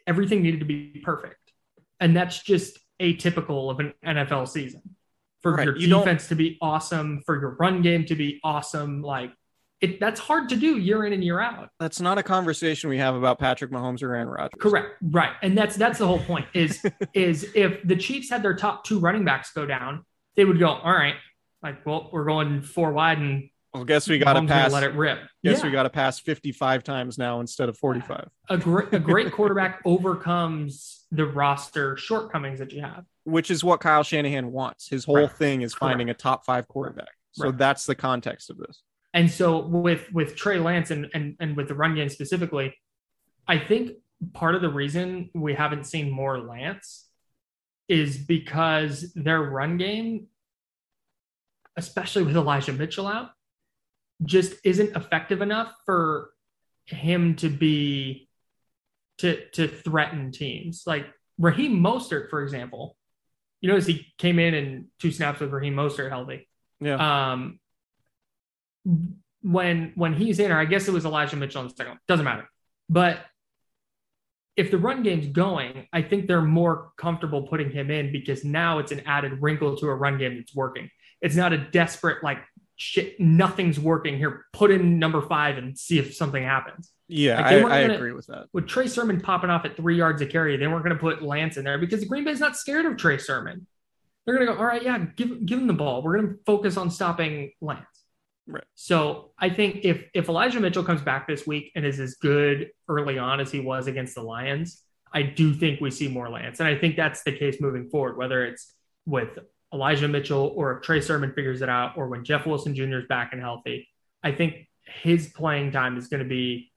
everything 0.06 0.42
needed 0.42 0.60
to 0.62 0.66
be 0.66 1.02
perfect. 1.04 1.40
And 2.00 2.16
that's 2.16 2.42
just 2.42 2.80
atypical 3.02 3.70
of 3.72 3.80
an 3.80 3.94
NFL 4.06 4.48
season. 4.48 4.82
For 5.44 5.54
Right. 5.54 5.66
your 5.66 5.78
You 5.78 5.88
don't- 5.88 6.02
defense 6.04 6.28
to 6.30 6.36
be 6.36 6.58
awesome, 6.62 7.22
for 7.26 7.40
your 7.40 7.52
run 7.60 7.82
game 7.82 8.06
to 8.06 8.16
be 8.16 8.40
awesome, 8.44 9.02
like 9.02 9.32
it 9.80 10.00
that's 10.00 10.20
hard 10.20 10.50
to 10.50 10.56
do 10.56 10.78
year 10.80 11.06
in 11.06 11.14
and 11.14 11.24
year 11.24 11.40
out. 11.40 11.70
That's 11.80 12.02
not 12.02 12.18
a 12.18 12.24
conversation 12.24 12.90
we 12.90 12.98
have 12.98 13.14
about 13.14 13.38
Patrick 13.38 13.70
Mahomes 13.70 14.02
or 14.02 14.16
Aaron 14.16 14.28
Rodgers. 14.28 14.60
Correct. 14.60 14.96
Right. 15.04 15.34
And 15.44 15.56
that's 15.56 15.76
that's 15.76 16.00
the 16.00 16.08
whole 16.08 16.18
point 16.20 16.48
is 16.56 16.84
is 17.14 17.52
if 17.54 17.84
the 17.88 17.96
Chiefs 17.96 18.30
had 18.32 18.42
their 18.42 18.56
top 18.56 18.84
two 18.84 18.98
running 19.00 19.24
backs 19.24 19.52
go 19.54 19.68
down, 19.68 20.04
they 20.36 20.46
would 20.46 20.58
go, 20.58 20.70
all 20.70 20.92
right, 20.92 21.14
like, 21.62 21.86
well, 21.86 22.10
we're 22.12 22.26
going 22.26 22.62
four 22.64 22.92
wide 22.92 23.20
and 23.20 23.50
Well, 23.74 23.86
guess 23.86 24.10
we 24.10 24.18
got 24.18 24.34
to 24.34 24.42
pass. 24.48 24.72
let 24.72 24.82
it 24.84 24.96
rip. 24.96 25.20
Guess 25.44 25.60
Yeah. 25.60 25.66
we 25.68 25.72
got 25.72 25.84
to 25.84 25.90
pass 25.92 26.20
55 26.20 26.84
times 26.84 27.20
now 27.20 27.40
instead 27.42 27.70
of 27.70 27.78
45, 27.78 28.30
a 28.50 28.58
great 28.58 28.92
a 28.94 29.00
great 29.00 29.32
quarterback 29.32 29.82
overcomes 29.86 31.06
the 31.12 31.26
roster 31.26 31.96
shortcomings 31.98 32.58
that 32.60 32.74
you 32.74 32.82
have. 32.82 33.06
Which 33.28 33.52
is 33.52 33.62
what 33.62 33.82
Kyle 33.82 34.04
Shanahan 34.04 34.54
wants. 34.54 34.88
His 34.88 35.04
whole 35.04 35.16
Right. 35.18 35.32
thing 35.32 35.62
is 35.62 35.74
finding 35.74 36.10
a 36.10 36.14
top 36.14 36.46
five 36.46 36.66
quarterback. 36.70 37.10
So 37.34 37.50
Right. 37.50 37.58
that's 37.58 37.86
the 37.86 37.94
context 37.94 38.50
of 38.50 38.58
this. 38.58 38.82
And 39.14 39.30
so 39.30 39.60
with 39.68 40.12
with 40.14 40.36
Trey 40.36 40.60
Lance 40.60 40.92
and, 40.92 41.08
and 41.14 41.36
and 41.40 41.58
with 41.58 41.68
the 41.68 41.76
run 41.76 41.94
game 41.96 42.08
specifically, 42.10 42.74
I 43.48 43.60
think 43.60 43.98
part 44.34 44.56
of 44.56 44.62
the 44.62 44.70
reason 44.70 45.30
we 45.34 45.54
haven't 45.56 45.86
seen 45.86 46.10
more 46.10 46.40
Lance 46.40 47.10
is 47.90 48.18
because 48.18 49.12
their 49.14 49.42
run 49.42 49.78
game, 49.78 50.28
especially 51.76 52.24
with 52.24 52.36
Elijah 52.36 52.74
Mitchell 52.74 53.08
out, 53.08 53.32
just 54.24 54.54
isn't 54.64 54.96
effective 54.96 55.42
enough 55.42 55.74
for 55.86 56.32
him 56.86 57.36
to 57.38 57.50
be 57.50 58.30
to 59.18 59.50
to 59.52 59.68
threaten 59.68 60.32
teams. 60.32 60.84
Like 60.86 61.08
Raheem 61.38 61.80
Mostert, 61.82 62.30
for 62.30 62.42
example. 62.44 62.97
You 63.62 63.70
notice 63.70 63.86
he 63.86 64.14
came 64.18 64.40
in 64.40 64.54
and 64.54 64.86
two 65.00 65.12
snaps 65.12 65.40
with 65.40 65.52
Raheem 65.52 65.76
Mostert 65.76 66.10
healthy. 66.10 66.48
Yeah. 66.80 67.32
Um, 67.32 67.60
when 69.42 69.94
when 69.96 70.14
he's 70.14 70.40
in, 70.40 70.52
or 70.52 70.60
I 70.60 70.66
guess 70.66 70.88
it 70.88 70.92
was 70.92 71.06
Elijah 71.06 71.36
Mitchell 71.36 71.62
in 71.62 71.68
the 71.68 71.74
second 71.74 71.94
one, 71.94 72.00
doesn't 72.08 72.26
matter. 72.26 72.48
But 72.90 73.20
if 74.56 74.72
the 74.72 74.78
run 74.78 75.04
game's 75.04 75.28
going, 75.28 75.88
I 75.94 76.02
think 76.02 76.28
they're 76.28 76.42
more 76.42 76.92
comfortable 76.98 77.44
putting 77.44 77.70
him 77.70 77.92
in 77.92 78.12
because 78.12 78.44
now 78.44 78.80
it's 78.80 78.92
an 78.92 79.02
added 79.06 79.42
wrinkle 79.42 79.78
to 79.78 79.88
a 79.88 79.96
run 79.96 80.18
game 80.18 80.36
that's 80.36 80.56
working. 80.56 80.90
It's 81.22 81.36
not 81.36 81.54
a 81.54 81.58
desperate 81.58 82.24
like 82.24 82.40
shit, 82.78 83.20
nothing's 83.20 83.80
working 83.80 84.18
here. 84.18 84.46
Put 84.54 84.72
in 84.72 85.00
number 85.00 85.22
five 85.22 85.58
and 85.58 85.78
see 85.78 86.00
if 86.00 86.16
something 86.16 86.42
happens. 86.42 86.92
Yeah, 87.10 87.38
Like, 87.38 87.66
I, 87.72 87.82
gonna- 87.82 87.96
agree 87.96 88.14
with 88.14 88.28
that. 88.28 88.46
With 88.54 88.68
Trey 88.68 88.88
Sermon 88.88 89.20
popping 89.20 89.50
off 89.50 89.66
at 89.66 89.76
three 89.76 89.98
yards 89.98 90.22
a 90.22 90.26
carry, 90.26 90.56
they 90.58 90.68
weren't 90.68 90.84
going 90.84 90.96
to 90.96 91.02
put 91.02 91.22
Lance 91.22 91.58
in 91.58 91.64
there 91.66 91.78
because 91.78 92.00
the 92.00 92.06
Green 92.06 92.24
Bay's 92.24 92.40
not 92.40 92.56
scared 92.56 92.86
of 92.86 92.98
Trey 92.98 93.18
Sermon. 93.18 93.66
They're 94.26 94.36
going 94.36 94.48
to 94.48 94.54
go, 94.54 94.60
all 94.60 94.66
right, 94.66 94.84
yeah, 94.84 94.98
give 95.16 95.46
give 95.46 95.60
him 95.60 95.68
the 95.68 95.74
ball. 95.74 96.04
We're 96.04 96.18
going 96.18 96.34
to 96.34 96.40
focus 96.46 96.78
on 96.78 96.92
stopping 96.92 97.52
Lance. 97.62 97.86
Right. 98.46 98.64
So 98.76 99.32
I 99.40 99.50
think 99.50 99.82
if 99.84 100.04
if 100.14 100.30
Elijah 100.30 100.60
Mitchell 100.60 100.84
comes 100.84 101.02
back 101.02 101.28
this 101.28 101.48
week 101.48 101.72
and 101.76 101.86
is 101.86 102.00
as 102.00 102.16
good 102.16 102.70
early 102.88 103.18
on 103.18 103.40
as 103.40 103.52
he 103.52 103.60
was 103.62 103.88
against 103.88 104.16
the 104.16 104.22
Lions, 104.22 104.82
I 105.14 105.22
do 105.24 105.54
think 105.54 105.80
we 105.82 105.92
see 105.92 106.08
more 106.10 106.30
Lance, 106.30 106.60
and 106.60 106.68
I 106.68 106.78
think 106.78 106.96
that's 106.98 107.24
the 107.24 107.32
case 107.32 107.60
moving 107.62 107.90
forward. 107.90 108.18
Whether 108.18 108.46
it's 108.46 108.74
with 109.06 109.40
Elijah 109.74 110.08
Mitchell 110.08 110.54
or 110.56 110.78
if 110.78 110.84
Trey 110.84 111.02
Sermon 111.02 111.34
figures 111.34 111.62
it 111.62 111.70
out, 111.70 111.98
or 111.98 112.08
when 112.08 112.24
Jeff 112.24 112.46
Wilson 112.46 112.76
Jr. 112.76 113.00
is 113.00 113.06
back 113.08 113.34
and 113.34 113.42
healthy, 113.42 113.88
I 114.24 114.32
think 114.32 114.68
his 114.84 115.28
playing 115.28 115.72
time 115.72 115.98
is 115.98 116.08
going 116.08 116.24
to 116.24 116.30
be 116.30 116.72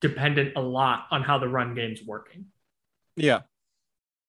dependent 0.00 0.52
a 0.56 0.60
lot 0.60 1.06
on 1.10 1.22
how 1.22 1.38
the 1.38 1.48
run 1.48 1.74
game's 1.74 2.02
working. 2.04 2.46
Yeah. 3.16 3.40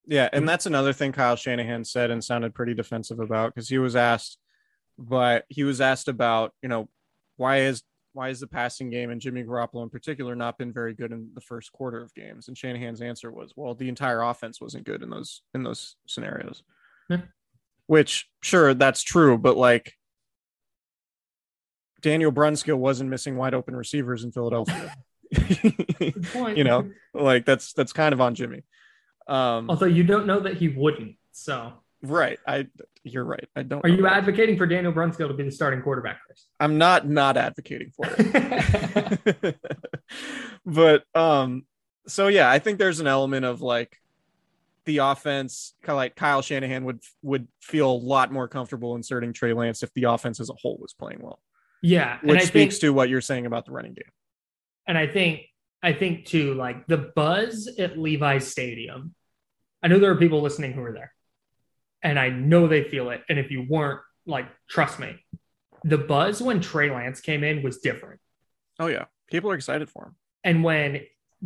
Yeah. 0.08 0.30
And 0.32 0.48
that's 0.48 0.66
another 0.66 0.94
thing 0.94 1.12
Kyle 1.12 1.36
Shanahan 1.36 1.84
said 1.84 2.12
and 2.12 2.24
sounded 2.24 2.54
pretty 2.54 2.74
defensive 2.74 3.20
about 3.20 3.54
because 3.54 3.70
he 3.70 3.78
was 3.78 3.96
asked, 3.96 4.38
but 4.98 5.46
he 5.50 5.64
was 5.64 5.82
asked 5.82 6.08
about, 6.08 6.54
you 6.62 6.70
know, 6.70 6.90
why 7.38 7.62
is 7.62 7.84
why 8.14 8.30
is 8.30 8.40
the 8.40 8.48
passing 8.48 8.90
game 8.90 9.10
and 9.10 9.20
Jimmy 9.20 9.44
Garoppolo 9.44 9.84
in 9.84 9.90
particular 9.90 10.36
not 10.36 10.58
been 10.58 10.72
very 10.72 10.94
good 10.94 11.12
in 11.12 11.30
the 11.36 11.42
first 11.42 11.74
quarter 11.74 12.02
of 12.02 12.14
games? 12.14 12.48
And 12.48 12.58
Shanahan's 12.58 13.02
answer 13.02 13.30
was, 13.30 13.52
well, 13.58 13.76
the 13.76 13.90
entire 13.90 14.22
offense 14.22 14.62
wasn't 14.62 14.86
good 14.86 15.04
in 15.04 15.10
those 15.10 15.42
in 15.54 15.64
those 15.64 15.98
scenarios. 16.08 16.64
Yeah. 17.10 17.22
Which 17.88 18.28
sure, 18.42 18.74
that's 18.74 19.04
true, 19.04 19.38
but 19.38 19.58
like 19.58 19.94
Daniel 22.02 22.32
Brunskill 22.32 22.78
wasn't 22.78 23.10
missing 23.10 23.36
wide 23.36 23.54
open 23.54 23.76
receivers 23.76 24.24
in 24.24 24.32
Philadelphia. 24.32 24.96
You 26.56 26.64
know, 26.64 26.92
like 27.14 27.46
that's 27.46 27.74
that's 27.74 27.92
kind 27.92 28.14
of 28.14 28.22
on 28.22 28.36
Jimmy. 28.36 28.62
Um, 29.28 29.70
although 29.70 29.88
you 29.88 30.04
don't 30.04 30.28
know 30.28 30.40
that 30.42 30.58
he 30.58 30.70
wouldn't. 30.70 31.16
So, 31.32 31.74
right. 32.02 32.40
I 32.48 32.68
you're 33.04 33.24
right. 33.24 33.48
I 33.56 33.64
don't. 33.64 33.84
are 33.84 33.90
you 33.90 34.04
that. 34.04 34.14
advocating 34.14 34.58
for 34.58 34.66
Daniel 34.66 34.94
Brunskill 34.94 35.28
to 35.28 35.34
be 35.34 35.44
the 35.44 35.52
starting 35.52 35.82
quarterback, 35.82 36.20
Chris? 36.26 36.46
I'm 36.60 36.78
not 36.78 37.08
not 37.08 37.38
advocating 37.38 37.92
for 37.92 38.06
it. 38.08 39.58
but 40.66 41.04
um, 41.16 41.66
so 42.08 42.28
yeah, 42.28 42.50
I 42.50 42.60
think 42.60 42.80
there's 42.80 43.00
an 43.00 43.08
element 43.08 43.46
of 43.46 43.62
like 43.62 43.98
the 44.86 44.98
offense, 45.00 45.74
kind 45.84 45.96
of 45.96 45.98
like 45.98 46.16
Kyle 46.16 46.42
Shanahan 46.42 46.86
would 46.86 47.02
would 47.22 47.48
feel 47.62 47.92
a 47.92 47.94
lot 47.94 48.32
more 48.32 48.48
comfortable 48.48 48.96
inserting 48.96 49.34
Trey 49.34 49.54
Lance 49.54 49.84
if 49.84 49.94
the 49.94 50.06
offense 50.06 50.40
as 50.40 50.50
a 50.50 50.54
whole 50.54 50.78
was 50.80 50.94
playing 50.94 51.20
well, 51.22 51.42
Yeah, 51.82 52.20
and 52.22 52.30
which 52.30 52.42
I 52.42 52.46
speaks 52.46 52.76
think, 52.76 52.82
to 52.82 52.94
what 52.94 53.10
you're 53.10 53.22
saying 53.22 53.46
about 53.46 53.66
the 53.66 53.72
running 53.72 53.94
game. 53.94 54.12
and 54.88 54.98
I 54.98 55.08
think, 55.08 55.42
I 55.84 55.94
think 55.94 56.26
too, 56.26 56.54
like 56.54 56.88
the 56.88 56.98
buzz 57.16 57.68
at 57.80 57.98
Levi's 57.98 58.48
Stadium. 58.48 59.14
I 59.84 59.88
know 59.88 60.00
there 60.00 60.12
are 60.12 60.16
people 60.18 60.42
listening 60.42 60.74
who 60.74 60.82
are 60.84 60.94
there, 60.94 61.14
and 62.02 62.18
I 62.18 62.30
know 62.30 62.68
they 62.68 62.84
feel 62.86 63.10
it. 63.12 63.22
And 63.30 63.38
if 63.38 63.52
you 63.52 63.66
weren't, 63.70 64.02
like, 64.26 64.48
trust 64.68 65.00
me, 65.00 65.16
the 65.84 65.98
buzz 66.00 66.42
when 66.42 66.60
Trey 66.60 66.90
Lance 66.90 67.22
came 67.22 67.44
in 67.44 67.62
was 67.62 67.78
different. 67.80 68.20
Oh 68.80 68.88
yeah, 68.88 69.06
people 69.30 69.52
are 69.52 69.56
excited 69.56 69.90
for 69.90 70.06
him. 70.06 70.16
And 70.44 70.64
when 70.64 71.02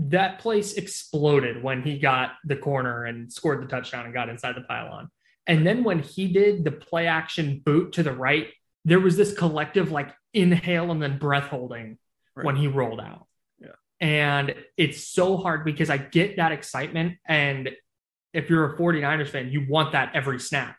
that 0.07 0.39
place 0.39 0.73
exploded 0.73 1.61
when 1.61 1.83
he 1.83 1.99
got 1.99 2.31
the 2.45 2.55
corner 2.55 3.03
and 3.03 3.31
scored 3.31 3.61
the 3.61 3.67
touchdown 3.67 4.05
and 4.05 4.13
got 4.13 4.29
inside 4.29 4.55
the 4.55 4.61
pylon. 4.61 5.09
And 5.45 5.67
then 5.67 5.83
when 5.83 5.99
he 5.99 6.31
did 6.31 6.63
the 6.63 6.71
play 6.71 7.07
action 7.07 7.61
boot 7.65 7.93
to 7.93 8.03
the 8.03 8.13
right, 8.13 8.47
there 8.85 8.99
was 8.99 9.17
this 9.17 9.33
collective 9.33 9.91
like 9.91 10.13
inhale 10.33 10.91
and 10.91 11.01
then 11.01 11.17
breath 11.17 11.47
holding 11.47 11.97
Right. 12.35 12.45
when 12.45 12.55
he 12.55 12.67
rolled 12.67 13.01
out. 13.01 13.27
Yeah. 13.59 13.71
And 13.99 14.55
it's 14.77 15.03
so 15.03 15.35
hard 15.35 15.65
because 15.65 15.89
I 15.89 15.97
get 15.97 16.37
that 16.37 16.53
excitement. 16.53 17.17
And 17.25 17.71
if 18.33 18.49
you're 18.49 18.73
a 18.73 18.77
49ers 18.77 19.29
fan, 19.29 19.49
you 19.49 19.65
want 19.67 19.91
that 19.91 20.11
every 20.13 20.39
snap. 20.39 20.77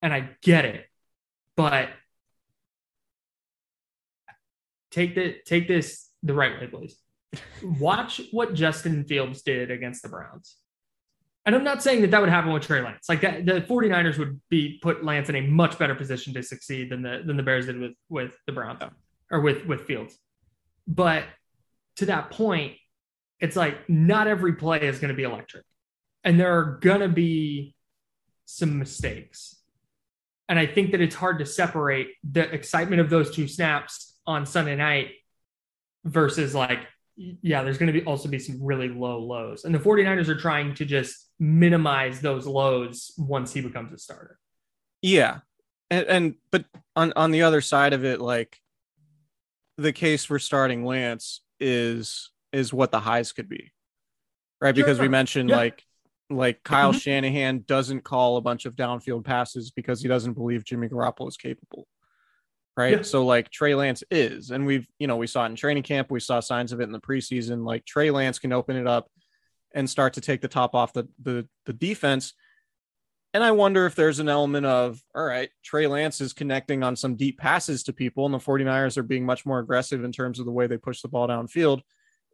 And 0.00 0.14
I 0.14 0.30
get 0.40 0.64
it. 0.64 0.86
But 1.56 1.90
take 4.90 5.14
the 5.14 5.34
take 5.44 5.68
this 5.68 6.08
the 6.22 6.32
right 6.32 6.58
way, 6.58 6.68
please. 6.68 6.96
Watch 7.62 8.20
what 8.30 8.54
Justin 8.54 9.04
Fields 9.04 9.42
did 9.42 9.70
against 9.70 10.02
the 10.02 10.08
Browns. 10.08 10.56
And 11.44 11.54
I'm 11.54 11.64
not 11.64 11.82
saying 11.82 12.02
that 12.02 12.10
that 12.10 12.20
would 12.20 12.28
happen 12.28 12.52
with 12.52 12.62
Trey 12.62 12.82
Lance. 12.82 13.08
Like 13.08 13.22
that, 13.22 13.46
the 13.46 13.60
49ers 13.62 14.18
would 14.18 14.40
be 14.50 14.78
put 14.82 15.04
Lance 15.04 15.28
in 15.28 15.36
a 15.36 15.40
much 15.40 15.78
better 15.78 15.94
position 15.94 16.34
to 16.34 16.42
succeed 16.42 16.90
than 16.90 17.02
the 17.02 17.22
than 17.24 17.36
the 17.36 17.42
Bears 17.42 17.66
did 17.66 17.78
with 17.78 17.94
with 18.08 18.32
the 18.46 18.52
Browns 18.52 18.78
Yeah. 18.80 18.90
or 19.30 19.40
with 19.40 19.64
with 19.66 19.82
Fields. 19.82 20.18
But 20.86 21.24
to 21.96 22.06
that 22.06 22.30
point, 22.30 22.74
it's 23.40 23.56
like 23.56 23.88
not 23.88 24.26
every 24.26 24.54
play 24.54 24.82
is 24.82 24.98
going 24.98 25.08
to 25.08 25.14
be 25.14 25.22
electric, 25.22 25.64
and 26.24 26.38
there 26.38 26.58
are 26.58 26.78
going 26.80 27.00
to 27.00 27.08
be 27.08 27.74
some 28.44 28.78
mistakes. 28.78 29.54
And 30.48 30.58
I 30.58 30.66
think 30.66 30.92
that 30.92 31.00
it's 31.02 31.14
hard 31.14 31.38
to 31.40 31.46
separate 31.46 32.08
the 32.28 32.42
excitement 32.42 33.00
of 33.00 33.10
those 33.10 33.34
two 33.34 33.46
snaps 33.46 34.18
on 34.26 34.46
Sunday 34.46 34.76
night 34.76 35.10
versus 36.04 36.54
like, 36.54 36.80
yeah, 37.42 37.62
there's 37.64 37.78
going 37.78 37.92
to 37.92 37.98
be 38.00 38.04
also 38.06 38.28
be 38.28 38.38
some 38.38 38.62
really 38.62 38.88
low 38.88 39.18
lows. 39.18 39.64
And 39.64 39.74
the 39.74 39.78
49ers 39.78 40.28
are 40.28 40.38
trying 40.38 40.74
to 40.76 40.84
just 40.84 41.28
minimize 41.40 42.20
those 42.20 42.46
lows 42.46 43.12
once 43.18 43.52
he 43.52 43.60
becomes 43.60 43.92
a 43.92 43.98
starter. 43.98 44.38
Yeah. 45.02 45.38
And, 45.90 46.06
and 46.06 46.34
but 46.50 46.64
on 46.94 47.12
on 47.16 47.30
the 47.32 47.42
other 47.42 47.60
side 47.60 47.92
of 47.92 48.04
it, 48.04 48.20
like 48.20 48.58
the 49.76 49.92
case 49.92 50.24
for 50.24 50.38
starting 50.38 50.84
Lance 50.84 51.42
is 51.60 52.30
is 52.52 52.72
what 52.72 52.92
the 52.92 53.00
highs 53.00 53.32
could 53.32 53.48
be. 53.48 53.72
Right. 54.60 54.74
Because 54.74 54.98
we 55.00 55.08
mentioned 55.08 55.50
Yeah. 55.50 55.56
like 55.56 55.84
like 56.30 56.62
Kyle 56.62 56.92
Mhm. 56.92 57.00
Shanahan 57.00 57.64
doesn't 57.66 58.02
call 58.04 58.36
a 58.36 58.42
bunch 58.42 58.66
of 58.66 58.76
downfield 58.76 59.24
passes 59.24 59.70
because 59.70 60.02
he 60.02 60.08
doesn't 60.08 60.34
believe 60.34 60.62
Jimmy 60.64 60.88
Garoppolo 60.88 61.26
is 61.28 61.36
capable. 61.38 61.88
Right. 62.78 62.98
Yeah. 62.98 63.02
So 63.02 63.26
like 63.26 63.50
Trey 63.50 63.74
Lance 63.74 64.04
is, 64.08 64.52
and 64.52 64.64
we've, 64.64 64.86
you 65.00 65.08
know, 65.08 65.16
we 65.16 65.26
saw 65.26 65.42
it 65.42 65.48
in 65.48 65.56
training 65.56 65.82
camp, 65.82 66.12
we 66.12 66.20
saw 66.20 66.38
signs 66.38 66.70
of 66.70 66.80
it 66.80 66.84
in 66.84 66.92
the 66.92 67.00
preseason. 67.00 67.66
Like 67.66 67.84
Trey 67.84 68.12
Lance 68.12 68.38
can 68.38 68.52
open 68.52 68.76
it 68.76 68.86
up 68.86 69.10
and 69.74 69.90
start 69.90 70.12
to 70.12 70.20
take 70.20 70.40
the 70.40 70.46
top 70.46 70.76
off 70.76 70.92
the 70.92 71.08
the 71.20 71.48
the 71.66 71.72
defense. 71.72 72.34
And 73.34 73.42
I 73.42 73.50
wonder 73.50 73.84
if 73.84 73.96
there's 73.96 74.20
an 74.20 74.28
element 74.28 74.64
of, 74.64 75.02
all 75.12 75.24
right, 75.24 75.50
Trey 75.64 75.88
Lance 75.88 76.20
is 76.20 76.32
connecting 76.32 76.84
on 76.84 76.94
some 76.94 77.16
deep 77.16 77.36
passes 77.38 77.82
to 77.82 77.92
people, 77.92 78.26
and 78.26 78.32
the 78.32 78.38
49ers 78.38 78.96
are 78.96 79.02
being 79.02 79.26
much 79.26 79.44
more 79.44 79.58
aggressive 79.58 80.04
in 80.04 80.12
terms 80.12 80.38
of 80.38 80.46
the 80.46 80.52
way 80.52 80.68
they 80.68 80.78
push 80.78 81.02
the 81.02 81.08
ball 81.08 81.26
downfield. 81.26 81.82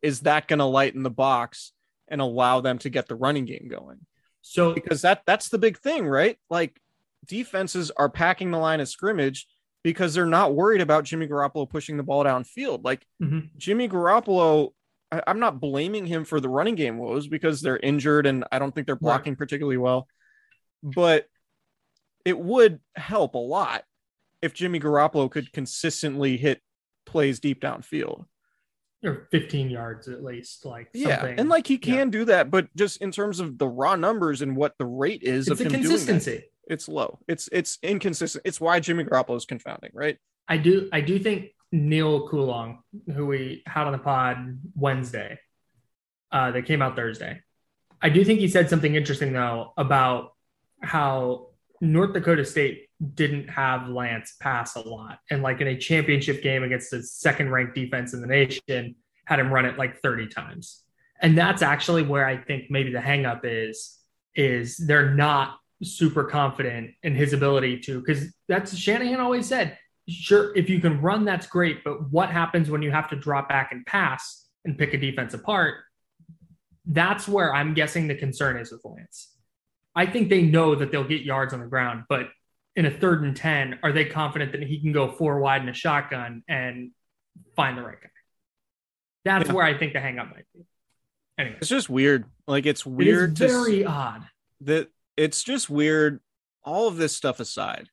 Is 0.03 0.21
that 0.21 0.47
going 0.47 0.59
to 0.59 0.67
lighten 0.67 1.03
the 1.03 1.11
box 1.11 1.73
and 2.07 2.21
allow 2.21 2.61
them 2.61 2.77
to 2.81 2.91
get 2.91 3.09
the 3.09 3.17
running 3.17 3.47
game 3.47 3.67
going? 3.71 4.01
So 4.43 4.75
Because 4.75 5.01
that 5.03 5.23
that's 5.27 5.49
the 5.49 5.57
big 5.57 5.79
thing, 5.79 6.07
right? 6.07 6.37
Like 6.51 6.79
defenses 7.25 7.91
are 7.91 8.11
packing 8.11 8.51
the 8.51 8.59
line 8.59 8.81
of 8.81 8.91
scrimmage 8.91 9.47
because 9.85 10.15
they're 10.15 10.27
not 10.27 10.55
worried 10.55 10.81
about 10.81 11.05
Jimmy 11.05 11.29
Garoppolo 11.29 11.69
pushing 11.71 11.97
the 11.97 12.03
ball 12.03 12.25
downfield. 12.25 12.83
Like 12.85 13.07
Mhm. 13.23 13.51
Jimmy 13.57 13.89
Garoppolo, 13.89 14.73
I, 15.13 15.23
I'm 15.27 15.39
not 15.39 15.61
blaming 15.61 16.07
him 16.07 16.25
for 16.25 16.41
the 16.41 16.49
running 16.49 16.75
game 16.75 16.99
woes 16.99 17.29
because 17.29 17.61
they're 17.61 17.77
injured 17.79 18.27
and 18.27 18.45
I 18.51 18.59
don't 18.59 18.75
think 18.75 18.87
they're 18.89 18.97
blocking 18.97 19.37
particularly 19.37 19.77
well. 19.77 20.09
But 20.83 21.27
it 22.25 22.39
would 22.39 22.81
help 22.97 23.35
a 23.35 23.39
lot 23.39 23.85
if 24.43 24.55
Jimmy 24.55 24.81
Garoppolo 24.81 25.31
could 25.31 25.53
consistently 25.53 26.37
hit 26.39 26.61
plays 27.07 27.39
deep 27.39 27.61
downfield. 27.61 28.25
or 29.05 29.29
15 29.31 29.69
yards 29.69 30.09
at 30.09 30.25
least, 30.25 30.65
like 30.65 30.89
Yeah, 30.95 31.27
and 31.27 31.51
like 31.51 31.67
he 31.67 31.77
can 31.77 32.09
do 32.09 32.25
that, 32.25 32.51
but 32.51 32.75
just 32.75 33.03
in 33.03 33.11
terms 33.13 33.39
of 33.39 33.59
the 33.59 33.69
raw 33.69 33.97
numbers 33.97 34.41
and 34.41 34.57
what 34.57 34.79
the 34.79 34.87
rate 34.87 35.23
is 35.23 35.47
it's 35.49 35.51
of 35.53 35.59
the 35.59 35.65
him 35.65 35.71
doing 35.73 35.83
consistency. 35.85 36.37
that, 36.37 36.45
it's 36.69 36.89
low. 36.89 37.19
It's 37.29 37.49
it's 37.53 37.79
inconsistent. 37.83 38.43
It's 38.45 38.61
why 38.61 38.81
Jimmy 38.81 39.05
Garoppolo 39.05 39.37
is 39.37 39.45
confounding, 39.45 39.91
right? 39.93 40.19
I 40.49 40.57
do 40.59 40.89
I 40.93 41.01
do 41.01 41.19
think 41.19 41.55
Neil 41.73 42.29
Coulong, 42.29 42.83
who 43.15 43.27
we 43.27 43.63
had 43.67 43.87
on 43.87 43.93
the 43.93 43.99
pod 43.99 44.59
Wednesday, 44.75 45.39
uh, 46.33 46.51
that 46.51 46.67
came 46.67 46.83
out 46.83 46.97
Thursday. 46.97 47.41
I 48.03 48.09
do 48.11 48.25
think 48.25 48.41
he 48.41 48.49
said 48.49 48.69
something 48.69 48.95
interesting 48.95 49.33
though 49.33 49.73
about 49.77 50.33
how 50.83 51.49
North 51.81 52.13
Dakota 52.13 52.45
State 52.45 52.89
didn't 53.15 53.49
have 53.49 53.89
Lance 53.89 54.35
pass 54.41 54.77
a 54.77 54.81
lot. 54.81 55.19
And 55.31 55.43
like 55.43 55.61
in 55.61 55.69
a 55.69 55.77
championship 55.77 56.43
game 56.43 56.63
against 56.63 56.91
the 56.91 57.03
second 57.03 57.51
ranked 57.51 57.75
defense 57.75 58.15
in 58.15 58.21
the 58.21 58.27
nation, 58.27 58.97
had 59.25 59.39
him 59.39 59.53
run 59.53 59.65
it 59.65 59.79
like 59.79 60.01
30 60.01 60.29
times. 60.29 60.83
And 61.21 61.37
that's 61.37 61.63
actually 61.63 62.03
where 62.03 62.27
I 62.27 62.37
think 62.37 62.71
maybe 62.71 62.93
the 62.93 62.99
hangup 62.99 63.41
is, 63.45 63.99
is 64.35 64.77
they're 64.77 65.15
not 65.15 65.57
super 65.85 66.25
confident 66.25 66.93
in 67.03 67.15
his 67.15 67.33
ability 67.33 67.81
to, 67.81 68.01
because 68.01 68.33
that's 68.49 68.77
Shanahan 68.77 69.21
always 69.21 69.47
said, 69.47 69.79
sure, 70.09 70.55
if 70.57 70.69
you 70.69 70.81
can 70.81 71.01
run, 71.01 71.25
that's 71.25 71.47
great. 71.47 71.85
But 71.85 72.11
what 72.11 72.31
happens 72.31 72.71
when 72.71 72.83
you 72.83 72.91
have 72.91 73.09
to 73.11 73.17
drop 73.17 73.49
back 73.49 73.73
and 73.73 73.85
pass 73.87 74.47
and 74.65 74.77
pick 74.79 74.95
a 74.95 74.99
defense 74.99 75.35
apart? 75.35 75.77
That's 76.87 77.27
where 77.27 77.55
I'm 77.55 77.75
guessing 77.75 78.09
the 78.09 78.15
concern 78.15 78.57
is 78.59 78.71
with 78.71 78.85
Lance. 78.85 79.31
I 79.95 80.07
think 80.07 80.29
they 80.29 80.43
know 80.43 80.75
that 80.75 80.91
they'll 80.91 81.05
get 81.09 81.23
yards 81.23 81.55
on 81.55 81.61
the 81.61 81.67
ground, 81.67 82.05
but 82.09 82.29
in 82.77 82.85
a 82.87 82.91
third 82.91 83.23
and 83.23 83.37
10, 83.37 83.79
are 83.83 83.93
they 83.93 84.05
confident 84.05 84.53
that 84.53 84.63
he 84.63 84.81
can 84.81 84.93
go 84.93 85.11
four 85.13 85.39
wide 85.39 85.63
in 85.63 85.69
a 85.69 85.73
shotgun 85.75 86.43
and 86.49 86.91
find 87.55 87.79
the 87.79 87.83
right 87.83 88.01
guy? 88.03 88.09
That's 89.25 89.47
Yeah. 89.49 89.55
where 89.55 89.65
I 89.65 89.79
think 89.79 89.93
the 89.93 90.01
hang 90.01 90.19
up 90.19 90.29
might 90.31 90.45
be. 90.53 90.67
Anyway, 91.39 91.57
It's 91.59 91.69
just 91.69 91.89
weird. 91.89 92.25
Like 92.47 92.67
it's 92.67 92.85
it 92.85 92.89
weird 92.91 93.33
is 93.33 93.39
to 93.39 93.49
very 93.49 93.85
odd. 93.85 94.27
that 94.63 94.91
it's 95.17 95.43
just 95.43 95.69
weird. 95.71 96.21
All 96.65 96.89
of 96.89 96.97
this 96.97 97.15
stuff 97.17 97.41
aside, 97.41 97.89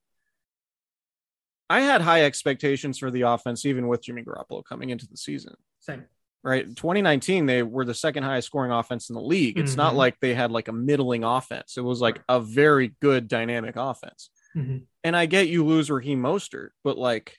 I 1.70 1.82
had 1.82 2.02
high 2.02 2.24
expectations 2.26 2.98
for 2.98 3.12
the 3.12 3.22
offense, 3.22 3.66
even 3.66 3.88
with 3.88 4.04
Jimmy 4.04 4.24
Garoppolo 4.24 4.64
coming 4.64 4.90
into 4.90 5.08
the 5.08 5.18
season. 5.18 5.56
Same. 5.80 6.06
Right, 6.44 6.66
2019 6.66 7.46
they 7.46 7.62
were 7.64 7.86
the 7.86 7.94
second 7.94 8.24
highest 8.24 8.48
scoring 8.48 8.72
offense 8.72 9.10
in 9.10 9.14
the 9.16 9.22
league. 9.22 9.60
It's 9.60 9.76
not 9.76 9.94
Mhm. 9.94 9.98
like 9.98 10.20
they 10.20 10.34
had 10.34 10.52
like 10.52 10.68
a 10.70 10.74
middling 10.74 11.24
offense. 11.24 11.78
It 11.78 11.82
was 11.82 12.02
like 12.02 12.22
a 12.28 12.40
very 12.42 12.96
good 13.00 13.28
dynamic 13.28 13.76
offense. 13.76 14.32
Mhm. 14.56 14.88
And 15.04 15.16
I 15.16 15.28
get 15.28 15.50
you 15.50 15.64
lose 15.66 15.92
Raheem 15.92 16.20
Mostert, 16.20 16.70
but 16.84 16.98
like 16.98 17.38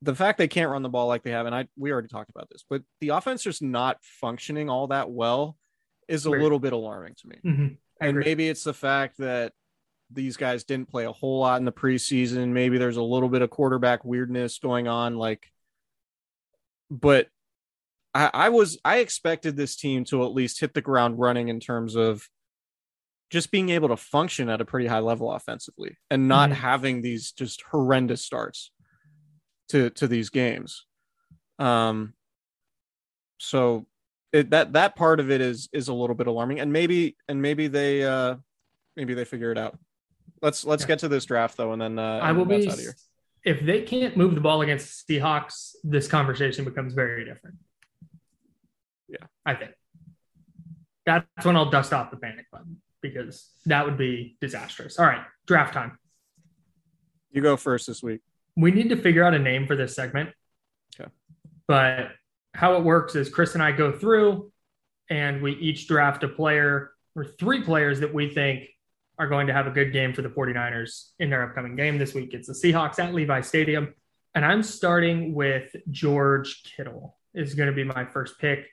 the 0.00 0.14
fact 0.14 0.38
they 0.38 0.48
can't 0.48 0.70
run 0.70 0.82
the 0.82 0.88
ball 0.88 1.08
like 1.08 1.22
they 1.22 1.30
have, 1.32 1.44
and 1.46 1.54
I 1.54 1.68
we 1.76 1.92
already 1.92 2.08
talked 2.08 2.30
about 2.30 2.48
this, 2.50 2.64
but 2.68 2.82
the 3.00 3.10
offense 3.10 3.42
just 3.42 3.60
not 3.62 4.02
functioning 4.02 4.70
all 4.70 4.86
that 4.88 5.10
well 5.10 5.56
is 6.08 6.24
a 6.24 6.30
Weird. 6.30 6.42
little 6.42 6.58
bit 6.58 6.72
alarming 6.72 7.16
to 7.16 7.28
me. 7.28 7.38
Mhm. 7.44 7.76
And 8.00 8.18
maybe 8.18 8.48
it's 8.48 8.64
the 8.64 8.74
fact 8.74 9.18
that 9.18 9.52
these 10.10 10.36
guys 10.36 10.64
didn't 10.64 10.88
play 10.90 11.04
a 11.04 11.12
whole 11.12 11.40
lot 11.40 11.58
in 11.58 11.64
the 11.64 11.72
preseason. 11.72 12.48
Maybe 12.48 12.78
there's 12.78 12.96
a 12.96 13.02
little 13.02 13.28
bit 13.28 13.42
of 13.42 13.50
quarterback 13.50 14.04
weirdness 14.04 14.58
going 14.58 14.88
on. 14.88 15.16
Like, 15.16 15.50
but 16.90 17.28
I, 18.14 18.30
I 18.32 18.48
was 18.48 18.78
I 18.84 18.98
expected 18.98 19.56
this 19.56 19.76
team 19.76 20.04
to 20.06 20.24
at 20.24 20.32
least 20.32 20.60
hit 20.60 20.72
the 20.74 20.80
ground 20.80 21.18
running 21.18 21.48
in 21.48 21.60
terms 21.60 21.94
of 21.94 22.26
just 23.30 23.50
being 23.50 23.68
able 23.68 23.88
to 23.88 23.96
function 23.96 24.48
at 24.48 24.62
a 24.62 24.64
pretty 24.64 24.86
high 24.86 25.00
level 25.00 25.30
offensively 25.30 25.98
and 26.10 26.28
not 26.28 26.48
Mhm. 26.48 26.54
having 26.54 27.02
these 27.02 27.32
just 27.32 27.60
horrendous 27.70 28.24
starts 28.24 28.70
to 29.68 29.90
to 29.90 30.08
these 30.08 30.30
games. 30.30 30.86
Um 31.58 32.14
so 33.36 33.86
it, 34.32 34.50
that 34.50 34.72
that 34.74 34.96
part 34.96 35.20
of 35.20 35.30
it 35.30 35.40
is 35.40 35.68
is 35.72 35.88
a 35.88 35.94
little 35.94 36.14
bit 36.14 36.26
alarming 36.26 36.60
and 36.60 36.72
maybe 36.72 37.16
and 37.28 37.40
maybe 37.40 37.66
they 37.68 38.04
uh 38.04 38.36
maybe 38.96 39.14
they 39.14 39.24
figure 39.24 39.50
it 39.52 39.58
out. 39.58 39.78
Let's 40.42 40.64
let's 40.64 40.82
Yeah. 40.82 40.88
get 40.88 40.98
to 41.00 41.08
this 41.08 41.24
draft 41.24 41.56
though 41.56 41.72
and 41.72 41.80
then 41.80 41.98
uh 41.98 42.18
I 42.22 42.32
will 42.32 42.44
be. 42.44 42.66
out 42.68 42.74
of 42.74 42.78
here. 42.80 42.94
If 43.44 43.60
they 43.64 43.82
can't 43.82 44.16
move 44.16 44.34
the 44.34 44.40
ball 44.40 44.60
against 44.62 45.06
the 45.06 45.18
Seahawks, 45.18 45.74
this 45.84 46.08
conversation 46.08 46.64
becomes 46.64 46.92
very 46.92 47.24
different. 47.24 47.56
Yeah. 49.08 49.26
I 49.46 49.54
think 49.54 49.70
that's 51.06 51.26
when 51.46 51.56
I'll 51.56 51.70
dust 51.70 51.92
off 51.94 52.10
the 52.10 52.18
panic 52.18 52.46
button 52.52 52.82
because 53.00 53.48
that 53.66 53.84
would 53.86 53.96
be 53.96 54.36
disastrous. 54.40 54.98
All 54.98 55.06
right, 55.06 55.22
draft 55.46 55.72
time. 55.72 55.98
You 57.30 57.40
go 57.40 57.56
first 57.56 57.86
this 57.86 58.02
week. 58.02 58.20
We 58.56 58.70
need 58.72 58.88
to 58.90 58.96
figure 58.96 59.24
out 59.24 59.32
a 59.34 59.38
name 59.38 59.66
for 59.66 59.76
this 59.76 59.94
segment. 59.94 60.30
Okay. 61.00 61.08
But 61.66 62.10
how 62.54 62.74
it 62.74 62.82
works 62.82 63.14
is 63.14 63.28
Chris 63.28 63.54
and 63.54 63.62
I 63.62 63.72
go 63.72 63.92
through 63.92 64.50
and 65.10 65.42
we 65.42 65.52
each 65.52 65.86
draft 65.88 66.24
a 66.24 66.28
player 66.28 66.92
or 67.14 67.24
three 67.24 67.62
players 67.62 68.00
that 68.00 68.12
we 68.12 68.32
think 68.32 68.68
are 69.18 69.26
going 69.26 69.46
to 69.48 69.52
have 69.52 69.66
a 69.66 69.70
good 69.70 69.92
game 69.92 70.12
for 70.12 70.22
the 70.22 70.28
49ers 70.28 71.10
in 71.18 71.30
their 71.30 71.42
upcoming 71.42 71.74
game 71.74 71.98
this 71.98 72.14
week. 72.14 72.34
It's 72.34 72.46
the 72.46 72.52
Seahawks 72.52 72.98
at 72.98 73.14
Levi 73.14 73.40
Stadium. 73.40 73.94
And 74.34 74.44
I'm 74.44 74.62
starting 74.62 75.34
with 75.34 75.74
George 75.90 76.62
Kittle 76.62 77.16
is 77.34 77.54
going 77.54 77.68
to 77.68 77.74
be 77.74 77.84
my 77.84 78.04
first 78.04 78.38
pick 78.38 78.66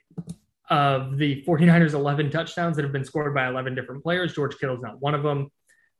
of 0.70 1.16
the 1.16 1.42
49ers 1.46 1.94
11 1.94 2.30
touchdowns 2.30 2.76
that 2.76 2.82
have 2.84 2.92
been 2.92 3.04
scored 3.04 3.34
by 3.34 3.48
11 3.48 3.74
different 3.74 4.02
players. 4.02 4.34
George 4.34 4.56
Kittle 4.58 4.76
is 4.76 4.82
not 4.82 5.00
one 5.00 5.14
of 5.14 5.22
them. 5.22 5.50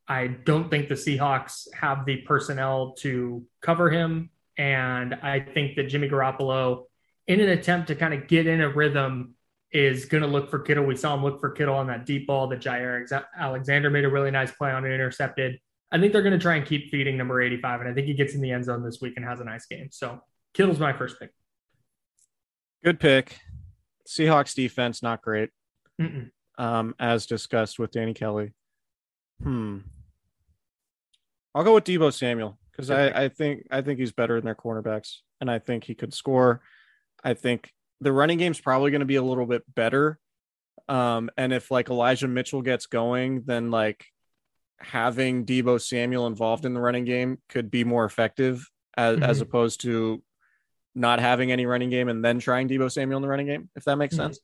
I 0.08 0.28
don't 0.28 0.70
think 0.70 0.88
the 0.88 0.94
Seahawks 0.94 1.66
have 1.74 2.06
the 2.06 2.18
personnel 2.18 2.94
to 2.98 3.44
cover 3.60 3.90
him. 3.90 4.30
And 4.56 5.14
I 5.14 5.40
think 5.40 5.76
that 5.76 5.84
Jimmy 5.84 6.08
Garoppolo, 6.08 6.84
in 7.26 7.40
an 7.40 7.48
attempt 7.48 7.88
to 7.88 7.94
kind 7.94 8.14
of 8.14 8.28
get 8.28 8.46
in 8.46 8.60
a 8.60 8.68
rhythm, 8.68 9.34
is 9.72 10.06
going 10.06 10.22
to 10.22 10.28
look 10.28 10.50
for 10.50 10.60
Kittle. 10.60 10.84
We 10.84 10.96
saw 10.96 11.14
him 11.14 11.22
look 11.22 11.40
for 11.40 11.50
Kittle 11.50 11.74
on 11.74 11.88
that 11.88 12.06
deep 12.06 12.26
ball 12.26 12.46
that 12.48 12.60
Jaire 12.60 13.06
Alexander 13.36 13.90
made 13.90 14.04
a 14.04 14.08
really 14.08 14.30
nice 14.30 14.50
play 14.50 14.70
on 14.70 14.84
and 14.84 14.94
intercepted. 14.94 15.58
I 15.92 15.98
think 15.98 16.12
they're 16.12 16.22
going 16.22 16.32
to 16.32 16.38
try 16.38 16.56
and 16.56 16.66
keep 16.66 16.90
feeding 16.90 17.16
number 17.16 17.40
85. 17.40 17.80
And 17.80 17.88
I 17.90 17.92
think 17.92 18.06
he 18.06 18.14
gets 18.14 18.34
in 18.34 18.40
the 18.40 18.52
end 18.52 18.64
zone 18.64 18.82
this 18.82 19.00
week 19.00 19.14
and 19.16 19.24
has 19.24 19.40
a 19.40 19.44
nice 19.44 19.66
game. 19.66 19.88
So 19.90 20.20
Kittle's 20.54 20.78
my 20.78 20.92
first 20.92 21.18
pick. 21.20 21.30
Good 22.82 22.98
pick. 22.98 23.38
Seahawks 24.08 24.54
defense 24.54 25.02
not 25.02 25.22
great. 25.22 25.50
Um, 26.58 26.94
as 26.98 27.26
discussed 27.26 27.78
with 27.78 27.90
Danny 27.90 28.14
Kelly. 28.14 28.52
Hmm. 29.42 29.78
I'll 31.54 31.64
go 31.64 31.74
with 31.74 31.84
Deebo 31.84 32.12
Samuel 32.12 32.58
because 32.70 32.90
I, 32.90 33.24
I 33.24 33.28
think 33.28 33.66
I 33.70 33.80
think 33.82 33.98
he's 33.98 34.12
better 34.12 34.36
than 34.36 34.44
their 34.44 34.54
cornerbacks, 34.54 35.18
and 35.40 35.50
I 35.50 35.58
think 35.58 35.84
he 35.84 35.94
could 35.94 36.12
score. 36.12 36.60
I 37.26 37.34
think 37.34 37.72
the 38.00 38.12
running 38.12 38.38
game's 38.38 38.60
probably 38.60 38.92
going 38.92 39.00
to 39.00 39.04
be 39.06 39.16
a 39.16 39.22
little 39.22 39.46
bit 39.46 39.62
better. 39.74 40.18
Um, 40.88 41.28
and 41.36 41.52
if 41.52 41.72
like 41.72 41.90
Elijah 41.90 42.28
Mitchell 42.28 42.62
gets 42.62 42.86
going, 42.86 43.42
then 43.46 43.72
like 43.72 44.06
having 44.78 45.44
Deebo 45.44 45.80
Samuel 45.80 46.28
involved 46.28 46.64
in 46.64 46.72
the 46.72 46.80
running 46.80 47.04
game 47.04 47.38
could 47.48 47.68
be 47.68 47.82
more 47.82 48.04
effective 48.04 48.70
as, 48.96 49.18
as 49.18 49.38
Mhm. 49.38 49.42
opposed 49.42 49.80
to 49.80 50.22
not 50.94 51.18
having 51.18 51.50
any 51.50 51.66
running 51.66 51.90
game 51.90 52.08
and 52.08 52.24
then 52.24 52.38
trying 52.38 52.68
Deebo 52.68 52.92
Samuel 52.92 53.18
in 53.18 53.22
the 53.22 53.28
running 53.28 53.46
game, 53.46 53.70
if 53.74 53.82
that 53.84 53.96
makes 53.96 54.14
Mhm. 54.14 54.18
sense. 54.18 54.40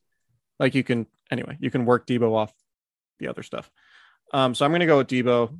Like 0.59 0.75
you 0.75 0.83
can 0.83 1.07
anyway, 1.31 1.57
you 1.61 1.71
can 1.71 1.85
work 1.85 2.05
Deebo 2.05 2.35
off 2.35 2.53
the 3.19 3.29
other 3.29 3.43
stuff. 3.43 3.71
Um, 4.33 4.53
so 4.53 4.65
I'm 4.65 4.71
gonna 4.73 4.85
go 4.85 4.97
with 4.97 5.07
Deebo. 5.07 5.57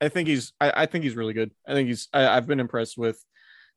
I 0.00 0.08
think 0.08 0.26
he's 0.28 0.52
I, 0.58 0.72
I 0.82 0.86
think 0.86 1.04
he's 1.04 1.16
really 1.16 1.34
good. 1.34 1.50
I 1.66 1.74
think 1.74 1.88
he's 1.88 2.08
I, 2.14 2.28
I've 2.28 2.46
been 2.46 2.60
impressed 2.60 2.96
with 2.96 3.22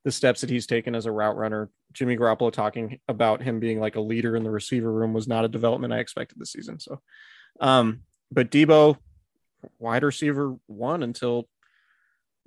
the 0.03 0.11
steps 0.11 0.41
that 0.41 0.49
he's 0.49 0.67
taken 0.67 0.95
as 0.95 1.05
a 1.05 1.11
route 1.11 1.35
runner. 1.37 1.69
Jimmy 1.93 2.15
Garoppolo 2.17 2.51
talking 2.51 2.99
about 3.07 3.41
him 3.41 3.59
being 3.59 3.79
like 3.79 3.95
a 3.95 4.01
leader 4.01 4.35
in 4.35 4.43
the 4.43 4.51
receiver 4.51 4.91
room 4.91 5.13
was 5.13 5.27
not 5.27 5.45
a 5.45 5.47
development 5.47 5.93
I 5.93 5.99
expected 5.99 6.37
this 6.39 6.51
season. 6.51 6.79
So 6.79 7.01
um, 7.59 8.01
but 8.31 8.51
Deebo 8.51 8.97
wide 9.79 10.03
receiver 10.03 10.55
one 10.67 11.03
until 11.03 11.47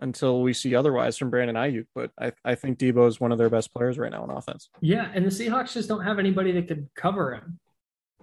until 0.03 0.41
we 0.43 0.55
see 0.55 0.75
otherwise 0.75 1.19
from 1.19 1.29
Brandon 1.31 1.57
Aiyuk. 1.57 1.87
But 1.95 2.11
I, 2.19 2.33
I 2.45 2.55
think 2.55 2.79
Deebo 2.79 3.07
is 3.09 3.21
one 3.21 3.33
of 3.33 3.39
their 3.39 3.51
best 3.51 3.75
players 3.75 3.99
right 3.99 4.11
now 4.11 4.23
on 4.23 4.31
offense. 4.31 4.71
Yeah, 4.81 5.11
and 5.15 5.25
the 5.27 5.31
Seahawks 5.31 5.75
just 5.75 5.89
don't 5.89 6.03
have 6.05 6.19
anybody 6.19 6.53
that 6.53 6.69
could 6.69 6.89
cover 6.95 7.35
him. 7.35 7.59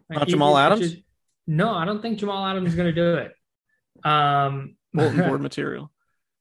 Like, 0.09 0.19
Not 0.19 0.27
Jamal 0.27 0.57
Adams? 0.57 0.81
is- 0.81 0.97
no, 1.49 1.69
I 1.73 1.85
don't 1.85 2.01
think 2.01 2.17
Jamal 2.19 2.45
Adams 2.45 2.69
is 2.69 2.75
going 2.75 2.93
to 2.93 3.01
do 3.01 3.15
it. 3.15 3.33
Um, 4.03 4.75
Bulletin 4.93 5.27
board 5.27 5.41
material. 5.49 5.91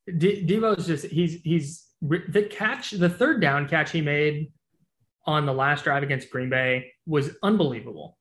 D- 0.07 0.45
Deebo's 0.47 0.87
just 0.87 1.07
he's 1.07 1.41
he's 1.43 1.86
the 2.03 2.43
catch 2.51 2.91
the 2.91 3.09
third 3.09 3.41
down 3.41 3.69
catch 3.69 3.91
he 3.91 4.01
made 4.01 4.53
on 5.25 5.47
the 5.47 5.53
last 5.53 5.85
drive 5.85 6.03
against 6.03 6.31
Green 6.31 6.51
Bay 6.51 6.93
was 7.07 7.31
unbelievable. 7.43 8.17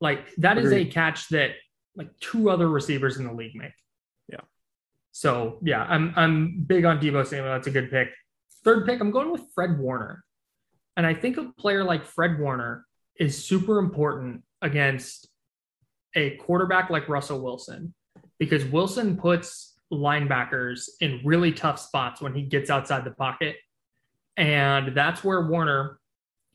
Like 0.00 0.34
that 0.38 0.58
is 0.58 0.72
a 0.72 0.84
catch 0.84 1.28
that 1.28 1.52
like 1.96 2.08
two 2.20 2.50
other 2.50 2.68
receivers 2.68 3.18
in 3.18 3.24
the 3.24 3.32
league 3.32 3.54
make. 3.54 3.72
Yeah. 4.28 4.40
So 5.12 5.58
yeah, 5.62 5.84
I'm 5.84 6.12
I'm 6.16 6.64
big 6.66 6.84
on 6.84 7.00
Deebo 7.00 7.26
Samuel. 7.26 7.52
That's 7.52 7.68
a 7.68 7.70
good 7.70 7.90
pick. 7.90 8.08
Third 8.64 8.86
pick, 8.86 9.00
I'm 9.00 9.10
going 9.10 9.30
with 9.30 9.42
Fred 9.54 9.78
Warner, 9.78 10.24
and 10.96 11.06
I 11.06 11.14
think 11.14 11.36
a 11.36 11.50
player 11.58 11.84
like 11.84 12.04
Fred 12.04 12.38
Warner 12.38 12.84
is 13.18 13.44
super 13.44 13.78
important 13.78 14.42
against 14.60 15.28
a 16.14 16.30
quarterback 16.36 16.90
like 16.90 17.08
Russell 17.08 17.42
Wilson 17.42 17.94
because 18.38 18.64
Wilson 18.64 19.16
puts 19.16 19.71
linebackers 19.92 20.88
in 21.00 21.20
really 21.24 21.52
tough 21.52 21.78
spots 21.78 22.20
when 22.20 22.34
he 22.34 22.42
gets 22.42 22.70
outside 22.70 23.04
the 23.04 23.10
pocket. 23.10 23.56
And 24.36 24.96
that's 24.96 25.22
where 25.22 25.46
Warner 25.46 26.00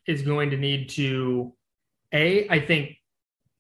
is 0.08 0.22
going 0.22 0.50
to 0.50 0.58
need 0.58 0.90
to, 0.90 1.54
A, 2.14 2.50
I 2.50 2.60
think 2.60 2.98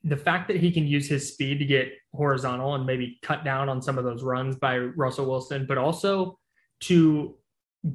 the 0.03 0.17
fact 0.17 0.47
that 0.47 0.57
he 0.57 0.71
can 0.71 0.87
use 0.87 1.07
his 1.07 1.31
speed 1.33 1.59
to 1.59 1.65
get 1.65 1.91
horizontal 2.13 2.75
and 2.75 2.85
maybe 2.85 3.19
cut 3.21 3.43
down 3.43 3.69
on 3.69 3.81
some 3.81 3.97
of 3.97 4.03
those 4.03 4.23
runs 4.23 4.55
by 4.55 4.77
Russell 4.77 5.27
Wilson, 5.27 5.65
but 5.67 5.77
also 5.77 6.39
to 6.81 7.35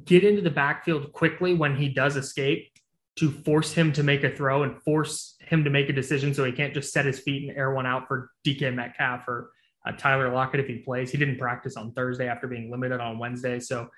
get 0.05 0.23
into 0.23 0.41
the 0.41 0.49
backfield 0.49 1.11
quickly 1.11 1.53
when 1.53 1.75
he 1.75 1.89
does 1.89 2.15
escape 2.15 2.69
to 3.15 3.31
force 3.31 3.73
him 3.73 3.91
to 3.93 4.03
make 4.03 4.23
a 4.23 4.35
throw 4.35 4.63
and 4.63 4.81
force 4.81 5.35
him 5.39 5.63
to 5.63 5.69
make 5.69 5.89
a 5.89 5.93
decision 5.93 6.33
so 6.33 6.43
he 6.43 6.51
can't 6.51 6.73
just 6.73 6.91
set 6.91 7.05
his 7.05 7.19
feet 7.19 7.47
and 7.47 7.57
air 7.57 7.73
one 7.73 7.85
out 7.85 8.07
for 8.07 8.31
DK 8.45 8.73
Metcalf 8.73 9.27
or 9.27 9.51
uh, 9.85 9.91
Tyler 9.93 10.31
Lockett 10.31 10.59
if 10.59 10.67
he 10.67 10.77
plays. 10.77 11.11
He 11.11 11.17
didn't 11.17 11.37
practice 11.37 11.75
on 11.75 11.91
Thursday 11.93 12.27
after 12.27 12.47
being 12.47 12.71
limited 12.71 12.99
on 12.99 13.19
Wednesday, 13.19 13.59
so 13.59 13.89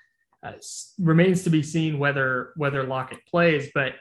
uh, 0.42 0.52
remains 0.98 1.42
to 1.44 1.50
be 1.50 1.62
seen 1.62 1.98
whether 1.98 2.52
whether 2.56 2.82
Lockett 2.82 3.24
plays. 3.26 3.70
But 3.74 3.94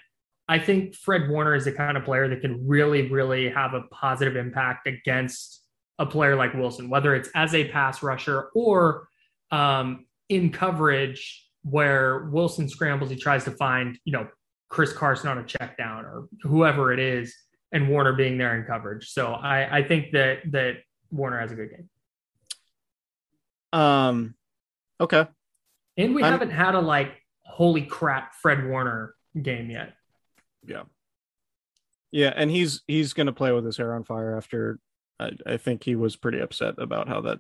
I 0.47 0.59
think 0.59 0.95
Fred 0.95 1.29
Warner 1.29 1.55
is 1.55 1.65
the 1.65 1.71
kind 1.71 1.97
of 1.97 2.03
player 2.03 2.27
that 2.27 2.41
can 2.41 2.67
really, 2.67 3.09
really 3.09 3.49
have 3.49 3.73
a 3.73 3.81
positive 3.91 4.35
impact 4.35 4.87
against 4.87 5.63
a 5.97 6.05
player 6.05 6.35
like 6.35 6.53
Wilson, 6.53 6.89
whether 6.89 7.15
it's 7.15 7.29
as 7.35 7.55
a 7.55 7.69
pass 7.69 8.03
rusher 8.03 8.49
or 8.53 9.07
um, 9.51 10.05
in 10.29 10.51
coverage 10.51 11.47
where 11.63 12.25
Wilson 12.25 12.69
scrambles, 12.69 13.09
he 13.09 13.15
tries 13.15 13.43
to 13.45 13.51
find, 13.51 13.97
you 14.05 14.11
know, 14.11 14.27
Chris 14.69 14.93
Carson 14.93 15.29
on 15.29 15.39
a 15.39 15.43
check 15.43 15.77
down 15.77 16.05
or 16.05 16.27
whoever 16.41 16.93
it 16.93 16.99
is, 16.99 17.35
and 17.71 17.89
Warner 17.89 18.13
being 18.13 18.37
there 18.37 18.55
in 18.57 18.65
coverage. 18.65 19.09
So 19.09 19.33
I, 19.33 19.77
I 19.77 19.83
think 19.83 20.11
that 20.11 20.39
that 20.51 20.77
Warner 21.15 21.39
has 21.39 21.51
a 21.51 21.55
good 21.55 21.69
game. 21.71 21.89
Um, 23.73 24.35
okay. 24.99 25.27
And 25.97 26.15
we 26.15 26.23
I'm- 26.23 26.31
haven't 26.31 26.51
had 26.51 26.75
a 26.75 26.79
like 26.81 27.21
holy 27.43 27.83
crap 27.83 28.33
Fred 28.35 28.65
Warner 28.67 29.15
game 29.41 29.69
yet. 29.69 29.93
Yeah. 30.65 30.83
Yeah, 32.11 32.33
and 32.35 32.49
he's 32.49 32.81
he's 32.87 33.13
gonna 33.13 33.33
play 33.33 33.51
with 33.51 33.65
his 33.65 33.75
hair 33.77 33.93
on 33.93 34.03
fire 34.05 34.37
after 34.37 34.79
I, 35.19 35.31
I 35.45 35.57
think 35.57 35.83
he 35.83 35.95
was 35.95 36.15
pretty 36.15 36.39
upset 36.39 36.75
about 36.77 37.07
how 37.09 37.21
that 37.21 37.39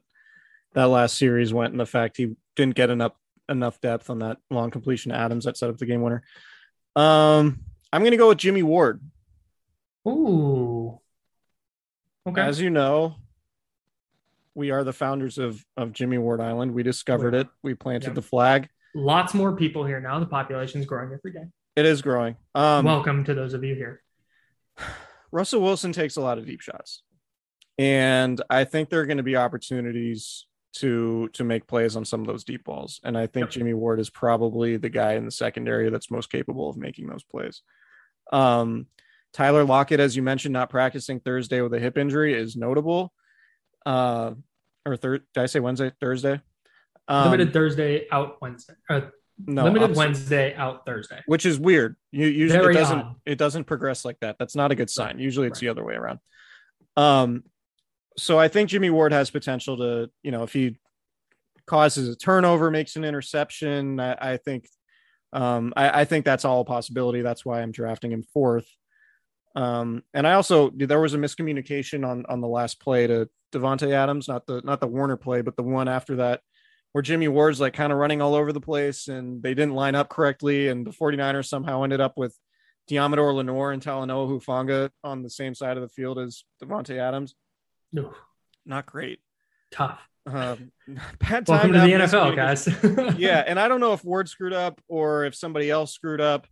that 0.73 0.85
last 0.89 1.17
series 1.17 1.53
went 1.53 1.71
and 1.71 1.79
the 1.79 1.85
fact 1.85 2.17
he 2.17 2.35
didn't 2.57 2.75
get 2.75 2.89
enough 2.89 3.13
enough 3.47 3.79
depth 3.79 4.09
on 4.09 4.19
that 4.19 4.37
long 4.49 4.71
completion 4.71 5.11
to 5.11 5.17
Adams 5.17 5.45
that 5.45 5.55
set 5.55 5.69
up 5.69 5.77
the 5.77 5.85
game 5.85 6.01
winner. 6.01 6.23
Um 6.95 7.61
I'm 7.93 8.03
gonna 8.03 8.17
go 8.17 8.29
with 8.29 8.37
Jimmy 8.39 8.63
Ward. 8.63 9.01
Ooh. 10.07 10.99
Okay. 12.27 12.41
As 12.41 12.59
you 12.59 12.69
know, 12.69 13.15
we 14.55 14.71
are 14.71 14.83
the 14.83 14.93
founders 14.93 15.37
of 15.37 15.63
of 15.77 15.91
Jimmy 15.93 16.17
Ward 16.17 16.41
Island. 16.41 16.73
We 16.73 16.81
discovered 16.83 17.35
it. 17.35 17.47
We 17.61 17.75
planted 17.75 18.07
Yep. 18.07 18.15
the 18.15 18.21
flag. 18.21 18.69
Lots 18.95 19.33
more 19.33 19.55
people 19.55 19.85
here 19.85 19.99
now. 19.99 20.19
The 20.19 20.25
population 20.25 20.79
is 20.79 20.87
growing 20.87 21.11
every 21.13 21.33
day. 21.33 21.45
It 21.75 21.85
is 21.85 22.01
growing. 22.01 22.37
Um 22.55 22.85
Welcome 22.85 23.23
to 23.25 23.33
those 23.33 23.53
of 23.53 23.63
you 23.63 23.75
here. 23.75 24.01
Russell 25.31 25.61
Wilson 25.61 25.91
takes 25.91 26.15
a 26.15 26.21
lot 26.21 26.37
of 26.37 26.45
deep 26.45 26.61
shots. 26.61 27.03
And 27.77 28.41
I 28.49 28.63
think 28.63 28.89
there 28.89 29.01
are 29.01 29.05
going 29.05 29.17
to 29.17 29.23
be 29.23 29.35
opportunities 29.35 30.47
to 30.77 31.29
to 31.33 31.43
make 31.43 31.67
plays 31.67 31.95
on 31.97 32.05
some 32.05 32.21
of 32.21 32.27
those 32.27 32.45
deep 32.45 32.63
balls. 32.63 33.01
And 33.03 33.17
I 33.17 33.27
think 33.27 33.45
Yep. 33.47 33.49
Jimmy 33.51 33.73
Ward 33.73 33.99
is 33.99 34.09
probably 34.09 34.77
the 34.77 34.89
guy 34.89 35.13
in 35.13 35.25
the 35.25 35.31
secondary 35.31 35.89
that's 35.89 36.09
most 36.09 36.31
capable 36.31 36.69
of 36.69 36.77
making 36.77 37.07
those 37.07 37.23
plays. 37.23 37.61
Um, 38.31 38.87
Tyler 39.33 39.65
Lockett, 39.65 39.99
as 39.99 40.15
you 40.15 40.23
mentioned, 40.23 40.53
not 40.53 40.69
practicing 40.69 41.19
Thursday 41.19 41.59
with 41.61 41.73
a 41.73 41.79
hip 41.79 41.97
injury 41.97 42.33
is 42.33 42.55
notable. 42.55 43.13
Uh, 43.85 44.33
or 44.85 44.97
third, 44.97 45.23
did 45.33 45.41
I 45.41 45.45
say 45.47 45.59
Wednesday? 45.59 45.91
Thursday? 45.99 46.41
Um, 47.07 47.25
Limited 47.31 47.53
Thursday, 47.53 48.07
out 48.11 48.37
Wednesday. 48.41 48.73
Uh, 48.89 49.01
no, 49.45 49.63
limited 49.65 49.83
opposite- 49.85 49.99
Wednesday, 49.99 50.55
out 50.55 50.85
Thursday. 50.85 51.21
which 51.25 51.45
is 51.45 51.59
weird. 51.59 51.95
You 52.11 52.27
usually 52.27 52.59
Very 52.59 52.73
it 52.75 52.77
doesn't 52.79 52.99
odd. 52.99 53.15
it 53.25 53.37
doesn't 53.37 53.65
progress 53.65 54.05
like 54.05 54.17
that. 54.21 54.37
That's 54.39 54.55
not 54.55 54.71
a 54.71 54.75
good 54.75 54.89
sign. 54.89 55.15
Right, 55.15 55.19
Usually 55.19 55.47
it's 55.47 55.57
right. 55.57 55.61
the 55.67 55.69
other 55.69 55.83
way 55.83 55.95
around. 55.95 56.19
Um 56.97 57.43
so 58.17 58.39
I 58.39 58.47
think 58.47 58.69
Jimmy 58.69 58.89
Ward 58.89 59.11
has 59.11 59.29
potential 59.29 59.75
to, 59.77 60.09
you 60.23 60.31
know, 60.31 60.43
if 60.43 60.53
he 60.53 60.77
causes 61.67 62.07
a 62.07 62.15
turnover, 62.15 62.71
makes 62.71 62.95
an 62.95 63.03
interception, 63.03 63.99
I, 63.99 64.33
I 64.33 64.37
think 64.37 64.69
um 65.33 65.73
I, 65.75 66.01
I 66.01 66.05
think 66.05 66.23
that's 66.23 66.45
all 66.45 66.61
a 66.61 66.65
possibility. 66.65 67.21
That's 67.21 67.43
why 67.45 67.61
I'm 67.61 67.73
drafting 67.73 68.11
him 68.13 68.23
fourth. 68.33 68.67
Um 69.55 70.03
and 70.13 70.27
I 70.27 70.33
also 70.33 70.71
there 70.75 70.99
was 70.99 71.13
a 71.13 71.17
miscommunication 71.17 72.07
on 72.07 72.25
on 72.27 72.41
the 72.41 72.47
last 72.47 72.79
play 72.79 73.07
to 73.07 73.29
Davante 73.53 73.91
Adams, 73.91 74.27
not 74.27 74.45
the 74.45 74.61
not 74.63 74.81
the 74.81 74.87
Warner 74.87 75.17
play, 75.17 75.41
but 75.41 75.55
the 75.55 75.63
one 75.63 75.87
after 75.87 76.17
that 76.17 76.41
where 76.95 77.01
Jimmy 77.01 77.27
Ward's 77.27 77.59
like 77.59 77.73
kind 77.73 77.91
of 77.91 77.99
running 77.99 78.21
all 78.21 78.35
over 78.35 78.53
the 78.53 78.61
place 78.61 79.09
and 79.09 79.43
they 79.43 79.53
didn't 79.53 79.73
line 79.73 79.95
up 79.95 80.07
correctly. 80.07 80.69
And 80.69 80.87
the 80.87 80.91
49ers 80.91 81.47
somehow 81.47 81.83
ended 81.83 81.99
up 81.99 82.13
with 82.17 82.33
Deommodore 82.89 83.35
Lenoir 83.35 83.73
and 83.73 83.83
Talanoa 83.83 84.29
Hufanga 84.29 84.89
on 85.03 85.21
the 85.21 85.29
same 85.29 85.53
side 85.53 85.75
of 85.75 85.83
the 85.83 85.89
field 85.89 86.17
as 86.17 86.45
Davante 86.63 86.97
Adams. 86.97 87.35
No, 87.91 88.13
Not 88.65 88.85
great. 88.85 89.19
tough. 89.71 89.99
Um, 90.25 90.71
bad 91.19 91.45
time 91.45 91.71
Welcome 91.71 91.73
to 91.73 91.79
to 91.79 91.85
the 91.85 92.17
NFL, 92.17 92.33
guys. 92.33 93.17
yeah. 93.19 93.43
And 93.45 93.59
I 93.59 93.67
don't 93.67 93.81
know 93.81 93.91
if 93.91 94.05
Ward 94.05 94.29
screwed 94.29 94.53
up 94.53 94.79
or 94.87 95.25
if 95.25 95.35
somebody 95.35 95.69
else 95.69 95.93
screwed 95.93 96.21
up. 96.21 96.47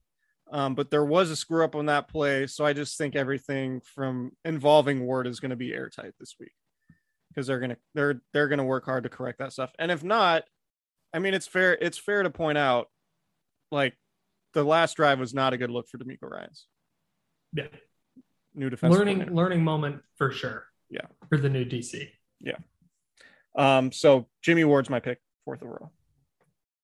Um, 0.51 0.75
but 0.75 0.91
there 0.91 1.05
was 1.05 1.31
a 1.31 1.35
screw 1.35 1.63
up 1.63 1.75
on 1.75 1.87
that 1.87 2.07
play. 2.07 2.47
So 2.47 2.65
I 2.65 2.73
just 2.73 2.97
think 2.97 3.15
everything 3.15 3.81
from 3.81 4.33
involving 4.45 5.05
Ward 5.05 5.25
is 5.25 5.39
going 5.39 5.49
to 5.51 5.55
be 5.55 5.73
airtight 5.73 6.13
this 6.19 6.35
week 6.39 6.51
because 7.29 7.47
they're 7.47 7.59
gonna 7.59 7.77
they're 7.95 8.21
they're 8.33 8.47
gonna 8.47 8.63
work 8.63 8.85
hard 8.85 9.03
to 9.03 9.09
correct 9.09 9.39
that 9.39 9.51
stuff. 9.53 9.71
And 9.79 9.91
if 9.91 10.03
not, 10.03 10.43
I 11.13 11.19
mean 11.19 11.33
it's 11.33 11.47
fair 11.47 11.73
it's 11.73 11.97
fair 11.97 12.21
to 12.21 12.29
point 12.29 12.57
out 12.57 12.89
like 13.71 13.95
the 14.53 14.63
last 14.63 14.95
drive 14.97 15.19
was 15.19 15.33
not 15.33 15.53
a 15.53 15.57
good 15.57 15.71
look 15.71 15.87
for 15.87 15.97
DeMeco 15.97 16.29
Ryans 16.29 16.67
Yeah. 17.53 17.67
new 18.53 18.69
defense. 18.69 18.93
learning 18.95 19.33
learning 19.33 19.63
moment 19.63 20.03
for 20.17 20.29
sure. 20.31 20.67
Yeah. 20.89 21.07
For 21.29 21.39
the 21.39 21.49
new 21.49 21.65
DC. 21.65 22.09
Yeah. 22.39 22.57
Um, 23.55 23.91
so 23.91 24.27
Jimmy 24.43 24.63
Ward's 24.63 24.89
my 24.89 24.99
pick, 24.99 25.19
fourth 25.45 25.63
overall. 25.63 25.91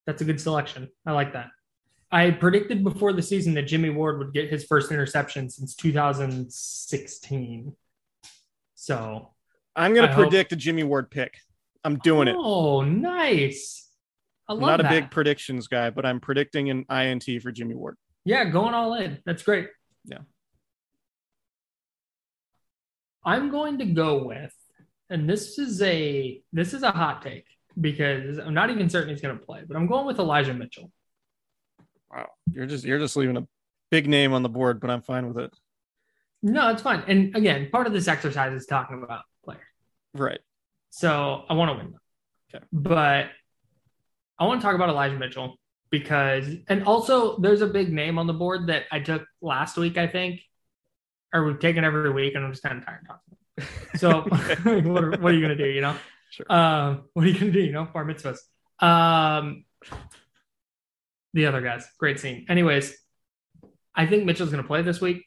That's 0.07 0.21
a 0.23 0.25
good 0.25 0.41
selection. 0.41 0.89
I 1.05 1.11
like 1.11 1.33
that. 1.33 1.49
I 2.11 2.31
predicted 2.31 2.83
before 2.83 3.13
the 3.13 3.21
season 3.21 3.53
that 3.53 3.61
Jimmy 3.63 3.89
Ward 3.89 4.17
would 4.19 4.33
get 4.33 4.49
his 4.49 4.65
first 4.65 4.91
interception 4.91 5.49
since 5.49 5.75
2016. 5.75 7.75
So, 8.75 9.31
I'm 9.75 9.97
I 9.97 10.07
hope- 10.07 10.29
predict 10.29 10.53
a 10.53 10.55
Jimmy 10.55 10.83
Ward 10.83 11.11
pick. 11.11 11.37
I'm 11.83 11.97
doing 11.99 12.27
it. 12.27 12.35
oh, 12.37 12.81
nice. 12.81 13.87
I 14.47 14.53
love 14.53 14.61
not 14.61 14.79
a 14.81 14.89
big 14.89 15.11
predictions 15.11 15.67
guy, 15.67 15.91
but 15.91 16.05
I'm 16.05 16.19
predicting 16.19 16.69
an 16.69 16.85
INT 16.89 17.25
for 17.41 17.51
Jimmy 17.51 17.75
Ward. 17.75 17.95
Yeah, 18.25 18.43
going 18.45 18.73
all 18.73 18.95
in. 18.95 19.19
That's 19.25 19.43
great. 19.43 19.69
Yeah. 20.05 20.19
I'm 23.23 23.51
going 23.51 23.77
to 23.77 23.85
go 23.85 24.23
with 24.23 24.53
and 25.09 25.29
this 25.29 25.57
is 25.57 25.81
a 25.81 26.41
this 26.53 26.73
is 26.73 26.83
a 26.83 26.91
hot 26.91 27.21
take 27.21 27.45
because 27.79 28.37
I'm 28.37 28.53
not 28.53 28.69
even 28.69 28.89
certain 28.89 29.09
he's 29.09 29.21
going 29.21 29.37
to 29.37 29.43
play, 29.43 29.63
but 29.67 29.75
I'm 29.75 29.87
going 29.87 30.05
with 30.05 30.19
Elijah 30.19 30.53
Mitchell. 30.53 30.91
Wow, 32.11 32.27
you're 32.51 32.65
just 32.65 32.85
you're 32.85 32.99
just 32.99 33.15
leaving 33.15 33.37
a 33.37 33.47
big 33.91 34.07
name 34.07 34.33
on 34.33 34.43
the 34.43 34.49
board, 34.49 34.79
but 34.79 34.89
I'm 34.89 35.01
fine 35.01 35.27
with 35.27 35.37
it. 35.37 35.53
No, 36.41 36.69
it's 36.69 36.81
fine. 36.81 37.03
And 37.07 37.35
again, 37.35 37.69
part 37.71 37.87
of 37.87 37.93
this 37.93 38.07
exercise 38.07 38.53
is 38.53 38.65
talking 38.65 39.03
about 39.03 39.23
players. 39.43 39.61
Right. 40.13 40.39
So 40.89 41.43
I 41.49 41.53
want 41.53 41.71
to 41.71 41.77
win 41.77 41.91
them. 41.91 42.01
Okay. 42.55 42.65
But 42.71 43.27
I 44.39 44.45
want 44.45 44.61
to 44.61 44.65
talk 44.65 44.75
about 44.75 44.89
Elijah 44.89 45.17
Mitchell 45.17 45.57
because, 45.91 46.47
and 46.67 46.83
also 46.83 47.37
there's 47.39 47.61
a 47.61 47.67
big 47.67 47.91
name 47.91 48.17
on 48.17 48.25
the 48.25 48.33
board 48.33 48.67
that 48.67 48.83
I 48.91 48.99
took 49.01 49.25
last 49.41 49.77
week, 49.77 49.97
I 49.97 50.07
think, 50.07 50.39
or 51.33 51.45
we've 51.45 51.59
taken 51.59 51.83
every 51.83 52.09
week, 52.11 52.35
and 52.35 52.45
I'm 52.45 52.51
just 52.51 52.63
kind 52.63 52.77
of 52.77 52.85
tired 52.85 53.01
of 53.01 53.07
talking. 53.07 53.97
So 53.97 54.21
what, 54.89 55.03
are, 55.03 55.11
what 55.19 55.31
are 55.31 55.35
you 55.35 55.41
going 55.45 55.57
to 55.57 55.63
do? 55.63 55.69
You 55.69 55.81
know, 55.81 55.95
Sure. 56.31 56.45
um, 56.51 57.03
what 57.13 57.25
are 57.25 57.27
you 57.27 57.33
going 57.39 57.51
to 57.51 57.59
do? 57.59 57.65
You 57.65 57.71
know, 57.73 57.85
bar 57.93 58.05
mitzvahs. 58.05 58.37
Um, 58.83 59.65
the 61.33 61.45
other 61.45 61.61
guys, 61.61 61.87
great 61.97 62.19
scene. 62.19 62.45
Anyways, 62.49 62.95
I 63.95 64.05
think 64.05 64.25
Mitchell's 64.25 64.49
going 64.49 64.63
to 64.63 64.67
play 64.67 64.81
this 64.81 65.01
week. 65.01 65.25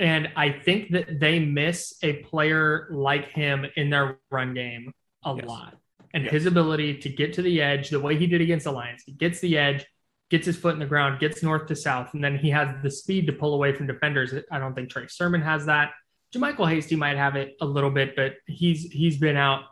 And 0.00 0.28
I 0.36 0.50
think 0.52 0.92
that 0.92 1.18
they 1.18 1.40
miss 1.40 1.94
a 2.02 2.14
player 2.24 2.88
like 2.92 3.30
him 3.30 3.66
in 3.76 3.90
their 3.90 4.18
run 4.30 4.54
game 4.54 4.92
a 5.24 5.34
Yes. 5.34 5.44
lot. 5.46 5.76
And 6.14 6.24
Yes. 6.24 6.32
his 6.32 6.46
ability 6.46 6.98
to 6.98 7.08
get 7.08 7.32
to 7.34 7.42
the 7.42 7.60
edge, 7.60 7.90
the 7.90 7.98
way 8.00 8.16
he 8.16 8.26
did 8.26 8.40
against 8.40 8.64
the 8.64 8.72
Lions, 8.72 9.02
he 9.04 9.12
gets 9.12 9.40
the 9.40 9.58
edge, 9.58 9.84
gets 10.30 10.46
his 10.46 10.56
foot 10.56 10.74
in 10.74 10.78
the 10.78 10.86
ground, 10.86 11.18
gets 11.18 11.42
north 11.42 11.66
to 11.66 11.74
south, 11.76 12.14
and 12.14 12.22
then 12.22 12.38
he 12.38 12.50
has 12.50 12.68
the 12.82 12.90
speed 12.90 13.26
to 13.26 13.32
pull 13.32 13.54
away 13.54 13.72
from 13.74 13.86
defenders. 13.86 14.32
I 14.50 14.58
don't 14.58 14.74
think 14.74 14.88
Trey 14.90 15.06
Sermon 15.08 15.40
has 15.42 15.66
that. 15.66 15.92
JaMycal 16.34 16.68
Hasty 16.70 16.94
might 16.96 17.16
have 17.16 17.34
it 17.36 17.56
a 17.60 17.66
little 17.66 17.90
bit, 17.90 18.14
but 18.14 18.34
he's 18.46 18.84
he's 18.92 19.18
been 19.18 19.36
out. 19.36 19.64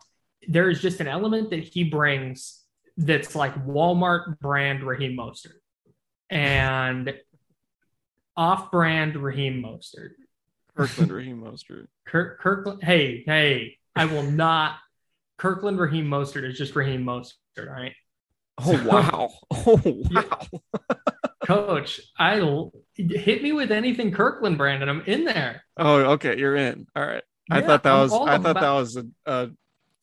There 0.49 0.69
is 0.71 0.81
just 0.81 1.01
an 1.01 1.07
element 1.07 1.51
that 1.51 1.63
he 1.63 1.85
brings 1.85 2.65
that's 2.97 3.35
like 3.35 3.55
Walmart 3.66 4.39
brand 4.40 4.82
Raheem 4.82 5.16
Mostert 5.16 5.59
and 6.31 7.14
off-brand 8.36 9.16
Raheem 9.16 9.62
Mostert. 9.62 10.10
Kirkland 10.77 11.10
Raheem 11.10 11.40
Mostert. 11.43 11.86
Kirk, 12.06 12.39
Kirkland. 12.40 12.82
Hey, 12.82 13.23
hey, 13.27 13.78
I 13.94 14.05
will 14.06 14.23
not. 14.24 14.77
Kirkland 15.39 15.78
Raheem 15.78 16.06
Mostert 16.06 16.44
is 16.44 16.59
just 16.59 16.74
Raheem 16.77 17.05
Mostert. 17.05 17.32
All 17.59 17.64
right, 17.66 17.94
Oh 18.59 18.85
wow. 18.86 19.31
Oh 19.52 19.81
wow. 19.85 20.48
Coach. 21.47 22.01
I 22.18 22.36
hit 22.97 23.43
me 23.43 23.52
with 23.52 23.70
anything 23.70 24.10
Kirkland 24.10 24.59
brand, 24.59 24.82
and 24.82 24.90
I'm 24.90 25.02
in 25.06 25.24
there. 25.24 25.62
Oh, 25.77 25.97
okay. 26.14 26.36
You're 26.39 26.56
in. 26.56 26.86
All 26.97 27.06
right. 27.06 27.23
I 27.51 27.60
thought 27.60 27.85
that 27.85 27.93
I'm 27.93 28.01
was 28.01 28.12
I 28.12 28.16
thought 28.39 28.51
about- 28.51 28.60
that 28.60 28.70
was 28.73 28.97
a, 28.97 29.05
uh 29.24 29.47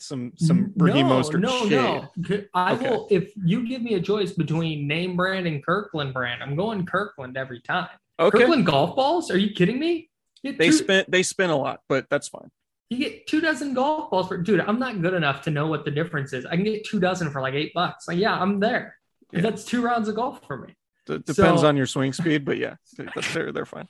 some 0.03 0.34
some 0.38 0.73
Raheem 0.77 1.07
no, 1.07 1.19
Mostert 1.19 1.39
no, 1.39 1.61
shade. 1.63 1.71
no. 1.71 2.43
I 2.53 2.73
Okay. 2.73 2.89
will. 2.89 3.07
If 3.09 3.31
you 3.43 3.67
give 3.67 3.81
me 3.81 3.93
a 3.95 4.01
choice 4.01 4.31
between 4.34 4.88
name 4.88 5.15
brand 5.15 5.47
and 5.47 5.63
Kirkland 5.65 6.13
brand, 6.13 6.43
I'm 6.43 6.55
going 6.55 6.85
Kirkland 6.85 7.38
every 7.38 7.61
time. 7.61 7.89
Okay. 8.19 8.39
Kirkland 8.39 8.65
golf 8.65 8.95
balls? 8.95 9.31
Are 9.31 9.38
you 9.38 9.53
kidding 9.53 9.80
me? 9.80 10.09
You 10.43 10.53
They 10.53 10.67
two- 10.67 10.73
spin 10.73 11.05
they 11.07 11.23
spin 11.23 11.49
a 11.49 11.55
lot, 11.57 11.81
but 11.88 12.09
that's 12.09 12.27
fine. 12.27 12.49
You 12.89 12.97
get 12.97 13.25
two 13.27 13.41
dozen 13.41 13.73
golf 13.73 14.11
balls 14.11 14.27
for 14.27 14.38
dude. 14.38 14.59
I'm 14.59 14.77
not 14.77 15.01
good 15.01 15.13
enough 15.13 15.41
to 15.43 15.51
know 15.51 15.67
what 15.67 15.85
the 15.85 15.91
difference 15.91 16.34
is. 16.34 16.45
I 16.45 16.55
can 16.55 16.63
get 16.65 16.84
two 16.85 16.99
dozen 16.99 17.31
for 17.31 17.41
like 17.41 17.53
eight 17.55 17.73
bucks. 17.73 18.07
Like, 18.07 18.17
yeah, 18.19 18.39
I'm 18.39 18.59
there. 18.59 18.97
Yeah. 19.31 19.41
That's 19.41 19.63
two 19.63 19.81
rounds 19.81 20.07
of 20.09 20.15
golf 20.15 20.45
for 20.45 20.57
me. 20.57 20.75
D- 21.07 21.17
depends 21.19 21.61
So- 21.61 21.67
on 21.67 21.75
your 21.77 21.88
swing 21.88 22.13
speed, 22.13 22.45
but 22.45 22.57
yeah, 22.57 22.75
they- 22.97 23.07
they're 23.34 23.51
they're 23.51 23.65
fine. 23.65 23.88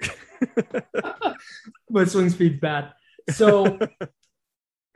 but 1.90 2.10
swing 2.10 2.30
speed's 2.30 2.60
bad. 2.60 2.92
So 3.30 3.78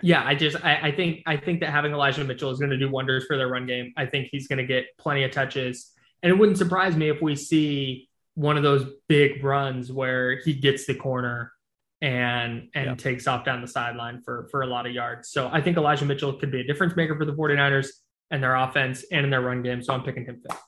yeah, 0.03 0.25
I 0.25 0.35
just 0.35 0.57
I, 0.65 0.89
I 0.89 0.93
think 0.93 1.23
I 1.27 1.37
think 1.37 1.61
that 1.61 1.70
having 1.70 1.93
Elijah 1.93 2.25
Mitchell 2.25 2.51
is 2.51 2.59
going 2.59 2.70
to 2.70 2.79
do 2.79 2.91
wonders 2.91 3.25
for 3.27 3.37
their 3.37 3.49
run 3.49 3.66
game. 3.66 3.93
I 3.97 4.07
think 4.07 4.29
he's 4.31 4.47
going 4.47 4.59
to 4.59 4.66
get 4.66 4.87
plenty 4.99 5.25
of 5.25 5.31
touches, 5.31 5.93
and 6.23 6.31
it 6.31 6.37
wouldn't 6.37 6.59
surprise 6.59 6.97
me 6.97 7.09
if 7.09 7.20
we 7.20 7.35
see 7.35 8.09
one 8.35 8.57
of 8.57 8.62
those 8.62 8.87
big 9.09 9.43
runs 9.43 9.91
where 9.91 10.39
he 10.45 10.55
gets 10.55 10.87
the 10.87 10.95
corner 10.95 11.53
and 12.01 12.69
and 12.75 12.87
Yeah. 12.87 12.95
takes 12.95 13.27
off 13.27 13.45
down 13.45 13.61
the 13.61 13.66
sideline 13.66 14.23
for 14.23 14.47
for 14.51 14.62
a 14.62 14.66
lot 14.66 14.87
of 14.87 14.93
yards. 14.93 15.31
So 15.31 15.49
I 15.53 15.61
think 15.61 15.77
Elijah 15.77 16.05
Mitchell 16.05 16.33
could 16.35 16.53
be 16.53 16.61
a 16.61 16.65
difference 16.65 16.95
maker 16.95 17.16
for 17.16 17.25
the 17.25 17.33
49ers 17.33 17.89
and 18.31 18.41
their 18.43 18.55
offense 18.55 19.05
and 19.11 19.25
in 19.25 19.31
their 19.31 19.41
run 19.41 19.62
game. 19.62 19.83
So 19.83 19.93
I'm 19.93 20.05
picking 20.05 20.25
him 20.25 20.41
fifth. 20.49 20.61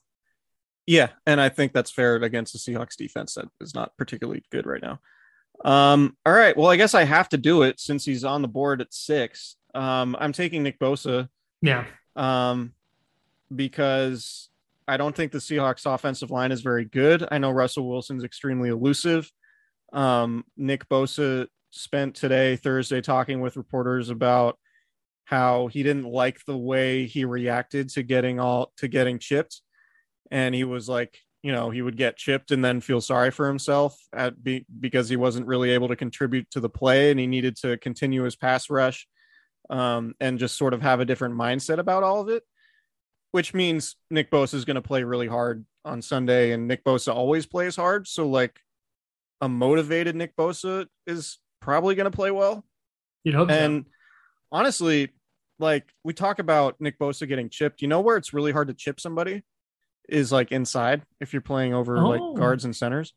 Yeah, 0.87 1.11
and 1.27 1.41
I 1.41 1.51
think 1.51 1.73
that's 1.73 1.91
fair 1.93 2.17
against 2.17 2.53
the 2.53 2.59
Seahawks 2.59 2.97
defense 2.97 3.35
that 3.35 3.45
is 3.61 3.75
not 3.77 3.97
particularly 3.97 4.43
good 4.51 4.67
right 4.67 4.83
now. 4.83 4.99
Um, 5.65 6.17
all 6.25 6.33
right. 6.33 6.57
Well, 6.57 6.71
I 6.71 6.77
guess 6.77 6.95
I 6.95 7.05
have 7.05 7.29
to 7.31 7.37
do 7.37 7.63
it 7.63 7.81
since 7.81 8.05
he's 8.05 8.25
on 8.25 8.43
the 8.43 8.49
board 8.49 8.81
at 8.81 8.93
six. 8.95 9.57
Um, 9.75 10.17
I'm 10.19 10.33
taking 10.33 10.63
Nick 10.63 10.79
Bosa 10.79 11.29
Yeah. 11.63 11.85
um, 12.17 12.73
because 13.55 14.49
I 14.89 14.97
don't 14.97 15.15
think 15.15 15.33
the 15.33 15.39
Seahawks 15.39 15.93
offensive 15.93 16.31
line 16.31 16.53
is 16.53 16.63
very 16.63 16.85
good. 16.85 17.27
I 17.31 17.39
know 17.39 17.51
Russell 17.51 17.89
Wilson's 17.89 18.25
extremely 18.25 18.71
elusive. 18.71 19.31
Um, 19.93 20.45
Nick 20.57 20.89
Bosa 20.89 21.47
spent 21.71 22.15
today, 22.17 22.57
Thursday, 22.57 23.01
talking 23.01 23.41
with 23.41 23.57
reporters 23.57 24.09
about 24.11 24.59
how 25.25 25.69
he 25.69 25.83
didn't 25.85 26.05
like 26.11 26.45
the 26.45 26.57
way 26.57 27.07
he 27.07 27.25
reacted 27.25 27.89
to 27.91 28.03
getting 28.03 28.41
all 28.41 28.73
to 28.79 28.89
getting 28.89 29.19
chipped. 29.19 29.61
And 30.31 30.55
he 30.55 30.65
was 30.65 30.89
like, 30.89 31.19
you 31.43 31.53
know, 31.53 31.71
he 31.71 31.81
would 31.81 31.97
get 31.97 32.17
chipped 32.17 32.51
and 32.51 32.65
then 32.65 32.81
feel 32.81 33.01
sorry 33.01 33.31
for 33.31 33.49
himself 33.49 33.97
at 34.13 34.43
be, 34.43 34.67
because 34.79 35.09
he 35.09 35.17
wasn't 35.17 35.47
really 35.47 35.71
able 35.71 35.89
to 35.89 35.97
contribute 35.97 36.51
to 36.51 36.61
the 36.61 36.69
play 36.69 37.11
and 37.11 37.19
he 37.19 37.27
needed 37.27 37.57
to 37.57 37.79
continue 37.79 38.23
his 38.23 38.37
pass 38.37 38.69
rush 38.69 39.07
um, 39.71 40.15
and 40.21 40.39
just 40.39 40.59
sort 40.59 40.75
of 40.75 40.83
have 40.83 41.01
a 41.01 41.05
different 41.05 41.35
mindset 41.35 41.79
about 41.79 42.03
all 42.03 42.21
of 42.21 42.29
it, 42.29 42.43
which 43.33 43.55
means 43.55 43.97
Nick 44.11 44.31
Bosa 44.31 44.55
is 44.55 44.65
going 44.65 44.75
to 44.75 44.83
play 44.83 45.03
really 45.03 45.29
hard 45.29 45.65
on 45.85 46.03
Sunday, 46.03 46.53
and 46.53 46.69
Nick 46.69 46.85
Bosa 46.85 47.15
always 47.15 47.47
plays 47.47 47.77
hard. 47.77 48.07
So, 48.07 48.29
like, 48.29 48.61
a 49.41 49.49
motivated 49.49 50.15
Nick 50.15 50.37
Bosa 50.37 50.87
is 51.07 51.39
probably 51.61 51.95
going 51.95 52.11
to 52.11 52.15
play 52.15 52.31
well. 52.31 52.65
You'd 53.25 53.35
hope 53.35 53.51
And 53.51 53.87
honestly, 54.53 55.09
like, 55.59 55.87
we 56.05 56.13
talk 56.13 56.39
about 56.39 56.77
Nick 56.81 56.99
Bosa 56.99 57.27
getting 57.27 57.49
chipped. 57.49 57.81
You 57.81 57.89
know 57.89 58.01
where 58.01 58.19
it's 58.19 58.35
really 58.35 58.53
hard 58.53 58.69
to 58.69 58.75
chip 58.75 59.01
somebody 59.01 59.43
is 60.11 60.31
like 60.33 60.53
inside 60.53 61.03
if 61.21 61.33
you're 61.33 61.43
playing 61.43 61.75
over 61.75 61.97
Oh. 61.99 62.09
like 62.09 62.37
guards 62.39 62.65
and 62.65 62.75
centers. 62.75 63.15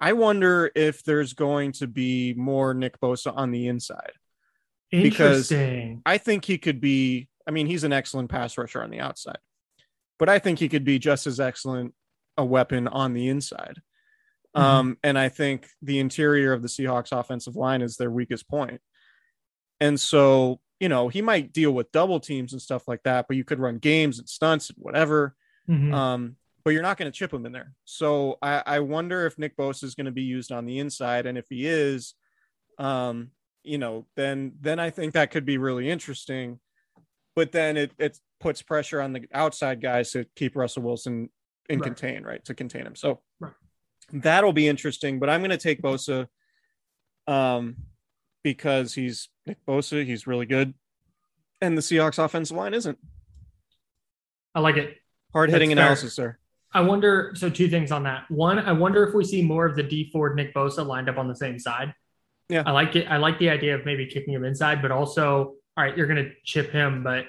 I 0.00 0.12
wonder 0.12 0.70
if 0.74 1.02
there's 1.02 1.32
going 1.32 1.72
to 1.72 1.86
be 1.88 2.32
more 2.34 2.72
Nick 2.74 3.00
Bosa 3.00 3.32
on 3.36 3.50
the 3.50 3.66
inside. 3.68 4.12
because- 4.90 5.52
I 6.06 6.16
think 6.18 6.44
he 6.46 6.56
could 6.56 6.80
be. 6.80 7.28
I 7.46 7.50
mean, 7.50 7.66
he's 7.66 7.84
an 7.84 7.92
excellent 7.92 8.30
pass 8.30 8.56
rusher 8.56 8.82
on 8.82 8.90
the 8.90 9.00
outside, 9.00 9.38
but 10.18 10.28
I 10.30 10.38
think 10.38 10.58
he 10.58 10.68
could 10.68 10.84
be 10.84 10.98
just 10.98 11.26
as 11.26 11.40
excellent 11.40 11.94
a 12.38 12.44
weapon 12.44 12.88
on 12.88 13.12
the 13.12 13.28
inside. 13.28 13.82
Mhm. 14.56 14.60
Um, 14.60 14.98
and 15.02 15.18
I 15.18 15.28
think 15.28 15.68
the 15.82 15.98
interior 15.98 16.52
of 16.54 16.62
the 16.62 16.68
Seahawks 16.68 17.12
offensive 17.18 17.54
line 17.56 17.82
is 17.82 17.96
their 17.96 18.10
weakest 18.10 18.48
point. 18.48 18.80
And 19.80 19.98
so, 20.00 20.60
you 20.80 20.88
know, 20.88 21.08
he 21.08 21.20
might 21.22 21.52
deal 21.52 21.72
with 21.72 21.92
double 21.92 22.18
teams 22.20 22.52
and 22.52 22.62
stuff 22.62 22.88
like 22.88 23.02
that, 23.02 23.26
but 23.28 23.36
you 23.36 23.44
could 23.44 23.58
run 23.60 23.78
games 23.78 24.18
and 24.18 24.28
stunts 24.28 24.70
and 24.70 24.78
whatever. 24.78 25.34
Mhm. 25.68 25.92
Um, 25.92 26.36
but 26.64 26.70
you're 26.70 26.82
not 26.82 26.96
going 26.98 27.10
to 27.10 27.16
chip 27.16 27.32
him 27.32 27.46
in 27.46 27.52
there. 27.52 27.74
So 27.84 28.38
I, 28.42 28.62
I 28.66 28.80
wonder 28.80 29.26
if 29.26 29.38
Nick 29.38 29.56
Bosa 29.56 29.84
is 29.84 29.94
going 29.94 30.06
to 30.06 30.12
be 30.12 30.22
used 30.22 30.52
on 30.52 30.66
the 30.66 30.78
inside, 30.78 31.26
and 31.26 31.38
if 31.38 31.46
he 31.48 31.66
is, 31.66 32.14
um, 32.78 33.30
you 33.62 33.78
know, 33.78 34.06
then 34.16 34.52
then 34.60 34.78
I 34.78 34.90
think 34.90 35.14
that 35.14 35.30
could 35.30 35.44
be 35.44 35.58
really 35.58 35.88
interesting. 35.88 36.60
But 37.34 37.52
then 37.52 37.76
it 37.76 37.92
it 37.98 38.18
puts 38.40 38.62
pressure 38.62 39.00
on 39.00 39.12
the 39.12 39.26
outside 39.32 39.80
guys 39.80 40.10
to 40.12 40.24
keep 40.36 40.56
Russell 40.56 40.82
Wilson 40.82 41.30
in 41.68 41.80
Right. 41.80 41.86
contain, 41.86 42.22
right? 42.22 42.44
To 42.46 42.54
contain 42.54 42.86
him. 42.86 42.94
So 42.96 43.22
Right. 43.40 43.52
that'll 44.12 44.52
be 44.52 44.68
interesting. 44.68 45.18
But 45.18 45.28
I'm 45.30 45.40
going 45.40 45.50
to 45.50 45.58
take 45.58 45.82
Bosa, 45.82 46.28
um, 47.26 47.76
because 48.42 48.94
he's 48.94 49.28
Nick 49.46 49.64
Bosa. 49.66 50.04
He's 50.04 50.26
really 50.26 50.46
good, 50.46 50.74
and 51.60 51.76
the 51.76 51.82
Seahawks 51.82 52.22
offensive 52.22 52.56
line 52.56 52.74
isn't 52.74 52.98
I 54.54 54.60
like 54.60 54.76
it. 54.76 54.96
Hard 55.32 55.50
hitting 55.50 55.72
analysis 55.72 56.14
sir. 56.14 56.38
I 56.72 56.80
wonder. 56.82 57.32
So 57.34 57.48
two 57.48 57.68
things 57.68 57.90
on 57.92 58.02
that. 58.04 58.30
One, 58.30 58.58
I 58.58 58.72
wonder 58.72 59.06
if 59.06 59.14
we 59.14 59.24
see 59.24 59.42
more 59.42 59.64
of 59.66 59.74
the 59.76 59.82
Dee 59.82 60.10
Ford 60.10 60.36
Nick 60.36 60.54
Bosa 60.54 60.86
lined 60.86 61.08
up 61.08 61.16
on 61.18 61.26
the 61.28 61.34
same 61.34 61.58
side. 61.58 61.94
Yeah. 62.48 62.62
I 62.66 62.72
like 62.72 62.94
it. 62.96 63.06
I 63.08 63.16
like 63.18 63.38
the 63.38 63.50
idea 63.50 63.74
of 63.74 63.84
maybe 63.84 64.06
kicking 64.06 64.34
him 64.34 64.44
inside, 64.44 64.80
but 64.82 64.90
also, 64.90 65.54
all 65.76 65.84
right, 65.84 65.96
you're 65.96 66.06
going 66.06 66.22
to 66.24 66.30
chip 66.44 66.70
him, 66.70 67.02
but 67.02 67.26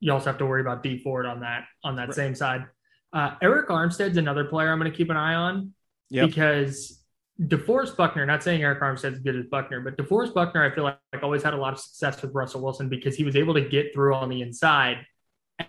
you 0.00 0.12
also 0.12 0.26
have 0.26 0.38
to 0.38 0.46
worry 0.46 0.60
about 0.60 0.82
Dee 0.82 0.98
Ford 0.98 1.26
on 1.26 1.40
that 1.40 1.64
on 1.84 1.96
that 1.96 2.08
Right. 2.08 2.14
same 2.14 2.34
side. 2.34 2.66
Uh, 3.12 3.34
Arik 3.42 3.66
Armstead's 3.68 4.16
another 4.16 4.44
player 4.44 4.70
I'm 4.70 4.78
going 4.78 4.90
to 4.90 4.96
keep 4.96 5.10
an 5.10 5.16
eye 5.16 5.34
on 5.34 5.72
Yep. 6.10 6.26
because 6.28 7.02
DeForest 7.40 7.96
Buckner. 7.96 8.24
Not 8.26 8.42
saying 8.42 8.60
Arik 8.62 8.80
Armstead's 8.80 9.18
good 9.20 9.36
as 9.36 9.46
Buckner, 9.46 9.80
but 9.80 9.96
DeForest 9.96 10.34
Buckner, 10.34 10.64
I 10.64 10.74
feel 10.74 10.84
like, 10.84 10.98
like 11.12 11.22
always 11.22 11.42
had 11.42 11.54
a 11.54 11.56
lot 11.56 11.72
of 11.72 11.78
success 11.80 12.20
with 12.22 12.34
Russell 12.34 12.62
Wilson 12.62 12.88
because 12.88 13.16
he 13.16 13.24
was 13.24 13.36
able 13.36 13.54
to 13.54 13.60
get 13.62 13.94
through 13.94 14.14
on 14.14 14.28
the 14.28 14.42
inside 14.42 14.98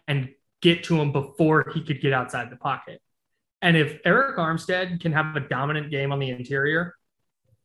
and 0.08 0.30
get 0.62 0.84
to 0.86 1.00
him 1.00 1.12
before 1.12 1.72
he 1.74 1.82
could 1.82 2.02
get 2.02 2.14
outside 2.14 2.50
the 2.50 2.56
pocket. 2.56 3.02
And 3.62 3.76
if 3.76 4.02
Arik 4.04 4.38
Armstead 4.38 5.02
can 5.02 5.12
have 5.12 5.36
a 5.36 5.42
dominant 5.42 5.92
game 5.92 6.12
on 6.12 6.20
the 6.20 6.30
interior 6.30 6.96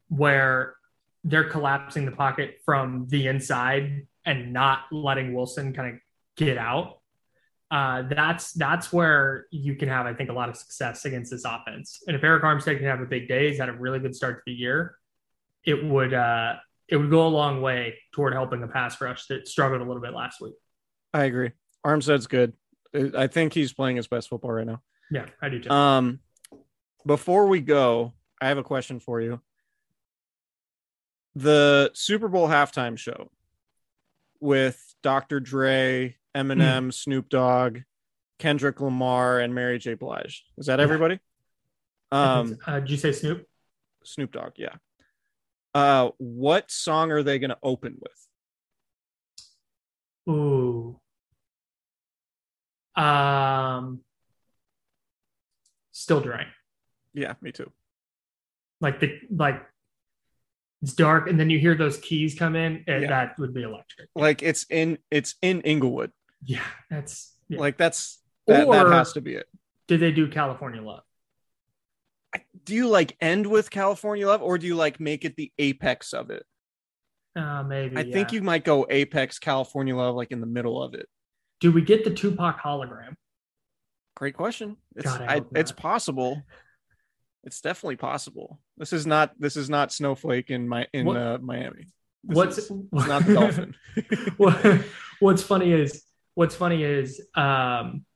where 0.09 0.75
they're 1.23 1.49
collapsing 1.49 2.05
the 2.05 2.13
pocket 2.13 2.57
from 2.65 3.07
the 3.09 3.27
inside 3.27 4.07
and 4.25 4.53
not 4.53 4.81
letting 4.91 5.35
Wilson 5.35 5.73
kind 5.73 5.95
of 5.95 6.01
get 6.37 6.59
out, 6.59 6.99
uh, 7.71 8.03
that's 8.03 8.53
that's 8.53 8.93
where 8.93 9.47
you 9.51 9.75
can 9.75 9.89
have, 9.89 10.07
I 10.07 10.15
think, 10.15 10.31
a 10.31 10.33
lot 10.33 10.49
of 10.49 10.57
success 10.57 11.05
against 11.05 11.31
this 11.31 11.45
offense. 11.45 12.03
And 12.07 12.17
if 12.17 12.23
Arik 12.23 12.43
Armstead 12.43 12.79
can 12.79 12.87
have 12.87 13.01
a 13.01 13.07
big 13.07 13.29
day, 13.29 13.49
he's 13.49 13.59
had 13.59 13.69
a 13.69 13.73
really 13.73 13.99
good 13.99 14.15
start 14.15 14.37
to 14.37 14.43
the 14.47 14.53
year. 14.53 14.97
It 15.65 15.85
would 15.85 16.13
uh, 16.13 16.57
it 16.89 16.97
would 16.97 17.11
go 17.11 17.27
a 17.27 17.29
long 17.29 17.63
way 17.63 17.99
toward 18.13 18.33
helping 18.33 18.61
the 18.61 18.69
pass 18.69 19.01
rush 19.01 19.27
that 19.27 19.49
struggled 19.49 19.81
a 19.81 19.85
little 19.85 20.03
bit 20.03 20.13
last 20.13 20.41
week. 20.41 20.55
I 21.13 21.25
agree. 21.25 21.53
Armstead's 21.85 22.27
good. 22.27 22.53
I 22.95 23.27
think 23.27 23.53
he's 23.53 23.73
playing 23.73 23.97
his 23.97 24.07
best 24.07 24.29
football 24.29 24.53
right 24.53 24.67
now. 24.67 24.81
Yeah, 25.11 25.27
I 25.43 25.49
do 25.49 25.61
too. 25.61 25.71
Um, 25.71 26.21
before 27.05 27.47
we 27.47 27.61
go, 27.61 28.13
I 28.41 28.49
have 28.49 28.59
a 28.59 28.63
question 28.63 29.01
for 29.01 29.21
you. 29.21 29.41
The 31.35 31.91
Super 31.95 32.29
Bowl 32.29 32.49
halftime 32.49 32.97
show 32.97 33.31
with 34.41 34.95
Dr. 35.03 35.41
Dre, 35.41 36.17
Eminem, 36.35 36.93
Snoop 36.93 37.29
Dogg, 37.29 37.79
Kendrick 38.39 38.81
Lamar, 38.81 39.41
and 39.41 39.55
Mary 39.55 39.79
J. 39.79 39.95
Blige. 39.95 40.45
Is 40.57 40.67
that 40.67 40.79
Yeah. 40.79 40.85
everybody? 40.85 41.19
Um, 42.13 42.59
uh, 42.67 42.81
did 42.81 42.91
you 42.91 42.97
say 42.97 43.11
Snoop? 43.13 43.49
Snoop 44.05 44.31
Dogg, 44.33 44.53
yeah. 44.57 44.77
Uh, 45.75 46.11
what 46.19 46.71
song 46.71 47.11
are 47.11 47.23
they 47.25 47.41
going 47.41 47.51
to 47.51 47.59
open 47.63 47.99
with? 48.01 48.29
Ooh. 50.29 51.01
Um, 52.97 54.01
still 55.93 56.21
Dre. 56.21 56.47
Yeah, 57.13 57.35
me 57.41 57.53
too. 57.53 57.71
Like 58.81 59.01
the 59.01 59.19
like, 59.35 59.63
it's 60.83 60.95
dark, 60.95 61.29
and 61.29 61.39
then 61.41 61.49
you 61.51 61.59
hear 61.59 61.75
those 61.75 61.97
keys 61.99 62.35
come 62.39 62.57
in, 62.57 62.85
and 62.87 63.03
Yeah. 63.03 63.09
that 63.09 63.39
would 63.39 63.55
be 63.55 63.63
electric. 63.63 64.09
Like 64.15 64.43
it's 64.43 64.67
in 64.71 64.99
it's 65.11 65.35
in 65.43 65.61
Inglewood. 65.63 66.13
Yeah, 66.45 66.65
that's 66.91 67.35
yeah. 67.49 67.59
Like 67.61 67.77
that's 67.79 68.21
that, 68.47 68.67
that 68.69 68.87
Or- 68.87 68.93
has 68.93 69.13
to 69.15 69.21
be 69.21 69.35
it. 69.35 69.47
Did 69.87 70.01
they 70.01 70.13
do 70.13 70.29
California 70.29 70.83
Love? 70.83 71.03
Do 72.65 72.75
you 72.75 72.89
like 72.89 73.17
end 73.21 73.47
with 73.47 73.71
California 73.71 74.27
Love 74.27 74.43
or 74.43 74.59
do 74.59 74.67
you 74.67 74.75
like 74.75 74.99
make 74.99 75.25
it 75.25 75.37
the 75.37 75.53
apex 75.59 76.13
of 76.13 76.31
it? 76.31 76.45
Uh, 77.37 77.63
maybe. 77.63 77.97
I 77.97 78.11
think 78.11 78.33
you 78.33 78.43
might 78.43 78.65
go 78.65 78.87
apex 78.91 79.39
California 79.39 79.95
Love 79.95 80.15
like 80.15 80.33
in 80.33 80.41
the 80.41 80.47
middle 80.47 80.83
of 80.83 80.95
it. 80.95 81.07
Do 81.61 81.73
we 81.73 81.83
get 81.83 82.05
the 82.05 82.11
Tupac 82.11 82.61
hologram? 82.61 83.15
Great 84.17 84.35
question. 84.37 84.77
It's 84.97 85.05
God, 85.05 85.23
I 85.23 85.37
I 85.37 85.41
it's 85.55 85.73
possible. 85.73 86.43
It's 87.43 87.61
definitely 87.61 87.97
possible. 87.97 88.61
This 88.77 88.93
is 88.93 89.07
not 89.07 89.33
this 89.39 89.57
is 89.57 89.69
not 89.69 89.93
snowflake 89.93 90.51
in 90.51 90.69
my 90.69 90.87
in 90.93 91.07
What- 91.07 91.17
uh, 91.17 91.39
Miami. 91.41 91.87
This 92.27 92.37
What's 92.37 92.59
is- 92.59 92.71
not 92.93 93.27
the 93.27 93.35
dolphin. 93.35 93.75
what, 94.39 94.85
what's 95.21 95.43
funny 95.43 95.73
is 95.73 96.05
what's 96.35 96.55
funny 96.55 96.83
is 96.83 97.21
um, 97.35 98.07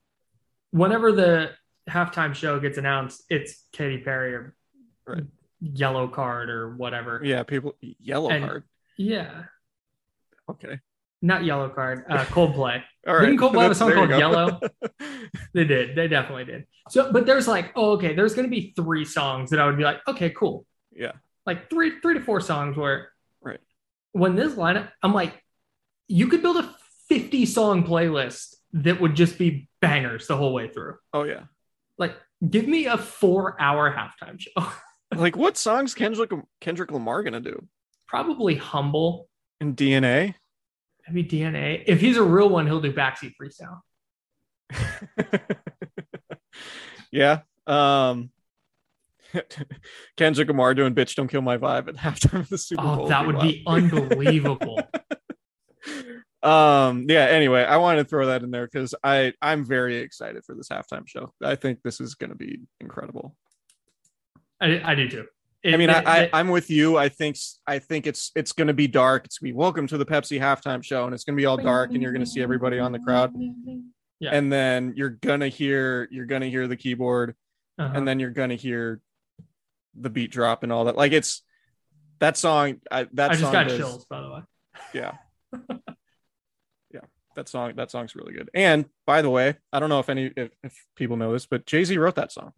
whenever 0.71 1.13
the 1.13 1.51
halftime 1.91 2.35
show 2.35 2.59
gets 2.59 2.79
announced, 2.79 3.23
it's 3.29 3.65
Katy 3.73 3.99
Perry 3.99 4.35
or 4.35 4.55
Right. 5.07 5.25
Yellow 5.61 6.09
Card 6.09 6.49
or 6.51 6.75
whatever. 6.77 7.21
yeah, 7.25 7.43
people 7.43 7.75
yellow 7.81 8.31
And- 8.31 8.45
card. 8.45 8.65
Yeah, 8.97 9.45
Okay. 10.49 10.81
Not 11.23 11.45
Yellow 11.45 11.69
Card. 11.69 12.05
Uh, 12.09 12.25
Coldplay. 12.27 12.83
All 13.07 13.15
right. 13.15 13.27
Didn't 13.27 13.39
Coldplay 13.39 13.63
have 13.63 13.73
a 13.73 13.75
song 13.75 13.93
called. 13.93 14.11
Yellow? 14.11 14.61
They 15.55 15.65
did. 15.65 15.95
They 15.97 16.09
definitely 16.09 16.45
did. 16.45 16.67
So, 16.91 17.13
but 17.13 17.27
there's 17.27 17.47
like, 17.49 17.73
oh, 17.77 17.93
okay, 17.93 18.15
there's 18.15 18.35
going 18.35 18.47
to 18.47 18.51
be 18.51 18.73
three 18.77 19.05
songs 19.05 19.51
that 19.51 19.61
I 19.61 19.67
would 19.67 19.77
be 19.77 19.85
like, 19.85 19.99
okay, 20.07 20.31
cool. 20.31 20.67
yeah. 20.93 21.13
Like 21.47 21.69
three, 21.71 22.01
three 22.01 22.15
to 22.15 22.21
four 22.21 22.41
songs 22.41 22.77
where, 22.77 23.11
Right. 23.43 23.61
When 24.13 24.37
this 24.37 24.55
lineup, 24.55 24.91
I'm 25.03 25.13
like, 25.15 25.43
you 26.07 26.29
could 26.29 26.43
build 26.43 26.59
a 26.59 26.75
50 27.09 27.47
song 27.47 27.85
playlist 27.85 28.55
that 28.75 29.01
would 29.01 29.15
just 29.15 29.39
be 29.39 29.69
bangers 29.81 30.27
the 30.27 30.37
whole 30.37 30.53
way 30.53 30.69
through. 30.69 30.97
Oh 31.13 31.25
yeah. 31.25 31.45
Like, 31.99 32.15
give 32.49 32.67
me 32.69 32.87
a 32.87 32.99
four 32.99 33.61
hour 33.61 33.91
halftime 33.93 34.39
show. 34.39 34.51
Like 35.15 35.37
what 35.37 35.57
songs 35.57 35.95
Kendrick 35.95 36.31
Kendrick 36.61 36.91
Lamar 36.93 37.23
gonna 37.23 37.41
do? 37.41 37.67
Probably 38.07 38.55
humble, 38.57 39.29
And 39.61 39.75
DNA? 39.77 40.35
Maybe 41.11 41.29
DNA. 41.29 41.85
If 41.87 42.01
he's 42.01 42.17
a 42.17 42.23
real 42.23 42.49
one, 42.49 42.67
he'll 42.67 42.81
do 42.81 42.93
backseat 42.93 43.33
freestyle. 43.41 43.81
yeah. 47.13 47.41
Um 47.67 48.31
Kendrick 50.17 50.49
Lamar 50.49 50.75
doing 50.75 50.95
bitch 50.95 51.15
don't 51.15 51.29
kill 51.29 51.43
my 51.43 51.59
vibe 51.59 51.89
at 51.89 51.97
halftime 51.97 52.41
of 52.41 52.49
the 52.49 52.59
Super 52.59 52.83
Bowl. 52.83 53.05
Oh, 53.05 53.09
that 53.09 53.27
would 53.27 53.41
be 53.41 53.63
unbelievable. 53.67 54.81
um 56.43 57.05
yeah 57.09 57.25
anyway 57.25 57.65
i 57.65 57.77
wanted 57.79 58.05
to 58.05 58.09
throw 58.09 58.27
that 58.27 58.45
in 58.45 58.53
there 58.53 58.65
because 58.65 58.95
i 59.03 59.33
i'm 59.43 59.65
very 59.65 59.97
excited 59.97 60.45
for 60.45 60.55
this 60.55 60.69
halftime 60.69 61.03
show 61.05 61.33
i 61.43 61.57
think 61.57 61.81
this 61.83 62.01
is 62.01 62.15
going 62.15 62.31
to 62.31 62.37
be 62.37 62.61
incredible 62.81 63.35
I, 64.61 64.81
I 64.85 64.95
do 64.95 65.09
too. 65.09 65.27
I 65.65 65.77
mean 65.77 65.91
I, 65.91 65.99
It- 65.99 66.07
I 66.07 66.19
it- 66.25 66.31
i'm 66.33 66.49
with 66.49 66.71
you. 66.71 66.97
I 66.97 67.09
think 67.09 67.37
I 67.67 67.79
think 67.79 68.07
it's 68.07 68.31
it's 68.37 68.53
going 68.53 68.69
to 68.69 68.75
be 68.75 68.87
dark. 68.87 69.25
It's 69.25 69.39
going 69.39 69.51
to 69.51 69.55
be 69.55 69.59
welcome 69.59 69.87
to 69.89 69.99
the 69.99 70.07
pepsi 70.07 70.39
halftime 70.41 70.83
show 70.85 71.05
and 71.07 71.15
it's 71.15 71.25
going 71.25 71.37
to 71.37 71.41
be 71.41 71.47
all 71.47 71.57
dark 71.57 71.91
and 71.93 72.03
you're 72.03 72.13
going 72.13 72.25
to 72.25 72.31
see 72.31 72.41
everybody 72.43 72.79
on 72.79 72.93
the 72.93 72.99
crowd. 73.01 73.33
Yeah. 74.21 74.31
and 74.33 74.53
then 74.53 74.95
you're 74.97 75.11
going 75.11 75.41
to 75.41 75.49
hear 75.49 76.09
you're 76.11 76.27
to 76.27 76.41
hear 76.51 76.67
the 76.67 76.77
keyboard 76.77 77.37
uh-huh. 77.79 77.93
and 77.95 78.07
then 78.07 78.19
you're 78.19 78.31
going 78.31 78.49
to 78.51 78.57
hear 78.57 79.01
the 79.95 80.11
beat 80.11 80.31
drop 80.31 80.63
and 80.65 80.73
all 80.73 80.85
that. 80.87 80.97
Like 80.97 81.13
it's 81.13 81.43
that 82.21 82.37
song 82.37 82.81
I, 82.91 83.07
that 83.15 83.31
I 83.31 83.35
just 83.35 83.43
song 83.43 83.53
got 83.53 83.69
does- 83.69 83.79
chills, 83.79 84.05
by 84.07 84.21
the 84.21 84.31
way. 84.31 84.41
yeah. 84.93 85.13
Yeah. 86.93 87.01
That 87.37 87.49
song 87.49 87.75
that 87.77 87.91
song's 87.91 88.17
really 88.17 88.33
good. 88.33 88.51
And 88.55 88.87
by 89.07 89.23
the 89.23 89.31
way 89.31 89.57
i 89.73 89.79
don't 89.81 89.89
know 89.89 90.01
if 90.01 90.09
any 90.09 90.33
if, 90.37 90.51
if 90.63 90.75
people 90.97 91.17
know 91.17 91.33
this 91.33 91.47
but 91.47 91.67
jay-z 91.67 91.97
wrote 91.97 92.15
that 92.17 92.33
song 92.33 92.53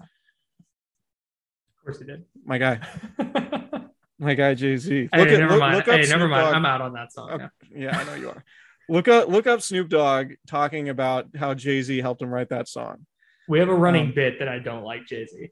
course 1.93 1.99
he 2.01 2.07
did. 2.07 2.25
my 2.45 2.59
guy 2.59 2.81
my 4.19 4.35
guy 4.35 4.55
jay-z 4.55 5.09
hey, 5.13 5.19
look 5.19 5.29
at 5.29 5.39
never 5.39 5.53
look, 5.53 5.61
mind. 5.61 5.77
look 5.77 5.89
up 5.89 5.95
hey, 5.95 6.01
never 6.03 6.09
Snoop 6.21 6.31
mind. 6.31 6.45
Dogg. 6.47 6.55
I'm 6.55 6.67
out 6.67 6.81
on 6.81 6.93
that 6.95 7.13
song. 7.13 7.31
Okay. 7.31 7.47
yeah 7.75 7.99
i 7.99 8.05
know 8.05 8.15
you 8.15 8.29
are 8.31 8.45
look 8.89 9.09
up 9.09 9.29
look 9.29 9.47
up 9.47 9.61
snoop 9.63 9.89
dogg 9.89 10.33
talking 10.47 10.89
about 10.89 11.27
how 11.37 11.55
jay-z 11.55 12.01
helped 12.01 12.23
him 12.23 12.29
write 12.33 12.49
that 12.51 12.69
song 12.69 13.07
We 13.49 13.59
have 13.59 13.69
a 13.69 13.75
running 13.75 14.07
Um, 14.09 14.15
bit 14.15 14.39
that 14.39 14.49
I 14.49 14.59
don't 14.61 14.85
like 14.85 15.07
Jay 15.07 15.27
Z. 15.27 15.49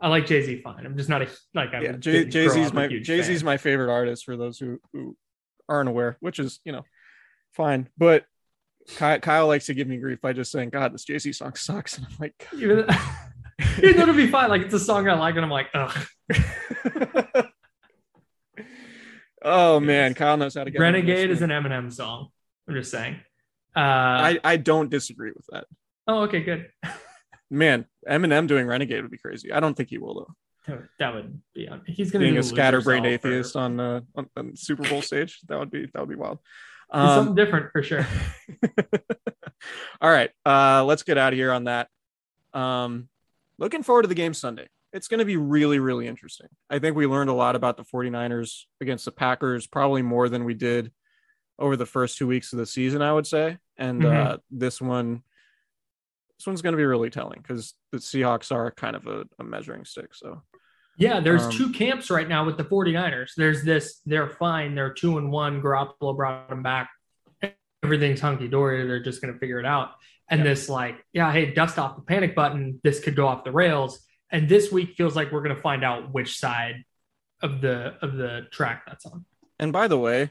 I 0.00 0.08
like 0.08 0.26
Jay 0.26 0.42
Z 0.42 0.62
fine. 0.62 0.84
I'm 0.86 0.96
just 0.96 1.08
not 1.08 1.22
a 1.22 1.28
like. 1.54 1.72
I 1.74 1.80
yeah 1.82 1.92
Jay, 1.92 2.22
up 2.24 2.74
my 2.74 2.88
jay-z's 2.88 3.42
my 3.44 3.56
favorite 3.56 3.90
artist 3.92 4.24
for 4.24 4.36
those 4.36 4.58
who 4.58 4.78
who 4.92 5.16
aren't 5.68 5.88
aware 5.88 6.16
which 6.20 6.38
is 6.38 6.60
you 6.64 6.72
know 6.72 6.82
fine 7.52 7.88
but 7.96 8.24
Kyle, 8.96 9.20
Kyle 9.20 9.46
likes 9.46 9.66
to 9.66 9.74
give 9.74 9.86
me 9.86 9.96
grief 9.98 10.20
by 10.20 10.32
just 10.32 10.50
saying, 10.50 10.70
"God, 10.70 10.92
this 10.92 11.04
Jay-Z 11.04 11.32
song 11.34 11.54
sucks," 11.54 11.96
and 11.98 12.06
I'm 12.06 12.16
like, 12.18 12.48
Even 13.78 13.96
though 13.96 14.02
it'll 14.02 14.14
be 14.14 14.26
fine. 14.28 14.48
Like 14.50 14.62
it's 14.62 14.74
a 14.74 14.78
song 14.78 15.08
I 15.08 15.14
like, 15.14 15.36
and 15.36 15.44
I'm 15.44 15.50
like, 15.50 15.68
ugh. 15.74 15.96
"Oh 19.42 19.80
man, 19.80 20.14
Kyle 20.14 20.36
knows 20.36 20.54
how 20.54 20.64
to 20.64 20.70
get." 20.70 20.78
me 20.80 20.86
on 20.86 20.92
this 20.92 21.00
Renegade 21.02 21.30
is 21.30 21.42
an 21.42 21.50
Eminem 21.50 21.92
song. 21.92 22.28
I'm 22.68 22.74
just 22.74 22.90
saying. 22.90 23.16
Uh, 23.74 23.80
I 23.80 24.40
I 24.44 24.56
don't 24.56 24.90
disagree 24.90 25.32
with 25.34 25.46
that. 25.50 25.64
oh, 26.06 26.22
okay, 26.22 26.42
good. 26.42 26.68
Man, 27.50 27.84
Eminem 28.08 28.46
doing 28.46 28.66
Renegade 28.66 29.02
would 29.02 29.10
be 29.10 29.18
crazy. 29.18 29.52
I 29.52 29.60
don't 29.60 29.74
think 29.74 29.90
he 29.90 29.98
will 29.98 30.14
though. 30.14 30.34
That 30.66 30.76
would- 30.78 30.88
That 30.98 31.14
would 31.14 31.40
be. 31.54 31.68
on- 31.68 31.82
He's 31.86 32.10
gonna 32.10 32.24
Being 32.24 32.38
a 32.38 32.42
scatterbrained 32.42 33.04
Yourself 33.04 33.24
or- 33.24 33.28
atheist 33.28 33.56
on, 33.56 33.80
uh, 33.80 34.00
on 34.14 34.30
on 34.36 34.56
Super 34.56 34.88
Bowl 34.88 35.02
stage, 35.10 35.40
that 35.48 35.58
would 35.58 35.70
be 35.70 35.86
that 35.92 36.00
would 36.00 36.08
be 36.08 36.14
wild. 36.14 36.38
Um, 36.90 37.08
something 37.08 37.34
different 37.34 37.72
for 37.72 37.82
sure. 37.82 38.06
all 40.00 40.10
right, 40.10 40.30
uh, 40.46 40.84
let's 40.84 41.02
get 41.02 41.18
out 41.18 41.32
of 41.32 41.38
here 41.38 41.52
on 41.52 41.64
that. 41.64 41.88
Um, 42.54 43.08
looking 43.58 43.82
forward 43.82 44.02
to 44.02 44.08
the 44.08 44.14
game 44.14 44.34
Sunday. 44.34 44.68
It's 44.92 45.08
going 45.08 45.20
to 45.20 45.24
be 45.24 45.36
really, 45.36 45.78
really 45.78 46.06
interesting. 46.06 46.48
I 46.68 46.78
think 46.78 46.96
we 46.96 47.06
learned 47.06 47.30
a 47.30 47.34
lot 47.34 47.56
about 47.56 47.76
the 47.76 47.84
49ers 47.84 48.64
against 48.80 49.06
the 49.06 49.12
Packers, 49.12 49.66
probably 49.66 50.02
more 50.02 50.28
than 50.28 50.44
we 50.44 50.54
did 50.54 50.92
over 51.58 51.76
the 51.76 51.86
first 51.86 52.18
two 52.18 52.26
weeks 52.26 52.52
of 52.52 52.58
the 52.58 52.66
season, 52.66 53.00
I 53.00 53.12
would 53.12 53.26
say. 53.26 53.56
And 53.78 54.04
uh, 54.04 54.38
this 54.50 54.80
one, 54.80 55.22
this 56.38 56.46
one's 56.46 56.60
going 56.60 56.74
to 56.74 56.76
be 56.78 56.84
really 56.84 57.08
telling 57.08 57.40
because 57.40 57.74
the 57.90 57.98
Seahawks 57.98 58.52
are 58.52 58.70
kind 58.72 58.96
of 58.96 59.06
a, 59.06 59.24
a 59.38 59.44
measuring 59.44 59.84
stick. 59.86 60.14
So 60.14 60.42
Yeah, 60.98 61.20
there's 61.20 61.44
Um, 61.44 61.52
two 61.52 61.70
camps 61.72 62.10
right 62.10 62.28
now 62.28 62.44
with 62.44 62.58
the 62.58 62.64
49ers. 62.64 63.30
There's 63.36 63.62
this, 63.64 64.00
they're 64.04 64.28
fine. 64.28 64.74
They're 64.74 64.92
two 64.92 65.16
and 65.18 65.30
one. 65.30 65.62
Garoppolo 65.62 66.14
brought 66.14 66.50
them 66.50 66.62
back. 66.62 66.90
Everything's 67.82 68.20
hunky 68.20 68.46
dory. 68.48 68.86
They're 68.86 69.02
just 69.02 69.22
going 69.22 69.32
to 69.32 69.40
figure 69.40 69.58
it 69.58 69.66
out. 69.66 69.92
And 70.32 70.46
this, 70.46 70.68
like, 70.68 70.96
yeah, 71.12 71.30
hey, 71.32 71.52
dust 71.52 71.78
off 71.78 71.96
the 71.96 72.02
panic 72.02 72.34
button. 72.34 72.80
This 72.82 73.00
could 73.00 73.14
go 73.14 73.28
off 73.28 73.44
the 73.44 73.52
rails. 73.52 74.00
And 74.30 74.48
this 74.48 74.72
week 74.72 74.94
feels 74.96 75.14
like 75.14 75.30
we're 75.30 75.42
going 75.42 75.54
to 75.54 75.60
find 75.60 75.84
out 75.84 76.12
which 76.12 76.38
side 76.38 76.84
of 77.42 77.60
the 77.60 77.94
of 78.00 78.14
the 78.14 78.46
track 78.50 78.84
that's 78.86 79.04
on. 79.04 79.24
And 79.58 79.72
by 79.72 79.88
the 79.88 79.98
way, 79.98 80.30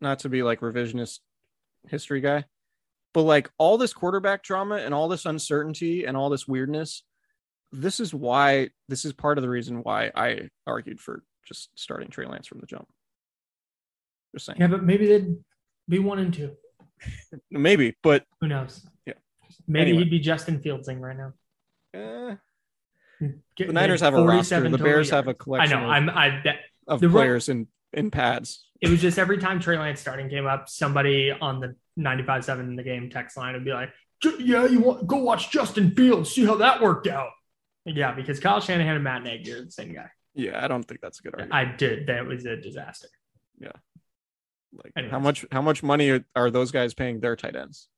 not 0.00 0.20
to 0.20 0.28
be 0.28 0.42
like 0.42 0.60
revisionist 0.60 1.18
history 1.88 2.20
guy, 2.20 2.44
but 3.12 3.22
like 3.22 3.50
all 3.58 3.76
this 3.76 3.92
quarterback 3.92 4.42
drama 4.42 4.76
and 4.76 4.94
all 4.94 5.08
this 5.08 5.26
uncertainty 5.26 6.04
and 6.04 6.16
all 6.16 6.30
this 6.30 6.46
weirdness, 6.46 7.02
this 7.72 7.98
is 7.98 8.14
why 8.14 8.70
this 8.88 9.04
is 9.04 9.12
part 9.12 9.38
of 9.38 9.42
the 9.42 9.48
reason 9.48 9.82
why 9.82 10.12
I 10.14 10.48
argued 10.66 11.00
for 11.00 11.24
just 11.44 11.70
starting 11.74 12.08
Trey 12.08 12.26
Lance 12.26 12.46
from 12.46 12.60
the 12.60 12.66
jump. 12.66 12.86
Just 14.32 14.46
saying. 14.46 14.58
Yeah, 14.60 14.68
but 14.68 14.84
maybe 14.84 15.06
they'd 15.06 15.36
Be 15.88 15.98
one 15.98 16.18
and 16.18 16.32
two. 16.32 16.52
Maybe, 17.50 17.96
but 18.02 18.24
Who 18.40 18.48
knows? 18.48 18.86
Maybe 19.66 19.90
Anyway. 19.90 20.04
he'd 20.04 20.10
be 20.10 20.18
Justin 20.20 20.60
Fieldsing 20.60 21.00
right 21.00 21.16
now. 21.16 21.32
eh, 21.94 22.36
Get- 23.56 23.68
the 23.68 23.72
Niners 23.72 24.00
have 24.00 24.14
a 24.14 24.22
roster. 24.24 24.68
The 24.68 24.78
Bears 24.78 25.10
have 25.10 25.24
a 25.24 25.28
yards. 25.28 25.40
I 25.40 25.42
collection 25.44 25.78
know. 25.80 25.84
of, 25.86 25.90
I'm. 25.90 26.10
I. 26.10 26.40
That, 26.44 26.56
of 26.86 27.00
the 27.00 27.08
players 27.08 27.48
in 27.48 27.68
in 27.92 28.10
pads. 28.10 28.66
it 28.80 28.90
was 28.90 29.00
just 29.00 29.18
every 29.18 29.38
time 29.38 29.60
Trey 29.60 29.78
Lance 29.78 30.00
starting 30.00 30.28
came 30.28 30.46
up, 30.46 30.68
somebody 30.68 31.30
on 31.30 31.60
the 31.60 31.76
95.7 31.98 32.60
in 32.60 32.76
the 32.76 32.82
game 32.82 33.08
text 33.08 33.36
line 33.36 33.54
would 33.54 33.64
be 33.64 33.72
like, 33.72 33.90
"Yeah, 34.40 34.66
you 34.66 34.80
want 34.80 35.06
go 35.06 35.18
watch 35.18 35.50
Justin 35.50 35.94
Fields, 35.94 36.30
see 36.32 36.44
how 36.44 36.56
that 36.56 36.82
worked 36.82 37.06
out." 37.06 37.30
Yeah, 37.86 38.12
because 38.12 38.40
Kyle 38.40 38.60
Shanahan 38.60 38.96
and 38.96 39.04
Matt 39.04 39.22
Nagy 39.22 39.52
are 39.52 39.64
the 39.64 39.70
same 39.70 39.94
guy. 39.94 40.10
Yeah, 40.34 40.62
I 40.62 40.68
don't 40.68 40.82
think 40.82 41.00
that's 41.00 41.20
a 41.20 41.22
good 41.22 41.34
argument. 41.34 41.54
I 41.54 41.76
did. 41.76 42.08
That 42.08 42.26
was 42.26 42.44
a 42.44 42.56
disaster. 42.56 43.08
Yeah. 43.60 43.70
Like 44.72 44.92
anyways. 44.96 45.12
how 45.12 45.20
much 45.20 45.46
how 45.52 45.62
much 45.62 45.82
money 45.84 46.10
are, 46.10 46.24
are 46.34 46.50
those 46.50 46.72
guys 46.72 46.92
paying 46.94 47.20
their 47.20 47.36
tight 47.36 47.54
ends 47.54 47.88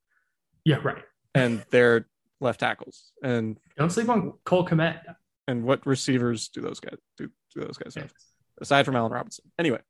Yeah, 0.66 0.76
right. 0.84 1.02
And 1.36 1.64
their 1.70 2.06
left 2.40 2.60
tackles 2.60 3.12
and 3.22 3.58
Don't 3.76 3.90
sleep 3.90 4.08
on 4.08 4.32
Cole 4.44 4.66
Kmet. 4.66 5.00
and 5.48 5.64
what 5.64 5.86
receivers 5.86 6.48
do 6.48 6.60
those 6.60 6.80
guys 6.80 6.98
do, 7.16 7.28
do 7.54 7.60
those 7.60 7.76
guys 7.78 7.94
have 7.94 8.12
aside 8.60 8.84
from 8.84 8.96
Allen 8.96 9.12
Robinson? 9.12 9.44
Anyway, 9.58 9.80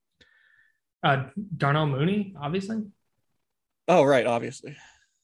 Uh, 1.02 1.27
Darnell 1.56 1.86
Mooney, 1.86 2.35
obviously. 2.40 2.82
oh 3.89 4.05
right, 4.05 4.27
obviously. 4.27 4.77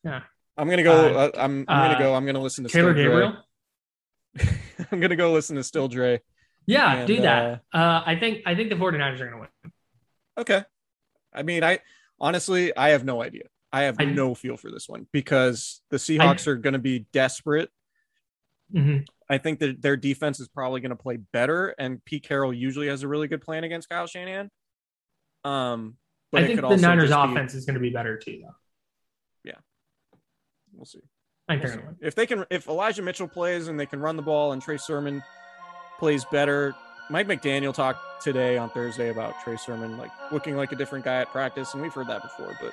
Yeah. 0.05 0.23
I'm 0.57 0.69
gonna 0.69 0.83
go. 0.83 0.93
Uh, 1.15 1.19
Uh, 1.19 1.31
I'm 1.37 1.65
I'm 1.69 1.83
gonna 1.83 1.95
uh, 1.95 1.99
go. 1.99 2.15
I'm 2.15 2.27
gonna 2.27 2.41
listen 2.41 2.65
to 2.65 2.71
Taylor 2.71 2.93
Still 2.93 3.11
Dre. 3.11 3.33
Gabriel. 4.35 4.57
I'm 4.93 5.01
gonna 5.01 5.17
go 5.17 5.33
listen 5.33 5.57
to 5.57 5.63
Still 5.65 5.89
Dre. 5.89 6.21
Yeah, 6.67 6.99
And, 6.99 7.07
do 7.09 7.21
that. 7.23 7.63
Uh, 7.73 8.03
I 8.07 8.17
think 8.21 8.43
I 8.47 8.55
think 8.55 8.69
the 8.71 8.77
49ers 8.77 9.15
are 9.21 9.29
going 9.31 9.33
to 9.33 9.39
win. 9.65 9.73
Okay. 10.39 10.63
I 11.35 11.43
mean, 11.43 11.65
I 11.65 11.81
honestly, 12.21 12.77
I 12.77 12.91
have 12.91 13.05
no 13.05 13.21
idea. 13.23 13.45
I 13.73 13.83
have 13.83 13.97
I- 13.99 14.05
no 14.05 14.35
feel 14.35 14.57
for 14.57 14.71
this 14.71 14.89
one 14.89 15.07
because 15.13 15.81
the 15.91 15.97
Seahawks 15.97 16.47
are 16.47 16.57
going 16.57 16.75
to 16.75 16.79
be 16.79 17.07
desperate. 17.13 17.71
Mhm. 18.73 19.07
I 19.29 19.39
think 19.39 19.61
that 19.61 19.81
their 19.83 19.97
defense 19.97 20.41
is 20.41 20.49
probably 20.49 20.81
going 20.81 20.91
to 20.91 20.97
play 20.97 21.17
better, 21.17 21.69
and 21.79 22.05
Pete 22.05 22.23
Carroll 22.23 22.53
usually 22.53 22.89
has 22.89 23.03
a 23.03 23.09
really 23.09 23.29
good 23.29 23.41
plan 23.43 23.65
against 23.65 23.89
Kyle 23.89 24.07
Shanahan. 24.07 24.51
Um, 25.45 25.97
but 26.31 26.45
I 26.45 26.47
think 26.47 26.61
the 26.61 26.77
Niners 26.77 27.11
just 27.11 27.27
be- 27.27 27.33
offense 27.33 27.55
is 27.55 27.65
going 27.67 27.75
to 27.75 27.81
be 27.81 27.91
better 27.91 28.17
too, 28.19 28.41
though. 28.43 28.55
Yeah, 29.45 29.59
we'll 30.73 30.85
see. 30.87 31.01
I 31.49 31.57
We'll 31.57 31.63
see. 31.63 31.69
going 31.69 31.81
to 31.81 31.87
win. 31.87 31.97
If 32.01 32.15
they 32.15 32.27
can, 32.27 32.45
if 32.51 32.69
Elijah 32.69 33.03
Mitchell 33.03 33.29
plays 33.29 33.69
and 33.69 33.79
they 33.81 33.87
can 33.87 34.01
run 34.01 34.17
the 34.17 34.23
ball, 34.23 34.53
and 34.53 34.63
Trey 34.63 34.77
Sermon 34.79 35.23
plays 35.99 36.25
better, 36.27 36.75
Mike 37.11 37.27
McDaniel 37.27 37.75
talked 37.75 38.23
today 38.23 38.57
on 38.57 38.71
Thursday 38.71 39.11
about 39.11 39.35
Trey 39.43 39.57
Sermon 39.57 39.99
like 39.99 40.11
looking 40.31 40.57
like 40.57 40.73
a 40.73 40.77
different 40.77 41.05
guy 41.05 41.21
at 41.21 41.29
practice, 41.31 41.73
and 41.75 41.83
we've 41.83 41.93
heard 41.93 42.07
that 42.09 42.23
before. 42.23 42.57
But 42.61 42.73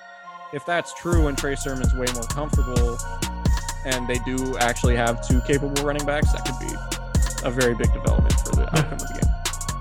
if 0.53 0.65
that's 0.65 0.93
true, 0.93 1.27
and 1.27 1.37
Trey 1.37 1.55
Sermon's 1.55 1.93
way 1.93 2.07
more 2.13 2.23
comfortable, 2.23 2.97
and 3.85 4.07
they 4.07 4.19
do 4.19 4.57
actually 4.57 4.95
have 4.95 5.25
two 5.27 5.41
capable 5.41 5.83
running 5.83 6.05
backs, 6.05 6.31
that 6.33 6.45
could 6.45 6.59
be 6.59 6.73
a 7.47 7.51
very 7.51 7.75
big 7.75 7.91
development 7.93 8.33
for 8.41 8.55
the 8.55 8.65
outcome 8.77 8.93
of 8.93 8.99
the 8.99 9.19
game. 9.21 9.33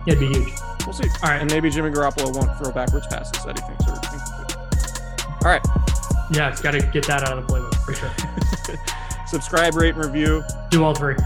Yeah, 0.07 0.15
it'd 0.15 0.21
be 0.21 0.39
huge. 0.39 0.59
We'll 0.87 0.95
see. 0.95 1.09
All 1.23 1.31
right. 1.31 1.41
And 1.41 1.51
maybe 1.51 1.71
Jimmy 1.71 1.91
Garoppolo 1.91 2.35
won't 2.35 2.57
throw 2.57 2.73
backwards 2.73 3.07
passes 3.09 3.45
that 3.45 3.59
he 3.59 3.67
thinks 3.67 3.87
are 3.87 3.95
incomplete. 3.95 4.57
All 5.45 5.51
right. 5.51 5.61
Yeah, 6.31 6.51
it's 6.51 6.63
got 6.63 6.73
to 6.73 6.81
get 6.81 7.07
that 7.07 7.25
out 7.25 7.37
of 7.37 7.47
the 7.47 7.53
playbook 7.53 7.75
for 7.85 7.95
sure. 7.95 8.77
Subscribe, 9.27 9.75
rate, 9.75 9.95
and 9.95 10.05
review. 10.05 10.43
Do 10.71 10.85
all 10.85 10.95
three. 10.95 11.17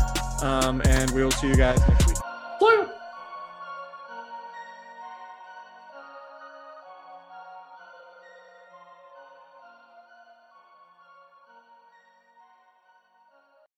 Um, 0.43 0.83
and 0.85 1.11
we 1.13 1.23
will 1.23 1.31
see 1.31 1.49
you 1.49 1.55
guys 1.55 1.79
next 1.89 2.09
week. 2.09 2.17
Blue. 2.59 2.89